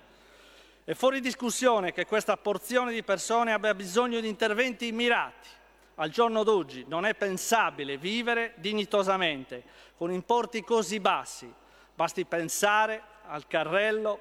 È 0.84 0.96
fuori 0.96 1.22
discussione 1.22 1.94
che 1.94 2.08
questa 2.08 2.36
porzione 2.36 2.92
di 2.92 3.04
persone 3.04 3.54
abbia 3.54 3.76
bisogno 3.76 4.20
di 4.20 4.28
interventi 4.28 4.92
mirati. 4.92 5.50
Al 5.98 6.10
giorno 6.10 6.42
d'oggi 6.42 6.84
non 6.88 7.06
è 7.06 7.14
pensabile 7.14 7.98
vivere 7.98 8.54
dignitosamente 8.56 9.62
con 9.96 10.12
importi 10.12 10.64
così 10.64 11.00
bassi, 11.00 11.54
Basti 11.94 12.26
pensare 12.26 13.04
al 13.28 13.46
carrello, 13.46 14.20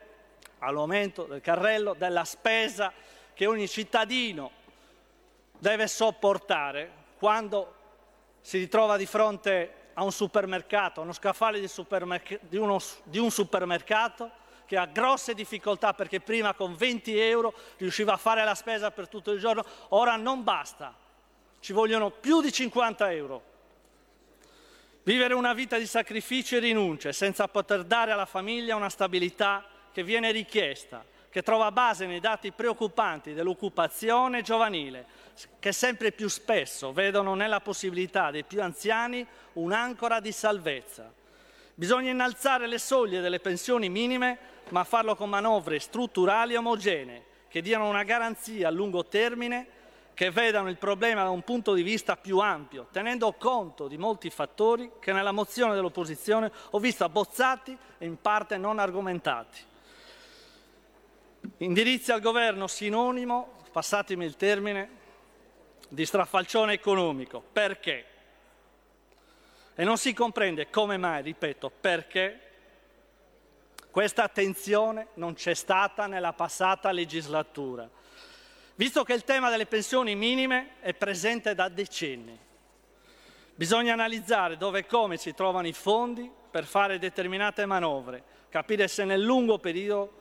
all'aumento 0.59 1.23
del 1.23 1.41
carrello, 1.41 1.95
della 1.95 2.25
spesa 2.25 2.93
che 3.33 3.47
ogni 3.47 3.67
cittadino 3.67 4.51
deve 5.59 5.87
sopportare 5.87 6.91
quando 7.17 7.75
si 8.43 8.59
ritrova 8.59 8.99
di 8.99 9.07
fronte 9.07 9.78
a 9.99 10.05
un 10.05 10.13
supermercato, 10.13 11.01
a 11.01 11.03
uno 11.03 11.13
scaffale 11.13 11.59
di, 11.59 11.67
supermerc- 11.67 12.39
di, 12.43 12.57
uno, 12.57 12.79
di 13.03 13.19
un 13.19 13.33
supermercato 13.33 14.31
che 14.65 14.77
ha 14.77 14.87
grosse 14.87 15.35
difficoltà 15.35 15.93
perché 15.93 16.21
prima 16.21 16.55
con 16.55 16.77
20 16.77 17.19
euro 17.19 17.53
riusciva 17.79 18.13
a 18.13 18.17
fare 18.17 18.45
la 18.45 18.55
spesa 18.55 18.93
per 18.93 19.09
tutto 19.09 19.33
il 19.33 19.41
giorno, 19.41 19.65
ora 19.89 20.15
non 20.15 20.45
basta, 20.45 20.95
ci 21.59 21.73
vogliono 21.73 22.11
più 22.11 22.41
di 22.41 22.53
50 22.53 23.11
euro. 23.13 23.43
Vivere 25.03 25.35
una 25.35 25.53
vita 25.53 25.79
di 25.79 25.87
sacrifici 25.87 26.55
e 26.55 26.61
rinunce 26.61 27.13
senza 27.13 27.49
poter 27.49 27.83
dare 27.83 28.13
alla 28.13 28.27
famiglia 28.27 28.77
una 28.77 28.91
stabilità 28.91 29.67
che 29.91 30.05
viene 30.05 30.31
richiesta, 30.31 31.05
che 31.31 31.43
trova 31.43 31.71
base 31.71 32.07
nei 32.07 32.21
dati 32.21 32.53
preoccupanti 32.53 33.35
dell'occupazione 33.35 34.43
giovanile, 34.43 35.07
che 35.59 35.73
sempre 35.73 36.13
più 36.13 36.29
spesso 36.29 36.93
vedono 36.93 37.35
nella 37.35 37.61
possibilità 37.61 38.31
dei 38.31 38.45
più 38.45 38.63
anziani 38.63 39.27
un'ancora 39.55 40.21
di 40.21 40.33
salvezza. 40.33 41.13
Bisogna 41.75 42.11
innalzare 42.11 42.67
le 42.67 42.79
soglie 42.79 43.21
delle 43.21 43.41
pensioni 43.41 43.89
minime, 43.89 44.39
ma 44.71 44.85
farlo 44.85 45.15
con 45.15 45.29
manovre 45.29 45.79
strutturali 45.79 46.57
omogenee, 46.57 47.25
che 47.49 47.63
diano 47.63 47.89
una 47.89 48.03
garanzia 48.03 48.69
a 48.69 48.71
lungo 48.71 49.05
termine 49.05 49.77
che 50.19 50.33
vedano 50.33 50.69
il 50.69 50.77
problema 50.79 51.23
da 51.23 51.31
un 51.31 51.43
punto 51.43 51.75
di 51.75 51.83
vista 51.83 52.17
più 52.17 52.41
ampio, 52.41 52.89
tenendo 52.91 53.33
conto 53.35 53.87
di 53.87 53.97
molti 53.97 54.31
fattori 54.31 54.91
che 54.99 55.13
nella 55.13 55.31
mozione 55.31 55.77
dell'opposizione 55.77 56.51
ho 56.71 56.81
visto 56.81 57.05
abbozzati 57.05 57.79
e 57.99 58.05
in 58.05 58.21
parte 58.21 58.57
non 58.57 58.81
argomentati. 58.81 59.61
Indirizzi 61.59 62.13
al 62.13 62.21
governo 62.21 62.67
sinonimo, 62.67 63.57
passatemi 63.73 64.25
il 64.25 64.37
termine, 64.37 64.97
di 65.89 66.05
strafalcione 66.05 66.73
economico. 66.73 67.43
Perché? 67.53 68.05
E 69.75 69.85
non 69.85 69.97
si 69.99 70.13
comprende 70.13 70.71
come 70.71 70.97
mai, 70.97 71.23
ripeto, 71.23 71.71
perché 71.81 72.41
questa 73.91 74.25
attenzione 74.25 75.09
non 75.15 75.35
c'è 75.35 75.55
stata 75.55 76.07
nella 76.07 76.33
passata 76.33 76.91
legislatura 76.91 77.89
visto 78.79 79.03
che 79.03 79.13
il 79.13 79.25
tema 79.25 79.51
delle 79.51 79.67
pensioni 79.67 80.15
minime 80.15 80.77
è 80.81 80.95
presente 80.95 81.55
da 81.55 81.69
decenni. 81.69 82.39
Bisogna 83.57 83.93
analizzare 83.93 84.57
dove 84.57 84.81
e 84.81 84.87
come 84.87 85.17
si 85.17 85.35
trovano 85.35 85.67
i 85.67 85.73
fondi 85.73 86.31
per 86.49 86.65
fare 86.65 87.01
determinate 87.01 87.67
manovre, 87.67 88.23
capire 88.49 88.87
se 88.87 89.05
nel 89.05 89.21
lungo 89.21 89.59
periodo 89.59 90.18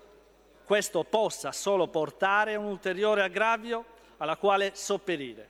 questo 0.67 1.05
possa 1.05 1.53
solo 1.53 1.87
portare 1.87 2.57
un 2.57 2.65
ulteriore 2.65 3.23
aggravio 3.23 3.85
alla 4.17 4.35
quale 4.35 4.71
sopperire. 4.73 5.49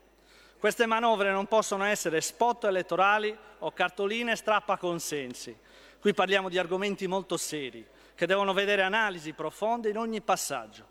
Queste 0.59 0.86
manovre 0.86 1.32
non 1.32 1.47
possono 1.47 1.86
essere 1.86 2.22
spot 2.22 2.65
elettorali 2.65 3.36
o 3.59 3.72
cartoline 3.72 4.36
strappa 4.36 4.78
consensi. 4.78 5.57
Qui 5.99 6.13
parliamo 6.13 6.49
di 6.49 6.59
argomenti 6.59 7.07
molto 7.07 7.36
seri, 7.36 7.84
che 8.13 8.28
devono 8.28 8.53
vedere 8.53 8.84
analisi 8.84 9.34
profonde 9.34 9.89
in 9.89 9.97
ogni 9.97 10.22
passaggio. 10.22 10.86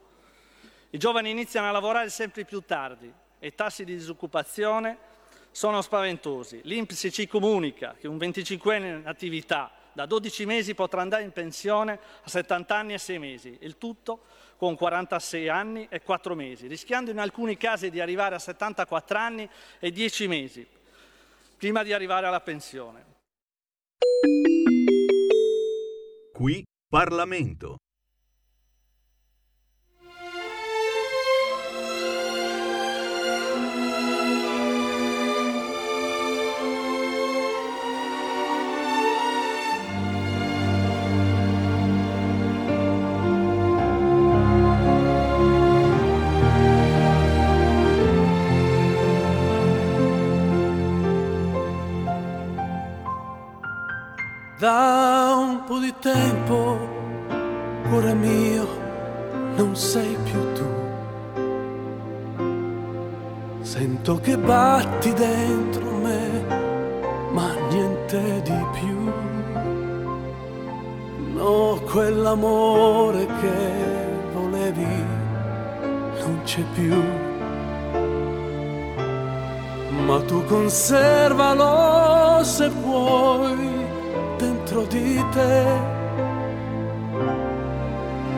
I 0.90 0.98
giovani 0.98 1.30
iniziano 1.30 1.68
a 1.68 1.70
lavorare 1.70 2.10
sempre 2.10 2.44
più 2.44 2.62
tardi 2.62 3.12
e 3.38 3.46
i 3.46 3.54
tassi 3.54 3.84
di 3.84 3.94
disoccupazione 3.94 4.98
sono 5.52 5.82
spaventosi. 5.82 6.62
L'Inps 6.64 7.10
ci 7.12 7.28
comunica 7.28 7.94
che 7.96 8.08
un 8.08 8.16
25enne 8.16 8.86
in 8.86 9.02
attività 9.04 9.70
da 9.96 10.04
12 10.04 10.44
mesi 10.44 10.74
potrà 10.74 11.00
andare 11.00 11.22
in 11.22 11.32
pensione 11.32 11.98
a 12.22 12.28
70 12.28 12.76
anni 12.76 12.92
e 12.92 12.98
6 12.98 13.18
mesi, 13.18 13.56
il 13.62 13.78
tutto 13.78 14.24
con 14.58 14.76
46 14.76 15.48
anni 15.48 15.86
e 15.88 16.02
4 16.02 16.34
mesi, 16.34 16.66
rischiando 16.66 17.10
in 17.10 17.18
alcuni 17.18 17.56
casi 17.56 17.88
di 17.88 17.98
arrivare 17.98 18.34
a 18.34 18.38
74 18.38 19.16
anni 19.16 19.48
e 19.78 19.90
10 19.90 20.28
mesi 20.28 20.66
prima 21.56 21.82
di 21.82 21.94
arrivare 21.94 22.26
alla 22.26 22.42
pensione. 22.42 23.04
Qui 26.34 26.62
Parlamento. 26.86 27.78
Da 54.58 55.34
un 55.36 55.64
po' 55.66 55.78
di 55.78 55.92
tempo, 56.00 56.78
cuore 57.90 58.14
mio, 58.14 58.66
non 59.54 59.76
sei 59.76 60.16
più 60.24 60.52
tu. 60.54 60.64
Sento 63.60 64.18
che 64.18 64.38
batti 64.38 65.12
dentro 65.12 65.90
me, 65.90 66.46
ma 67.32 67.52
niente 67.68 68.40
di 68.44 68.66
più. 68.80 69.12
No, 71.34 71.78
quell'amore 71.92 73.26
che 73.26 73.58
volevi 74.32 75.04
non 76.18 76.40
c'è 76.44 76.62
più. 76.72 77.02
Ma 80.06 80.18
tu 80.22 80.42
conservalo 80.46 82.42
se 82.42 82.70
puoi 82.70 83.75
dentro 84.76 84.84
di 84.84 85.24
te. 85.32 85.94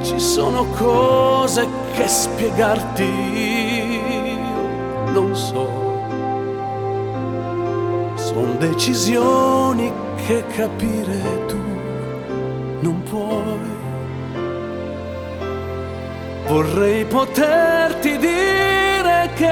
Ci 0.03 0.21
sono 0.21 0.65
cose 0.77 1.67
che 1.95 2.07
spiegarti 2.07 3.11
non 5.13 5.35
so. 5.35 5.87
Sono 8.15 8.53
decisioni 8.59 9.93
che 10.27 10.45
capire 10.55 11.47
tu 11.47 11.59
non 12.81 13.03
puoi. 13.03 13.77
Vorrei 16.47 17.05
poterti 17.05 18.17
dire 18.17 19.31
che 19.35 19.49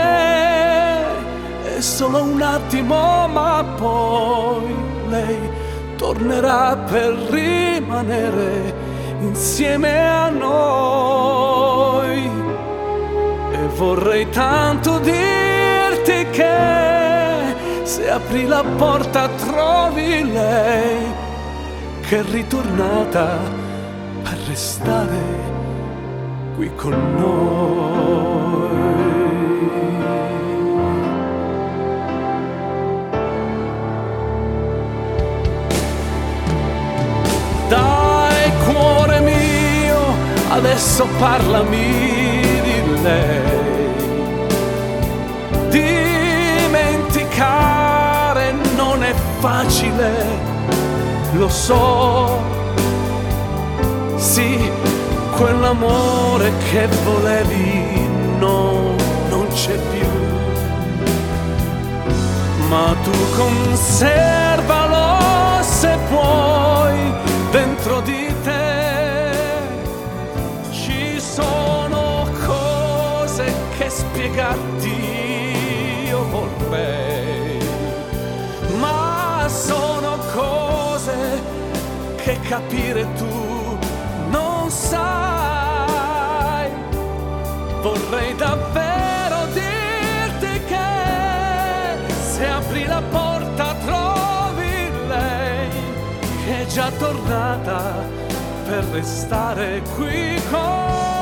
è 1.77 1.81
solo 1.81 2.23
un 2.23 2.41
attimo, 2.41 3.29
ma 3.29 3.65
poi 3.77 4.75
lei 5.09 5.56
tornerà 6.07 6.77
per 6.77 7.15
rimanere 7.31 8.73
insieme 9.23 10.09
a 10.09 10.29
noi. 10.29 12.31
E 13.53 13.67
vorrei 13.75 14.29
tanto 14.31 15.01
dirti 15.01 16.27
che 16.31 17.55
se 17.83 18.09
apri 18.09 18.47
la 18.47 18.63
porta 18.77 19.29
trovi 19.31 20.31
lei 20.31 21.13
che 22.03 22.21
è 22.21 22.25
ritornata 22.31 23.39
per 24.23 24.39
restare 24.47 25.25
qui 26.55 26.71
con 26.77 27.15
noi. 27.17 29.06
Adesso 40.57 41.07
parlami 41.19 42.41
di 42.63 43.03
lei. 43.03 43.65
Dimenticare 45.69 48.55
non 48.75 49.03
è 49.03 49.13
facile, 49.41 50.25
lo 51.33 51.49
so. 51.49 52.41
Sì, 54.17 54.71
quell'amore 55.37 56.53
che 56.71 56.89
volevi 57.05 58.09
no, 58.39 58.95
non 59.29 59.47
c'è 59.53 59.77
più. 59.77 60.09
Ma 62.71 62.95
tu 63.05 63.13
conservalo 63.37 65.19
se 65.63 65.99
puoi 66.09 67.13
dentro 67.51 68.01
di 68.01 68.15
te 68.15 68.26
spiegarti 74.37 76.09
io 76.09 76.29
vorrei, 76.29 77.59
ma 78.79 79.47
sono 79.49 80.19
cose 80.35 81.43
che 82.17 82.39
capire 82.41 83.11
tu 83.15 83.79
non 84.29 84.71
sai. 84.71 86.71
Vorrei 87.81 88.35
davvero 88.35 89.47
dirti 89.55 90.65
che 90.67 92.21
se 92.21 92.47
apri 92.47 92.85
la 92.85 93.03
porta 93.11 93.75
trovi 93.87 94.91
lei 95.07 95.71
che 96.45 96.63
è 96.63 96.67
già 96.67 96.91
tornata 96.91 98.05
per 98.67 98.85
restare 98.93 99.81
qui 99.95 100.39
con 100.51 101.16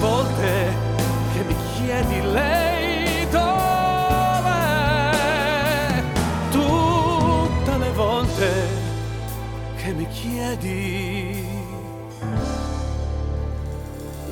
volte 0.00 0.74
che 1.32 1.44
mi 1.44 1.54
chiedi 1.74 2.22
lei 2.32 3.28
dov'è? 3.28 3.52
Tutte 6.50 7.76
le 7.76 7.90
volte 7.92 8.48
che 9.76 9.92
mi 9.92 10.08
chiedi 10.08 11.46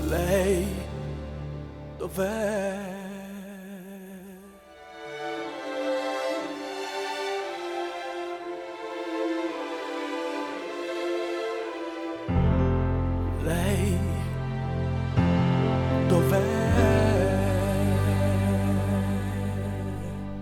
lei 0.08 0.66
dov'è 1.98 2.77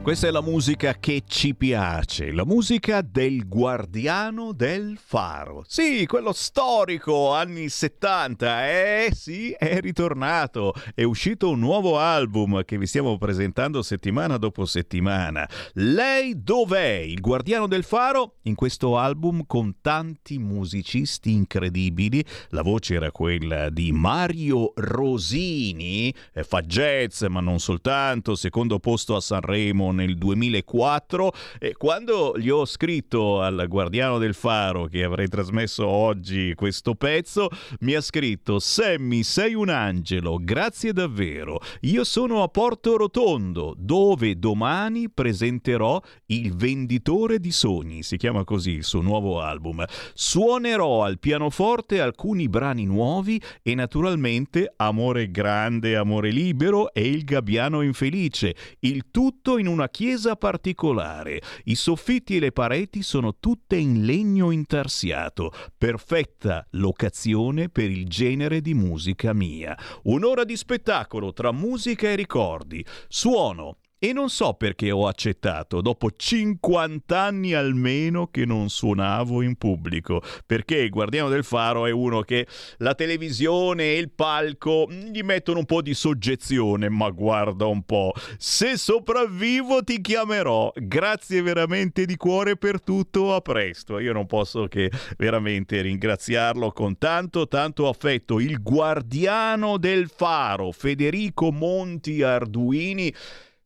Questa 0.06 0.28
è 0.28 0.30
la 0.30 0.40
musica 0.40 0.94
che 1.00 1.24
ci 1.26 1.56
piace, 1.56 2.30
la 2.30 2.44
musica 2.44 3.00
del 3.00 3.48
guardiano 3.48 4.52
del 4.52 5.00
faro. 5.04 5.64
Sì, 5.66 6.06
quello 6.06 6.32
storico, 6.32 7.34
anni 7.34 7.68
70. 7.68 8.68
Eh 8.68 9.10
sì, 9.12 9.50
è 9.50 9.80
ritornato. 9.80 10.74
È 10.94 11.02
uscito 11.02 11.50
un 11.50 11.58
nuovo 11.58 11.98
album 11.98 12.62
che 12.64 12.78
vi 12.78 12.86
stiamo 12.86 13.18
presentando 13.18 13.82
settimana 13.82 14.36
dopo 14.36 14.64
settimana. 14.64 15.44
Lei 15.72 16.40
dov'è? 16.40 16.98
Il 16.98 17.20
guardiano 17.20 17.66
del 17.66 17.82
faro 17.82 18.36
in 18.42 18.54
questo 18.54 18.98
album 18.98 19.42
con 19.44 19.78
tanti 19.80 20.38
musicisti 20.38 21.32
incredibili. 21.32 22.24
La 22.50 22.62
voce 22.62 22.94
era 22.94 23.10
quella 23.10 23.70
di 23.70 23.90
Mario 23.90 24.70
Rosini, 24.76 26.14
eh, 26.32 26.44
fa 26.44 26.62
jazz 26.62 27.24
ma 27.24 27.40
non 27.40 27.58
soltanto, 27.58 28.36
secondo 28.36 28.78
posto 28.78 29.16
a 29.16 29.20
Sanremo 29.20 29.94
nel 29.96 30.16
2004 30.16 31.32
e 31.58 31.74
quando 31.76 32.34
gli 32.38 32.48
ho 32.48 32.64
scritto 32.64 33.42
al 33.42 33.66
Guardiano 33.68 34.18
del 34.18 34.34
Faro 34.34 34.84
che 34.84 35.02
avrei 35.02 35.26
trasmesso 35.26 35.84
oggi 35.86 36.54
questo 36.54 36.94
pezzo, 36.94 37.48
mi 37.80 37.94
ha 37.94 38.00
scritto 38.00 38.60
Sammy 38.60 39.24
sei 39.24 39.54
un 39.54 39.68
angelo, 39.68 40.38
grazie 40.40 40.92
davvero. 40.92 41.58
Io 41.80 42.04
sono 42.04 42.44
a 42.44 42.48
Porto 42.48 42.96
Rotondo 42.96 43.74
dove 43.76 44.38
domani 44.38 45.10
presenterò 45.10 46.00
Il 46.26 46.54
venditore 46.54 47.40
di 47.40 47.50
sogni, 47.50 48.02
si 48.02 48.16
chiama 48.16 48.44
così 48.44 48.70
il 48.70 48.84
suo 48.84 49.00
nuovo 49.00 49.40
album. 49.40 49.84
Suonerò 50.14 51.02
al 51.02 51.18
pianoforte 51.18 52.00
alcuni 52.00 52.48
brani 52.48 52.84
nuovi 52.84 53.40
e 53.62 53.74
naturalmente 53.74 54.72
Amore 54.76 55.30
grande, 55.30 55.96
amore 55.96 56.30
libero 56.30 56.92
e 56.92 57.08
Il 57.08 57.24
gabbiano 57.24 57.80
infelice, 57.82 58.54
il 58.80 59.06
tutto 59.10 59.58
in 59.58 59.66
una 59.66 59.85
chiesa 59.88 60.36
particolare. 60.36 61.40
I 61.64 61.74
soffitti 61.74 62.36
e 62.36 62.40
le 62.40 62.52
pareti 62.52 63.02
sono 63.02 63.36
tutte 63.38 63.76
in 63.76 64.04
legno 64.04 64.50
intarsiato, 64.50 65.52
perfetta 65.76 66.66
locazione 66.72 67.68
per 67.68 67.90
il 67.90 68.06
genere 68.08 68.60
di 68.60 68.74
musica 68.74 69.32
mia. 69.32 69.76
Un'ora 70.04 70.44
di 70.44 70.56
spettacolo 70.56 71.32
tra 71.32 71.52
musica 71.52 72.08
e 72.08 72.14
ricordi, 72.14 72.84
suono, 73.08 73.78
e 73.98 74.12
non 74.12 74.28
so 74.28 74.52
perché 74.54 74.90
ho 74.90 75.06
accettato, 75.06 75.80
dopo 75.80 76.10
50 76.14 77.18
anni 77.18 77.54
almeno 77.54 78.26
che 78.26 78.44
non 78.44 78.68
suonavo 78.68 79.40
in 79.40 79.56
pubblico, 79.56 80.22
perché 80.44 80.76
il 80.76 80.90
Guardiano 80.90 81.30
del 81.30 81.44
Faro 81.44 81.86
è 81.86 81.90
uno 81.90 82.20
che 82.20 82.46
la 82.78 82.94
televisione 82.94 83.84
e 83.84 83.98
il 83.98 84.10
palco 84.10 84.86
gli 84.90 85.22
mettono 85.22 85.60
un 85.60 85.64
po' 85.64 85.80
di 85.80 85.94
soggezione, 85.94 86.90
ma 86.90 87.08
guarda 87.08 87.64
un 87.64 87.82
po', 87.84 88.12
se 88.36 88.76
sopravvivo 88.76 89.82
ti 89.82 90.02
chiamerò, 90.02 90.72
grazie 90.74 91.40
veramente 91.40 92.04
di 92.04 92.16
cuore 92.16 92.56
per 92.56 92.82
tutto, 92.82 93.34
a 93.34 93.40
presto, 93.40 93.98
io 93.98 94.12
non 94.12 94.26
posso 94.26 94.66
che 94.66 94.90
veramente 95.16 95.80
ringraziarlo 95.80 96.70
con 96.72 96.98
tanto 96.98 97.48
tanto 97.48 97.88
affetto, 97.88 98.40
il 98.40 98.62
Guardiano 98.62 99.78
del 99.78 100.10
Faro, 100.14 100.70
Federico 100.70 101.50
Monti 101.50 102.22
Arduini, 102.22 103.12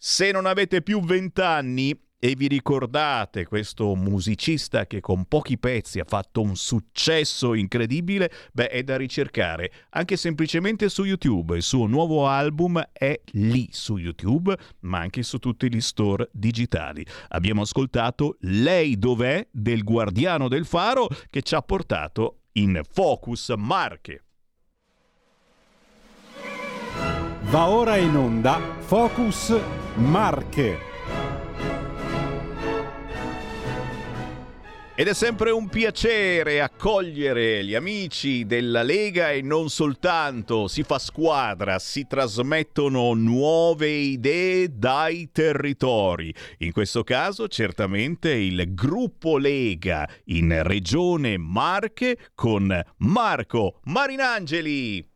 se 0.02 0.30
non 0.30 0.46
avete 0.46 0.80
più 0.80 1.02
vent'anni 1.02 1.94
e 2.18 2.34
vi 2.34 2.48
ricordate 2.48 3.44
questo 3.44 3.94
musicista 3.94 4.86
che 4.86 5.00
con 5.00 5.26
pochi 5.26 5.58
pezzi 5.58 6.00
ha 6.00 6.06
fatto 6.06 6.40
un 6.40 6.56
successo 6.56 7.52
incredibile, 7.52 8.32
beh, 8.50 8.68
è 8.68 8.82
da 8.82 8.96
ricercare 8.96 9.70
anche 9.90 10.16
semplicemente 10.16 10.88
su 10.88 11.04
YouTube. 11.04 11.54
Il 11.54 11.62
suo 11.62 11.86
nuovo 11.86 12.26
album 12.26 12.82
è 12.90 13.20
lì 13.32 13.68
su 13.72 13.98
YouTube, 13.98 14.56
ma 14.80 15.00
anche 15.00 15.22
su 15.22 15.36
tutti 15.38 15.70
gli 15.70 15.82
store 15.82 16.30
digitali. 16.32 17.04
Abbiamo 17.28 17.60
ascoltato 17.60 18.38
Lei 18.40 18.98
dov'è 18.98 19.48
del 19.50 19.84
Guardiano 19.84 20.48
del 20.48 20.64
Faro 20.64 21.08
che 21.28 21.42
ci 21.42 21.54
ha 21.54 21.60
portato 21.60 22.44
in 22.52 22.80
Focus 22.90 23.52
Marche. 23.54 24.24
Va 27.50 27.68
ora 27.68 27.96
in 27.96 28.14
onda 28.14 28.60
Focus 28.78 29.58
Marche. 29.96 30.78
Ed 34.94 35.08
è 35.08 35.14
sempre 35.14 35.50
un 35.50 35.68
piacere 35.68 36.60
accogliere 36.60 37.64
gli 37.64 37.74
amici 37.74 38.46
della 38.46 38.84
Lega 38.84 39.32
e 39.32 39.42
non 39.42 39.68
soltanto, 39.68 40.68
si 40.68 40.84
fa 40.84 41.00
squadra, 41.00 41.80
si 41.80 42.06
trasmettono 42.06 43.14
nuove 43.14 43.88
idee 43.88 44.68
dai 44.72 45.30
territori. 45.32 46.32
In 46.58 46.70
questo 46.70 47.02
caso 47.02 47.48
certamente 47.48 48.32
il 48.32 48.74
gruppo 48.74 49.38
Lega 49.38 50.08
in 50.26 50.62
Regione 50.62 51.36
Marche 51.36 52.16
con 52.36 52.80
Marco 52.98 53.80
Marinangeli. 53.86 55.09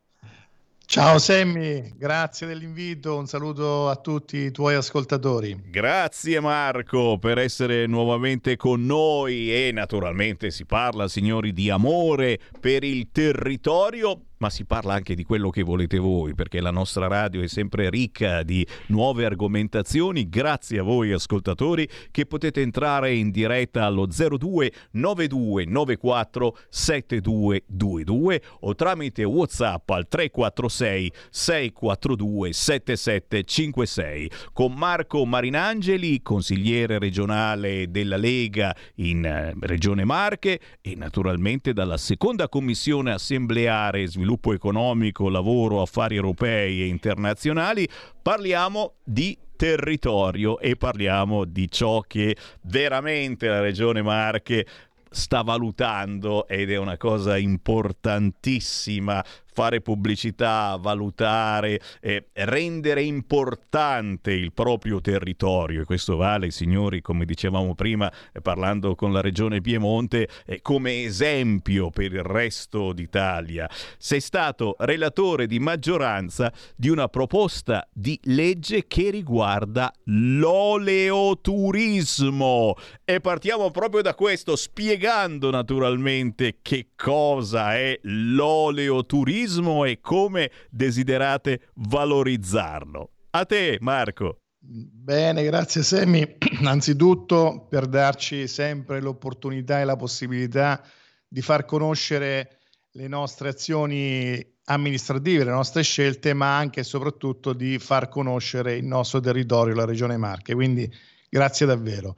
Ciao 0.94 1.18
Semmi, 1.18 1.92
grazie 1.98 2.46
dell'invito, 2.46 3.16
un 3.16 3.26
saluto 3.26 3.88
a 3.88 3.96
tutti 3.96 4.36
i 4.36 4.52
tuoi 4.52 4.76
ascoltatori. 4.76 5.60
Grazie 5.66 6.38
Marco 6.38 7.18
per 7.18 7.38
essere 7.38 7.88
nuovamente 7.88 8.54
con 8.54 8.86
noi. 8.86 9.52
E 9.52 9.72
naturalmente 9.72 10.52
si 10.52 10.64
parla, 10.64 11.08
signori, 11.08 11.52
di 11.52 11.68
amore 11.68 12.38
per 12.60 12.84
il 12.84 13.08
territorio 13.10 14.20
ma 14.44 14.50
si 14.50 14.66
parla 14.66 14.92
anche 14.92 15.14
di 15.14 15.24
quello 15.24 15.48
che 15.48 15.62
volete 15.62 15.96
voi, 15.96 16.34
perché 16.34 16.60
la 16.60 16.70
nostra 16.70 17.06
radio 17.06 17.40
è 17.40 17.46
sempre 17.46 17.88
ricca 17.88 18.42
di 18.42 18.66
nuove 18.88 19.24
argomentazioni. 19.24 20.28
Grazie 20.28 20.80
a 20.80 20.82
voi 20.82 21.12
ascoltatori 21.12 21.88
che 22.10 22.26
potete 22.26 22.60
entrare 22.60 23.14
in 23.14 23.30
diretta 23.30 23.86
allo 23.86 24.06
02 24.06 24.70
92 24.90 25.64
94 25.64 26.58
7222 26.68 28.42
o 28.60 28.74
tramite 28.74 29.24
WhatsApp 29.24 29.88
al 29.88 30.08
346 30.08 31.12
642 31.30 32.52
7756 32.52 34.30
con 34.52 34.74
Marco 34.74 35.24
Marinangeli, 35.24 36.20
consigliere 36.20 36.98
regionale 36.98 37.90
della 37.90 38.18
Lega 38.18 38.76
in 38.96 39.24
eh, 39.24 39.54
Regione 39.60 40.04
Marche 40.04 40.60
e 40.82 40.94
naturalmente 40.96 41.72
dalla 41.72 41.96
seconda 41.96 42.50
commissione 42.50 43.10
assembleare 43.10 44.06
sviluppo 44.06 44.32
sviluppo 44.34 44.52
economico, 44.52 45.28
lavoro, 45.28 45.80
affari 45.80 46.16
europei 46.16 46.82
e 46.82 46.86
internazionali, 46.86 47.88
parliamo 48.20 48.94
di 49.04 49.36
territorio 49.56 50.58
e 50.58 50.76
parliamo 50.76 51.44
di 51.44 51.70
ciò 51.70 52.00
che 52.00 52.36
veramente 52.62 53.46
la 53.46 53.60
Regione 53.60 54.02
Marche 54.02 54.66
sta 55.10 55.42
valutando 55.42 56.48
ed 56.48 56.72
è 56.72 56.76
una 56.76 56.96
cosa 56.96 57.38
importantissima 57.38 59.24
fare 59.54 59.80
pubblicità, 59.80 60.76
valutare, 60.80 61.80
eh, 62.00 62.26
rendere 62.32 63.04
importante 63.04 64.32
il 64.32 64.52
proprio 64.52 65.00
territorio 65.00 65.82
e 65.82 65.84
questo 65.84 66.16
vale, 66.16 66.50
signori, 66.50 67.00
come 67.00 67.24
dicevamo 67.24 67.76
prima 67.76 68.12
eh, 68.32 68.40
parlando 68.40 68.96
con 68.96 69.12
la 69.12 69.20
regione 69.20 69.60
Piemonte, 69.60 70.28
eh, 70.44 70.60
come 70.60 71.04
esempio 71.04 71.90
per 71.90 72.12
il 72.12 72.24
resto 72.24 72.92
d'Italia. 72.92 73.70
Sei 73.96 74.20
stato 74.20 74.74
relatore 74.78 75.46
di 75.46 75.60
maggioranza 75.60 76.52
di 76.74 76.88
una 76.88 77.06
proposta 77.06 77.86
di 77.92 78.18
legge 78.24 78.88
che 78.88 79.10
riguarda 79.10 79.92
l'oleoturismo 80.04 82.74
e 83.04 83.20
partiamo 83.20 83.70
proprio 83.70 84.00
da 84.00 84.14
questo 84.14 84.56
spiegando 84.56 85.50
naturalmente 85.50 86.58
che 86.62 86.88
cosa 86.96 87.74
è 87.74 87.98
l'oleoturismo 88.02 89.84
e 89.84 90.00
come 90.00 90.50
desiderate 90.70 91.68
valorizzarlo. 91.74 93.10
A 93.30 93.44
te, 93.44 93.76
Marco. 93.80 94.38
Bene, 94.58 95.44
grazie 95.44 95.82
Semmi. 95.82 96.36
Anzitutto 96.64 97.66
per 97.68 97.86
darci 97.86 98.48
sempre 98.48 99.00
l'opportunità 99.00 99.80
e 99.80 99.84
la 99.84 99.96
possibilità 99.96 100.82
di 101.28 101.42
far 101.42 101.66
conoscere 101.66 102.60
le 102.92 103.08
nostre 103.08 103.48
azioni 103.50 104.42
amministrative, 104.66 105.44
le 105.44 105.50
nostre 105.50 105.82
scelte, 105.82 106.32
ma 106.32 106.56
anche 106.56 106.80
e 106.80 106.84
soprattutto 106.84 107.52
di 107.52 107.78
far 107.78 108.08
conoscere 108.08 108.76
il 108.76 108.86
nostro 108.86 109.20
territorio, 109.20 109.74
la 109.74 109.84
Regione 109.84 110.16
Marche. 110.16 110.54
Quindi 110.54 110.90
grazie 111.28 111.66
davvero. 111.66 112.16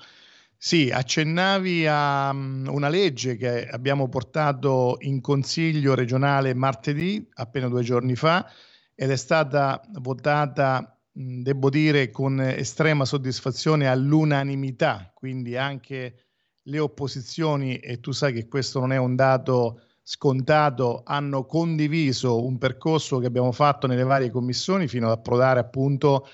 Sì, 0.58 0.90
accennavi 0.90 1.86
a 1.86 2.30
um, 2.30 2.66
una 2.70 2.88
legge 2.88 3.36
che 3.36 3.66
abbiamo 3.68 4.08
portato 4.08 4.96
in 5.00 5.20
Consiglio 5.20 5.94
regionale 5.94 6.54
martedì, 6.54 7.26
appena 7.34 7.68
due 7.68 7.82
giorni 7.82 8.16
fa, 8.16 8.48
ed 8.94 9.10
è 9.10 9.16
stata 9.16 9.80
votata, 10.00 10.98
mh, 11.12 11.42
devo 11.42 11.68
dire, 11.68 12.10
con 12.10 12.40
estrema 12.40 13.04
soddisfazione 13.04 13.86
all'unanimità, 13.86 15.10
quindi 15.14 15.56
anche 15.56 16.24
le 16.62 16.78
opposizioni, 16.78 17.76
e 17.78 18.00
tu 18.00 18.12
sai 18.12 18.32
che 18.32 18.48
questo 18.48 18.80
non 18.80 18.92
è 18.92 18.96
un 18.96 19.14
dato 19.14 19.82
scontato, 20.02 21.02
hanno 21.04 21.44
condiviso 21.44 22.44
un 22.44 22.56
percorso 22.58 23.18
che 23.18 23.26
abbiamo 23.26 23.52
fatto 23.52 23.86
nelle 23.86 24.04
varie 24.04 24.30
commissioni 24.30 24.88
fino 24.88 25.06
ad 25.06 25.18
approdare 25.18 25.60
appunto 25.60 26.26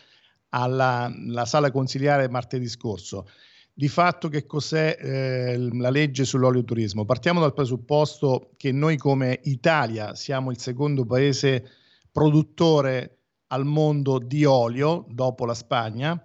alla 0.51 1.11
sala 1.45 1.71
consigliare 1.71 2.29
martedì 2.29 2.69
scorso. 2.69 3.27
Di 3.75 3.89
fatto 3.89 4.29
che 4.29 4.45
cos'è 4.45 4.99
eh, 5.01 5.57
la 5.57 5.89
legge 5.89 6.25
sull'olioturismo? 6.25 7.07
Partiamo 7.07 7.41
dal 7.41 7.55
presupposto 7.55 8.51
che 8.59 8.71
noi 8.71 8.99
come 8.99 9.41
Italia 9.45 10.15
siamo 10.15 10.51
il 10.51 10.59
secondo 10.59 11.07
paese 11.07 11.67
produttore 12.13 13.21
al 13.47 13.65
mondo 13.65 14.19
di 14.19 14.45
olio 14.45 15.07
dopo 15.09 15.47
la 15.47 15.55
Spagna, 15.55 16.23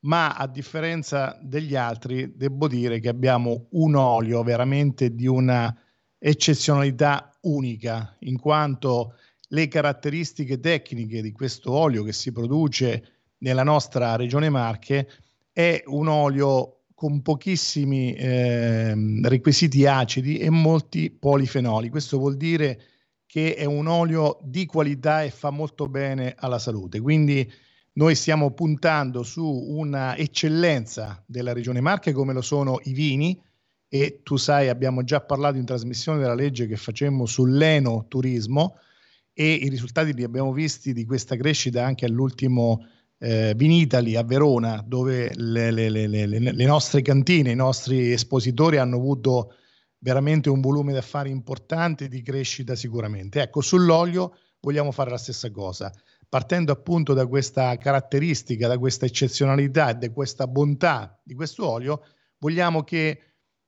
ma 0.00 0.34
a 0.34 0.48
differenza 0.48 1.38
degli 1.40 1.76
altri 1.76 2.36
devo 2.36 2.66
dire 2.66 2.98
che 2.98 3.08
abbiamo 3.08 3.66
un 3.70 3.94
olio 3.94 4.42
veramente 4.42 5.14
di 5.14 5.28
una 5.28 5.72
eccezionalità 6.18 7.32
unica, 7.42 8.16
in 8.20 8.40
quanto 8.40 9.14
le 9.50 9.68
caratteristiche 9.68 10.58
tecniche 10.58 11.22
di 11.22 11.30
questo 11.30 11.72
olio 11.72 12.02
che 12.02 12.12
si 12.12 12.32
produce 12.32 13.12
nella 13.38 13.62
nostra 13.62 14.16
regione 14.16 14.50
Marche 14.50 15.08
è 15.52 15.82
un 15.86 16.08
olio 16.08 16.77
con 16.98 17.22
pochissimi 17.22 18.12
eh, 18.14 18.92
requisiti 19.22 19.86
acidi 19.86 20.38
e 20.38 20.50
molti 20.50 21.12
polifenoli. 21.12 21.90
Questo 21.90 22.18
vuol 22.18 22.36
dire 22.36 22.80
che 23.24 23.54
è 23.54 23.64
un 23.66 23.86
olio 23.86 24.40
di 24.42 24.66
qualità 24.66 25.22
e 25.22 25.30
fa 25.30 25.50
molto 25.50 25.88
bene 25.88 26.34
alla 26.36 26.58
salute. 26.58 26.98
Quindi 26.98 27.48
noi 27.92 28.16
stiamo 28.16 28.50
puntando 28.50 29.22
su 29.22 29.46
una 29.46 30.16
eccellenza 30.16 31.22
della 31.24 31.52
regione 31.52 31.80
Marche 31.80 32.10
come 32.10 32.32
lo 32.32 32.42
sono 32.42 32.80
i 32.82 32.92
vini 32.92 33.40
e 33.86 34.22
tu 34.24 34.36
sai 34.36 34.68
abbiamo 34.68 35.04
già 35.04 35.20
parlato 35.20 35.56
in 35.56 35.66
trasmissione 35.66 36.18
della 36.18 36.34
legge 36.34 36.66
che 36.66 36.76
facemmo 36.76 37.26
sull'enoturismo 37.26 38.74
e 39.32 39.52
i 39.52 39.68
risultati 39.68 40.12
li 40.12 40.24
abbiamo 40.24 40.52
visti 40.52 40.92
di 40.92 41.04
questa 41.04 41.36
crescita 41.36 41.84
anche 41.84 42.06
all'ultimo 42.06 42.84
eh, 43.18 43.52
Vinitali 43.56 44.16
a 44.16 44.22
Verona, 44.22 44.82
dove 44.86 45.32
le, 45.34 45.70
le, 45.70 45.88
le, 45.90 46.06
le, 46.06 46.64
nostre 46.64 47.02
cantine, 47.02 47.50
i 47.50 47.56
nostri 47.56 48.12
espositori 48.12 48.78
hanno 48.78 48.96
avuto 48.96 49.54
veramente 49.98 50.48
un 50.48 50.60
volume 50.60 50.92
d'affari 50.92 51.30
importante 51.30 52.08
di 52.08 52.22
crescita 52.22 52.74
sicuramente. 52.74 53.42
Ecco, 53.42 53.60
sull'olio 53.60 54.36
vogliamo 54.60 54.92
fare 54.92 55.10
la 55.10 55.18
stessa 55.18 55.50
cosa, 55.50 55.92
partendo 56.28 56.72
appunto 56.72 57.14
da 57.14 57.26
questa 57.26 57.76
caratteristica, 57.76 58.68
da 58.68 58.78
questa 58.78 59.06
eccezionalità 59.06 59.90
e 59.90 59.94
da 59.94 60.10
questa 60.10 60.46
bontà 60.46 61.20
di 61.22 61.34
questo 61.34 61.68
olio, 61.68 62.02
vogliamo 62.38 62.84
che 62.84 63.22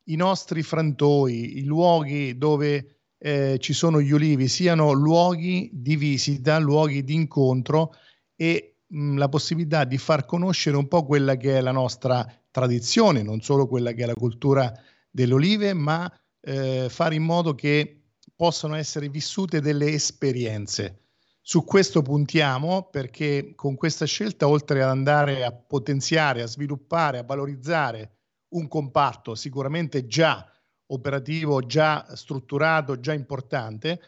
i 0.04 0.16
nostri 0.16 0.62
frantoi, 0.62 1.58
i 1.58 1.64
luoghi 1.64 2.38
dove 2.38 3.00
eh, 3.18 3.58
ci 3.58 3.72
sono 3.72 4.00
gli 4.00 4.12
ulivi, 4.12 4.48
siano 4.48 4.92
luoghi 4.92 5.70
di 5.72 5.96
visita, 5.96 6.58
luoghi 6.58 7.04
di 7.04 7.14
incontro 7.14 7.92
e 8.34 8.69
la 8.92 9.28
possibilità 9.28 9.84
di 9.84 9.98
far 9.98 10.24
conoscere 10.24 10.76
un 10.76 10.88
po' 10.88 11.04
quella 11.04 11.36
che 11.36 11.58
è 11.58 11.60
la 11.60 11.72
nostra 11.72 12.26
tradizione, 12.50 13.22
non 13.22 13.40
solo 13.40 13.66
quella 13.66 13.92
che 13.92 14.02
è 14.02 14.06
la 14.06 14.14
cultura 14.14 14.72
delle 15.10 15.34
olive, 15.34 15.72
ma 15.74 16.10
eh, 16.40 16.88
fare 16.88 17.14
in 17.14 17.22
modo 17.22 17.54
che 17.54 18.02
possano 18.34 18.74
essere 18.74 19.08
vissute 19.08 19.60
delle 19.60 19.92
esperienze. 19.92 21.00
Su 21.42 21.64
questo 21.64 22.02
puntiamo 22.02 22.88
perché 22.90 23.52
con 23.54 23.74
questa 23.74 24.06
scelta, 24.06 24.48
oltre 24.48 24.82
ad 24.82 24.88
andare 24.88 25.44
a 25.44 25.52
potenziare, 25.52 26.42
a 26.42 26.46
sviluppare, 26.46 27.18
a 27.18 27.24
valorizzare 27.24 28.16
un 28.50 28.68
comparto 28.68 29.34
sicuramente 29.34 30.06
già 30.06 30.44
operativo, 30.86 31.60
già 31.60 32.14
strutturato, 32.14 32.98
già 33.00 33.12
importante, 33.12 34.00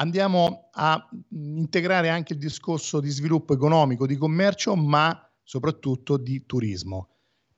andiamo 0.00 0.70
a 0.72 1.08
integrare 1.30 2.08
anche 2.08 2.32
il 2.32 2.38
discorso 2.38 3.00
di 3.00 3.10
sviluppo 3.10 3.52
economico, 3.54 4.06
di 4.06 4.16
commercio, 4.16 4.74
ma 4.74 5.30
soprattutto 5.42 6.16
di 6.16 6.44
turismo, 6.46 7.08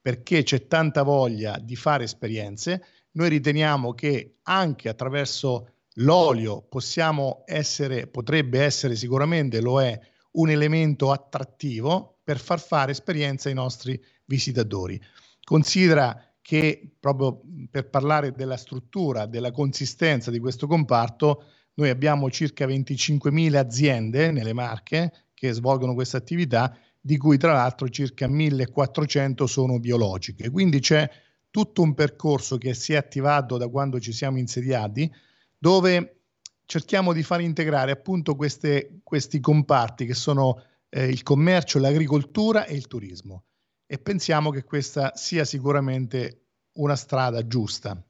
perché 0.01 0.43
c'è 0.43 0.67
tanta 0.67 1.03
voglia 1.03 1.59
di 1.59 1.77
fare 1.77 2.05
esperienze. 2.05 2.85
Noi 3.13 3.29
riteniamo 3.29 3.93
che 3.93 4.39
anche 4.43 4.89
attraverso 4.89 5.69
l'olio 5.97 6.63
possiamo 6.63 7.43
essere, 7.47 8.09
potrebbe 8.09 8.61
essere 8.61 8.97
sicuramente, 8.97 9.61
lo 9.61 9.81
è, 9.81 9.99
un 10.33 10.51
elemento 10.51 11.13
attrattivo 11.13 12.19
per 12.25 12.39
far 12.39 12.59
fare 12.59 12.91
esperienza 12.93 13.49
ai 13.49 13.55
nostri 13.55 14.03
visitatori. 14.25 15.01
Considera 15.45 16.35
che 16.41 16.97
proprio 16.99 17.41
per 17.71 17.89
parlare 17.89 18.33
della 18.33 18.57
struttura, 18.57 19.27
della 19.27 19.53
consistenza 19.53 20.31
di 20.31 20.41
questo 20.41 20.67
comparto, 20.67 21.45
noi 21.75 21.89
abbiamo 21.89 22.31
circa 22.31 22.67
25.000 22.67 23.55
aziende 23.57 24.31
nelle 24.31 24.53
Marche 24.53 25.29
che 25.35 25.53
svolgono 25.53 25.95
questa 25.95 26.19
attività, 26.19 26.77
di 27.01 27.17
cui 27.17 27.37
tra 27.37 27.53
l'altro 27.53 27.89
circa 27.89 28.29
1.400 28.29 29.45
sono 29.45 29.81
biologiche. 29.81 30.51
Quindi 30.51 30.79
c'è 30.81 31.09
tutto 31.51 31.83
un 31.83 31.95
percorso 31.95 32.59
che 32.59 32.75
si 32.75 32.93
è 32.93 32.97
attivato 32.97 33.57
da 33.57 33.69
quando 33.69 33.99
ci 33.99 34.13
siamo 34.13 34.39
insediati, 34.39 35.13
dove 35.59 36.21
cerchiamo 36.65 37.13
di 37.13 37.23
far 37.23 37.41
integrare 37.41 37.91
appunto 37.91 38.37
queste, 38.37 39.01
questi 39.03 39.41
comparti 39.41 40.07
che 40.07 40.15
sono 40.15 40.63
eh, 40.89 41.07
il 41.09 41.23
commercio, 41.23 41.79
l'agricoltura 41.79 42.65
e 42.65 42.75
il 42.75 42.87
turismo. 42.87 43.45
E 43.87 43.99
pensiamo 43.99 44.51
che 44.51 44.65
questa 44.65 45.13
sia 45.15 45.45
sicuramente 45.45 46.47
una 46.75 46.97
strada 46.97 47.47
giusta. 47.47 48.01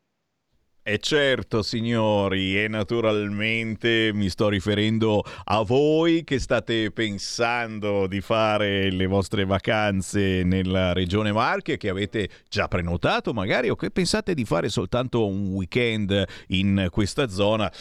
E 0.84 0.98
certo, 0.98 1.62
signori, 1.62 2.60
e 2.60 2.66
naturalmente 2.66 4.10
mi 4.12 4.28
sto 4.28 4.48
riferendo 4.48 5.22
a 5.44 5.62
voi 5.62 6.24
che 6.24 6.40
state 6.40 6.90
pensando 6.90 8.08
di 8.08 8.20
fare 8.20 8.90
le 8.90 9.06
vostre 9.06 9.44
vacanze 9.44 10.42
nella 10.42 10.92
regione 10.92 11.30
Marche, 11.30 11.76
che 11.76 11.88
avete 11.88 12.28
già 12.48 12.66
prenotato 12.66 13.32
magari 13.32 13.70
o 13.70 13.76
che 13.76 13.92
pensate 13.92 14.34
di 14.34 14.44
fare 14.44 14.68
soltanto 14.68 15.24
un 15.24 15.52
weekend 15.52 16.24
in 16.48 16.88
questa 16.90 17.28
zona. 17.28 17.72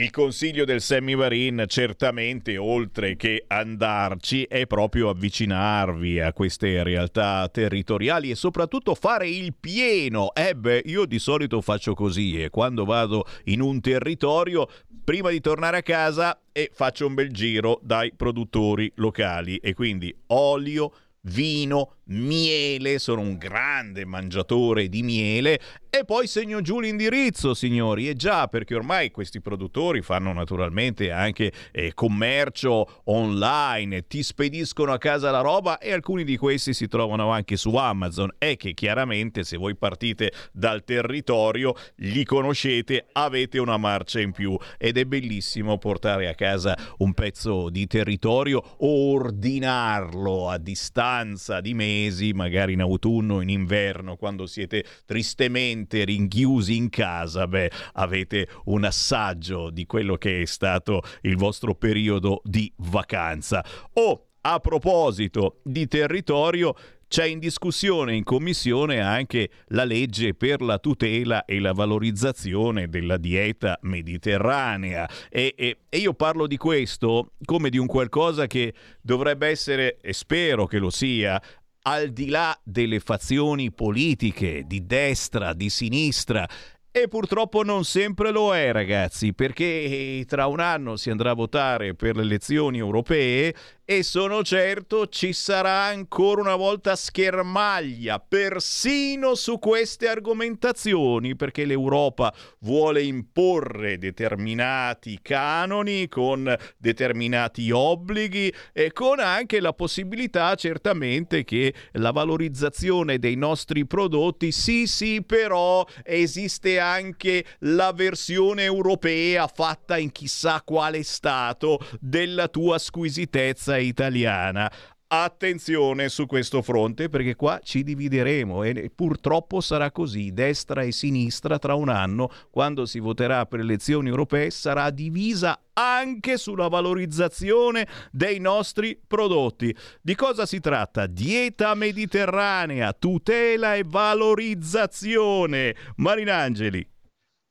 Il 0.00 0.10
consiglio 0.10 0.64
del 0.64 0.80
Semivarin 0.80 1.64
certamente, 1.68 2.56
oltre 2.56 3.16
che 3.16 3.44
andarci, 3.46 4.44
è 4.44 4.66
proprio 4.66 5.10
avvicinarvi 5.10 6.20
a 6.20 6.32
queste 6.32 6.82
realtà 6.82 7.46
territoriali 7.52 8.30
e 8.30 8.34
soprattutto 8.34 8.94
fare 8.94 9.28
il 9.28 9.52
pieno. 9.60 10.32
Eh 10.32 10.56
beh, 10.56 10.84
io 10.86 11.04
di 11.04 11.18
solito 11.18 11.60
faccio 11.60 11.92
così 11.92 12.42
e 12.42 12.48
quando 12.48 12.86
vado 12.86 13.26
in 13.44 13.60
un 13.60 13.78
territorio, 13.82 14.66
prima 15.04 15.28
di 15.28 15.40
tornare 15.42 15.76
a 15.76 15.82
casa 15.82 16.44
e 16.50 16.70
faccio 16.72 17.06
un 17.06 17.12
bel 17.12 17.30
giro 17.30 17.78
dai 17.82 18.10
produttori 18.16 18.90
locali 18.94 19.58
e 19.58 19.74
quindi 19.74 20.16
olio, 20.28 20.94
vino, 21.24 21.96
miele, 22.10 22.98
sono 22.98 23.20
un 23.20 23.36
grande 23.36 24.04
mangiatore 24.04 24.88
di 24.88 25.02
miele 25.02 25.60
e 25.92 26.04
poi 26.04 26.28
segno 26.28 26.60
giù 26.60 26.78
l'indirizzo, 26.78 27.52
signori. 27.52 28.08
E 28.08 28.14
già, 28.14 28.46
perché 28.46 28.76
ormai 28.76 29.10
questi 29.10 29.40
produttori 29.40 30.02
fanno 30.02 30.32
naturalmente 30.32 31.10
anche 31.10 31.52
eh, 31.72 31.94
commercio 31.94 33.00
online, 33.06 34.06
ti 34.06 34.22
spediscono 34.22 34.92
a 34.92 34.98
casa 34.98 35.32
la 35.32 35.40
roba 35.40 35.78
e 35.78 35.92
alcuni 35.92 36.22
di 36.22 36.36
questi 36.36 36.74
si 36.74 36.86
trovano 36.86 37.30
anche 37.30 37.56
su 37.56 37.74
Amazon. 37.74 38.30
E 38.38 38.56
che 38.56 38.72
chiaramente 38.72 39.42
se 39.42 39.56
voi 39.56 39.74
partite 39.74 40.32
dal 40.52 40.84
territorio, 40.84 41.74
li 41.96 42.24
conoscete, 42.24 43.06
avete 43.12 43.58
una 43.58 43.76
marcia 43.76 44.20
in 44.20 44.30
più. 44.30 44.56
Ed 44.78 44.96
è 44.96 45.04
bellissimo 45.04 45.78
portare 45.78 46.28
a 46.28 46.34
casa 46.36 46.78
un 46.98 47.14
pezzo 47.14 47.68
di 47.68 47.88
territorio 47.88 48.62
o 48.78 49.12
ordinarlo 49.12 50.48
a 50.48 50.56
distanza 50.58 51.60
di 51.60 51.74
mesi, 51.74 51.99
magari 52.34 52.72
in 52.72 52.80
autunno, 52.80 53.40
in 53.40 53.50
inverno, 53.50 54.16
quando 54.16 54.46
siete 54.46 54.84
tristemente 55.04 56.04
rinchiusi 56.04 56.76
in 56.76 56.88
casa, 56.88 57.46
beh, 57.46 57.70
avete 57.94 58.48
un 58.66 58.84
assaggio 58.84 59.70
di 59.70 59.84
quello 59.86 60.16
che 60.16 60.42
è 60.42 60.44
stato 60.46 61.02
il 61.22 61.36
vostro 61.36 61.74
periodo 61.74 62.40
di 62.44 62.72
vacanza. 62.76 63.64
O 63.94 64.26
a 64.42 64.58
proposito 64.58 65.60
di 65.62 65.86
territorio, 65.86 66.74
c'è 67.10 67.24
in 67.24 67.40
discussione 67.40 68.14
in 68.14 68.22
commissione 68.22 69.00
anche 69.00 69.50
la 69.70 69.82
legge 69.82 70.32
per 70.32 70.62
la 70.62 70.78
tutela 70.78 71.44
e 71.44 71.58
la 71.58 71.72
valorizzazione 71.72 72.88
della 72.88 73.16
dieta 73.16 73.76
mediterranea 73.82 75.10
e, 75.28 75.52
e, 75.56 75.78
e, 75.88 75.98
io 75.98 76.14
parlo 76.14 76.46
di 76.46 76.56
questo 76.56 77.32
come 77.44 77.68
di 77.68 77.78
un 77.78 77.88
qualcosa 77.88 78.46
che 78.46 78.74
dovrebbe 79.02 79.48
essere, 79.48 79.98
e 80.00 80.12
spero 80.12 80.66
che 80.66 80.78
lo 80.78 80.90
sia, 80.90 81.42
al 81.82 82.10
di 82.10 82.28
là 82.28 82.58
delle 82.62 83.00
fazioni 83.00 83.72
politiche 83.72 84.64
di 84.66 84.84
destra, 84.86 85.52
di 85.52 85.70
sinistra, 85.70 86.48
e 86.92 87.06
purtroppo 87.06 87.62
non 87.62 87.84
sempre 87.84 88.32
lo 88.32 88.52
è, 88.52 88.72
ragazzi, 88.72 89.32
perché 89.32 90.24
tra 90.26 90.46
un 90.46 90.58
anno 90.58 90.96
si 90.96 91.08
andrà 91.08 91.30
a 91.30 91.34
votare 91.34 91.94
per 91.94 92.16
le 92.16 92.22
elezioni 92.22 92.78
europee 92.78 93.54
e 93.90 94.04
sono 94.04 94.44
certo 94.44 95.08
ci 95.08 95.32
sarà 95.32 95.86
ancora 95.86 96.42
una 96.42 96.54
volta 96.54 96.94
schermaglia 96.94 98.20
persino 98.20 99.34
su 99.34 99.58
queste 99.58 100.06
argomentazioni 100.06 101.34
perché 101.34 101.64
l'Europa 101.64 102.32
vuole 102.60 103.02
imporre 103.02 103.98
determinati 103.98 105.18
canoni 105.20 106.06
con 106.06 106.56
determinati 106.76 107.72
obblighi 107.72 108.54
e 108.72 108.92
con 108.92 109.18
anche 109.18 109.58
la 109.58 109.72
possibilità 109.72 110.54
certamente 110.54 111.42
che 111.42 111.74
la 111.94 112.12
valorizzazione 112.12 113.18
dei 113.18 113.34
nostri 113.34 113.88
prodotti 113.88 114.52
sì 114.52 114.86
sì 114.86 115.24
però 115.24 115.84
esiste 116.04 116.78
anche 116.78 117.44
la 117.62 117.90
versione 117.92 118.62
europea 118.62 119.48
fatta 119.48 119.98
in 119.98 120.12
chissà 120.12 120.62
quale 120.62 121.02
stato 121.02 121.80
della 121.98 122.46
tua 122.46 122.78
squisitezza 122.78 123.78
italiana. 123.80 124.70
Attenzione 125.12 126.08
su 126.08 126.26
questo 126.26 126.62
fronte 126.62 127.08
perché 127.08 127.34
qua 127.34 127.58
ci 127.64 127.82
divideremo 127.82 128.62
e 128.62 128.92
purtroppo 128.94 129.60
sarà 129.60 129.90
così. 129.90 130.32
Destra 130.32 130.82
e 130.82 130.92
sinistra 130.92 131.58
tra 131.58 131.74
un 131.74 131.88
anno, 131.88 132.30
quando 132.48 132.86
si 132.86 133.00
voterà 133.00 133.44
per 133.44 133.58
le 133.58 133.64
elezioni 133.64 134.08
europee, 134.08 134.50
sarà 134.50 134.88
divisa 134.90 135.60
anche 135.72 136.36
sulla 136.36 136.68
valorizzazione 136.68 137.88
dei 138.12 138.38
nostri 138.38 139.00
prodotti. 139.04 139.74
Di 140.00 140.14
cosa 140.14 140.46
si 140.46 140.60
tratta? 140.60 141.08
Dieta 141.08 141.74
mediterranea, 141.74 142.92
tutela 142.92 143.74
e 143.74 143.82
valorizzazione. 143.84 145.74
Marinangeli. 145.96 146.88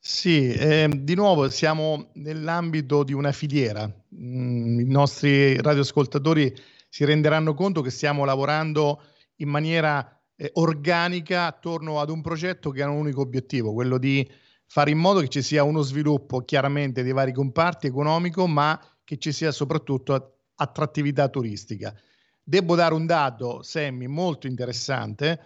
Sì, 0.02 0.50
eh, 0.54 0.90
di 0.96 1.14
nuovo 1.14 1.50
siamo 1.50 2.12
nell'ambito 2.14 3.04
di 3.04 3.12
una 3.12 3.34
filiera. 3.34 3.99
Mm, 4.16 4.80
I 4.80 4.86
nostri 4.86 5.62
radioascoltatori 5.62 6.54
si 6.90 7.06
renderanno 7.06 7.54
conto 7.54 7.82
che 7.82 7.92
stiamo 7.92 8.26
lavorando 8.26 9.04
in 9.36 9.50
maniera 9.50 10.20
eh, 10.36 10.50
organica 10.54 11.46
attorno 11.46 12.00
ad 12.00 12.10
un 12.10 12.22
progetto 12.22 12.72
che 12.72 12.82
ha 12.82 12.90
un 12.90 12.98
unico 12.98 13.22
obiettivo, 13.22 13.74
quello 13.74 13.98
di 13.98 14.28
fare 14.66 14.92
in 14.92 14.98
modo 14.98 15.20
che 15.20 15.28
ci 15.28 15.42
sia 15.42 15.64
uno 15.64 15.82
sviluppo 15.82 16.42
chiaramente 16.42 17.04
dei 17.04 17.12
vari 17.12 17.34
comparti 17.34 17.88
economico, 17.88 18.48
ma 18.48 18.80
che 19.04 19.18
ci 19.18 19.32
sia 19.32 19.52
soprattutto 19.52 20.38
attrattività 20.56 21.30
turistica. 21.30 21.94
Devo 22.44 22.76
dare 22.76 22.94
un 22.94 23.06
dato, 23.06 23.62
Semmi, 23.62 24.08
molto 24.08 24.48
interessante 24.48 25.40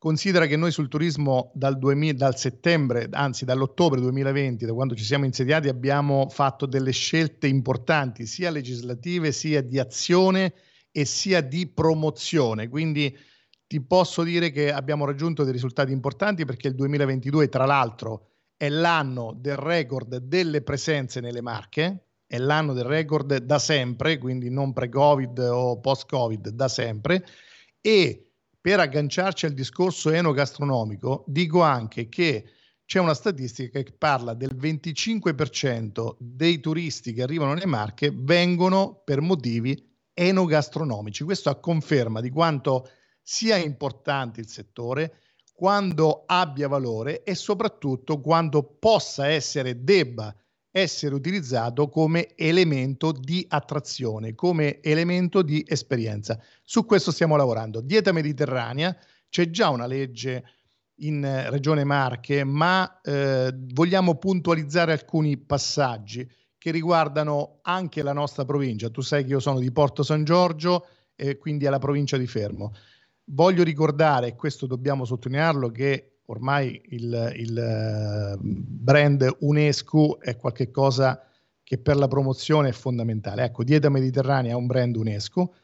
Considera 0.00 0.46
che 0.46 0.56
noi 0.56 0.70
sul 0.70 0.88
turismo 0.88 1.52
dal, 1.54 1.76
2000, 1.76 2.14
dal, 2.14 2.34
settembre, 2.34 3.06
anzi 3.10 3.44
dall'ottobre 3.44 4.00
2020, 4.00 4.64
da 4.64 4.72
quando 4.72 4.94
ci 4.94 5.04
siamo 5.04 5.26
insediati, 5.26 5.68
abbiamo 5.68 6.30
fatto 6.30 6.64
delle 6.64 6.90
scelte 6.90 7.46
importanti, 7.48 8.24
sia 8.24 8.48
legislative, 8.48 9.30
sia 9.30 9.60
di 9.60 9.78
azione 9.78 10.54
e 10.90 11.04
sia 11.04 11.42
di 11.42 11.66
promozione. 11.66 12.70
Quindi 12.70 13.14
ti 13.66 13.82
posso 13.82 14.22
dire 14.22 14.50
che 14.50 14.72
abbiamo 14.72 15.04
raggiunto 15.04 15.44
dei 15.44 15.52
risultati 15.52 15.92
importanti 15.92 16.46
perché 16.46 16.68
il 16.68 16.76
2022, 16.76 17.50
tra 17.50 17.66
l'altro, 17.66 18.28
è 18.56 18.70
l'anno 18.70 19.36
del 19.38 19.56
record 19.56 20.16
delle 20.16 20.62
presenze 20.62 21.20
nelle 21.20 21.42
marche, 21.42 22.06
è 22.26 22.38
l'anno 22.38 22.72
del 22.72 22.84
record 22.84 23.36
da 23.36 23.58
sempre, 23.58 24.16
quindi 24.16 24.48
non 24.48 24.72
pre-Covid 24.72 25.38
o 25.40 25.78
post-Covid, 25.78 26.48
da 26.48 26.68
sempre. 26.68 27.22
E 27.82 28.29
per 28.60 28.80
agganciarci 28.80 29.46
al 29.46 29.52
discorso 29.52 30.10
enogastronomico, 30.10 31.24
dico 31.26 31.62
anche 31.62 32.08
che 32.08 32.44
c'è 32.84 32.98
una 32.98 33.14
statistica 33.14 33.82
che 33.82 33.92
parla 33.92 34.34
del 34.34 34.56
25% 34.56 36.16
dei 36.18 36.60
turisti 36.60 37.12
che 37.12 37.22
arrivano 37.22 37.54
nelle 37.54 37.66
Marche 37.66 38.10
vengono 38.12 39.00
per 39.04 39.20
motivi 39.20 39.80
enogastronomici. 40.12 41.24
Questo 41.24 41.48
a 41.50 41.60
conferma 41.60 42.20
di 42.20 42.30
quanto 42.30 42.88
sia 43.22 43.56
importante 43.56 44.40
il 44.40 44.48
settore, 44.48 45.20
quando 45.54 46.24
abbia 46.26 46.68
valore 46.68 47.22
e 47.22 47.34
soprattutto 47.34 48.20
quando 48.20 48.62
possa 48.62 49.28
essere, 49.28 49.84
debba 49.84 50.34
essere 50.70 51.14
utilizzato 51.14 51.88
come 51.88 52.34
elemento 52.36 53.12
di 53.12 53.44
attrazione, 53.48 54.34
come 54.34 54.80
elemento 54.80 55.42
di 55.42 55.64
esperienza. 55.66 56.40
Su 56.62 56.84
questo 56.84 57.10
stiamo 57.10 57.36
lavorando. 57.36 57.80
Dieta 57.80 58.12
mediterranea, 58.12 58.96
c'è 59.28 59.50
già 59.50 59.68
una 59.68 59.86
legge 59.86 60.44
in 61.00 61.24
eh, 61.24 61.50
Regione 61.50 61.84
Marche, 61.84 62.44
ma 62.44 63.00
eh, 63.00 63.52
vogliamo 63.72 64.16
puntualizzare 64.16 64.92
alcuni 64.92 65.38
passaggi 65.38 66.28
che 66.58 66.70
riguardano 66.70 67.60
anche 67.62 68.02
la 68.02 68.12
nostra 68.12 68.44
provincia. 68.44 68.90
Tu 68.90 69.00
sai 69.00 69.24
che 69.24 69.30
io 69.30 69.40
sono 69.40 69.58
di 69.58 69.72
Porto 69.72 70.02
San 70.02 70.24
Giorgio 70.24 70.86
e 71.16 71.38
quindi 71.38 71.66
alla 71.66 71.78
provincia 71.78 72.16
di 72.16 72.26
Fermo. 72.26 72.74
Voglio 73.24 73.62
ricordare, 73.62 74.28
e 74.28 74.36
questo 74.36 74.66
dobbiamo 74.66 75.04
sottolinearlo, 75.04 75.70
che 75.70 76.18
ormai 76.30 76.80
il, 76.90 77.32
il 77.36 77.58
eh, 77.58 78.36
brand 78.40 79.36
UNESCO 79.40 80.20
è 80.20 80.36
qualcosa 80.36 81.22
che 81.62 81.78
per 81.78 81.96
la 81.96 82.08
promozione 82.08 82.68
è 82.68 82.72
fondamentale. 82.72 83.44
Ecco, 83.44 83.64
Dieta 83.64 83.88
Mediterranea 83.88 84.52
è 84.52 84.54
un 84.54 84.66
brand 84.66 84.96
UNESCO 84.96 85.54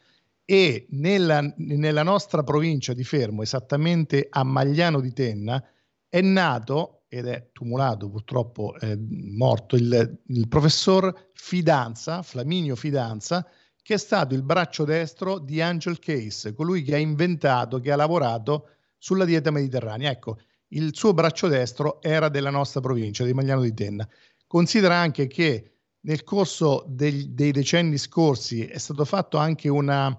e 0.45 0.87
nella, 0.91 1.41
nella 1.57 2.03
nostra 2.03 2.43
provincia 2.43 2.93
di 2.93 3.03
Fermo, 3.03 3.41
esattamente 3.41 4.27
a 4.29 4.43
Magliano 4.43 5.01
di 5.01 5.11
Tenna, 5.11 5.61
è 6.07 6.21
nato 6.21 7.03
ed 7.09 7.27
è 7.27 7.49
tumulato, 7.51 8.09
purtroppo 8.09 8.77
è 8.77 8.95
morto, 8.97 9.75
il, 9.75 10.19
il 10.27 10.47
professor 10.47 11.29
Fidanza, 11.33 12.21
Flaminio 12.21 12.75
Fidanza, 12.75 13.45
che 13.81 13.93
è 13.93 13.97
stato 13.97 14.35
il 14.35 14.43
braccio 14.43 14.83
destro 14.83 15.39
di 15.39 15.61
Angel 15.61 15.99
Case, 15.99 16.53
colui 16.53 16.83
che 16.83 16.95
ha 16.95 16.97
inventato, 16.97 17.79
che 17.79 17.91
ha 17.91 17.95
lavorato 17.95 18.69
sulla 18.97 19.25
dieta 19.25 19.51
mediterranea. 19.51 20.11
Ecco, 20.11 20.39
il 20.69 20.95
suo 20.95 21.13
braccio 21.13 21.47
destro 21.47 22.01
era 22.01 22.29
della 22.29 22.49
nostra 22.49 22.81
provincia, 22.81 23.23
di 23.23 23.33
Magliano 23.33 23.61
di 23.61 23.73
Tenna. 23.73 24.07
Considera 24.45 24.95
anche 24.95 25.27
che 25.27 25.71
nel 26.01 26.23
corso 26.23 26.85
dei, 26.87 27.33
dei 27.33 27.51
decenni 27.51 27.97
scorsi 27.97 28.65
è 28.65 28.77
stato 28.77 29.05
fatto 29.05 29.37
anche 29.37 29.69
un 29.69 30.17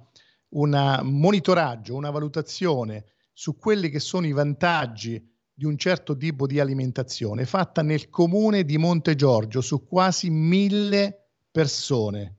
monitoraggio, 0.51 1.95
una 1.95 2.11
valutazione 2.11 3.05
su 3.33 3.57
quelli 3.57 3.89
che 3.89 4.01
sono 4.01 4.27
i 4.27 4.33
vantaggi 4.33 5.25
di 5.53 5.65
un 5.65 5.77
certo 5.77 6.17
tipo 6.17 6.47
di 6.47 6.61
alimentazione, 6.61 7.45
fatta 7.45 7.83
nel 7.83 8.11
comune 8.11 8.65
di 8.65 8.79
Monte 8.79 9.15
Giorgio 9.17 9.61
su 9.61 9.87
quasi 9.87 10.31
mille 10.31 11.31
persone, 11.51 12.39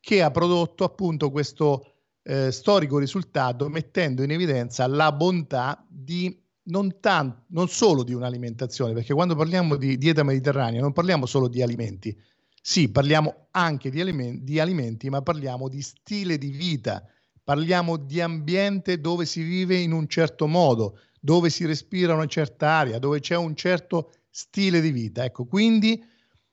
che 0.00 0.22
ha 0.22 0.30
prodotto 0.30 0.84
appunto 0.84 1.30
questo 1.30 1.94
eh, 2.22 2.50
storico 2.50 2.98
risultato 2.98 3.68
mettendo 3.68 4.22
in 4.22 4.30
evidenza 4.30 4.86
la 4.86 5.12
bontà 5.12 5.84
di 5.88 6.42
non, 6.68 7.00
tan- 7.00 7.44
non 7.48 7.68
solo 7.68 8.02
di 8.02 8.14
un'alimentazione, 8.14 8.92
perché 8.92 9.14
quando 9.14 9.34
parliamo 9.34 9.76
di 9.76 9.98
dieta 9.98 10.22
mediterranea 10.22 10.80
non 10.80 10.92
parliamo 10.92 11.26
solo 11.26 11.48
di 11.48 11.62
alimenti, 11.62 12.16
sì, 12.60 12.90
parliamo 12.90 13.48
anche 13.52 13.90
di, 13.90 14.00
aliment- 14.00 14.42
di 14.42 14.58
alimenti, 14.60 15.08
ma 15.08 15.22
parliamo 15.22 15.68
di 15.68 15.80
stile 15.80 16.38
di 16.38 16.50
vita, 16.50 17.04
parliamo 17.42 17.96
di 17.96 18.20
ambiente 18.20 19.00
dove 19.00 19.24
si 19.24 19.42
vive 19.42 19.76
in 19.76 19.92
un 19.92 20.06
certo 20.08 20.46
modo, 20.46 20.98
dove 21.20 21.50
si 21.50 21.64
respira 21.64 22.14
una 22.14 22.26
certa 22.26 22.68
aria, 22.68 22.98
dove 22.98 23.20
c'è 23.20 23.36
un 23.36 23.54
certo 23.54 24.12
stile 24.30 24.80
di 24.80 24.90
vita. 24.90 25.24
Ecco, 25.24 25.46
quindi 25.46 26.04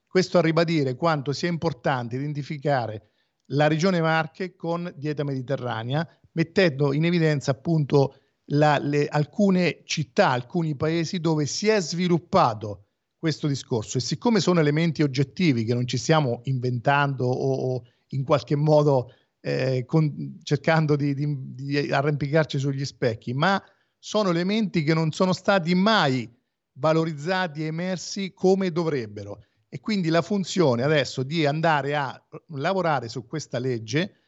questo 0.07 0.37
a 0.37 0.41
ribadire 0.41 0.95
quanto 0.95 1.33
sia 1.33 1.49
importante 1.49 2.15
identificare 2.15 3.09
la 3.49 3.67
regione 3.67 3.99
Marche 3.99 4.55
con 4.55 4.91
dieta 4.95 5.23
mediterranea, 5.23 6.07
mettendo 6.31 6.93
in 6.93 7.05
evidenza 7.05 7.51
appunto 7.51 8.15
la, 8.49 8.77
le, 8.77 9.07
alcune 9.07 9.81
città, 9.85 10.30
alcuni 10.30 10.76
paesi 10.76 11.19
dove 11.19 11.45
si 11.45 11.67
è 11.67 11.80
sviluppato 11.80 12.85
questo 13.17 13.47
discorso 13.47 13.97
e 13.97 14.01
siccome 14.01 14.39
sono 14.39 14.59
elementi 14.59 15.01
oggettivi 15.01 15.63
che 15.63 15.73
non 15.73 15.88
ci 15.88 15.97
stiamo 15.97 16.41
inventando 16.43 17.26
o, 17.26 17.73
o 17.73 17.84
in 18.09 18.23
qualche 18.23 18.55
modo 18.55 19.11
eh, 19.41 19.84
con, 19.85 20.39
cercando 20.43 20.95
di, 20.95 21.13
di, 21.13 21.53
di 21.55 21.91
arrampicarci 21.91 22.59
sugli 22.59 22.85
specchi, 22.85 23.34
ma 23.34 23.61
sono 23.97 24.30
elementi 24.30 24.84
che 24.84 24.93
non 24.93 25.11
sono 25.11 25.34
stati 25.34 25.73
mai 25.73 26.31
valorizzati 26.73 27.63
e 27.63 27.67
emersi 27.67 28.34
come 28.34 28.72
dovrebbero. 28.72 29.43
E 29.67 29.80
quindi 29.80 30.09
la 30.09 30.22
funzione 30.22 30.84
adesso 30.84 31.23
di 31.23 31.45
andare 31.45 31.95
a 31.95 32.23
lavorare 32.49 33.09
su 33.09 33.26
questa 33.26 33.59
legge 33.59 34.22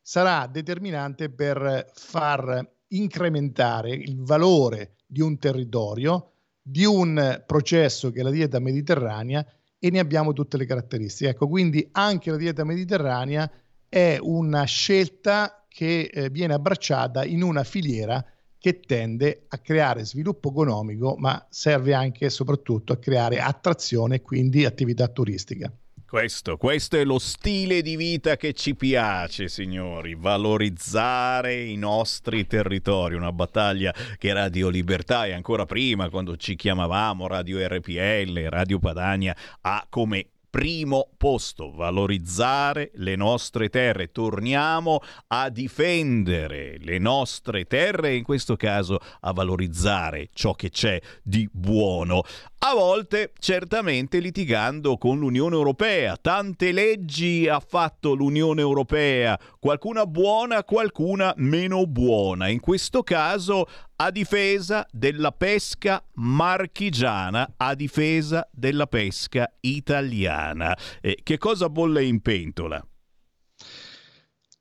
sarà 0.00 0.46
determinante 0.46 1.30
per 1.30 1.90
far 1.94 2.75
incrementare 2.88 3.90
il 3.90 4.16
valore 4.22 4.96
di 5.06 5.20
un 5.20 5.38
territorio, 5.38 6.32
di 6.60 6.84
un 6.84 7.42
processo 7.46 8.10
che 8.10 8.20
è 8.20 8.22
la 8.22 8.30
dieta 8.30 8.58
mediterranea 8.58 9.46
e 9.78 9.90
ne 9.90 9.98
abbiamo 9.98 10.32
tutte 10.32 10.56
le 10.56 10.66
caratteristiche. 10.66 11.30
Ecco, 11.30 11.48
quindi 11.48 11.88
anche 11.92 12.30
la 12.30 12.36
dieta 12.36 12.64
mediterranea 12.64 13.50
è 13.88 14.18
una 14.20 14.64
scelta 14.64 15.64
che 15.68 16.10
eh, 16.12 16.30
viene 16.30 16.54
abbracciata 16.54 17.24
in 17.24 17.42
una 17.42 17.62
filiera 17.62 18.24
che 18.58 18.80
tende 18.80 19.44
a 19.48 19.58
creare 19.58 20.04
sviluppo 20.04 20.50
economico, 20.50 21.14
ma 21.18 21.46
serve 21.50 21.94
anche 21.94 22.26
e 22.26 22.30
soprattutto 22.30 22.92
a 22.92 22.96
creare 22.96 23.38
attrazione 23.40 24.16
e 24.16 24.22
quindi 24.22 24.64
attività 24.64 25.06
turistica. 25.08 25.72
Questo, 26.08 26.56
questo 26.56 26.96
è 26.96 27.04
lo 27.04 27.18
stile 27.18 27.82
di 27.82 27.96
vita 27.96 28.36
che 28.36 28.52
ci 28.52 28.76
piace, 28.76 29.48
signori, 29.48 30.14
valorizzare 30.14 31.60
i 31.64 31.74
nostri 31.74 32.46
territori, 32.46 33.16
una 33.16 33.32
battaglia 33.32 33.92
che 34.16 34.32
Radio 34.32 34.68
Libertà 34.68 35.26
e 35.26 35.32
ancora 35.32 35.66
prima, 35.66 36.08
quando 36.08 36.36
ci 36.36 36.54
chiamavamo 36.54 37.26
Radio 37.26 37.58
RPL, 37.66 38.38
Radio 38.48 38.78
Padania, 38.78 39.36
ha 39.62 39.84
come 39.90 40.28
primo 40.56 41.10
posto, 41.18 41.70
valorizzare 41.70 42.90
le 42.94 43.14
nostre 43.14 43.68
terre. 43.68 44.10
Torniamo 44.10 45.00
a 45.26 45.50
difendere 45.50 46.78
le 46.78 46.98
nostre 46.98 47.66
terre 47.66 48.10
e 48.10 48.14
in 48.14 48.22
questo 48.22 48.56
caso 48.56 48.98
a 49.20 49.32
valorizzare 49.32 50.30
ciò 50.32 50.54
che 50.54 50.70
c'è 50.70 50.98
di 51.22 51.46
buono. 51.52 52.22
A 52.58 52.74
volte 52.74 53.32
certamente 53.38 54.18
litigando 54.18 54.96
con 54.96 55.18
l'Unione 55.18 55.54
Europea. 55.54 56.16
Tante 56.16 56.72
leggi 56.72 57.46
ha 57.46 57.60
fatto 57.60 58.14
l'Unione 58.14 58.60
Europea, 58.60 59.38
qualcuna 59.60 60.06
buona, 60.06 60.64
qualcuna 60.64 61.32
meno 61.36 61.86
buona. 61.86 62.48
In 62.48 62.58
questo 62.60 63.02
caso 63.02 63.68
a 63.96 64.10
difesa 64.10 64.86
della 64.90 65.32
pesca 65.32 66.02
marchigiana, 66.14 67.54
a 67.58 67.74
difesa 67.74 68.48
della 68.50 68.86
pesca 68.86 69.52
italiana. 69.60 70.76
Eh, 71.00 71.20
che 71.22 71.38
cosa 71.38 71.68
bolle 71.68 72.04
in 72.04 72.20
pentola? 72.20 72.84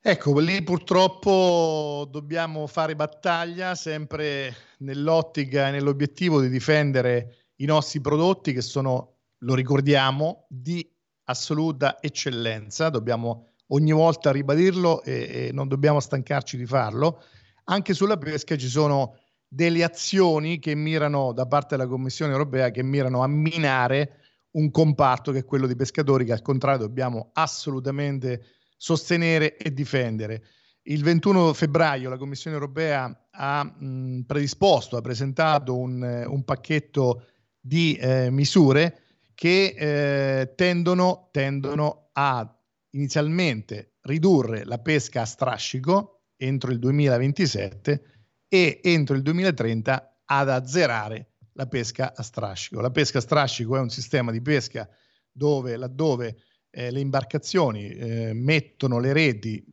Ecco, 0.08 0.38
lì 0.38 0.62
purtroppo 0.62 2.08
dobbiamo 2.12 2.68
fare 2.68 2.96
battaglia 2.96 3.74
sempre 3.74 4.56
nell'ottica 4.80 5.70
e 5.70 5.72
nell'obiettivo 5.72 6.40
di 6.40 6.50
difendere 6.50 7.45
i 7.58 7.66
nostri 7.66 8.02
prodotti 8.02 8.54
che 8.54 8.62
sono, 8.62 9.18
lo 9.40 9.54
ricordiamo, 9.54 10.46
di 10.50 10.88
assoluta 11.26 12.02
eccellenza. 12.02 12.90
Dobbiamo 12.90 13.48
ogni 13.68 13.92
volta 13.92 14.32
ribadirlo 14.32 15.02
e, 15.04 15.48
e 15.48 15.50
non 15.54 15.68
dobbiamo 15.68 16.00
stancarci 16.00 16.58
di 16.58 16.66
farlo. 16.66 17.22
Anche 17.66 17.94
sulla 17.94 18.18
pesca 18.18 18.58
ci 18.58 18.68
sono 18.68 19.18
delle 19.48 19.84
azioni 19.84 20.60
che 20.60 20.76
mirano 20.76 21.32
da 21.32 21.46
parte 21.46 21.78
della 21.78 21.90
Commissione 21.90 22.32
europea 22.32 22.72
che 22.72 22.84
mirano 22.84 23.24
a 23.24 23.28
minare 23.28 24.20
un 24.52 24.70
comparto 24.72 25.32
che 25.32 25.40
è 25.40 25.46
quello 25.46 25.68
dei 25.68 25.76
pescatori 25.76 26.26
che 26.26 26.32
al 26.32 26.42
contrario 26.42 26.88
dobbiamo 26.88 27.30
assolutamente 27.34 28.44
sostenere 28.78 29.58
e 29.58 29.74
difendere. 29.74 30.44
Il 30.84 31.04
21 31.04 31.54
febbraio 31.54 32.10
la 32.10 32.18
Commissione 32.18 32.56
europea 32.56 33.28
ha 33.32 33.64
mh, 33.64 34.22
predisposto, 34.28 34.98
ha 34.98 35.02
presentato 35.02 35.76
un, 35.78 36.26
un 36.28 36.44
pacchetto 36.44 37.26
di 37.66 37.96
eh, 37.96 38.30
misure 38.30 39.00
che 39.34 39.74
eh, 39.76 40.54
tendono, 40.54 41.30
tendono 41.32 42.10
a 42.14 42.48
inizialmente 42.92 43.96
ridurre 44.02 44.66
la 44.66 44.78
pesca 44.78 45.22
a 45.22 45.26
strascico 45.26 46.26
entro 46.38 46.70
il 46.72 46.78
2027 46.78 48.04
e 48.48 48.82
entro 48.84 49.16
il 49.16 49.24
2030 49.24 50.20
ad 50.26 50.50
azzerare 50.50 51.32
la 51.54 51.66
pesca 51.66 52.14
a 52.16 52.22
strascico. 52.22 52.82
La 52.82 52.92
pesca 52.92 53.18
a 53.18 53.22
strascico 53.22 53.76
è 53.78 53.80
un 53.80 53.90
sistema 53.90 54.32
di 54.32 54.42
pesca 54.42 54.88
dove 55.32 55.76
laddove 55.76 56.38
eh, 56.70 56.92
le 56.92 57.00
imbarcazioni 57.00 57.90
eh, 57.90 58.34
mettono 58.34 59.00
le 59.00 59.12
reti 59.12 59.66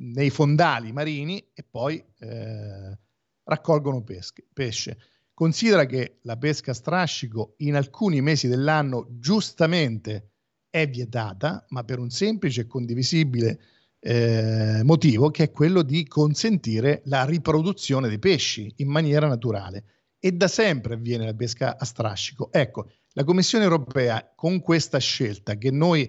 nei 0.00 0.28
fondali 0.28 0.92
marini 0.92 1.50
e 1.54 1.64
poi 1.68 2.04
eh, 2.18 2.98
raccolgono 3.44 4.02
pesche, 4.02 4.44
pesce. 4.52 4.98
Considera 5.42 5.86
che 5.86 6.18
la 6.22 6.36
pesca 6.36 6.70
a 6.70 6.74
strascico 6.74 7.54
in 7.56 7.74
alcuni 7.74 8.20
mesi 8.20 8.46
dell'anno 8.46 9.08
giustamente 9.18 10.34
è 10.70 10.88
vietata, 10.88 11.66
ma 11.70 11.82
per 11.82 11.98
un 11.98 12.10
semplice 12.10 12.60
e 12.60 12.66
condivisibile 12.68 13.58
eh, 13.98 14.82
motivo 14.84 15.32
che 15.32 15.42
è 15.42 15.50
quello 15.50 15.82
di 15.82 16.06
consentire 16.06 17.02
la 17.06 17.24
riproduzione 17.24 18.06
dei 18.06 18.20
pesci 18.20 18.72
in 18.76 18.88
maniera 18.88 19.26
naturale 19.26 19.84
e 20.20 20.30
da 20.30 20.46
sempre 20.46 20.94
avviene 20.94 21.24
la 21.24 21.34
pesca 21.34 21.76
a 21.76 21.84
strascico. 21.84 22.52
Ecco, 22.52 22.92
la 23.14 23.24
Commissione 23.24 23.64
europea 23.64 24.32
con 24.36 24.60
questa 24.60 24.98
scelta 24.98 25.56
che 25.56 25.72
noi 25.72 26.08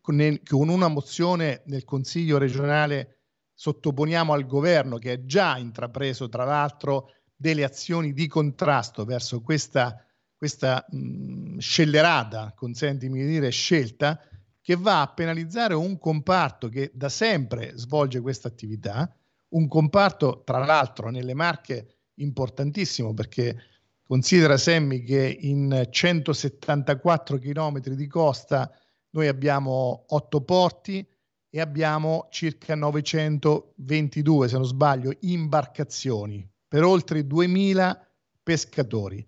con, 0.00 0.40
una 0.52 0.88
mozione 0.88 1.64
nel 1.66 1.84
Consiglio 1.84 2.38
regionale 2.38 3.18
sottoponiamo 3.52 4.32
al 4.32 4.46
governo 4.46 4.96
che 4.96 5.12
è 5.12 5.24
già 5.26 5.58
intrapreso 5.58 6.30
tra 6.30 6.44
l'altro 6.44 7.10
delle 7.40 7.64
azioni 7.64 8.12
di 8.12 8.26
contrasto 8.26 9.06
verso 9.06 9.40
questa, 9.40 10.04
questa 10.36 10.84
mh, 10.86 11.56
scellerata, 11.56 12.52
consentimi 12.54 13.20
di 13.20 13.26
dire, 13.28 13.48
scelta, 13.48 14.20
che 14.60 14.76
va 14.76 15.00
a 15.00 15.08
penalizzare 15.08 15.72
un 15.72 15.98
comparto 15.98 16.68
che 16.68 16.90
da 16.92 17.08
sempre 17.08 17.72
svolge 17.76 18.20
questa 18.20 18.48
attività, 18.48 19.10
un 19.54 19.68
comparto 19.68 20.42
tra 20.44 20.58
l'altro 20.58 21.08
nelle 21.08 21.32
Marche 21.32 22.00
importantissimo 22.16 23.14
perché 23.14 23.56
considera 24.02 24.58
Semmi 24.58 25.02
che 25.02 25.38
in 25.40 25.88
174 25.88 27.38
km 27.38 27.80
di 27.80 28.06
costa 28.06 28.70
noi 29.12 29.28
abbiamo 29.28 30.04
8 30.08 30.42
porti 30.42 31.08
e 31.48 31.58
abbiamo 31.58 32.28
circa 32.30 32.74
922, 32.74 34.48
se 34.48 34.56
non 34.56 34.66
sbaglio, 34.66 35.10
imbarcazioni 35.20 36.49
per 36.70 36.84
oltre 36.84 37.26
2000 37.26 38.08
pescatori. 38.44 39.26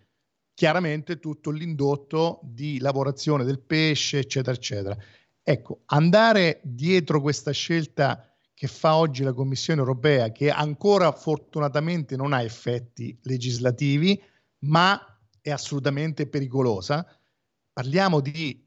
Chiaramente 0.54 1.18
tutto 1.18 1.50
l'indotto 1.50 2.38
di 2.44 2.78
lavorazione 2.78 3.42
del 3.42 3.58
pesce, 3.58 4.18
eccetera, 4.18 4.54
eccetera. 4.54 4.96
Ecco, 5.42 5.80
andare 5.86 6.60
dietro 6.62 7.20
questa 7.20 7.50
scelta 7.50 8.32
che 8.54 8.68
fa 8.68 8.94
oggi 8.94 9.24
la 9.24 9.32
Commissione 9.32 9.80
europea, 9.80 10.30
che 10.30 10.52
ancora 10.52 11.10
fortunatamente 11.10 12.14
non 12.14 12.32
ha 12.32 12.42
effetti 12.42 13.18
legislativi, 13.22 14.22
ma 14.60 15.20
è 15.40 15.50
assolutamente 15.50 16.28
pericolosa. 16.28 17.04
Parliamo 17.72 18.20
di 18.20 18.64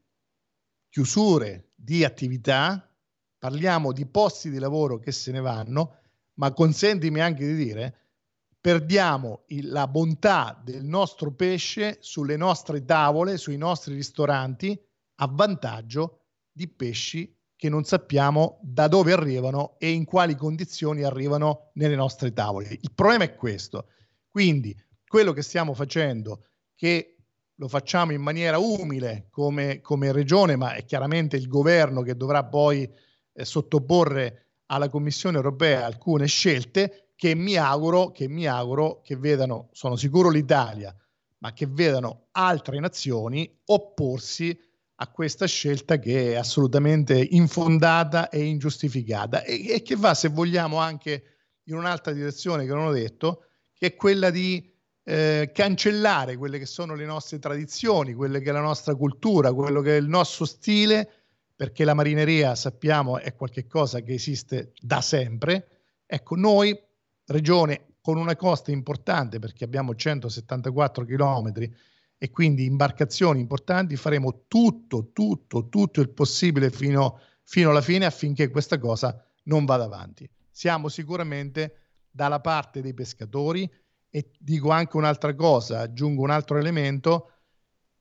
chiusure 0.90 1.70
di 1.74 2.04
attività, 2.04 2.94
parliamo 3.38 3.92
di 3.92 4.04
posti 4.04 4.50
di 4.50 4.58
lavoro 4.58 4.98
che 4.98 5.12
se 5.12 5.32
ne 5.32 5.40
vanno, 5.40 5.96
ma 6.34 6.52
consentimi 6.52 7.20
anche 7.20 7.46
di 7.46 7.54
dire, 7.54 8.05
perdiamo 8.66 9.44
il, 9.50 9.68
la 9.68 9.86
bontà 9.86 10.60
del 10.60 10.82
nostro 10.82 11.30
pesce 11.30 11.98
sulle 12.00 12.36
nostre 12.36 12.84
tavole, 12.84 13.36
sui 13.36 13.56
nostri 13.56 13.94
ristoranti, 13.94 14.76
a 15.18 15.28
vantaggio 15.30 16.22
di 16.50 16.66
pesci 16.66 17.32
che 17.54 17.68
non 17.68 17.84
sappiamo 17.84 18.58
da 18.62 18.88
dove 18.88 19.12
arrivano 19.12 19.76
e 19.78 19.90
in 19.90 20.04
quali 20.04 20.34
condizioni 20.34 21.04
arrivano 21.04 21.70
nelle 21.74 21.94
nostre 21.94 22.32
tavole. 22.32 22.66
Il 22.72 22.90
problema 22.92 23.22
è 23.22 23.36
questo. 23.36 23.86
Quindi 24.28 24.76
quello 25.06 25.32
che 25.32 25.42
stiamo 25.42 25.72
facendo, 25.72 26.46
che 26.74 27.18
lo 27.54 27.68
facciamo 27.68 28.10
in 28.10 28.20
maniera 28.20 28.58
umile 28.58 29.28
come, 29.30 29.80
come 29.80 30.10
regione, 30.10 30.56
ma 30.56 30.74
è 30.74 30.84
chiaramente 30.84 31.36
il 31.36 31.46
governo 31.46 32.02
che 32.02 32.16
dovrà 32.16 32.42
poi 32.42 32.82
eh, 33.32 33.44
sottoporre 33.44 34.46
alla 34.66 34.88
Commissione 34.88 35.36
europea 35.36 35.86
alcune 35.86 36.26
scelte 36.26 37.05
che 37.16 37.34
mi 37.34 37.56
auguro 37.56 38.12
che, 38.12 38.28
mi 38.28 38.46
auguro 38.46 39.00
che 39.02 39.16
vedano, 39.16 39.70
sono 39.72 39.96
sicuro 39.96 40.28
l'Italia, 40.28 40.94
ma 41.38 41.52
che 41.52 41.66
vedano 41.66 42.28
altre 42.32 42.78
nazioni 42.78 43.58
opporsi 43.66 44.56
a 44.96 45.08
questa 45.08 45.46
scelta 45.46 45.98
che 45.98 46.32
è 46.32 46.34
assolutamente 46.36 47.18
infondata 47.18 48.28
e 48.28 48.44
ingiustificata 48.44 49.42
e, 49.42 49.66
e, 49.68 49.82
che 49.82 49.96
va, 49.96 50.14
se 50.14 50.28
vogliamo, 50.28 50.78
anche 50.78 51.24
in 51.64 51.74
un'altra 51.74 52.12
direzione 52.12 52.64
che 52.64 52.72
non 52.72 52.86
ho 52.86 52.92
detto, 52.92 53.44
che 53.72 53.88
è 53.88 53.94
quella 53.96 54.30
di 54.30 54.72
eh, 55.04 55.50
cancellare 55.52 56.36
quelle 56.36 56.58
che 56.58 56.66
sono 56.66 56.94
le 56.94 57.04
nostre 57.04 57.38
tradizioni, 57.38 58.14
quelle 58.14 58.40
che 58.40 58.50
è 58.50 58.52
la 58.52 58.60
nostra 58.60 58.94
cultura, 58.94 59.52
quello 59.52 59.80
che 59.80 59.96
è 59.96 60.00
il 60.00 60.08
nostro 60.08 60.44
stile, 60.44 61.08
perché 61.54 61.84
la 61.84 61.94
marineria, 61.94 62.54
sappiamo, 62.54 63.18
è 63.18 63.34
qualcosa 63.34 64.00
che 64.00 64.12
esiste 64.12 64.72
da 64.80 65.00
sempre. 65.00 65.68
Ecco, 66.04 66.36
noi, 66.36 66.78
regione 67.26 67.94
con 68.00 68.18
una 68.18 68.36
costa 68.36 68.70
importante, 68.70 69.38
perché 69.38 69.64
abbiamo 69.64 69.94
174 69.94 71.04
chilometri, 71.04 71.74
e 72.18 72.30
quindi 72.30 72.64
imbarcazioni 72.64 73.40
importanti, 73.40 73.96
faremo 73.96 74.44
tutto, 74.48 75.10
tutto, 75.12 75.68
tutto 75.68 76.00
il 76.00 76.10
possibile 76.10 76.70
fino, 76.70 77.20
fino 77.42 77.70
alla 77.70 77.82
fine 77.82 78.06
affinché 78.06 78.48
questa 78.48 78.78
cosa 78.78 79.22
non 79.44 79.64
vada 79.64 79.84
avanti. 79.84 80.28
Siamo 80.50 80.88
sicuramente 80.88 81.80
dalla 82.10 82.40
parte 82.40 82.80
dei 82.80 82.94
pescatori 82.94 83.70
e 84.08 84.30
dico 84.38 84.70
anche 84.70 84.96
un'altra 84.96 85.34
cosa, 85.34 85.80
aggiungo 85.80 86.22
un 86.22 86.30
altro 86.30 86.56
elemento, 86.56 87.32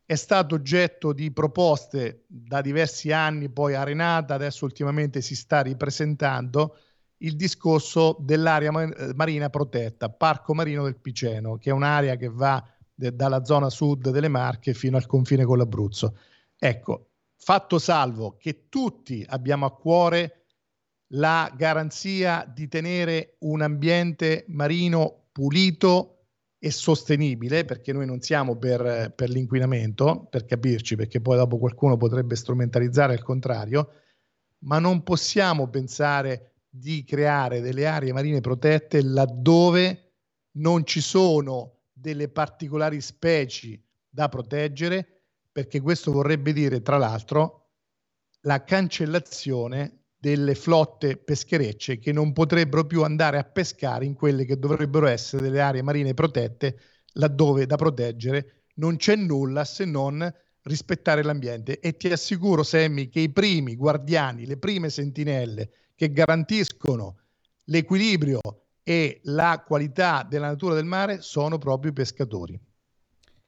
è 0.05 0.15
stato 0.15 0.55
oggetto 0.55 1.11
di 1.11 1.31
proposte 1.31 2.23
da 2.27 2.61
diversi 2.61 3.11
anni, 3.11 3.49
poi 3.49 3.73
arenata, 3.73 4.35
adesso 4.35 4.63
ultimamente 4.63 5.19
si 5.19 5.35
sta 5.35 5.61
ripresentando 5.61 6.77
il 7.25 7.35
discorso 7.35 8.15
dell'area 8.19 8.71
marina 9.15 9.49
protetta, 9.49 10.09
Parco 10.09 10.53
Marino 10.53 10.83
del 10.83 10.97
Piceno, 10.97 11.57
che 11.57 11.71
è 11.71 11.73
un'area 11.73 12.15
che 12.15 12.29
va 12.29 12.63
de- 12.93 13.15
dalla 13.15 13.43
zona 13.43 13.69
sud 13.69 14.11
delle 14.11 14.27
Marche 14.27 14.73
fino 14.73 14.95
al 14.95 15.07
confine 15.07 15.43
con 15.43 15.57
l'Abruzzo. 15.57 16.17
Ecco, 16.57 17.09
fatto 17.35 17.79
salvo 17.79 18.37
che 18.37 18.69
tutti 18.69 19.25
abbiamo 19.27 19.65
a 19.65 19.75
cuore 19.75 20.45
la 21.09 21.51
garanzia 21.55 22.45
di 22.51 22.67
tenere 22.67 23.37
un 23.39 23.61
ambiente 23.61 24.45
marino 24.47 25.29
pulito 25.31 26.11
e 26.59 26.71
sostenibile, 26.71 27.65
perché 27.65 27.91
noi 27.91 28.05
non 28.05 28.21
siamo 28.21 28.55
per, 28.57 29.13
per 29.15 29.29
l'inquinamento, 29.29 30.27
per 30.29 30.45
capirci, 30.45 30.95
perché 30.95 31.21
poi 31.21 31.37
dopo 31.37 31.57
qualcuno 31.57 31.97
potrebbe 31.97 32.35
strumentalizzare 32.35 33.13
il 33.13 33.23
contrario, 33.23 33.89
ma 34.59 34.79
non 34.79 35.03
possiamo 35.03 35.67
pensare 35.69 36.54
di 36.77 37.03
creare 37.05 37.61
delle 37.61 37.85
aree 37.85 38.11
marine 38.11 38.41
protette 38.41 39.01
laddove 39.01 40.13
non 40.57 40.85
ci 40.85 40.99
sono 40.99 41.83
delle 41.91 42.27
particolari 42.27 42.99
specie 42.99 43.81
da 44.09 44.27
proteggere, 44.27 45.23
perché 45.51 45.79
questo 45.79 46.11
vorrebbe 46.11 46.51
dire, 46.51 46.81
tra 46.81 46.97
l'altro, 46.97 47.69
la 48.41 48.63
cancellazione 48.63 50.03
delle 50.17 50.55
flotte 50.55 51.17
pescherecce 51.17 51.99
che 51.99 52.11
non 52.11 52.33
potrebbero 52.33 52.85
più 52.85 53.03
andare 53.03 53.37
a 53.37 53.43
pescare 53.43 54.05
in 54.05 54.13
quelle 54.13 54.43
che 54.43 54.59
dovrebbero 54.59 55.07
essere 55.07 55.43
delle 55.43 55.61
aree 55.61 55.81
marine 55.81 56.13
protette, 56.13 56.77
laddove 57.13 57.65
da 57.65 57.77
proteggere 57.77 58.65
non 58.75 58.97
c'è 58.97 59.15
nulla 59.15 59.63
se 59.63 59.85
non 59.85 60.33
rispettare 60.65 61.23
l'ambiente. 61.23 61.79
E 61.79 61.97
ti 61.97 62.07
assicuro, 62.07 62.63
Semmi, 62.63 63.09
che 63.09 63.19
i 63.19 63.31
primi 63.31 63.75
guardiani, 63.75 64.45
le 64.45 64.57
prime 64.57 64.89
sentinelle 64.89 65.69
che 65.95 66.11
garantiscono 66.11 67.17
l'equilibrio 67.65 68.39
e 68.83 69.19
la 69.23 69.63
qualità 69.65 70.25
della 70.27 70.47
natura 70.47 70.75
del 70.75 70.85
mare 70.85 71.21
sono 71.21 71.57
proprio 71.57 71.91
i 71.91 71.93
pescatori. 71.93 72.59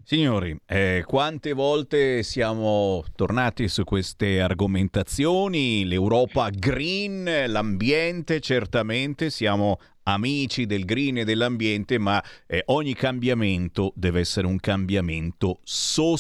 Signori, 0.09 0.57
eh, 0.65 1.03
quante 1.05 1.51
volte 1.51 2.23
siamo 2.23 3.03
tornati 3.13 3.67
su 3.67 3.83
queste 3.83 4.39
argomentazioni? 4.39 5.83
L'Europa 5.83 6.49
green, 6.49 7.25
l'ambiente, 7.47 8.39
certamente 8.39 9.29
siamo 9.29 9.81
amici 10.03 10.65
del 10.65 10.85
green 10.85 11.17
e 11.17 11.25
dell'ambiente, 11.25 11.97
ma 11.97 12.23
eh, 12.45 12.63
ogni 12.67 12.93
cambiamento 12.93 13.91
deve 13.97 14.21
essere 14.21 14.47
un 14.47 14.61
cambiamento 14.61 15.59
sostenibile 15.63 16.13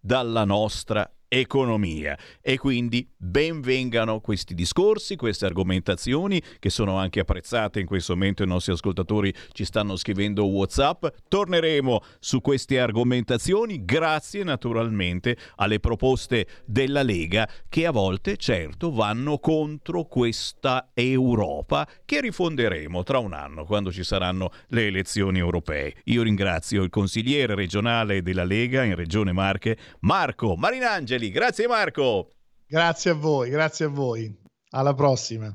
dalla 0.00 0.46
nostra 0.46 1.06
economia 1.28 2.16
e 2.40 2.56
quindi 2.58 3.08
benvengano 3.16 4.20
questi 4.20 4.54
discorsi, 4.54 5.16
queste 5.16 5.46
argomentazioni 5.46 6.40
che 6.58 6.70
sono 6.70 6.96
anche 6.96 7.20
apprezzate 7.20 7.80
in 7.80 7.86
questo 7.86 8.14
momento 8.14 8.42
i 8.42 8.46
nostri 8.46 8.72
ascoltatori 8.72 9.34
ci 9.52 9.64
stanno 9.64 9.96
scrivendo 9.96 10.46
Whatsapp. 10.46 11.06
Torneremo 11.28 12.02
su 12.20 12.40
queste 12.40 12.78
argomentazioni 12.78 13.84
grazie 13.84 14.44
naturalmente 14.44 15.36
alle 15.56 15.80
proposte 15.80 16.46
della 16.64 17.02
Lega 17.02 17.48
che 17.68 17.86
a 17.86 17.90
volte 17.90 18.36
certo 18.36 18.92
vanno 18.92 19.38
contro 19.38 20.04
questa 20.04 20.90
Europa 20.94 21.88
che 22.04 22.20
rifonderemo 22.20 23.02
tra 23.02 23.18
un 23.18 23.32
anno 23.32 23.64
quando 23.64 23.90
ci 23.90 24.04
saranno 24.04 24.50
le 24.68 24.86
elezioni 24.86 25.38
europee. 25.38 25.94
Io 26.04 26.22
ringrazio 26.22 26.82
il 26.82 26.90
consigliere 26.90 27.54
regionale 27.54 28.22
della 28.22 28.44
Lega 28.44 28.84
in 28.84 28.94
Regione 28.94 29.32
Marche, 29.32 29.76
Marco 30.00 30.54
Marinangeli 30.56 31.15
Angeli. 31.16 31.30
Grazie 31.30 31.66
Marco. 31.66 32.30
Grazie 32.68 33.10
a 33.12 33.14
voi, 33.14 33.50
grazie 33.50 33.86
a 33.86 33.88
voi. 33.88 34.32
Alla 34.70 34.94
prossima. 34.94 35.54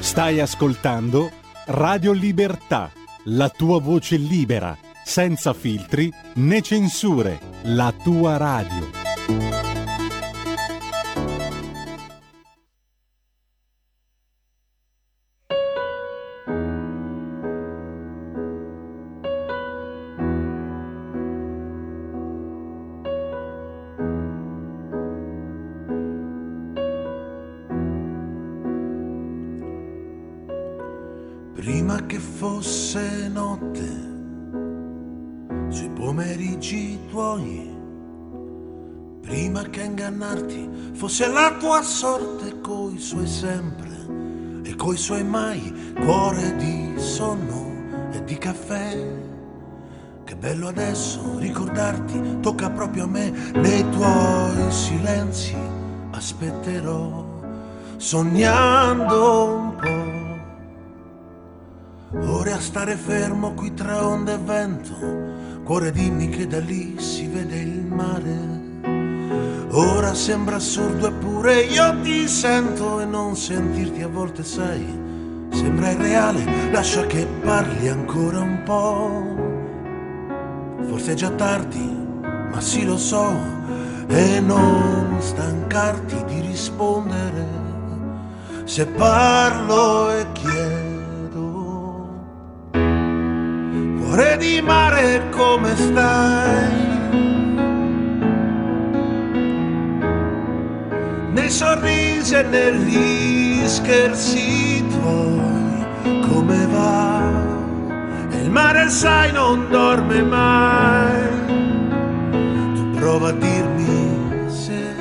Stai 0.00 0.40
ascoltando 0.40 1.30
Radio 1.66 2.12
Libertà, 2.12 2.90
la 3.24 3.48
tua 3.48 3.80
voce 3.80 4.16
libera, 4.16 4.76
senza 5.04 5.52
filtri 5.52 6.12
né 6.34 6.60
censure, 6.60 7.38
la 7.64 7.94
tua 8.02 8.36
radio. 8.36 9.83
Fosse 41.14 41.30
la 41.30 41.54
tua 41.60 41.80
sorte 41.80 42.60
coi 42.60 42.98
suoi 42.98 43.28
sempre 43.28 43.92
e 44.64 44.74
coi 44.74 44.96
suoi 44.96 45.22
mai, 45.22 45.92
cuore 46.00 46.56
di 46.56 46.94
sonno 46.96 48.10
e 48.10 48.24
di 48.24 48.36
caffè. 48.36 48.98
Che 50.24 50.34
bello 50.34 50.66
adesso 50.66 51.38
ricordarti, 51.38 52.40
tocca 52.40 52.68
proprio 52.68 53.04
a 53.04 53.06
me, 53.06 53.30
nei 53.30 53.88
tuoi 53.90 54.72
silenzi 54.72 55.54
aspetterò, 56.10 57.24
sognando 57.96 59.44
un 59.54 59.76
po' 62.10 62.32
ore 62.38 62.52
a 62.52 62.60
stare 62.60 62.96
fermo 62.96 63.54
qui 63.54 63.72
tra 63.72 64.04
onda 64.04 64.34
e 64.34 64.38
vento, 64.38 64.96
cuore 65.62 65.92
dimmi 65.92 66.28
che 66.28 66.48
da 66.48 66.58
lì 66.58 66.98
si 66.98 67.28
vede 67.28 67.60
il 67.60 67.86
mare. 67.86 68.63
Ora 69.76 70.14
sembra 70.14 70.54
assurdo 70.56 71.08
eppure 71.08 71.62
io 71.62 72.00
ti 72.02 72.28
sento 72.28 73.00
e 73.00 73.04
non 73.04 73.34
sentirti 73.34 74.02
a 74.02 74.08
volte 74.08 74.44
sai, 74.44 74.86
sembra 75.50 75.90
irreale, 75.90 76.70
lascia 76.70 77.04
che 77.06 77.26
parli 77.42 77.88
ancora 77.88 78.38
un 78.38 78.62
po'. 78.62 79.34
Forse 80.86 81.10
è 81.10 81.14
già 81.14 81.30
tardi, 81.30 81.92
ma 82.22 82.60
sì 82.60 82.84
lo 82.84 82.96
so, 82.96 83.34
e 84.06 84.38
non 84.38 85.16
stancarti 85.18 86.24
di 86.26 86.40
rispondere. 86.42 87.44
Se 88.62 88.86
parlo 88.86 90.12
e 90.12 90.26
chiedo 90.34 92.08
Cuore 93.98 94.36
di 94.36 94.60
mare 94.62 95.28
come 95.30 95.74
stai? 95.74 96.93
nei 101.44 101.52
sorrisi 101.52 102.34
e 102.34 102.42
negli 102.42 103.66
scherzi 103.66 104.82
tuoi. 104.88 106.20
Come 106.26 106.66
va? 106.68 107.32
Il 108.40 108.50
mare 108.50 108.88
sai 108.88 109.30
non 109.30 109.68
dorme 109.68 110.22
mai. 110.22 111.28
Tu 112.74 112.90
prova 112.98 113.28
a 113.28 113.32
dirmi 113.32 114.48
se 114.48 114.94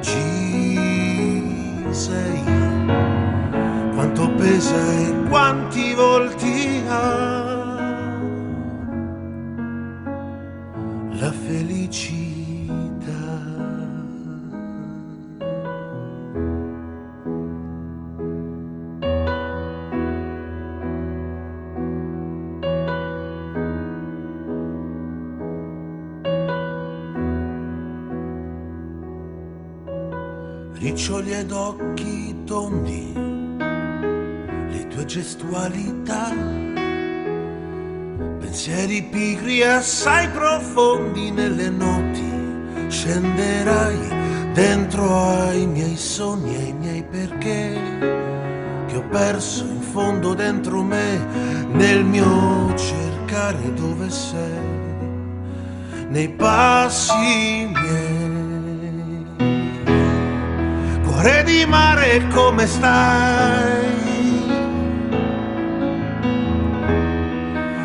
ci 0.00 1.44
sei. 1.90 2.42
Quanto 3.94 4.28
pesa 4.30 4.74
e 4.74 5.14
quanti 5.28 5.94
volti 5.94 6.82
hai 6.88 7.35
Riccioli 31.26 31.32
ed 31.32 31.50
occhi 31.50 32.36
tondi, 32.44 33.12
le 34.70 34.86
tue 34.88 35.04
gestualità, 35.04 36.32
pensieri 38.38 39.02
pigri 39.02 39.62
assai 39.62 40.28
profondi 40.28 41.32
nelle 41.32 41.68
noti, 41.68 42.32
scenderai 42.88 44.52
dentro 44.52 45.18
ai 45.18 45.66
miei 45.66 45.96
sogni, 45.96 46.54
ai 46.54 46.72
miei 46.72 47.02
perché, 47.02 47.76
che 48.86 48.96
ho 48.96 49.04
perso 49.10 49.64
in 49.64 49.80
fondo 49.80 50.32
dentro 50.32 50.82
me, 50.82 51.18
nel 51.72 52.04
mio 52.04 52.72
cercare 52.76 53.74
dove 53.74 54.08
sei, 54.10 54.60
nei 56.08 56.28
passi 56.28 57.68
miei. 57.72 58.25
Cuore 61.26 61.42
di 61.42 61.66
mare 61.66 62.24
come 62.28 62.68
stai? 62.68 63.84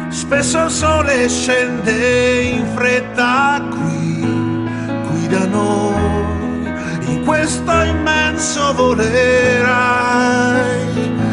Spesso 0.10 0.66
il 0.66 0.70
sole 0.70 1.28
scende 1.28 2.42
in 2.42 2.68
fretta 2.76 3.68
qui, 3.68 4.68
qui 5.08 5.28
da 5.28 5.48
noi, 5.48 6.72
in 7.08 7.24
questo 7.26 7.82
immenso 7.82 8.74
volerai. 8.76 9.10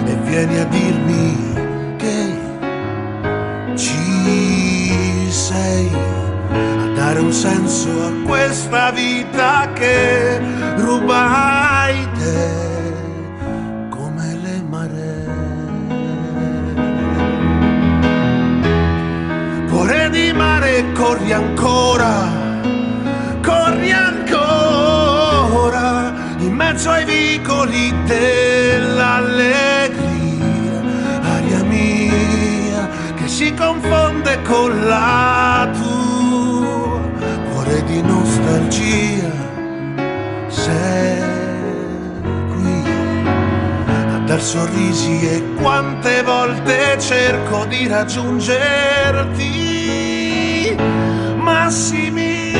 E 0.06 0.14
vieni 0.22 0.60
a 0.60 0.64
dirmi 0.64 1.36
che 1.98 2.39
ci 3.74 5.28
sei, 5.30 5.90
dare 6.98 7.20
un 7.20 7.32
senso 7.32 8.06
a 8.06 8.12
questa 8.24 8.90
vita 8.90 9.70
che 9.72 10.40
rubai 10.78 12.08
te 12.18 12.50
come 13.88 14.38
le 14.42 14.62
maree. 14.68 15.26
Cuore 19.68 20.10
di 20.10 20.32
mare, 20.32 20.90
corri 20.92 21.32
ancora, 21.32 22.26
corri 23.42 23.92
ancora, 23.92 26.12
in 26.38 26.52
mezzo 26.52 26.90
ai 26.90 27.04
vicoli 27.04 27.94
dell'allegria, 28.06 30.82
aria 31.36 31.62
mia 31.62 32.88
che 33.14 33.28
si 33.28 33.54
confonde 33.54 34.42
con 34.42 34.84
la 34.84 35.70
tua, 35.72 35.88
dar 44.28 44.40
sorrisi 44.42 45.26
e 45.26 45.42
quante 45.55 46.22
volte 46.22 47.00
cerco 47.00 47.64
di 47.64 47.88
raggiungerti 47.88 49.68
massimi. 51.38 52.52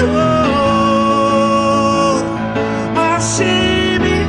Oh, 0.00 2.22
massimi. 2.94 4.24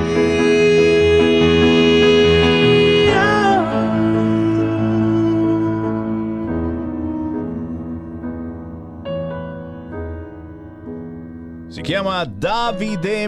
Si 11.69 11.81
chiama 11.81 12.25
Davide 12.25 13.27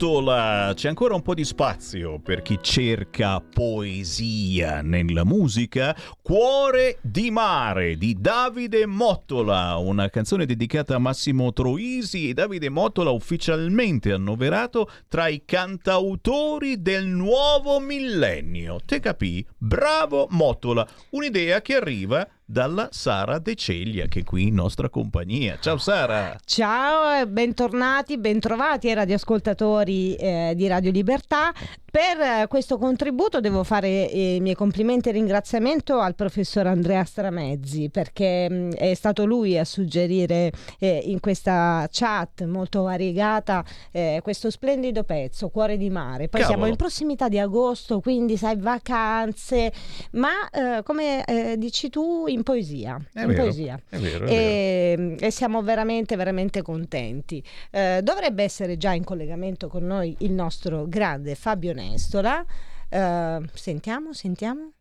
Mottola. 0.00 0.72
C'è 0.74 0.88
ancora 0.88 1.14
un 1.14 1.20
po' 1.20 1.34
di 1.34 1.44
spazio 1.44 2.20
per 2.20 2.40
chi 2.40 2.58
cerca 2.62 3.38
poesia 3.38 4.80
nella 4.80 5.26
musica. 5.26 5.94
Cuore 6.22 6.96
di 7.02 7.30
mare 7.30 7.98
di 7.98 8.16
Davide 8.18 8.86
Mottola, 8.86 9.76
una 9.76 10.08
canzone 10.08 10.46
dedicata 10.46 10.94
a 10.94 10.98
Massimo 10.98 11.52
Troisi 11.52 12.30
e 12.30 12.32
Davide 12.32 12.70
Mottola 12.70 13.10
ufficialmente 13.10 14.10
annoverato 14.12 14.90
tra 15.06 15.28
i 15.28 15.42
cantautori 15.44 16.80
del 16.80 17.04
nuovo 17.04 17.78
millennio. 17.78 18.80
Te 18.82 19.00
capì? 19.00 19.46
Bravo 19.58 20.28
Mottola, 20.30 20.88
un'idea 21.10 21.60
che 21.60 21.74
arriva 21.74 22.26
dalla 22.50 22.88
Sara 22.90 23.38
De 23.38 23.54
Ceglia 23.54 24.06
che 24.06 24.20
è 24.20 24.24
qui 24.24 24.48
in 24.48 24.54
nostra 24.54 24.88
compagnia. 24.88 25.56
Ciao 25.60 25.78
Sara! 25.78 26.36
Ciao, 26.44 27.20
e 27.20 27.28
bentornati, 27.28 28.18
bentrovati 28.18 28.88
ai 28.88 28.94
radioascoltatori 28.94 30.16
eh, 30.16 30.54
di 30.56 30.66
Radio 30.66 30.90
Libertà. 30.90 31.52
Per 31.90 32.20
eh, 32.20 32.46
questo 32.46 32.78
contributo 32.78 33.40
devo 33.40 33.64
fare 33.64 34.08
eh, 34.08 34.36
i 34.36 34.40
miei 34.40 34.54
complimenti 34.54 35.08
e 35.08 35.12
ringraziamento 35.12 35.98
al 35.98 36.14
professor 36.14 36.68
Andrea 36.68 37.02
Stramezzi 37.02 37.90
perché 37.90 38.48
mh, 38.48 38.74
è 38.74 38.94
stato 38.94 39.24
lui 39.24 39.58
a 39.58 39.64
suggerire 39.64 40.52
eh, 40.78 41.02
in 41.06 41.18
questa 41.18 41.88
chat 41.90 42.44
molto 42.44 42.82
variegata 42.82 43.64
eh, 43.90 44.20
questo 44.22 44.50
splendido 44.50 45.02
pezzo, 45.02 45.48
Cuore 45.48 45.76
di 45.76 45.90
mare. 45.90 46.28
Poi 46.28 46.42
Cavolo. 46.42 46.46
siamo 46.46 46.66
in 46.70 46.76
prossimità 46.76 47.28
di 47.28 47.40
agosto, 47.40 47.98
quindi 47.98 48.36
sai, 48.36 48.56
vacanze, 48.56 49.72
ma 50.12 50.48
eh, 50.48 50.84
come 50.84 51.24
eh, 51.24 51.58
dici 51.58 51.88
tu, 51.90 52.26
in 52.28 52.44
poesia. 52.44 53.00
È 53.12 53.22
in 53.22 53.26
vero, 53.26 53.42
poesia. 53.42 53.80
è 53.88 53.96
vero, 53.96 54.26
è 54.26 54.30
E, 54.30 55.16
e 55.18 55.30
siamo 55.32 55.60
veramente, 55.62 56.14
veramente 56.14 56.62
contenti. 56.62 57.42
Dovrebbe 57.70 58.42
essere 58.44 58.76
già 58.76 58.92
in 58.92 59.02
collegamento 59.02 59.68
con 59.68 59.84
noi 59.84 60.14
il 60.20 60.32
nostro 60.32 60.86
grande 60.86 61.34
Fabio 61.34 61.72
Nestola. 61.88 62.44
Eh, 62.88 63.40
sentiamo, 63.54 64.12
sentiamo. 64.12 64.72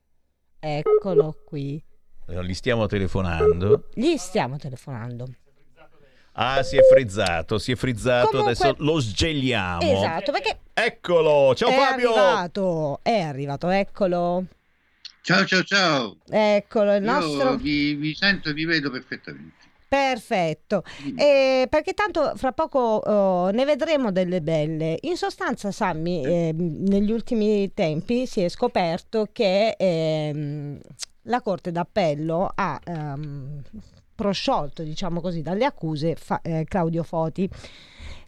Eccolo 0.60 1.42
qui. 1.46 1.82
Eh, 2.28 2.44
Li 2.44 2.54
stiamo 2.54 2.86
telefonando. 2.88 3.88
Gli 3.94 4.18
stiamo 4.18 4.58
telefonando. 4.58 5.26
Ah, 6.34 6.64
si 6.64 6.78
è 6.78 6.82
frizzato, 6.84 7.58
si 7.58 7.72
è 7.74 7.76
frizzato, 7.76 8.28
Comunque- 8.38 8.52
adesso 8.54 8.76
lo 8.84 9.00
sgegliamo. 9.02 9.82
Esatto, 9.82 10.32
perché 10.32 10.60
Eccolo, 10.74 11.54
ciao 11.56 11.70
è 11.70 11.74
Fabio! 11.76 12.14
arrivato, 12.14 13.00
è 13.04 13.20
arrivato, 13.20 13.68
eccolo. 13.68 14.46
Ciao 15.22 15.46
ciao 15.46 15.64
ciao. 15.64 16.18
Eccolo, 16.30 16.96
il 16.96 17.04
Io 17.04 17.12
nostro 17.12 17.56
vi, 17.58 17.94
vi 17.96 18.14
sento 18.16 18.50
e 18.50 18.54
vi 18.54 18.64
vedo 18.64 18.90
perfettamente. 18.90 19.59
Perfetto, 19.90 20.84
Eh, 21.18 21.66
perché 21.68 21.94
tanto 21.94 22.34
fra 22.36 22.52
poco 22.52 22.80
oh, 22.80 23.50
ne 23.50 23.66
vedremo 23.66 24.12
delle 24.12 24.40
belle. 24.40 24.98
In 25.02 25.18
sostanza, 25.18 25.72
Sammy, 25.72 26.24
eh, 26.24 26.54
negli 26.54 27.12
ultimi 27.12 27.74
tempi 27.74 28.28
si 28.28 28.42
è 28.42 28.50
scoperto 28.50 29.30
che 29.32 29.76
ehm, 29.76 30.80
la 31.24 31.42
Corte 31.42 31.72
d'Appello 31.72 32.52
ha 32.54 32.80
ehm, 32.84 33.62
prosciolto, 34.14 34.84
diciamo 34.84 35.22
così, 35.22 35.42
dalle 35.42 35.66
accuse 35.66 36.14
fa- 36.14 36.42
eh, 36.44 36.66
Claudio 36.68 37.02
Foti. 37.02 37.50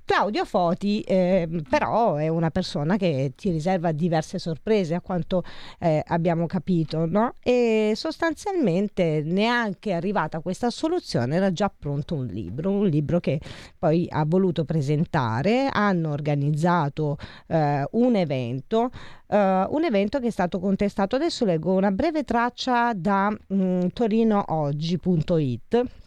Claudio 0.03 0.45
Foti 0.45 1.03
ehm, 1.06 1.61
però 1.69 2.15
è 2.15 2.28
una 2.28 2.49
persona 2.49 2.98
che 2.98 3.34
ti 3.36 3.49
riserva 3.49 3.91
diverse 3.91 4.40
sorprese 4.40 4.95
a 4.95 5.02
quanto 5.02 5.44
eh, 5.80 6.03
abbiamo 6.06 6.48
capito, 6.48 7.06
no? 7.06 7.36
E 7.41 7.94
sostanzialmente 7.95 9.22
neanche 9.23 9.94
arrivata 9.94 10.40
questa 10.40 10.69
soluzione 10.69 11.36
era 11.36 11.52
già 11.52 11.72
pronto 11.76 12.15
un 12.15 12.26
libro, 12.26 12.72
un 12.72 12.88
libro 12.88 13.19
che 13.19 13.40
poi 13.78 14.07
ha 14.10 14.26
voluto 14.26 14.65
presentare, 14.65 15.69
hanno 15.72 16.11
organizzato 16.11 17.18
eh, 17.48 17.86
un 17.91 18.15
evento, 18.15 18.90
eh, 19.28 19.65
un 19.69 19.84
evento 19.84 20.19
che 20.19 20.28
è 20.28 20.32
stato 20.32 20.60
contestato. 20.60 21.15
Adesso 21.15 21.45
leggo 21.45 21.73
una 21.73 21.91
breve 21.91 22.23
traccia 22.23 22.94
da 22.94 23.36
mm, 23.53 23.88
torinooggi.it 23.94 26.01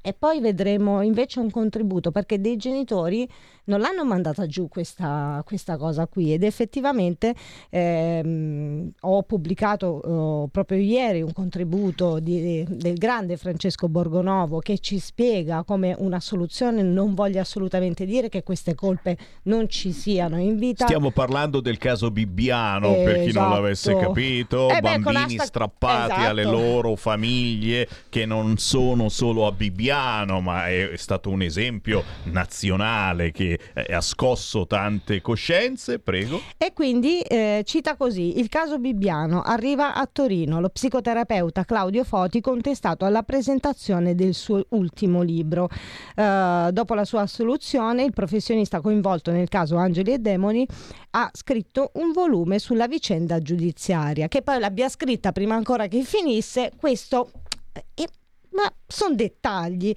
e 0.00 0.12
poi 0.12 0.40
vedremo 0.40 1.02
invece 1.02 1.40
un 1.40 1.50
contributo 1.50 2.10
perché 2.10 2.40
dei 2.40 2.56
genitori 2.56 3.28
non 3.64 3.80
l'hanno 3.80 4.04
mandata 4.04 4.46
giù 4.46 4.68
questa, 4.68 5.42
questa 5.44 5.76
cosa 5.76 6.06
qui 6.06 6.32
ed 6.32 6.42
effettivamente 6.42 7.34
ehm, 7.70 8.90
ho 9.00 9.22
pubblicato 9.22 9.86
oh, 9.86 10.48
proprio 10.48 10.78
ieri 10.78 11.20
un 11.22 11.32
contributo 11.32 12.18
di, 12.18 12.64
del 12.68 12.94
grande 12.94 13.36
Francesco 13.36 13.88
Borgonovo 13.88 14.58
che 14.60 14.78
ci 14.78 14.98
spiega 14.98 15.64
come 15.64 15.94
una 15.98 16.20
soluzione 16.20 16.82
non 16.82 17.14
voglia 17.14 17.42
assolutamente 17.42 18.06
dire 18.06 18.28
che 18.28 18.42
queste 18.42 18.74
colpe 18.74 19.16
non 19.42 19.68
ci 19.68 19.92
siano 19.92 20.38
in 20.38 20.56
vita. 20.56 20.86
Stiamo 20.86 21.10
parlando 21.10 21.60
del 21.60 21.76
caso 21.78 22.10
Bibbiano, 22.10 22.94
Eh, 22.94 23.04
per 23.04 23.14
chi 23.14 23.32
non 23.32 23.44
esatto. 23.44 23.54
l'avesse 23.54 23.96
capito, 23.96 24.68
Eh 24.70 24.80
beh, 24.80 24.80
bambini 24.80 25.16
hashtag- 25.16 25.42
strappati 25.42 26.12
esatto. 26.12 26.28
alle 26.28 26.44
loro 26.44 26.96
famiglie 26.96 27.86
che 28.08 28.24
non 28.24 28.56
sono 28.56 29.08
solo 29.08 29.46
a 29.46 29.52
Bibbiano, 29.52 29.87
ma 29.92 30.68
è, 30.68 30.90
è 30.90 30.96
stato 30.96 31.30
un 31.30 31.42
esempio 31.42 32.04
nazionale 32.24 33.30
che 33.30 33.58
eh, 33.74 33.94
ha 33.94 34.00
scosso 34.00 34.66
tante 34.66 35.20
coscienze, 35.20 35.98
prego. 35.98 36.40
E 36.56 36.72
quindi 36.72 37.20
eh, 37.20 37.62
cita 37.64 37.96
così: 37.96 38.38
il 38.38 38.48
caso 38.48 38.78
Bibbiano 38.78 39.42
arriva 39.42 39.94
a 39.94 40.08
Torino. 40.10 40.60
Lo 40.60 40.68
psicoterapeuta 40.68 41.64
Claudio 41.64 42.04
Foti 42.04 42.40
contestato 42.40 43.04
alla 43.04 43.22
presentazione 43.22 44.14
del 44.14 44.34
suo 44.34 44.64
ultimo 44.70 45.22
libro. 45.22 45.68
Eh, 46.14 46.68
dopo 46.72 46.94
la 46.94 47.04
sua 47.04 47.22
assoluzione, 47.22 48.04
il 48.04 48.12
professionista 48.12 48.80
coinvolto 48.80 49.30
nel 49.30 49.48
caso 49.48 49.76
Angeli 49.76 50.12
e 50.12 50.18
Demoni 50.18 50.66
ha 51.10 51.30
scritto 51.32 51.92
un 51.94 52.12
volume 52.12 52.58
sulla 52.58 52.86
vicenda 52.86 53.40
giudiziaria. 53.40 54.28
Che 54.28 54.42
poi 54.42 54.58
l'abbia 54.58 54.88
scritta 54.88 55.32
prima 55.32 55.54
ancora 55.54 55.86
che 55.88 56.02
finisse, 56.02 56.72
questo. 56.78 57.30
eh, 57.94 58.08
ma 58.50 58.72
sono 58.86 59.14
dettagli 59.14 59.94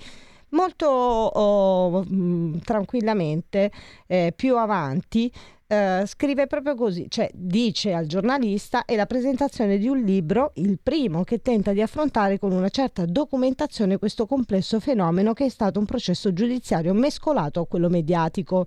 molto 0.49 0.87
oh, 0.87 2.03
mh, 2.03 2.59
tranquillamente 2.59 3.71
eh, 4.07 4.33
più 4.35 4.57
avanti 4.57 5.31
eh, 5.71 6.03
scrive 6.05 6.47
proprio 6.47 6.75
così, 6.75 7.05
cioè 7.07 7.29
dice 7.33 7.93
al 7.93 8.05
giornalista 8.05 8.83
è 8.83 8.97
la 8.97 9.05
presentazione 9.05 9.77
di 9.77 9.87
un 9.87 9.99
libro, 9.99 10.51
il 10.55 10.77
primo 10.83 11.23
che 11.23 11.41
tenta 11.41 11.71
di 11.71 11.81
affrontare 11.81 12.39
con 12.39 12.51
una 12.51 12.67
certa 12.67 13.05
documentazione 13.05 13.97
questo 13.97 14.25
complesso 14.25 14.81
fenomeno 14.81 15.31
che 15.31 15.45
è 15.45 15.49
stato 15.49 15.79
un 15.79 15.85
processo 15.85 16.33
giudiziario 16.33 16.93
mescolato 16.93 17.61
a 17.61 17.67
quello 17.67 17.87
mediatico. 17.87 18.65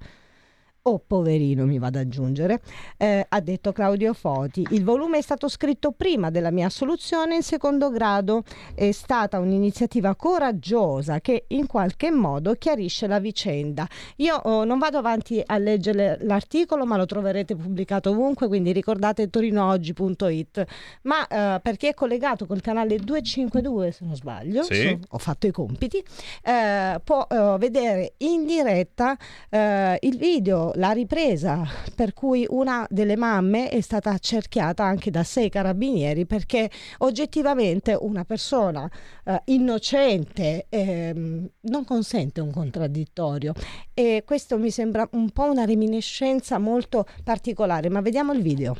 Oh, 0.87 0.99
poverino, 0.99 1.65
mi 1.65 1.79
vado 1.79 1.99
ad 1.99 2.05
aggiungere, 2.05 2.61
eh, 2.99 3.25
ha 3.27 3.41
detto 3.41 3.73
Claudio 3.73 4.13
Foti. 4.13 4.67
Il 4.73 4.85
volume 4.85 5.17
è 5.17 5.23
stato 5.23 5.49
scritto 5.49 5.93
prima 5.93 6.29
della 6.29 6.51
mia 6.51 6.67
assoluzione 6.67 7.37
in 7.37 7.43
secondo 7.43 7.89
grado. 7.89 8.43
È 8.75 8.93
stata 8.93 9.39
un'iniziativa 9.39 10.15
coraggiosa 10.15 11.23
che 11.23 11.47
in 11.49 11.67
qualche 11.67 12.11
modo 12.11 12.53
chiarisce 12.53 13.07
la 13.07 13.19
vicenda. 13.19 13.89
Io 14.17 14.37
oh, 14.37 14.65
non 14.65 14.79
vado 14.79 14.99
avanti 14.99 15.43
a 15.43 15.57
leggere 15.57 16.19
l'articolo, 16.21 16.85
ma 16.85 16.99
lo 16.99 17.07
troverete 17.07 17.57
pubblicato 17.57 18.11
ovunque, 18.11 18.47
quindi 18.47 18.71
ricordate 18.71 19.31
torinooggi.it. 19.31 20.65
Ma 21.05 21.27
eh, 21.27 21.61
per 21.63 21.79
chi 21.79 21.87
è 21.87 21.95
collegato 21.95 22.45
col 22.45 22.61
canale 22.61 22.99
252, 22.99 23.91
se 23.91 24.05
non 24.05 24.17
sbaglio, 24.17 24.63
Sì. 24.65 24.83
so- 24.83 24.99
ho 25.09 25.19
fatto 25.19 25.47
i 25.47 25.51
compiti, 25.51 26.05
eh, 26.43 27.01
può 27.03 27.27
eh, 27.27 27.57
vedere 27.59 28.13
in 28.19 28.45
diretta 28.45 29.17
eh, 29.49 29.97
il 30.03 30.19
video, 30.19 30.73
la 30.75 30.93
ripresa 30.93 31.67
per 31.95 32.13
cui 32.13 32.47
una 32.49 32.87
delle 32.91 33.17
mamme 33.17 33.69
è 33.69 33.81
stata 33.81 34.11
accerchiata 34.11 34.85
anche 34.85 35.11
da 35.11 35.23
sei 35.23 35.49
carabinieri 35.49 36.27
perché 36.27 36.71
oggettivamente 36.99 37.97
una 37.99 38.25
persona 38.25 38.91
eh, 39.25 39.41
innocente 39.47 40.67
ehm, 40.69 41.49
non 41.61 41.85
consente 41.85 42.41
un 42.41 42.51
contraddittorio 42.51 43.53
e 43.93 44.23
questo 44.27 44.59
mi 44.59 44.71
sembra 44.71 45.09
un 45.13 45.31
po' 45.31 45.51
una 45.51 45.65
reminiscenza 45.65 46.59
molto 46.59 47.07
particolare, 47.23 47.89
ma 47.89 48.01
vediamo 48.01 48.33
il 48.33 48.43
video. 48.43 48.77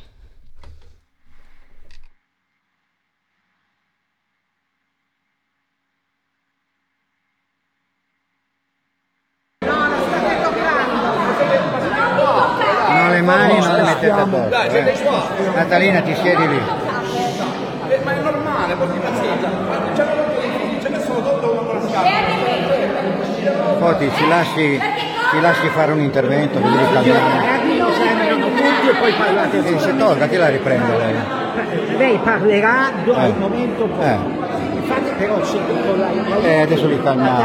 No, 12.95 13.09
le 13.11 13.21
mani 13.21 13.59
non 13.59 13.75
le 13.75 13.81
mettete 13.83 14.11
addosso. 14.11 14.61
Eh. 14.63 14.93
Natalina, 15.53 16.01
ti 16.01 16.15
siedi 16.15 16.47
lì. 16.47 16.59
Ma 18.03 18.11
è 18.11 18.19
normale, 18.21 18.75
porti 18.75 18.99
pazienza. 18.99 19.49
Ce 20.81 20.89
ne 20.89 20.99
sono 21.01 21.21
tutto 21.21 21.51
uno 21.51 21.65
con 21.65 21.75
la 21.75 21.89
scarpa. 21.89 22.09
Foti, 23.79 24.11
ci 24.15 24.27
lasci, 24.55 24.79
ci 25.31 25.41
lasci 25.41 25.67
fare 25.69 25.91
un 25.91 25.99
intervento, 25.99 26.59
così 26.59 26.77
li 26.77 26.85
calmiamo. 26.93 27.19
tutti 28.55 28.87
e 28.89 28.93
poi 28.99 29.13
parlate 29.13 29.63
Sì, 29.65 29.79
si 29.79 29.95
tolga, 29.97 30.27
chi 30.27 30.37
la 30.37 30.49
riprende 30.49 30.97
lei? 30.97 31.97
Lei 31.97 32.19
parlerà 32.23 32.91
do- 33.03 33.15
Eh. 33.15 33.33
momento 33.37 33.85
poi. 33.85 34.05
Eh. 34.05 34.17
Infatti 34.75 35.11
però 35.17 35.43
se 35.43 35.57
con 35.57 35.99
la, 35.99 36.07
Eh, 36.47 36.61
adesso 36.61 36.87
li 36.87 37.01
calmiamo. 37.01 37.43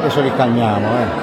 Adesso 0.00 0.20
li 0.20 0.32
calmiamo, 0.36 0.86
eh. 0.88 1.21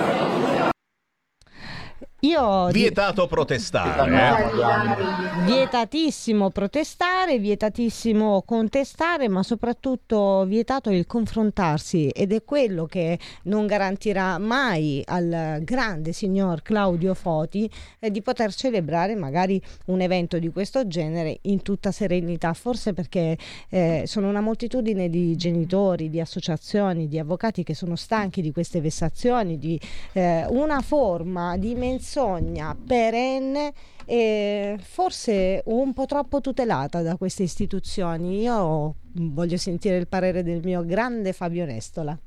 Io 2.21 2.67
Vietato 2.67 3.27
protestare. 3.27 4.11
eh. 4.11 5.45
Vietatissimo 5.45 6.49
protestare, 6.49 7.39
vietatissimo 7.39 8.41
contestare, 8.41 9.29
ma 9.29 9.41
soprattutto 9.41 10.43
vietato 10.45 10.89
il 10.89 11.07
confrontarsi 11.07 12.09
ed 12.09 12.33
è 12.33 12.43
quello 12.43 12.85
che 12.87 13.17
non 13.43 13.65
garantirà 13.67 14.37
mai 14.37 15.01
al 15.05 15.59
grande 15.61 16.11
signor 16.11 16.61
Claudio 16.61 17.13
Foti 17.13 17.69
eh, 17.99 18.11
di 18.11 18.21
poter 18.21 18.53
celebrare 18.53 19.15
magari 19.15 19.61
un 19.85 20.01
evento 20.01 20.39
di 20.39 20.49
questo 20.49 20.87
genere 20.87 21.37
in 21.43 21.61
tutta 21.61 21.93
serenità, 21.93 22.51
forse 22.51 22.91
perché 22.91 23.37
eh, 23.69 24.03
sono 24.05 24.27
una 24.27 24.41
moltitudine 24.41 25.09
di 25.09 25.37
genitori, 25.37 26.09
di 26.09 26.19
associazioni, 26.19 27.07
di 27.07 27.17
avvocati 27.17 27.63
che 27.63 27.73
sono 27.73 27.95
stanchi 27.95 28.41
di 28.41 28.51
queste 28.51 28.81
vessazioni, 28.81 29.57
di 29.57 29.79
eh, 30.11 30.45
una 30.49 30.81
forma 30.81 31.55
di 31.55 31.75
menzogna 32.09 32.75
perenne 32.75 33.73
e 34.05 34.79
forse 34.81 35.61
un 35.65 35.93
po' 35.93 36.07
troppo 36.07 36.41
tutelata 36.41 37.03
da 37.03 37.15
queste 37.15 37.43
istituzioni. 37.43 38.41
Io 38.41 38.95
voglio 39.13 39.57
sentire 39.57 39.97
il 39.97 40.07
parere 40.07 40.41
del 40.41 40.61
mio 40.63 40.83
grande 40.83 41.33
Fabio 41.33 41.65
Nestola. 41.65 42.17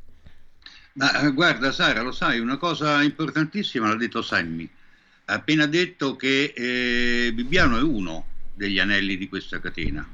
Ma 0.95 1.21
eh, 1.21 1.33
guarda 1.33 1.73
Sara, 1.73 2.03
lo 2.03 2.13
sai, 2.13 2.39
una 2.39 2.59
cosa 2.59 3.03
importantissima 3.03 3.89
l'ha 3.89 3.97
detto 3.97 4.23
Sammy. 4.23 4.69
Ha 5.25 5.35
appena 5.35 5.67
detto 5.67 6.15
che 6.15 6.53
eh, 6.55 7.33
Bibbiano 7.33 7.79
è 7.79 7.83
uno 7.83 8.27
degli 8.55 8.79
anelli 8.79 9.17
di 9.17 9.29
questa 9.29 9.59
catena. 9.59 10.07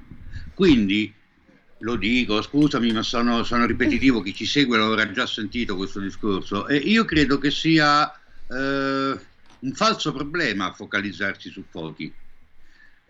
Quindi, 0.55 1.12
lo 1.81 1.97
dico, 1.97 2.40
scusami, 2.40 2.93
ma 2.93 3.03
sono, 3.03 3.43
sono 3.43 3.66
ripetitivo, 3.66 4.23
chi 4.23 4.35
ci 4.35 4.47
segue 4.47 4.78
l'avrà 4.78 5.11
già 5.11 5.27
sentito 5.27 5.77
questo 5.77 6.01
discorso. 6.01 6.66
E 6.69 6.77
io 6.77 7.05
credo 7.05 7.39
che 7.39 7.51
sia 7.51 8.12
eh, 8.51 9.19
un 9.60 9.72
falso 9.74 10.12
problema 10.12 10.72
focalizzarsi 10.72 11.51
su 11.51 11.64
Foti. 11.68 12.12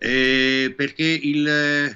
Eh, 0.01 0.73
perché 0.75 1.03
il, 1.03 1.45
eh, 1.47 1.95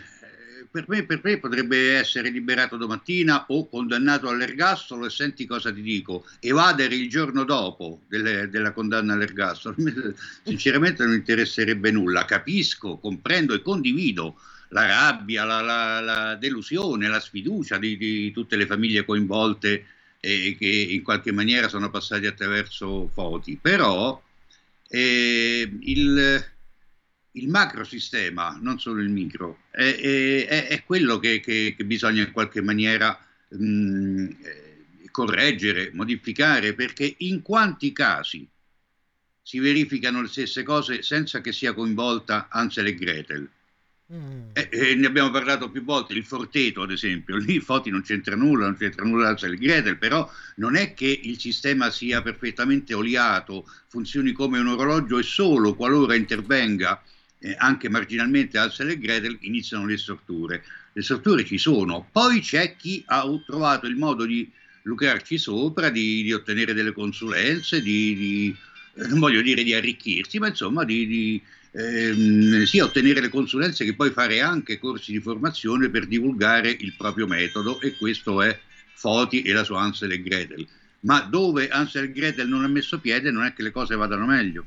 per, 0.70 0.86
me, 0.88 1.06
per 1.06 1.22
me 1.24 1.38
potrebbe 1.40 1.94
essere 1.96 2.30
liberato 2.30 2.76
domattina 2.78 3.46
o 3.48 3.70
condannato 3.70 4.28
all'ergastolo 4.28 5.06
e 5.06 5.10
senti 5.10 5.46
cosa 5.46 5.72
ti 5.72 5.82
dico, 5.82 6.26
evadere 6.40 6.96
il 6.96 7.10
giorno 7.10 7.44
dopo 7.46 8.02
delle- 8.08 8.50
della 8.50 8.74
condanna 8.74 9.14
all'ergastolo. 9.14 9.76
Sinceramente 10.44 11.04
non 11.06 11.14
interesserebbe 11.14 11.92
nulla, 11.92 12.26
capisco, 12.26 12.98
comprendo 12.98 13.54
e 13.54 13.62
condivido 13.62 14.40
la 14.70 14.86
rabbia, 14.88 15.44
la, 15.46 15.62
la- 15.62 16.00
la 16.02 16.36
delusione, 16.36 17.08
la 17.08 17.20
sfiducia 17.20 17.78
di, 17.78 17.96
di 17.98 18.32
tutte 18.32 18.56
le 18.56 18.66
famiglie 18.66 19.06
coinvolte 19.06 19.86
e 20.20 20.56
che 20.58 20.68
in 20.68 21.04
qualche 21.04 21.32
maniera 21.32 21.68
sono 21.68 21.90
passati 21.90 22.26
attraverso 22.26 23.10
Foti, 23.10 23.58
però 23.62 24.22
eh, 24.96 25.78
il, 25.82 26.46
il 27.32 27.48
macrosistema, 27.50 28.58
non 28.62 28.80
solo 28.80 29.02
il 29.02 29.10
micro, 29.10 29.64
è, 29.72 29.96
è- 30.48 30.68
è- 30.68 30.84
quello 30.84 31.18
che, 31.20 31.40
che- 31.40 31.74
che 31.76 31.86
bisogna 31.86 32.22
in 32.24 32.32
qualche 32.32 32.62
maniera 32.62 33.18
mh, 33.50 34.28
correggere, 35.12 35.92
modificare, 35.94 36.74
perché 36.74 37.16
in 37.20 37.42
quanti 37.42 37.92
casi 37.92 38.48
si 39.42 39.60
verificano 39.60 40.22
le 40.22 40.28
stesse 40.28 40.64
cose 40.64 41.02
senza 41.02 41.42
che 41.42 41.52
sia 41.52 41.74
coinvolta 41.74 42.48
Ansel 42.50 42.88
e 42.88 42.94
Gretel? 42.96 43.50
Eh, 44.54 44.70
eh, 44.72 44.96
ne 44.96 45.08
abbiamo 45.08 45.32
parlato 45.32 45.72
più 45.72 45.84
volte, 45.84 46.14
il 46.14 46.26
Forteto 46.26 46.82
ad 46.84 46.92
esempio, 46.92 47.38
lì 47.38 47.60
Foti 47.60 47.90
non 47.90 48.02
c'entra 48.02 48.36
nulla, 48.36 48.66
non 48.66 48.78
c'entra 48.78 49.06
nulla 49.06 49.30
Ansel 49.30 49.54
e 49.54 49.58
Gretel, 49.58 49.98
però 49.98 50.30
non 50.58 50.76
è 50.76 50.94
che 50.94 51.20
il 51.24 51.40
sistema 51.40 51.90
sia 51.90 52.22
perfettamente 52.22 52.94
oliato, 52.94 53.66
funzioni 53.88 54.32
come 54.34 54.60
un 54.60 54.68
orologio 54.68 55.18
e 55.18 55.24
solo 55.24 55.74
qualora 55.74 56.16
intervenga 56.16 57.02
eh, 57.40 57.56
anche 57.58 57.90
marginalmente 57.90 58.58
Ansel 58.58 58.90
e 58.90 59.00
Gretel 59.00 59.38
iniziano 59.42 59.86
le 59.86 59.98
storture. 59.98 60.64
Le 60.94 61.02
storture 61.02 61.44
ci 61.44 61.58
sono, 61.58 62.08
poi 62.12 62.40
c'è 62.42 62.76
chi 62.76 63.04
ha 63.08 63.26
trovato 63.46 63.88
il 63.88 63.96
modo 63.96 64.26
di 64.26 64.50
lucrarci 64.84 65.38
sopra, 65.38 65.90
di, 65.90 66.24
di 66.24 66.34
ottenere 66.34 66.74
delle 66.74 66.92
consulenze, 66.92 67.82
di, 67.82 68.16
di, 68.16 68.56
eh, 68.96 69.08
non 69.08 69.20
voglio 69.20 69.42
dire 69.42 69.64
di 69.64 69.74
arricchirsi, 69.74 70.38
ma 70.40 70.48
insomma 70.48 70.84
di, 70.84 71.08
di 71.08 71.42
ehm, 71.74 72.64
sia 72.64 72.86
ottenere 72.86 73.20
le 73.20 73.30
consulenze 73.30 73.84
che 73.84 73.96
poi 73.96 74.12
fare 74.12 74.42
anche 74.42 74.78
corsi 74.80 75.12
di 75.12 75.20
formazione 75.20 75.90
per 75.90 76.06
divulgare 76.06 76.70
il 76.70 76.94
proprio 76.96 77.28
metodo 77.28 77.82
e 77.82 77.96
questo 77.96 78.42
è 78.42 78.58
Foti 78.94 79.42
e 79.42 79.52
la 79.52 79.64
sua 79.64 79.82
Ansel 79.82 80.12
e 80.12 80.22
Gretel. 80.22 80.68
Ma 81.02 81.22
dove 81.22 81.68
Ansel 81.70 82.06
e 82.06 82.12
Gretel 82.12 82.48
non 82.48 82.64
ha 82.64 82.68
messo 82.68 83.00
piede 83.00 83.32
non 83.32 83.44
è 83.44 83.54
che 83.54 83.64
le 83.64 83.72
cose 83.72 83.96
vadano 83.96 84.26
meglio. 84.26 84.66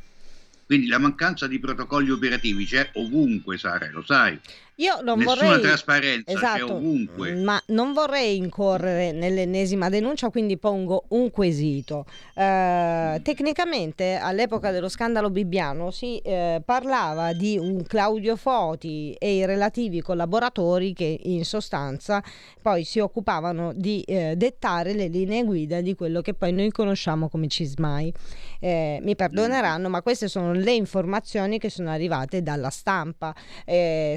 Quindi 0.66 0.88
la 0.88 0.98
mancanza 0.98 1.46
di 1.46 1.60
protocolli 1.60 2.10
operativi 2.10 2.66
c'è 2.66 2.90
ovunque, 2.94 3.56
Sara, 3.56 3.88
lo 3.92 4.02
sai. 4.04 4.38
Io 4.78 5.00
non 5.00 5.20
Nessuna 5.20 5.46
vorrei 5.46 5.60
trasparenza, 5.62 6.30
esatto, 6.30 6.74
ovunque. 6.74 7.34
ma 7.34 7.58
non 7.68 7.94
vorrei 7.94 8.36
incorrere 8.36 9.10
nell'ennesima 9.10 9.88
denuncia, 9.88 10.28
quindi 10.28 10.58
pongo 10.58 11.04
un 11.08 11.30
quesito. 11.30 12.04
Eh, 12.34 13.18
tecnicamente 13.22 14.16
all'epoca 14.16 14.70
dello 14.70 14.90
scandalo 14.90 15.30
Bibbiano 15.30 15.90
si 15.90 16.18
eh, 16.18 16.60
parlava 16.62 17.32
di 17.32 17.56
un 17.56 17.84
Claudio 17.84 18.36
Foti 18.36 19.14
e 19.18 19.36
i 19.36 19.46
relativi 19.46 20.02
collaboratori 20.02 20.92
che 20.92 21.20
in 21.22 21.46
sostanza 21.46 22.22
poi 22.60 22.84
si 22.84 22.98
occupavano 22.98 23.72
di 23.74 24.02
eh, 24.02 24.34
dettare 24.36 24.92
le 24.92 25.08
linee 25.08 25.42
guida 25.44 25.80
di 25.80 25.94
quello 25.94 26.20
che 26.20 26.34
poi 26.34 26.52
noi 26.52 26.70
conosciamo 26.70 27.30
come 27.30 27.48
CISMAI. 27.48 28.12
Eh, 28.60 28.98
mi 29.00 29.16
perdoneranno, 29.16 29.88
ma 29.88 30.02
queste 30.02 30.28
sono 30.28 30.52
le 30.52 30.72
informazioni 30.72 31.58
che 31.58 31.70
sono 31.70 31.88
arrivate 31.88 32.42
dalla 32.42 32.70
stampa. 32.70 33.34
Eh, 33.64 34.16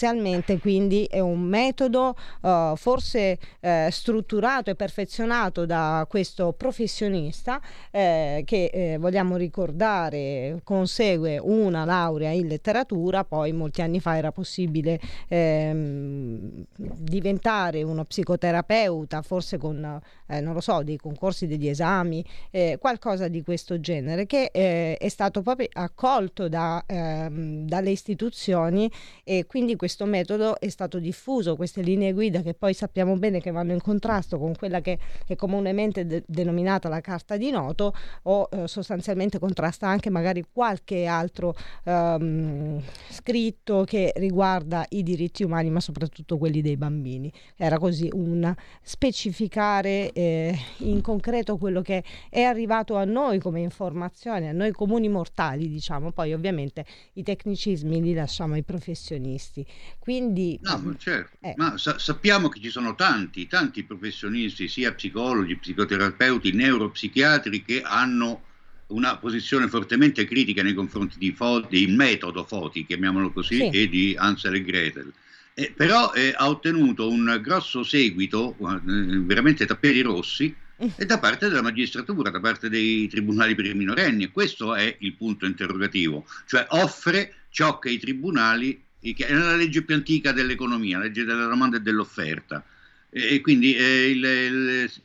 sostanzialmente 0.00 0.58
quindi 0.58 1.04
è 1.04 1.20
un 1.20 1.40
metodo 1.42 2.16
eh, 2.42 2.72
forse 2.76 3.38
eh, 3.60 3.88
strutturato 3.90 4.70
e 4.70 4.74
perfezionato 4.74 5.66
da 5.66 6.06
questo 6.08 6.52
professionista 6.52 7.60
eh, 7.90 8.42
che 8.46 8.70
eh, 8.72 8.96
vogliamo 8.98 9.36
ricordare 9.36 10.60
consegue 10.64 11.38
una 11.38 11.84
laurea 11.84 12.30
in 12.30 12.46
letteratura, 12.46 13.24
poi 13.24 13.52
molti 13.52 13.82
anni 13.82 14.00
fa 14.00 14.16
era 14.16 14.32
possibile 14.32 14.98
ehm, 15.28 16.64
diventare 16.76 17.82
uno 17.82 18.04
psicoterapeuta, 18.04 19.20
forse 19.20 19.58
con 19.58 20.00
eh, 20.30 20.40
non 20.40 20.54
lo 20.54 20.60
so, 20.60 20.82
dei 20.82 20.96
concorsi, 20.96 21.46
degli 21.46 21.68
esami, 21.68 22.24
eh, 22.50 22.78
qualcosa 22.80 23.28
di 23.28 23.42
questo 23.42 23.80
genere 23.80 24.26
che 24.26 24.50
eh, 24.52 24.96
è 24.96 25.08
stato 25.08 25.42
proprio 25.42 25.68
accolto 25.72 26.48
da, 26.48 26.82
ehm, 26.86 27.66
dalle 27.66 27.90
istituzioni 27.90 28.90
e 29.24 29.46
quindi 29.46 29.76
questo 29.76 30.04
metodo 30.06 30.58
è 30.60 30.68
stato 30.68 30.98
diffuso, 30.98 31.56
queste 31.56 31.82
linee 31.82 32.12
guida 32.12 32.42
che 32.42 32.54
poi 32.54 32.74
sappiamo 32.74 33.16
bene 33.16 33.40
che 33.40 33.50
vanno 33.50 33.72
in 33.72 33.80
contrasto 33.80 34.38
con 34.38 34.54
quella 34.54 34.80
che 34.80 34.98
è 35.26 35.34
comunemente 35.34 36.06
de- 36.06 36.22
denominata 36.26 36.88
la 36.88 37.00
carta 37.00 37.36
di 37.36 37.50
noto 37.50 37.92
o 38.22 38.48
eh, 38.52 38.68
sostanzialmente 38.68 39.38
contrasta 39.38 39.88
anche 39.88 40.10
magari 40.10 40.44
qualche 40.52 41.06
altro 41.06 41.54
ehm, 41.84 42.80
scritto 43.08 43.84
che 43.84 44.12
riguarda 44.16 44.84
i 44.90 45.02
diritti 45.02 45.42
umani 45.42 45.70
ma 45.70 45.80
soprattutto 45.80 46.38
quelli 46.38 46.60
dei 46.60 46.76
bambini. 46.76 47.32
Era 47.56 47.78
così 47.78 48.08
un 48.12 48.54
specificare 48.82 50.12
eh, 50.20 50.58
in 50.78 51.00
concreto 51.00 51.56
quello 51.56 51.80
che 51.82 52.04
è 52.28 52.42
arrivato 52.42 52.96
a 52.96 53.04
noi 53.04 53.38
come 53.38 53.60
informazione, 53.60 54.48
a 54.48 54.52
noi 54.52 54.72
comuni 54.72 55.08
mortali 55.08 55.68
diciamo, 55.68 56.12
poi 56.12 56.32
ovviamente 56.34 56.84
i 57.14 57.22
tecnicismi 57.22 58.02
li 58.02 58.12
lasciamo 58.14 58.54
ai 58.54 58.62
professionisti. 58.62 59.66
Quindi 59.98 60.58
No, 60.62 60.78
ma 60.78 60.94
certo, 60.98 61.36
eh. 61.40 61.54
ma 61.56 61.76
sa- 61.78 61.98
sappiamo 61.98 62.48
che 62.48 62.60
ci 62.60 62.68
sono 62.70 62.94
tanti, 62.94 63.46
tanti 63.46 63.82
professionisti, 63.84 64.68
sia 64.68 64.92
psicologi, 64.92 65.56
psicoterapeuti, 65.56 66.52
neuropsichiatri 66.52 67.62
che 67.62 67.80
hanno 67.82 68.42
una 68.88 69.16
posizione 69.16 69.68
fortemente 69.68 70.24
critica 70.24 70.62
nei 70.62 70.74
confronti 70.74 71.16
di 71.16 71.30
Foti, 71.32 71.76
il 71.76 71.94
metodo 71.94 72.44
Foti, 72.44 72.84
chiamiamolo 72.84 73.30
così, 73.30 73.56
Sì. 73.56 73.68
e 73.70 73.88
di 73.88 74.14
Ansel 74.18 74.56
e 74.56 74.62
Gretel. 74.64 75.12
Eh, 75.60 75.72
però 75.76 76.12
eh, 76.14 76.32
ha 76.36 76.48
ottenuto 76.48 77.10
un 77.10 77.38
grosso 77.42 77.82
seguito, 77.82 78.56
eh, 78.60 78.80
veramente 79.20 79.66
tappeti 79.66 80.00
rossi, 80.00 80.54
e 80.96 81.04
da 81.04 81.18
parte 81.18 81.48
della 81.48 81.60
magistratura, 81.60 82.30
da 82.30 82.40
parte 82.40 82.70
dei 82.70 83.06
tribunali 83.08 83.54
per 83.54 83.66
i 83.66 83.74
minorenni. 83.74 84.30
Questo 84.30 84.74
è 84.74 84.96
il 85.00 85.14
punto 85.14 85.44
interrogativo, 85.44 86.24
cioè 86.46 86.66
offre 86.70 87.34
ciò 87.50 87.78
che 87.78 87.90
i 87.90 87.98
tribunali, 87.98 88.82
che 88.98 89.26
è 89.26 89.32
la 89.34 89.56
legge 89.56 89.82
più 89.82 89.94
antica 89.94 90.32
dell'economia, 90.32 90.96
la 90.98 91.04
legge 91.04 91.24
della 91.24 91.46
domanda 91.46 91.76
e 91.76 91.80
dell'offerta. 91.80 92.64
E 93.10 93.34
e 93.34 93.40
quindi 93.42 93.74
eh, 93.74 94.10
il- 94.10 94.24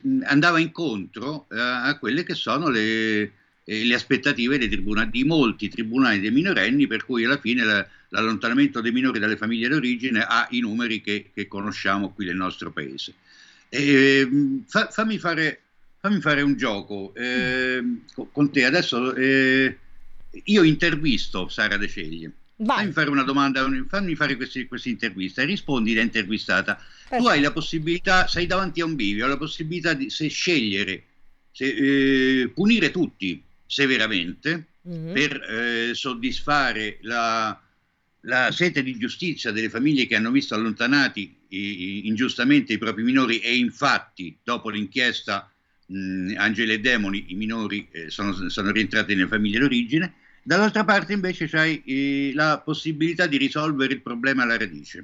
il- 0.01 0.23
andava 0.25 0.59
incontro 0.59 1.47
eh, 1.51 1.59
a 1.59 1.97
quelle 1.99 2.23
che 2.23 2.35
sono 2.35 2.69
le, 2.69 3.31
eh, 3.65 3.83
le 3.83 3.95
aspettative 3.95 4.57
dei, 4.57 4.69
tribunali, 4.69 5.09
di 5.09 5.23
molti 5.23 5.67
tribunali 5.69 6.19
dei 6.19 6.31
minorenni, 6.31 6.87
per 6.87 7.05
cui 7.05 7.25
alla 7.25 7.39
fine 7.39 7.63
la- 7.63 7.85
l'allontanamento 8.09 8.79
dei 8.79 8.91
minori 8.91 9.19
dalle 9.19 9.35
famiglie 9.37 9.67
d'origine 9.67 10.21
ha 10.21 10.47
i 10.51 10.59
numeri 10.61 11.01
che, 11.01 11.31
che 11.33 11.47
conosciamo 11.47 12.13
qui 12.13 12.25
nel 12.25 12.35
nostro 12.35 12.71
paese. 12.71 13.13
E, 13.69 14.25
mh, 14.25 14.65
fa- 14.67 14.87
fammi, 14.89 15.17
fare, 15.17 15.61
fammi 15.99 16.21
fare 16.21 16.41
un 16.43 16.55
gioco 16.55 17.13
eh, 17.15 17.83
co- 18.13 18.29
con 18.31 18.51
te. 18.51 18.63
Adesso 18.65 19.15
eh, 19.15 19.77
io 20.43 20.63
intervisto 20.63 21.47
Sara 21.49 21.77
De 21.77 21.87
Ceglie. 21.87 22.31
Fammi 22.77 22.91
fare 22.93 23.09
una 23.09 23.23
domanda, 23.23 23.67
fammi 23.89 24.15
fare 24.15 24.37
questa 24.37 24.87
intervista 24.87 25.41
e 25.41 25.45
rispondi 25.45 25.93
da 25.93 26.01
intervistata. 26.01 26.79
Tu 27.09 27.25
hai 27.27 27.41
la 27.41 27.51
possibilità, 27.51 28.27
sei 28.27 28.45
davanti 28.45 28.79
a 28.79 28.85
un 28.85 28.95
bivio, 28.95 29.25
hai 29.25 29.31
la 29.31 29.37
possibilità 29.37 29.93
di 29.93 30.09
se 30.09 30.27
scegliere, 30.29 31.03
se, 31.51 31.65
eh, 32.43 32.47
punire 32.49 32.91
tutti 32.91 33.43
severamente 33.65 34.67
Mhm. 34.83 35.11
per 35.11 35.41
eh, 35.41 35.93
soddisfare 35.93 36.97
la, 37.01 37.59
la 38.21 38.51
sete 38.51 38.83
di 38.83 38.97
giustizia 38.97 39.51
delle 39.51 39.69
famiglie 39.69 40.05
che 40.07 40.15
hanno 40.15 40.31
visto 40.31 40.55
allontanati 40.55 41.35
i- 41.49 42.07
ingiustamente 42.07 42.73
i 42.73 42.77
propri 42.77 43.03
minori 43.03 43.39
e 43.39 43.55
infatti 43.55 44.37
dopo 44.43 44.69
l'inchiesta 44.69 45.49
mh, 45.87 46.33
Angeli 46.37 46.73
e 46.73 46.79
Demoni 46.79 47.25
i 47.29 47.35
minori 47.35 47.87
eh, 47.91 48.09
sono, 48.09 48.49
sono 48.49 48.71
rientrati 48.71 49.15
nelle 49.15 49.27
famiglie 49.27 49.59
d'origine, 49.59 50.13
dall'altra 50.43 50.83
parte 50.83 51.13
invece 51.13 51.47
c'hai 51.47 51.81
eh, 51.85 52.31
la 52.33 52.59
possibilità 52.63 53.27
di 53.27 53.37
risolvere 53.37 53.93
il 53.93 54.01
problema 54.01 54.43
alla 54.43 54.57
radice. 54.57 55.03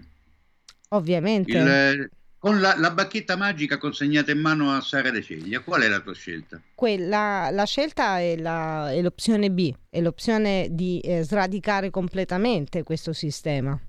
ovviamente. 0.89 1.51
Il- 1.51 2.09
con 2.41 2.59
la, 2.59 2.76
la 2.76 2.89
bacchetta 2.89 3.35
magica 3.35 3.77
consegnata 3.77 4.31
in 4.31 4.39
mano 4.39 4.73
a 4.73 4.81
Sara 4.81 5.11
De 5.11 5.22
Ceglia, 5.22 5.59
qual 5.59 5.84
è 5.84 5.88
la 5.88 5.99
tua 5.99 6.15
scelta? 6.15 6.59
Quella, 6.73 7.51
la 7.51 7.65
scelta 7.65 8.18
è, 8.18 8.35
la- 8.35 8.91
è 8.91 8.99
l'opzione 8.99 9.51
B, 9.51 9.72
è 9.88 10.01
l'opzione 10.01 10.68
di 10.72 10.99
eh, 11.01 11.22
sradicare 11.22 11.91
completamente 11.91 12.81
questo 12.81 13.13
sistema. 13.13 13.80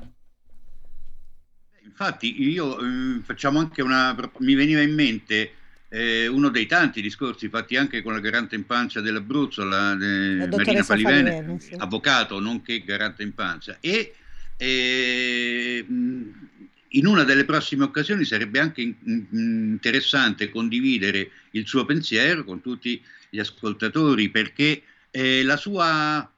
Infatti 1.82 2.42
io 2.42 2.78
eh, 2.78 3.22
facciamo 3.22 3.58
anche 3.58 3.80
una 3.80 4.14
mi 4.40 4.54
veniva 4.54 4.82
in 4.82 4.92
mente 4.92 5.52
eh, 5.88 6.26
uno 6.26 6.50
dei 6.50 6.66
tanti 6.66 7.00
discorsi 7.00 7.48
fatti 7.48 7.76
anche 7.76 8.02
con 8.02 8.12
la 8.12 8.20
garante 8.20 8.54
in 8.54 8.66
pancia 8.66 9.00
dell'Abruzzo, 9.00 9.64
la, 9.64 9.92
eh, 9.92 9.96
Marina 9.96 10.46
dottoressa 10.46 10.82
Falivene, 10.84 11.30
Falivene, 11.32 11.58
sì. 11.58 11.74
avvocato 11.78 12.38
nonché 12.38 12.84
garante 12.84 13.22
in 13.22 13.32
pancia 13.32 13.78
e 13.80 14.14
eh, 14.58 15.84
mh, 15.88 16.50
in 16.92 17.06
una 17.06 17.24
delle 17.24 17.44
prossime 17.44 17.84
occasioni 17.84 18.24
sarebbe 18.24 18.58
anche 18.58 18.94
interessante 19.32 20.50
condividere 20.50 21.30
il 21.52 21.66
suo 21.66 21.84
pensiero 21.84 22.44
con 22.44 22.60
tutti 22.60 23.02
gli 23.30 23.38
ascoltatori 23.38 24.28
perché 24.30 24.82
eh, 25.10 25.42
la 25.42 25.56
sua 25.56 26.30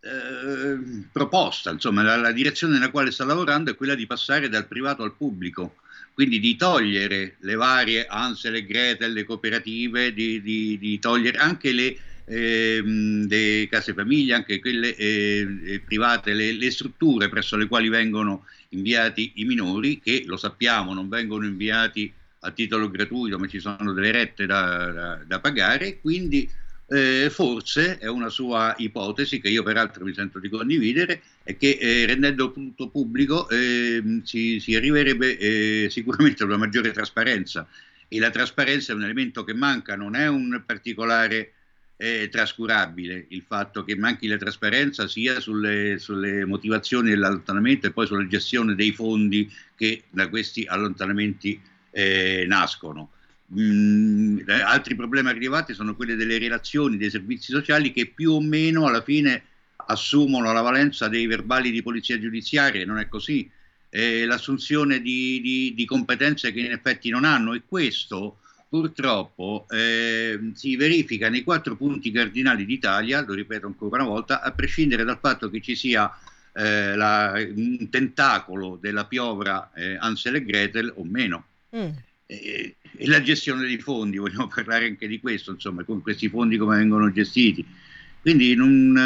eh, 0.00 0.78
proposta, 1.10 1.70
insomma, 1.70 2.02
la, 2.02 2.16
la 2.16 2.32
direzione 2.32 2.74
nella 2.74 2.90
quale 2.90 3.10
sta 3.10 3.24
lavorando 3.24 3.70
è 3.70 3.76
quella 3.76 3.94
di 3.94 4.06
passare 4.06 4.48
dal 4.48 4.66
privato 4.66 5.02
al 5.02 5.14
pubblico, 5.14 5.76
quindi 6.14 6.38
di 6.38 6.56
togliere 6.56 7.36
le 7.40 7.54
varie 7.54 8.06
Ansel 8.06 8.56
e 8.56 8.64
Gretel, 8.66 9.12
le 9.12 9.24
cooperative, 9.24 10.12
di, 10.12 10.40
di- 10.40 10.78
di 10.78 10.98
togliere 10.98 11.38
anche 11.38 11.72
le, 11.72 11.96
ehm, 12.28 13.26
le 13.28 13.68
case 13.70 13.94
famiglie, 13.94 14.34
anche 14.34 14.60
quelle 14.60 14.94
eh, 14.94 15.46
eh, 15.64 15.80
private, 15.80 16.34
le, 16.34 16.52
le 16.52 16.70
strutture 16.70 17.28
presso 17.28 17.56
le 17.56 17.66
quali 17.66 17.88
vengono 17.88 18.44
inviati 18.70 19.32
i 19.36 19.44
minori, 19.44 20.00
che 20.00 20.24
lo 20.26 20.36
sappiamo 20.36 20.94
non 20.94 21.08
vengono 21.08 21.46
inviati 21.46 22.12
a 22.40 22.50
titolo 22.50 22.90
gratuito, 22.90 23.38
ma 23.38 23.48
ci 23.48 23.58
sono 23.58 23.92
delle 23.92 24.12
rette 24.12 24.46
da, 24.46 24.90
da- 24.92 25.20
da 25.26 25.40
pagare, 25.40 25.98
quindi 26.00 26.48
eh, 26.90 27.28
forse 27.30 27.98
è 27.98 28.06
una 28.06 28.30
sua 28.30 28.74
ipotesi 28.78 29.40
che 29.40 29.48
io 29.48 29.62
peraltro 29.62 30.04
mi 30.04 30.14
sento 30.14 30.38
di 30.38 30.48
condividere 30.48 31.20
è 31.42 31.56
che 31.56 31.76
eh, 31.78 32.06
rendendo 32.06 32.50
tutto 32.50 32.88
pubblico 32.88 33.48
ehm, 33.50 34.22
si, 34.22 34.58
si 34.58 34.74
arriverebbe 34.74 35.36
eh, 35.36 35.88
sicuramente 35.90 36.42
a 36.42 36.46
una 36.46 36.56
maggiore 36.56 36.92
trasparenza. 36.92 37.68
E 38.10 38.18
la 38.18 38.30
trasparenza 38.30 38.92
è 38.92 38.94
un 38.94 39.02
elemento 39.02 39.44
che 39.44 39.52
manca, 39.52 39.94
non 39.94 40.14
è 40.14 40.26
un 40.28 40.62
particolare 40.64 41.52
eh, 42.00 42.28
trascurabile 42.30 43.26
il 43.30 43.42
fatto 43.46 43.82
che 43.82 43.96
manchi 43.96 44.28
la 44.28 44.36
trasparenza 44.36 45.08
sia 45.08 45.40
sulle, 45.40 45.98
sulle 45.98 46.44
motivazioni 46.44 47.10
dell'allontanamento 47.10 47.88
e 47.88 47.92
poi 47.92 48.06
sulla 48.06 48.26
gestione 48.28 48.76
dei 48.76 48.92
fondi 48.92 49.52
che 49.74 50.04
da 50.08 50.28
questi 50.28 50.64
allontanamenti 50.64 51.60
eh, 51.90 52.44
nascono. 52.46 53.10
mh, 53.46 54.42
altri 54.64 54.94
problemi 54.94 55.28
arrivati 55.28 55.74
sono 55.74 55.96
quelli 55.96 56.14
delle 56.14 56.38
relazioni, 56.38 56.96
dei 56.96 57.10
servizi 57.10 57.50
sociali 57.50 57.92
che 57.92 58.06
più 58.06 58.32
o 58.32 58.40
meno 58.40 58.86
alla 58.86 59.02
fine 59.02 59.42
assumono 59.86 60.52
la 60.52 60.60
valenza 60.60 61.08
dei 61.08 61.26
verbali 61.26 61.72
di 61.72 61.82
polizia 61.82 62.18
giudiziaria, 62.20 62.84
non 62.86 62.98
è 62.98 63.08
così, 63.08 63.50
eh, 63.90 64.24
l'assunzione 64.24 65.00
di, 65.00 65.40
di, 65.40 65.74
di, 65.74 65.84
competenze 65.86 66.52
che 66.52 66.60
in 66.60 66.72
effetti 66.72 67.08
non 67.08 67.24
hanno 67.24 67.54
e 67.54 67.62
questo 67.66 68.40
purtroppo 68.68 69.66
eh, 69.70 70.50
si 70.54 70.76
verifica 70.76 71.28
nei 71.28 71.42
quattro 71.42 71.76
punti 71.76 72.10
cardinali 72.10 72.66
d'Italia, 72.66 73.24
lo 73.26 73.34
ripeto 73.34 73.66
ancora 73.66 74.02
una 74.02 74.12
volta, 74.12 74.42
a 74.42 74.52
prescindere 74.52 75.04
dal 75.04 75.18
fatto 75.18 75.48
che 75.48 75.60
ci 75.60 75.74
sia 75.74 76.10
eh, 76.52 76.94
la, 76.94 77.32
un 77.54 77.88
tentacolo 77.88 78.78
della 78.80 79.06
piovra 79.06 79.70
eh, 79.74 79.96
Ansel 79.98 80.36
e 80.36 80.44
Gretel 80.44 80.92
o 80.96 81.04
meno. 81.04 81.46
Mm. 81.74 81.88
E, 82.26 82.76
e, 82.96 83.06
la 83.06 83.22
gestione 83.22 83.62
dei 83.62 83.78
fondi, 83.78 84.18
vogliamo 84.18 84.48
parlare 84.52 84.86
anche 84.86 85.06
di 85.06 85.18
questo, 85.18 85.52
insomma, 85.52 85.84
con 85.84 86.02
questi 86.02 86.28
fondi 86.28 86.58
come 86.58 86.76
vengono 86.76 87.10
gestiti. 87.10 87.64
Quindi 88.20 88.54
non, 88.54 88.96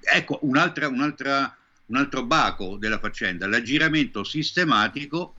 eh, 0.00 0.16
ecco 0.16 0.38
un'altra, 0.42 0.88
un'altra, 0.88 1.54
un 1.86 1.96
altro 1.96 2.24
baco 2.24 2.76
della 2.76 2.98
faccenda, 2.98 3.46
l'aggiramento 3.46 4.24
sistematico 4.24 5.34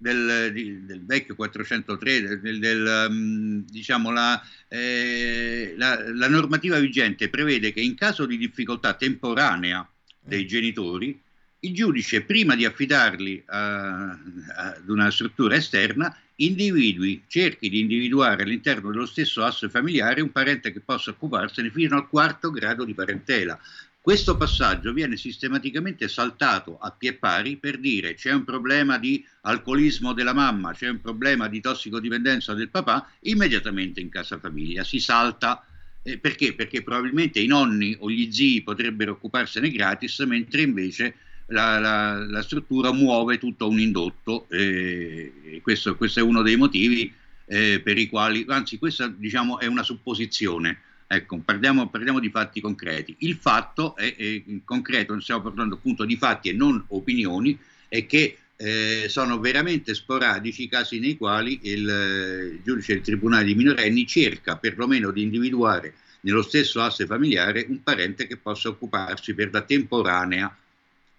del, 0.00 0.50
del, 0.86 1.04
vecchio 1.04 1.34
403, 1.34 2.40
del, 2.40 2.58
del, 2.58 3.06
um, 3.08 3.64
diciamo 3.66 4.10
la, 4.10 4.42
eh, 4.68 5.74
la, 5.76 6.10
la, 6.10 6.28
normativa 6.28 6.78
vigente 6.78 7.28
prevede 7.28 7.70
che 7.72 7.82
in 7.82 7.94
caso 7.94 8.24
di 8.24 8.38
difficoltà 8.38 8.94
temporanea 8.94 9.86
dei 10.18 10.46
genitori, 10.46 11.20
il 11.60 11.74
giudice 11.74 12.22
prima 12.22 12.56
di 12.56 12.64
affidarli 12.64 13.42
a, 13.46 14.18
ad 14.56 14.88
una 14.88 15.10
struttura 15.10 15.56
esterna 15.56 16.16
individui, 16.36 17.24
cerchi 17.26 17.68
di 17.68 17.80
individuare 17.80 18.44
all'interno 18.44 18.90
dello 18.90 19.04
stesso 19.04 19.44
asse 19.44 19.68
familiare 19.68 20.22
un 20.22 20.32
parente 20.32 20.72
che 20.72 20.80
possa 20.80 21.10
occuparsene 21.10 21.70
fino 21.70 21.96
al 21.96 22.08
quarto 22.08 22.50
grado 22.50 22.84
di 22.84 22.94
parentela. 22.94 23.58
Questo 24.02 24.38
passaggio 24.38 24.94
viene 24.94 25.18
sistematicamente 25.18 26.08
saltato 26.08 26.78
a 26.78 26.90
pie 26.90 27.12
pari 27.12 27.58
per 27.58 27.78
dire 27.78 28.14
c'è 28.14 28.32
un 28.32 28.44
problema 28.44 28.96
di 28.96 29.22
alcolismo 29.42 30.14
della 30.14 30.32
mamma, 30.32 30.72
c'è 30.72 30.88
un 30.88 31.02
problema 31.02 31.48
di 31.48 31.60
tossicodipendenza 31.60 32.54
del 32.54 32.70
papà, 32.70 33.06
immediatamente 33.20 34.00
in 34.00 34.08
casa 34.08 34.38
famiglia 34.38 34.84
si 34.84 35.00
salta. 35.00 35.62
Eh, 36.02 36.16
perché? 36.16 36.54
Perché 36.54 36.82
probabilmente 36.82 37.40
i 37.40 37.46
nonni 37.46 37.94
o 38.00 38.10
gli 38.10 38.32
zii 38.32 38.62
potrebbero 38.62 39.12
occuparsene 39.12 39.70
gratis, 39.70 40.18
mentre 40.20 40.62
invece 40.62 41.16
la, 41.48 41.78
la, 41.78 42.24
la 42.24 42.42
struttura 42.42 42.92
muove 42.92 43.36
tutto 43.36 43.68
un 43.68 43.80
indotto. 43.80 44.48
Eh, 44.48 45.60
questo, 45.62 45.94
questo, 45.96 46.20
è 46.20 46.22
uno 46.22 46.40
dei 46.40 46.56
motivi 46.56 47.12
eh, 47.44 47.82
per 47.84 47.98
i 47.98 48.08
quali, 48.08 48.46
anzi 48.48 48.78
questa 48.78 49.08
diciamo 49.08 49.58
è 49.58 49.66
una 49.66 49.82
supposizione 49.82 50.80
Ecco, 51.12 51.38
parliamo, 51.38 51.88
parliamo, 51.88 52.20
di 52.20 52.30
fatti 52.30 52.60
concreti. 52.60 53.16
Il 53.18 53.34
fatto 53.34 53.96
è, 53.96 54.14
è 54.14 54.42
concreto, 54.64 55.18
stiamo 55.18 55.42
parlando 55.42 55.74
appunto 55.74 56.04
di 56.04 56.16
fatti 56.16 56.50
e 56.50 56.52
non 56.52 56.84
opinioni, 56.86 57.58
è 57.88 58.06
che 58.06 58.38
eh, 58.54 59.06
sono 59.08 59.40
veramente 59.40 59.92
sporadici 59.92 60.62
i 60.62 60.68
casi 60.68 61.00
nei 61.00 61.16
quali 61.16 61.58
il 61.62 61.88
eh, 61.88 62.60
giudice 62.62 62.92
del 62.92 63.02
Tribunale 63.02 63.44
di 63.44 63.56
minorenni 63.56 64.06
cerca 64.06 64.56
perlomeno 64.56 65.10
di 65.10 65.22
individuare 65.22 65.94
nello 66.20 66.42
stesso 66.42 66.80
asse 66.80 67.06
familiare 67.06 67.66
un 67.68 67.82
parente 67.82 68.28
che 68.28 68.36
possa 68.36 68.68
occuparsi 68.68 69.34
per 69.34 69.48
la 69.50 69.62
temporanea 69.62 70.56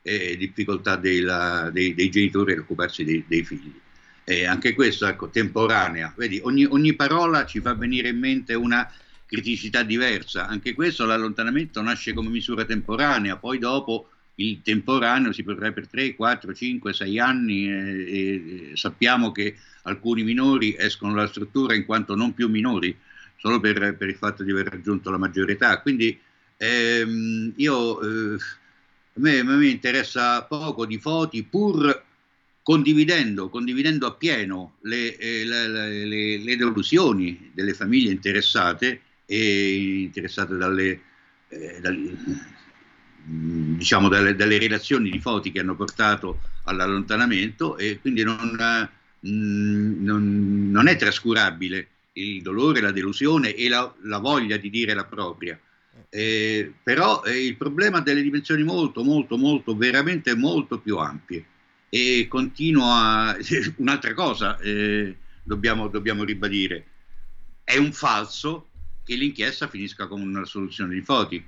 eh, 0.04 0.38
difficoltà 0.38 0.96
della, 0.96 1.70
dei, 1.70 1.94
dei, 1.94 2.10
genitori 2.10 2.54
ad 2.54 2.60
occuparsi 2.60 3.04
dei, 3.04 3.26
dei 3.28 3.44
figli. 3.44 3.78
E 4.24 4.46
anche 4.46 4.74
questo, 4.74 5.06
ecco, 5.06 5.28
temporanea. 5.28 6.14
Vedi, 6.16 6.40
ogni, 6.44 6.64
ogni 6.64 6.94
parola 6.94 7.46
ci 7.46 7.60
fa 7.60 7.74
venire 7.74 8.08
in 8.08 8.20
mente 8.20 8.54
una 8.54 8.90
criticità 9.32 9.84
diversa. 9.84 10.48
Anche 10.48 10.74
questo 10.74 11.06
l'allontanamento 11.06 11.82
nasce 11.82 12.12
come 12.12 12.28
misura 12.28 12.66
temporanea, 12.66 13.38
poi 13.38 13.60
dopo 13.60 14.10
il 14.36 14.62
temporaneo 14.62 15.32
si 15.32 15.44
potrà 15.44 15.72
per 15.72 15.88
3, 15.88 16.16
4, 16.16 16.53
5, 16.53 16.91
6 16.91 17.20
anni 17.20 17.72
e, 17.72 18.72
e 18.72 18.72
sappiamo 18.74 19.32
che 19.32 19.56
alcuni 19.84 20.24
minori 20.24 20.76
escono 20.78 21.14
dalla 21.14 21.28
struttura 21.28 21.74
in 21.74 21.86
quanto 21.86 22.14
non 22.14 22.34
più 22.34 22.49
minori, 22.49 22.94
solo 23.38 23.62
per, 23.62 23.95
per 23.95 24.10
il 24.10 24.16
fatto 24.16 24.44
di 24.44 24.52
aver 24.52 24.68
raggiunto 24.68 25.10
la 25.10 25.18
maggiore 25.18 25.53
età. 25.53 25.80
Quindi 25.80 26.20
ehm, 26.58 27.53
io, 27.56 28.02
eh, 28.02 28.36
a, 28.36 29.20
me, 29.20 29.40
a 29.40 29.44
me 29.44 29.68
interessa 29.68 30.44
poco 30.44 30.86
di 30.86 30.99
Foti 30.99 31.41
pur 31.44 32.03
condividendo, 32.62 33.48
condividendo 33.48 34.08
appieno 34.08 34.76
le, 34.82 35.16
eh, 35.16 35.45
le, 35.45 35.68
le, 36.06 36.38
le, 36.38 36.56
delusioni 36.58 37.49
delle 37.53 37.74
famiglie 37.74 38.12
interessate 38.12 39.02
e 39.32 40.02
interessate 40.02 40.58
dalle, 40.58 41.02
eh, 41.48 41.80
dalle, 41.80 42.18
mm, 43.30 43.78
diciamo 43.78 44.10
dalle, 44.10 44.36
dalle, 44.36 44.58
relazioni 44.58 45.10
di 45.10 45.22
Foti 45.22 45.53
che 45.53 45.62
hanno 45.62 45.76
portato 45.76 46.41
all'allontanamento 46.64 47.78
e 47.78 47.99
quindi 48.02 48.24
non, 48.24 48.38
mm, 49.26 50.03
non, 50.03 50.70
non 50.70 50.88
è 50.88 50.98
trascurabile 50.98 51.88
il 52.14 52.41
dolore, 52.41 52.82
la 52.82 52.91
delusione 52.91 53.56
e 53.56 53.70
la, 53.70 53.94
la 54.02 54.18
voglia 54.18 54.58
di 54.58 54.70
dire 54.70 54.94
la 54.94 55.06
propria. 55.06 55.58
Eh, 56.10 56.74
però 56.84 57.24
eh, 57.24 57.45
il 57.45 57.56
problema 57.56 57.99
ha 57.99 58.02
delle 58.02 58.22
dimensioni 58.22 58.64
molto, 58.64 59.02
molto, 59.02 59.38
molto, 59.38 59.78
veramente 59.78 60.36
molto 60.36 60.80
più 60.80 60.98
ampie 60.98 61.45
e 61.88 62.28
continua 62.28 63.34
un'altra 63.78 64.14
cosa 64.14 64.58
eh, 64.60 65.16
dobbiamo, 65.41 65.88
dobbiamo 65.88 66.26
ribadire 66.26 66.86
è 67.64 67.78
un 67.78 67.94
falso 67.94 68.70
che 69.03 69.15
l'inchiesta 69.15 69.68
finisca 69.68 70.07
con 70.07 70.22
una 70.22 70.45
soluzione 70.45 70.94
di 70.94 71.02
Foti. 71.02 71.44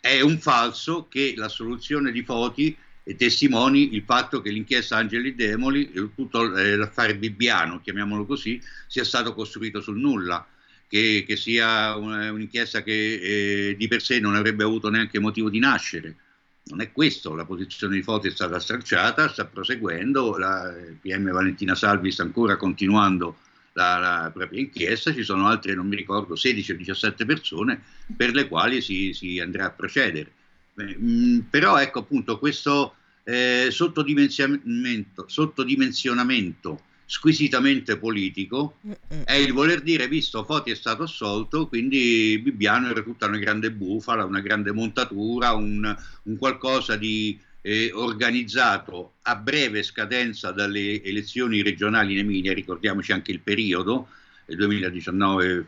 È 0.00 0.20
un 0.20 0.38
falso 0.38 1.08
che 1.08 1.34
la 1.36 1.48
soluzione 1.48 2.12
di 2.12 2.22
Foti 2.22 2.76
testimoni 3.16 3.94
il 3.94 4.02
fatto 4.04 4.40
che 4.40 4.50
l'inchiesta 4.50 4.96
Angeli 4.96 5.34
Demoli, 5.34 5.90
tutto 6.14 6.54
eh, 6.54 6.76
l'affare 6.76 7.16
bibbiano, 7.16 7.80
chiamiamolo 7.80 8.26
così, 8.26 8.60
sia 8.86 9.04
stato 9.04 9.34
costruito 9.34 9.80
sul 9.80 9.98
nulla, 9.98 10.46
che, 10.86 11.24
che 11.26 11.36
sia 11.36 11.96
un'inchiesta 11.96 12.82
che 12.82 13.70
eh, 13.70 13.76
di 13.76 13.88
per 13.88 14.02
sé 14.02 14.20
non 14.20 14.34
avrebbe 14.34 14.64
avuto 14.64 14.88
neanche 14.90 15.18
motivo 15.18 15.48
di 15.48 15.58
nascere. 15.58 16.16
Non 16.64 16.82
è 16.82 16.92
questo, 16.92 17.34
la 17.34 17.46
posizione 17.46 17.94
di 17.94 18.02
Foti 18.02 18.28
è 18.28 18.30
stata 18.30 18.58
stracciata, 18.60 19.28
sta 19.28 19.46
proseguendo, 19.46 20.36
la 20.36 20.74
PM 21.00 21.30
Valentina 21.30 21.74
Salvi 21.74 22.10
sta 22.10 22.24
ancora 22.24 22.56
continuando 22.56 23.38
la, 23.78 24.30
propria 24.32 24.60
inchiesta, 24.60 25.12
ci 25.12 25.22
sono 25.22 25.46
altre, 25.46 25.74
non 25.74 25.86
mi 25.86 25.96
ricordo, 25.96 26.34
16 26.34 26.72
o 26.72 26.76
17 26.76 27.24
persone 27.24 27.82
per 28.16 28.32
le 28.32 28.48
quali 28.48 28.80
si, 28.80 29.12
si 29.12 29.38
andrà 29.38 29.66
a 29.66 29.70
procedere. 29.70 30.32
Eh, 30.76 30.96
mh, 30.98 31.46
però 31.50 31.78
ecco 31.78 32.00
appunto 32.00 32.38
questo 32.38 32.94
eh, 33.24 33.68
sottodimensionamento, 33.70 35.26
sottodimensionamento 35.28 36.82
squisitamente 37.10 37.96
politico 37.96 38.76
è 39.24 39.32
il 39.32 39.54
voler 39.54 39.80
dire, 39.80 40.08
visto 40.08 40.44
Foti 40.44 40.70
è 40.70 40.74
stato 40.74 41.04
assolto, 41.04 41.66
quindi 41.66 42.38
Bibbiano 42.42 42.90
era 42.90 43.00
tutta 43.00 43.26
una 43.26 43.38
grande 43.38 43.72
bufala, 43.72 44.26
una 44.26 44.42
grande 44.42 44.72
montatura, 44.72 45.54
un, 45.54 45.96
un 46.24 46.36
qualcosa 46.36 46.96
di 46.96 47.40
eh, 47.60 47.90
organizzato 47.92 49.14
a 49.22 49.36
breve 49.36 49.82
scadenza 49.82 50.52
dalle 50.52 51.02
elezioni 51.02 51.62
regionali 51.62 52.12
in 52.12 52.18
Emilia, 52.20 52.54
ricordiamoci 52.54 53.12
anche 53.12 53.32
il 53.32 53.40
periodo, 53.40 54.08
il 54.46 54.56
2019 54.56 55.66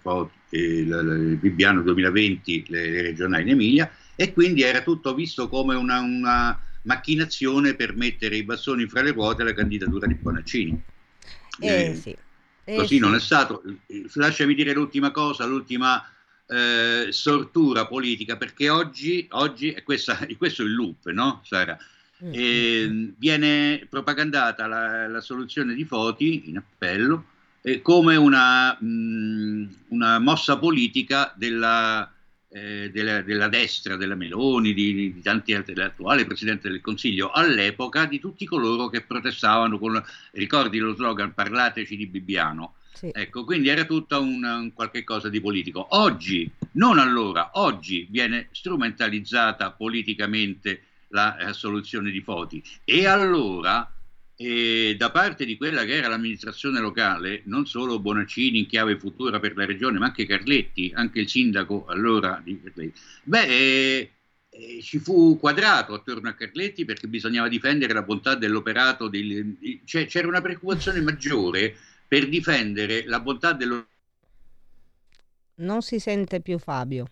il 0.50 1.38
Bibbiano 1.38 1.82
2020 1.82 2.64
le, 2.68 2.90
le, 2.90 3.02
regionali 3.02 3.42
in 3.42 3.50
Emilia 3.50 3.90
e 4.16 4.32
quindi 4.32 4.62
era 4.62 4.82
tutto 4.82 5.14
visto 5.14 5.48
come 5.48 5.74
una, 5.74 6.00
una 6.00 6.60
macchinazione 6.82 7.74
per 7.74 7.94
mettere 7.94 8.36
i 8.36 8.44
bastoni 8.44 8.86
fra 8.86 9.02
le 9.02 9.12
ruote 9.12 9.42
alla 9.42 9.52
candidatura 9.52 10.06
di 10.06 10.14
Bonaccini. 10.14 10.82
Eh, 11.60 11.84
eh, 11.84 11.94
sì. 11.94 12.16
eh, 12.64 12.76
così 12.76 12.94
sì. 12.94 12.98
non 12.98 13.14
è 13.14 13.20
stato. 13.20 13.62
Lasciami 14.14 14.54
dire 14.54 14.72
l'ultima 14.72 15.10
cosa, 15.10 15.44
l'ultima 15.44 16.02
eh, 16.51 17.12
sortura 17.12 17.86
politica, 17.86 18.36
perché 18.36 18.68
oggi, 18.68 19.27
oggi 19.31 19.72
e 19.72 19.82
questa, 19.82 20.18
questo 20.36 20.62
è 20.62 20.64
il 20.64 20.74
loop, 20.74 21.09
no 21.10 21.43
Sara? 21.44 21.78
Mm. 22.22 22.32
Eh, 22.35 23.12
viene 23.16 23.86
propagandata 23.89 24.66
la, 24.66 25.06
la, 25.09 25.20
soluzione 25.22 25.74
di 25.74 25.85
Foti 25.85 26.51
in 26.51 26.59
appello 26.59 27.24
eh, 27.62 27.81
come 27.81 28.16
una, 28.16 28.77
mh, 28.78 28.86
mm, 28.86 29.66
una, 29.89 30.18
mossa 30.18 30.59
politica 30.59 31.32
della, 31.36 32.12
eh, 32.48 32.90
della, 32.93 33.22
della, 33.22 33.48
destra, 33.48 33.97
della 33.97 34.16
Meloni, 34.16 34.74
di, 34.74 35.14
di 35.14 35.22
tanti 35.22 35.55
altri, 35.55 35.72
dell'attuale 35.72 36.27
Presidente 36.27 36.68
del 36.68 36.82
Consiglio, 36.82 37.31
all'epoca 37.31 38.05
di 38.05 38.18
tutti 38.18 38.44
coloro 38.44 38.89
che 38.89 39.01
protestavano 39.01 39.78
con, 39.78 40.02
ricordi 40.32 40.78
lo 40.78 40.94
slogan 40.94 41.32
parlateci 41.32 41.97
di 41.97 42.06
Bibbiano, 42.06 42.74
sì. 43.01 43.10
Ecco, 43.14 43.44
quindi 43.44 43.68
era 43.70 43.85
tutto 43.86 44.20
un, 44.20 44.44
un, 44.44 44.72
qualche 44.74 45.05
cosa 45.05 45.31
di 45.31 45.40
politico. 45.40 45.86
Oggi, 45.90 46.51
non 46.72 46.98
allora, 46.98 47.52
oggi 47.55 48.06
viene 48.10 48.48
strumentalizzata 48.51 49.70
politicamente 49.70 50.82
la, 51.09 51.35
la 51.40 51.52
soluzione 51.55 52.10
di 52.10 52.20
Foti 52.20 52.62
e 52.85 53.06
allora 53.06 53.90
e 54.36 54.97
da 54.98 55.10
parte 55.10 55.47
di 55.47 55.56
quella 55.56 55.85
che 55.85 55.94
era 55.94 56.09
l'amministrazione 56.09 56.81
locale, 56.81 57.43
non 57.44 57.66
solo 57.66 58.01
Bonaccini 58.01 58.60
in 58.60 58.66
chiave 58.66 58.98
futura 58.98 59.39
per 59.39 59.56
la 59.56 59.66
regione, 59.66 59.98
ma 59.98 60.06
anche 60.06 60.24
Carletti, 60.24 60.93
anche 60.94 61.20
il 61.20 61.28
sindaco 61.28 61.85
allora 61.86 62.40
di 62.43 62.59
Carletti, 62.62 62.98
beh, 63.24 63.47
eh, 63.47 64.10
eh, 64.48 64.82
ci 64.82 64.98
fu 64.98 65.39
quadrato 65.39 65.94
attorno 65.94 66.28
a 66.28 66.32
Carletti 66.32 66.85
perché 66.85 67.06
bisognava 67.06 67.48
difendere 67.48 67.93
la 67.93 68.02
bontà 68.02 68.35
dell'operato, 68.35 69.09
del, 69.09 69.56
cioè, 69.85 70.06
c'era 70.06 70.28
una 70.28 70.40
preoccupazione 70.40 71.02
maggiore 71.02 71.77
per 72.10 72.28
difendere 72.28 73.06
la 73.06 73.20
bontà 73.20 73.52
dello 73.52 73.86
Non 75.60 75.80
si 75.80 76.00
sente 76.00 76.40
più 76.40 76.58
Fabio. 76.58 77.06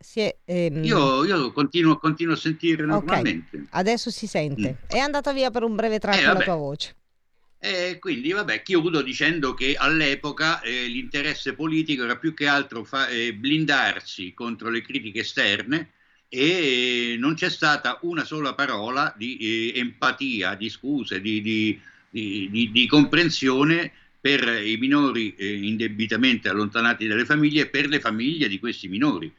Si 0.00 0.18
è, 0.18 0.36
ehm, 0.44 0.82
Io, 0.82 1.24
io 1.24 1.52
continuo, 1.52 1.96
continuo 1.98 2.34
a 2.34 2.36
sentire 2.36 2.84
normalmente. 2.84 3.66
adesso 3.70 4.10
si 4.10 4.26
sente. 4.26 4.78
Mm. 4.82 4.88
È 4.88 4.98
andata 4.98 5.32
via 5.32 5.50
per 5.52 5.62
un 5.62 5.76
breve 5.76 6.00
tratto 6.00 6.18
Eh, 6.18 6.32
la 6.32 6.40
tua 6.40 6.56
voce. 6.56 6.96
E 7.60 7.98
quindi, 8.00 8.32
vabbè, 8.32 8.62
chiudo 8.62 9.00
dicendo 9.00 9.54
che 9.54 9.76
all'epoca 9.76 10.60
eh, 10.62 10.86
l'interesse 10.86 11.54
politico 11.54 12.02
era 12.02 12.16
più 12.16 12.34
che 12.34 12.48
altro 12.48 12.82
fa- 12.82 13.06
eh, 13.08 13.34
blindarsi 13.34 14.34
contro 14.34 14.68
le 14.68 14.82
critiche 14.82 15.20
esterne 15.20 15.92
e 16.28 17.16
non 17.18 17.34
c'è 17.34 17.48
stata 17.50 17.98
una 18.02 18.24
sola 18.24 18.54
parola 18.54 19.12
di 19.16 19.72
eh, 19.74 19.78
empatia, 19.78 20.54
di 20.54 20.68
scuse, 20.68 21.20
di, 21.20 21.40
di- 21.40 21.80
di- 22.10 22.70
di- 22.72 22.86
comprensione 22.86 23.92
per 24.20 24.46
i 24.64 24.76
minori 24.76 25.34
eh, 25.36 25.54
indebitamente 25.66 26.48
allontanati 26.48 27.06
dalle 27.06 27.24
famiglie 27.24 27.62
e 27.62 27.68
per 27.68 27.88
le 27.88 28.00
famiglie 28.00 28.48
di 28.48 28.58
questi 28.58 28.88
minori. 28.88 29.32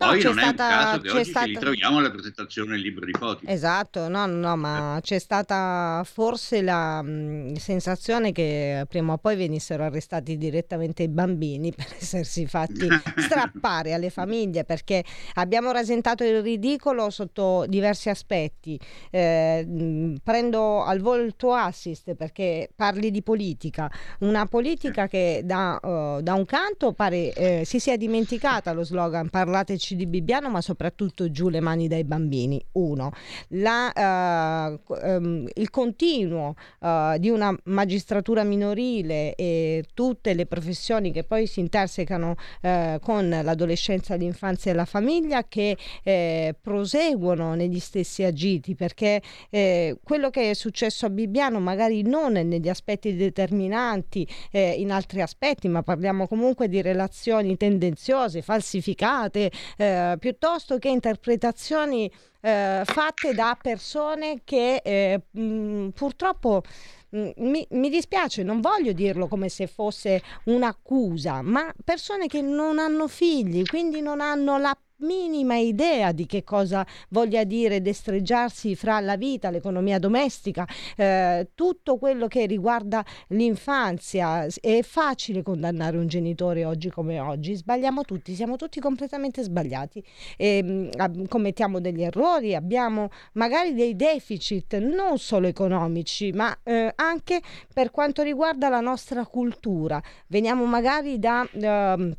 No, 0.00 0.06
Poi 0.06 0.22
non 0.22 0.38
è 0.38 0.42
stata- 0.44 0.64
un 0.64 0.70
caso 0.70 1.00
che 1.02 1.10
oggi 1.10 1.24
stata- 1.28 1.58
troviamo 1.60 1.98
alla 1.98 2.10
presentazione 2.10 2.70
del 2.72 2.80
libro 2.80 3.04
di 3.04 3.12
Foti. 3.12 3.44
Esatto, 3.46 4.08
no, 4.08 4.24
no, 4.24 4.56
ma 4.56 4.98
c'è 5.02 5.18
stata 5.18 6.02
forse 6.10 6.62
la 6.62 7.02
mh, 7.02 7.56
sensazione 7.56 8.32
che 8.32 8.86
prima 8.88 9.12
o 9.12 9.18
poi 9.18 9.36
venissero 9.36 9.84
arrestati 9.84 10.38
direttamente 10.38 11.02
i 11.02 11.08
bambini 11.08 11.70
per 11.76 11.86
essersi 12.00 12.46
fatti 12.46 12.88
strappare 13.18 13.92
alle 13.92 14.08
famiglie 14.08 14.64
perché 14.64 15.04
abbiamo 15.34 15.70
rasentato 15.70 16.24
il 16.24 16.40
ridicolo 16.40 17.10
sotto 17.10 17.66
diversi 17.68 18.08
aspetti. 18.08 18.80
Eh, 19.10 19.66
mh, 19.66 20.14
prendo 20.24 20.82
al 20.82 21.34
tuo 21.36 21.52
assist 21.52 22.14
perché 22.14 22.70
parli 22.74 23.10
di 23.10 23.22
politica, 23.22 23.90
una 24.20 24.46
politica 24.46 25.08
che 25.08 25.42
da, 25.44 25.78
eh, 25.78 26.20
da 26.22 26.32
un 26.32 26.46
canto 26.46 26.94
pare 26.94 27.34
eh, 27.34 27.62
si 27.66 27.78
sia 27.78 27.98
dimenticata 27.98 28.72
lo 28.72 28.82
slogan 28.82 29.28
parlateci 29.28 29.88
di 29.96 30.06
Bibbiano 30.06 30.48
ma 30.50 30.60
soprattutto 30.60 31.30
giù 31.30 31.48
le 31.48 31.60
mani 31.60 31.88
dai 31.88 32.04
bambini, 32.04 32.62
uno. 32.72 33.12
La, 33.48 34.78
co- 34.82 35.00
ehm, 35.00 35.48
il 35.54 35.70
continuo 35.70 36.54
eh, 36.80 37.16
di 37.18 37.28
una 37.28 37.54
magistratura 37.64 38.44
minorile 38.44 39.34
e 39.34 39.84
tutte 39.94 40.34
le 40.34 40.46
professioni 40.46 41.12
che 41.12 41.24
poi 41.24 41.46
si 41.46 41.60
intersecano 41.60 42.36
eh, 42.62 42.98
con 43.02 43.28
l'adolescenza, 43.28 44.14
l'infanzia 44.14 44.72
e 44.72 44.74
la 44.74 44.84
famiglia 44.84 45.44
che 45.46 45.76
eh, 46.02 46.54
proseguono 46.60 47.54
negli 47.54 47.78
stessi 47.78 48.22
agiti 48.22 48.74
perché 48.74 49.22
eh, 49.50 49.98
quello 50.02 50.30
che 50.30 50.50
è 50.50 50.54
successo 50.54 51.06
a 51.06 51.10
Bibbiano 51.10 51.60
magari 51.60 52.02
non 52.02 52.32
negli 52.32 52.68
aspetti 52.68 53.14
determinanti 53.14 54.26
eh, 54.50 54.70
in 54.78 54.90
altri 54.90 55.20
aspetti 55.20 55.68
ma 55.68 55.82
parliamo 55.82 56.26
comunque 56.26 56.68
di 56.68 56.82
relazioni 56.82 57.56
tendenziose, 57.56 58.42
falsificate 58.42 59.50
eh, 59.80 60.16
piuttosto 60.18 60.76
che 60.76 60.90
interpretazioni 60.90 62.10
eh, 62.42 62.82
fatte 62.84 63.32
da 63.32 63.56
persone 63.60 64.42
che 64.44 64.82
eh, 64.84 65.22
mh, 65.30 65.88
purtroppo 65.94 66.60
mh, 67.08 67.30
mi, 67.36 67.66
mi 67.70 67.88
dispiace, 67.88 68.42
non 68.42 68.60
voglio 68.60 68.92
dirlo 68.92 69.26
come 69.26 69.48
se 69.48 69.66
fosse 69.66 70.22
un'accusa, 70.44 71.40
ma 71.40 71.72
persone 71.82 72.26
che 72.26 72.42
non 72.42 72.78
hanno 72.78 73.08
figli, 73.08 73.64
quindi 73.64 74.02
non 74.02 74.20
hanno 74.20 74.58
la 74.58 74.76
minima 75.00 75.56
idea 75.56 76.12
di 76.12 76.26
che 76.26 76.44
cosa 76.44 76.86
voglia 77.10 77.44
dire 77.44 77.80
destreggiarsi 77.80 78.74
fra 78.74 79.00
la 79.00 79.16
vita, 79.16 79.50
l'economia 79.50 79.98
domestica, 79.98 80.66
eh, 80.96 81.50
tutto 81.54 81.96
quello 81.98 82.26
che 82.26 82.46
riguarda 82.46 83.04
l'infanzia. 83.28 84.46
È 84.60 84.80
facile 84.82 85.42
condannare 85.42 85.96
un 85.96 86.06
genitore 86.06 86.64
oggi 86.64 86.90
come 86.90 87.18
oggi, 87.20 87.54
sbagliamo 87.54 88.02
tutti, 88.02 88.34
siamo 88.34 88.56
tutti 88.56 88.80
completamente 88.80 89.42
sbagliati, 89.42 90.02
e, 90.36 90.62
mh, 90.62 90.90
ab- 90.96 91.28
commettiamo 91.28 91.80
degli 91.80 92.02
errori, 92.02 92.54
abbiamo 92.54 93.08
magari 93.34 93.74
dei 93.74 93.96
deficit 93.96 94.76
non 94.78 95.18
solo 95.18 95.46
economici, 95.46 96.32
ma 96.32 96.56
eh, 96.62 96.92
anche 96.94 97.40
per 97.72 97.90
quanto 97.90 98.22
riguarda 98.22 98.68
la 98.68 98.80
nostra 98.80 99.24
cultura. 99.26 100.02
Veniamo 100.26 100.64
magari 100.64 101.18
da... 101.18 101.46
ehm, 101.52 102.16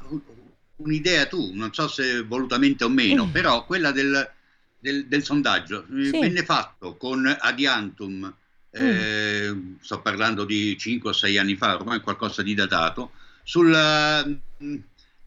un'idea 0.82 1.26
tu, 1.26 1.52
non 1.54 1.72
so 1.72 1.88
se 1.88 2.22
volutamente 2.22 2.84
o 2.84 2.88
meno, 2.88 3.26
Mm. 3.26 3.30
però 3.30 3.64
quella 3.66 3.90
del, 3.92 4.28
del- 4.78 5.06
del 5.06 5.24
sondaggio 5.24 5.86
eh, 5.86 6.04
Sì. 6.04 6.18
venne 6.18 6.44
fatto 6.44 6.96
con 6.96 7.26
Adiantum, 7.26 8.32
eh, 8.70 9.76
sto 9.80 10.00
parlando 10.00 10.44
di 10.44 10.76
5 10.78 11.10
o 11.10 11.12
6 11.12 11.38
anni 11.38 11.56
fa, 11.56 11.74
ormai 11.76 12.00
qualcosa 12.00 12.42
di 12.42 12.54
datato, 12.54 13.12
sulla 13.42 14.24
mh, 14.24 14.76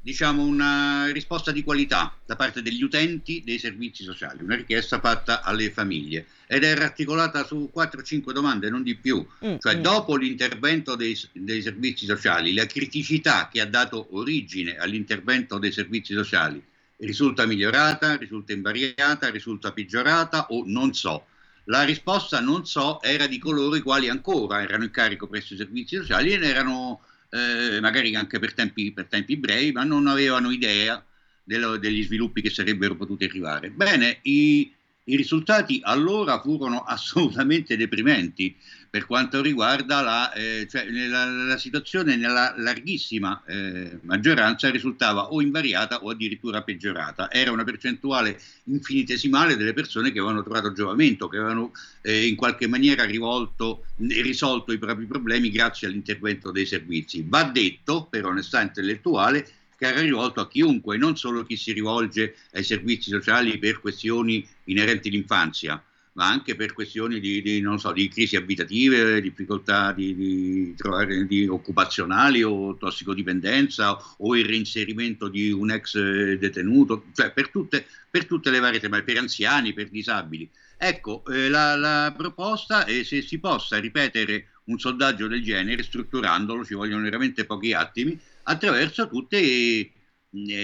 diciamo 0.04 0.44
una 0.44 1.10
risposta 1.14 1.54
di 1.54 1.64
qualità 1.64 2.14
da 2.26 2.36
parte 2.36 2.62
degli 2.62 2.84
utenti 2.84 3.42
dei 3.46 3.58
servizi 3.58 4.04
sociali, 4.04 4.44
una 4.44 4.56
richiesta 4.56 5.00
fatta 5.00 5.42
alle 5.42 5.72
famiglie 5.72 6.26
ed 6.46 6.66
era 6.66 6.84
articolata 6.84 7.46
su 7.46 7.72
4-5 7.74 8.34
domande, 8.34 8.70
non 8.70 8.84
di 8.84 8.96
più. 8.96 9.26
Mm, 9.46 9.56
Cioè, 9.60 9.78
mm. 9.78 9.82
dopo 9.82 10.18
l'intervento 10.18 10.96
dei, 10.96 11.18
dei 11.32 11.62
servizi 11.62 12.06
sociali, 12.06 12.54
la 12.54 12.66
criticità 12.66 13.48
che 13.50 13.62
ha 13.62 13.66
dato 13.66 14.10
origine 14.12 14.76
all'intervento 14.76 15.58
dei 15.58 15.72
servizi 15.72 16.14
sociali 16.14 16.62
risulta 16.98 17.46
migliorata, 17.46 18.18
risulta 18.18 18.52
invariata, 18.52 19.30
risulta 19.30 19.72
peggiorata 19.72 20.48
o 20.50 20.64
non 20.66 20.94
so. 20.94 21.28
La 21.68 21.84
risposta 21.84 22.42
non 22.42 22.66
so 22.66 23.02
era 23.02 23.26
di 23.26 23.40
coloro 23.40 23.74
i 23.78 23.82
quali 23.82 24.10
ancora 24.10 24.62
erano 24.62 24.84
in 24.84 24.92
carico 24.92 25.28
presso 25.28 25.54
i 25.54 25.58
servizi 25.58 25.96
sociali 25.96 26.34
e 26.34 26.46
erano 26.46 27.00
eh, 27.34 27.80
magari 27.82 28.16
anche 28.16 28.38
per 28.38 28.54
tempi, 28.54 28.92
per 28.92 29.08
tempi, 29.08 29.38
brevi, 29.38 29.72
ma 29.72 29.84
non 29.84 30.06
avevano 30.06 30.52
idea 30.52 31.04
dello, 31.44 31.78
degli 31.78 32.04
sviluppi 32.04 32.42
che 32.42 32.52
sarebbero 32.52 32.96
potuti 32.96 33.26
arrivare. 33.26 33.72
Bene, 33.72 34.20
i, 34.22 34.72
i 35.06 35.16
risultati 35.16 35.80
allora 35.82 36.40
furono 36.40 36.84
assolutamente 36.86 37.76
deprimenti 37.76 38.56
per 38.94 39.08
quanto 39.08 39.42
riguarda 39.42 40.02
la, 40.02 40.32
eh, 40.34 40.68
cioè 40.70 40.88
nella, 40.88 41.26
la 41.26 41.58
situazione 41.58 42.16
nella 42.16 42.54
larghissima 42.56 43.42
eh, 43.48 43.98
maggioranza 44.04 44.70
risultava 44.70 45.32
o 45.32 45.42
invariata 45.42 46.04
o 46.04 46.12
addirittura 46.12 46.62
peggiorata. 46.62 47.32
Era 47.32 47.50
una 47.50 47.64
percentuale 47.64 48.40
infinitesimale 48.66 49.58
delle 49.58 49.74
persone 49.74 50.12
che 50.12 50.20
avevano 50.20 50.44
trovato 50.44 50.74
giovamento, 50.74 51.28
che 51.28 51.38
avevano 51.38 51.72
eh, 52.04 52.28
in 52.28 52.36
qualche 52.36 52.68
maniera 52.68 53.04
rivolto, 53.04 53.86
risolto 53.98 54.72
i 54.72 54.78
propri 54.78 55.06
problemi 55.06 55.50
grazie 55.50 55.88
all'intervento 55.88 56.52
dei 56.52 56.68
servizi. 56.68 57.26
Va 57.28 57.46
detto, 57.46 58.06
per 58.08 58.28
onestà 58.28 58.62
intellettuale, 58.62 59.44
che 59.76 59.88
era 59.88 60.02
rivolto 60.02 60.40
a 60.40 60.48
chiunque, 60.48 60.98
non 60.98 61.18
solo 61.18 61.44
chi 61.44 61.58
si 61.58 61.72
rivolge 61.72 62.36
ai 62.52 62.64
servizi 62.64 63.10
sociali 63.10 63.58
per 63.58 63.80
questioni 63.80 64.48
inerenti 64.66 65.08
all'infanzia, 65.08 65.84
ma 66.14 66.28
anche 66.28 66.56
per 66.56 66.74
questioni 66.74 67.20
di, 67.20 67.42
di, 67.42 67.64
so, 67.78 67.92
di 67.92 68.08
crisi 68.08 68.36
abitative, 68.36 69.22
difficoltà 69.22 69.92
di, 69.94 70.74
trovare, 70.78 71.26
di 71.26 71.48
occupazionali 71.48 72.44
o 72.44 72.76
tossicodipendenza 72.78 73.98
o 74.18 74.36
il 74.36 74.46
reinserimento 74.46 75.28
di 75.28 75.52
un 75.52 75.72
ex 75.72 75.98
detenuto, 76.36 77.06
cioè 77.14 77.32
per 77.32 77.50
tutte, 77.50 77.86
per 78.10 78.26
tutte 78.26 78.52
le 78.52 78.60
varie 78.60 78.80
tematiche, 78.80 79.14
per 79.14 79.22
anziani, 79.22 79.74
per 79.74 79.90
disabili. 79.90 80.50
Ecco, 80.78 81.24
eh, 81.28 81.50
la, 81.50 81.76
la, 81.76 82.14
proposta 82.16 82.86
è 82.86 83.04
se 83.04 83.22
si 83.22 83.40
possa 83.40 83.78
ripetere 83.78 84.48
un 84.66 84.78
sondaggio 84.78 85.28
del 85.28 85.42
genere, 85.42 85.82
strutturandolo, 85.82 86.64
ci 86.64 86.74
vogliono 86.74 87.04
veramente 87.04 87.46
pochi 87.46 87.74
attimi, 87.74 88.20
attraverso 88.44 89.08
tutte, 89.08 89.40
eh, 89.40 89.92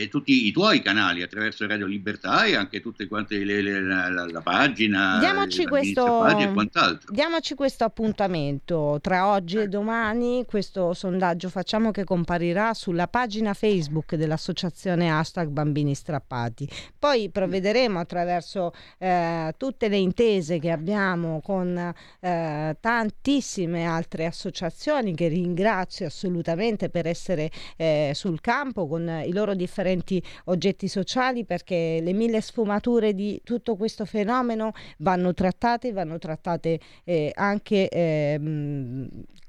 tutti 0.09 0.47
i 0.47 0.51
tuoi 0.51 0.81
canali, 0.81 1.21
attraverso 1.21 1.67
Radio 1.67 1.85
Libertà 1.85 2.45
e 2.45 2.55
anche 2.55 2.81
tutte 2.81 3.07
quante 3.07 3.43
le, 3.43 3.61
le, 3.61 3.79
la, 3.81 4.09
la, 4.09 4.25
la, 4.25 4.41
pagina, 4.41 5.19
diamoci 5.19 5.65
questo, 5.67 6.25
e 6.25 6.51
quant'altro. 6.51 7.13
Diamoci 7.13 7.53
questo 7.53 7.83
appuntamento 7.83 8.97
tra 8.99 9.27
oggi 9.27 9.57
e 9.57 9.67
domani, 9.67 10.43
questo 10.47 10.93
sondaggio 10.93 11.49
facciamo 11.49 11.91
che 11.91 12.03
comparirà 12.03 12.73
sulla 12.73 13.07
pagina 13.07 13.53
Facebook 13.53 14.15
dell'associazione 14.15 15.11
hashtag 15.11 15.49
Bambini 15.49 15.93
Strappati. 15.93 16.67
Poi 16.97 17.29
provvederemo 17.29 17.99
attraverso 17.99 18.73
eh, 18.97 19.53
tutte 19.55 19.87
le 19.87 19.97
intese 19.97 20.57
che 20.57 20.71
abbiamo 20.71 21.41
con 21.41 21.93
eh, 22.19 22.77
tantissime 22.79 23.85
altre 23.85 24.25
associazioni 24.25 25.13
che 25.13 25.27
ringrazio 25.27 26.07
assolutamente 26.07 26.89
per 26.89 27.05
essere 27.05 27.51
eh, 27.77 28.13
sul 28.15 28.41
campo 28.41 28.87
con 28.87 29.07
i 29.23 29.31
loro 29.31 29.57
differenti 29.59 30.23
oggetti 30.45 30.87
sociali 30.87 31.45
perché 31.45 31.99
le 32.01 32.13
mille 32.13 32.41
sfumature 32.41 33.13
di 33.13 33.39
tutto 33.43 33.75
questo 33.75 34.05
fenomeno 34.05 34.71
vanno 34.97 35.33
trattate, 35.33 35.91
vanno 35.91 36.17
trattate 36.17 36.79
eh, 37.03 37.31
anche 37.35 37.89
eh, 37.89 38.39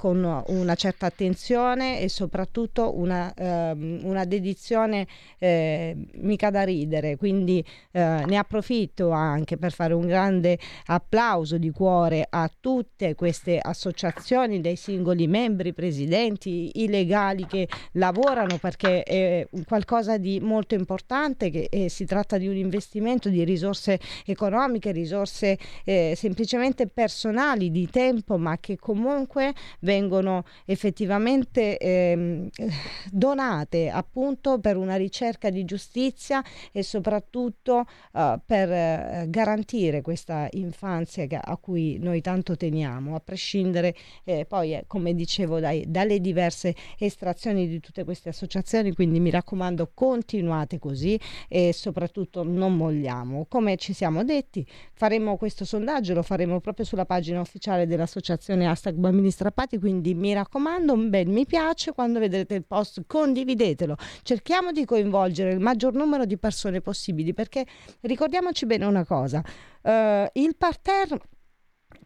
con 0.00 0.42
una 0.46 0.74
certa 0.76 1.04
attenzione 1.04 2.00
e 2.00 2.08
soprattutto 2.08 2.96
una, 2.96 3.34
ehm, 3.34 4.00
una 4.04 4.24
dedizione 4.24 5.06
eh, 5.36 5.94
mica 6.14 6.48
da 6.48 6.62
ridere. 6.62 7.16
Quindi 7.18 7.62
eh, 7.90 8.24
ne 8.26 8.36
approfitto 8.38 9.10
anche 9.10 9.58
per 9.58 9.72
fare 9.72 9.92
un 9.92 10.06
grande 10.06 10.58
applauso 10.86 11.58
di 11.58 11.68
cuore 11.68 12.26
a 12.30 12.50
tutte 12.58 13.14
queste 13.14 13.58
associazioni 13.60 14.62
dei 14.62 14.76
singoli 14.76 15.26
membri, 15.26 15.74
presidenti, 15.74 16.70
i 16.82 16.88
legali 16.88 17.44
che 17.44 17.68
lavorano 17.92 18.56
perché 18.56 19.02
è 19.02 19.46
qualcosa 19.66 20.16
di 20.16 20.40
molto 20.40 20.74
importante 20.74 21.50
che 21.50 21.68
eh, 21.70 21.90
si 21.90 22.06
tratta 22.06 22.38
di 22.38 22.48
un 22.48 22.56
investimento 22.56 23.28
di 23.28 23.44
risorse 23.44 24.00
economiche, 24.24 24.92
risorse 24.92 25.58
eh, 25.84 26.14
semplicemente 26.16 26.86
personali 26.86 27.70
di 27.70 27.86
tempo, 27.90 28.38
ma 28.38 28.56
che 28.58 28.78
comunque 28.78 29.52
vengono 29.90 30.44
effettivamente 30.66 31.76
ehm, 31.76 32.48
donate 33.10 33.90
appunto 33.90 34.60
per 34.60 34.76
una 34.76 34.94
ricerca 34.94 35.50
di 35.50 35.64
giustizia 35.64 36.44
e 36.70 36.84
soprattutto 36.84 37.86
uh, 38.12 38.40
per 38.46 38.68
uh, 38.68 39.28
garantire 39.28 40.00
questa 40.00 40.46
infanzia 40.52 41.26
a 41.42 41.56
cui 41.56 41.98
noi 41.98 42.20
tanto 42.20 42.56
teniamo, 42.56 43.16
a 43.16 43.20
prescindere 43.20 43.96
eh, 44.22 44.44
poi, 44.46 44.74
eh, 44.74 44.84
come 44.86 45.12
dicevo, 45.12 45.58
dai, 45.58 45.84
dalle 45.88 46.20
diverse 46.20 46.74
estrazioni 46.96 47.66
di 47.66 47.80
tutte 47.80 48.04
queste 48.04 48.28
associazioni, 48.28 48.94
quindi 48.94 49.18
mi 49.18 49.30
raccomando 49.30 49.90
continuate 49.92 50.78
così 50.78 51.18
e 51.48 51.72
soprattutto 51.72 52.44
non 52.44 52.76
molliamo. 52.76 53.46
Come 53.48 53.76
ci 53.76 53.92
siamo 53.92 54.22
detti, 54.22 54.64
faremo 54.92 55.36
questo 55.36 55.64
sondaggio, 55.64 56.14
lo 56.14 56.22
faremo 56.22 56.60
proprio 56.60 56.84
sulla 56.84 57.06
pagina 57.06 57.40
ufficiale 57.40 57.86
dell'associazione 57.86 58.68
hashtag 58.68 58.94
Bambini 58.94 59.30
Strappati, 59.30 59.78
quindi 59.80 60.14
mi 60.14 60.32
raccomando 60.32 60.92
un 60.92 61.10
bel 61.10 61.26
mi 61.28 61.46
piace 61.46 61.92
quando 61.92 62.20
vedrete 62.20 62.54
il 62.54 62.64
post, 62.64 63.02
condividetelo. 63.06 63.96
Cerchiamo 64.22 64.70
di 64.70 64.84
coinvolgere 64.84 65.52
il 65.52 65.58
maggior 65.58 65.94
numero 65.94 66.24
di 66.24 66.38
persone 66.38 66.80
possibili 66.80 67.34
perché 67.34 67.66
ricordiamoci 68.02 68.66
bene 68.66 68.84
una 68.84 69.04
cosa, 69.04 69.42
uh, 69.82 69.90
il 70.34 70.54
parterre 70.56 71.18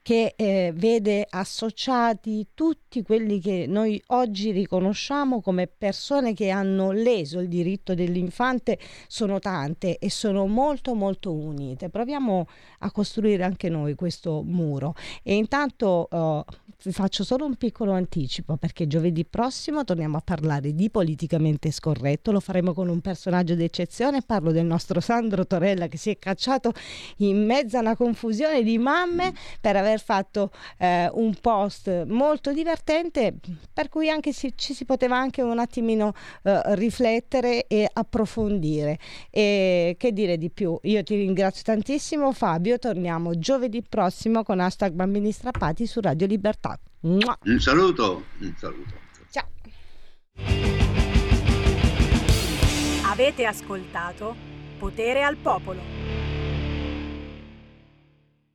che 0.04 0.34
eh, 0.36 0.70
vede 0.76 1.26
associati 1.26 2.48
tutti 2.52 3.02
quelli 3.02 3.40
che 3.40 3.64
noi 3.66 4.00
oggi 4.08 4.50
riconosciamo 4.50 5.40
come 5.40 5.66
persone 5.66 6.34
che 6.34 6.50
hanno 6.50 6.92
leso 6.92 7.38
il 7.40 7.48
diritto 7.48 7.94
dell'infante 7.94 8.78
sono 9.08 9.38
tante 9.38 9.96
e 9.96 10.10
sono 10.10 10.46
molto 10.46 10.94
molto 10.94 11.32
unite. 11.32 11.88
Proviamo 11.88 12.46
a 12.80 12.90
costruire 12.90 13.44
anche 13.44 13.70
noi 13.70 13.94
questo 13.94 14.42
muro. 14.42 14.94
E 15.22 15.36
intanto 15.36 16.06
uh, 16.10 16.44
vi 16.82 16.92
faccio 16.92 17.24
solo 17.24 17.46
un 17.46 17.54
piccolo 17.54 17.92
anticipo 17.92 18.58
perché 18.58 18.86
giovedì 18.86 19.24
prossimo 19.24 19.84
torniamo 19.84 20.18
a 20.18 20.22
parlare 20.22 20.74
di 20.74 20.90
politicamente 20.90 21.70
scorretto, 21.70 22.30
lo 22.30 22.40
faremo 22.40 22.74
con 22.74 22.90
un 22.90 23.00
personaggio 23.00 23.54
d'eccezione, 23.54 24.20
parlo 24.20 24.52
del 24.52 24.66
nostro 24.66 25.00
Sandro 25.00 25.46
Torella 25.46 25.88
che 25.88 25.96
si 25.96 26.10
è 26.10 26.18
cacciato 26.18 26.72
in 27.18 27.42
mezzo 27.46 27.78
a 27.78 27.80
una 27.80 27.96
confusione 27.96 28.62
di 28.62 28.76
mamme 28.76 29.32
per 29.62 29.76
aver 29.76 29.93
fatto 30.00 30.50
eh, 30.78 31.08
un 31.12 31.34
post 31.40 32.04
molto 32.06 32.52
divertente 32.52 33.34
per 33.72 33.88
cui 33.88 34.08
anche 34.10 34.32
si, 34.32 34.52
ci 34.56 34.74
si 34.74 34.84
poteva 34.84 35.16
anche 35.16 35.42
un 35.42 35.58
attimino 35.58 36.12
eh, 36.42 36.60
riflettere 36.74 37.66
e 37.66 37.88
approfondire 37.92 38.98
e 39.30 39.96
che 39.98 40.12
dire 40.12 40.38
di 40.38 40.50
più 40.50 40.78
io 40.82 41.02
ti 41.02 41.16
ringrazio 41.16 41.62
tantissimo 41.64 42.32
Fabio 42.32 42.78
torniamo 42.78 43.38
giovedì 43.38 43.82
prossimo 43.82 44.42
con 44.42 44.60
hashtag 44.60 44.92
bambini 44.92 45.32
strappati 45.32 45.86
su 45.86 46.00
Radio 46.00 46.26
Libertà 46.26 46.78
un 47.06 47.20
saluto, 47.60 48.24
un 48.38 48.54
saluto. 48.56 48.94
Ciao. 49.30 49.46
Avete 53.10 53.44
ascoltato 53.44 54.34
Potere 54.78 55.22
al 55.22 55.36
Popolo. 55.36 56.13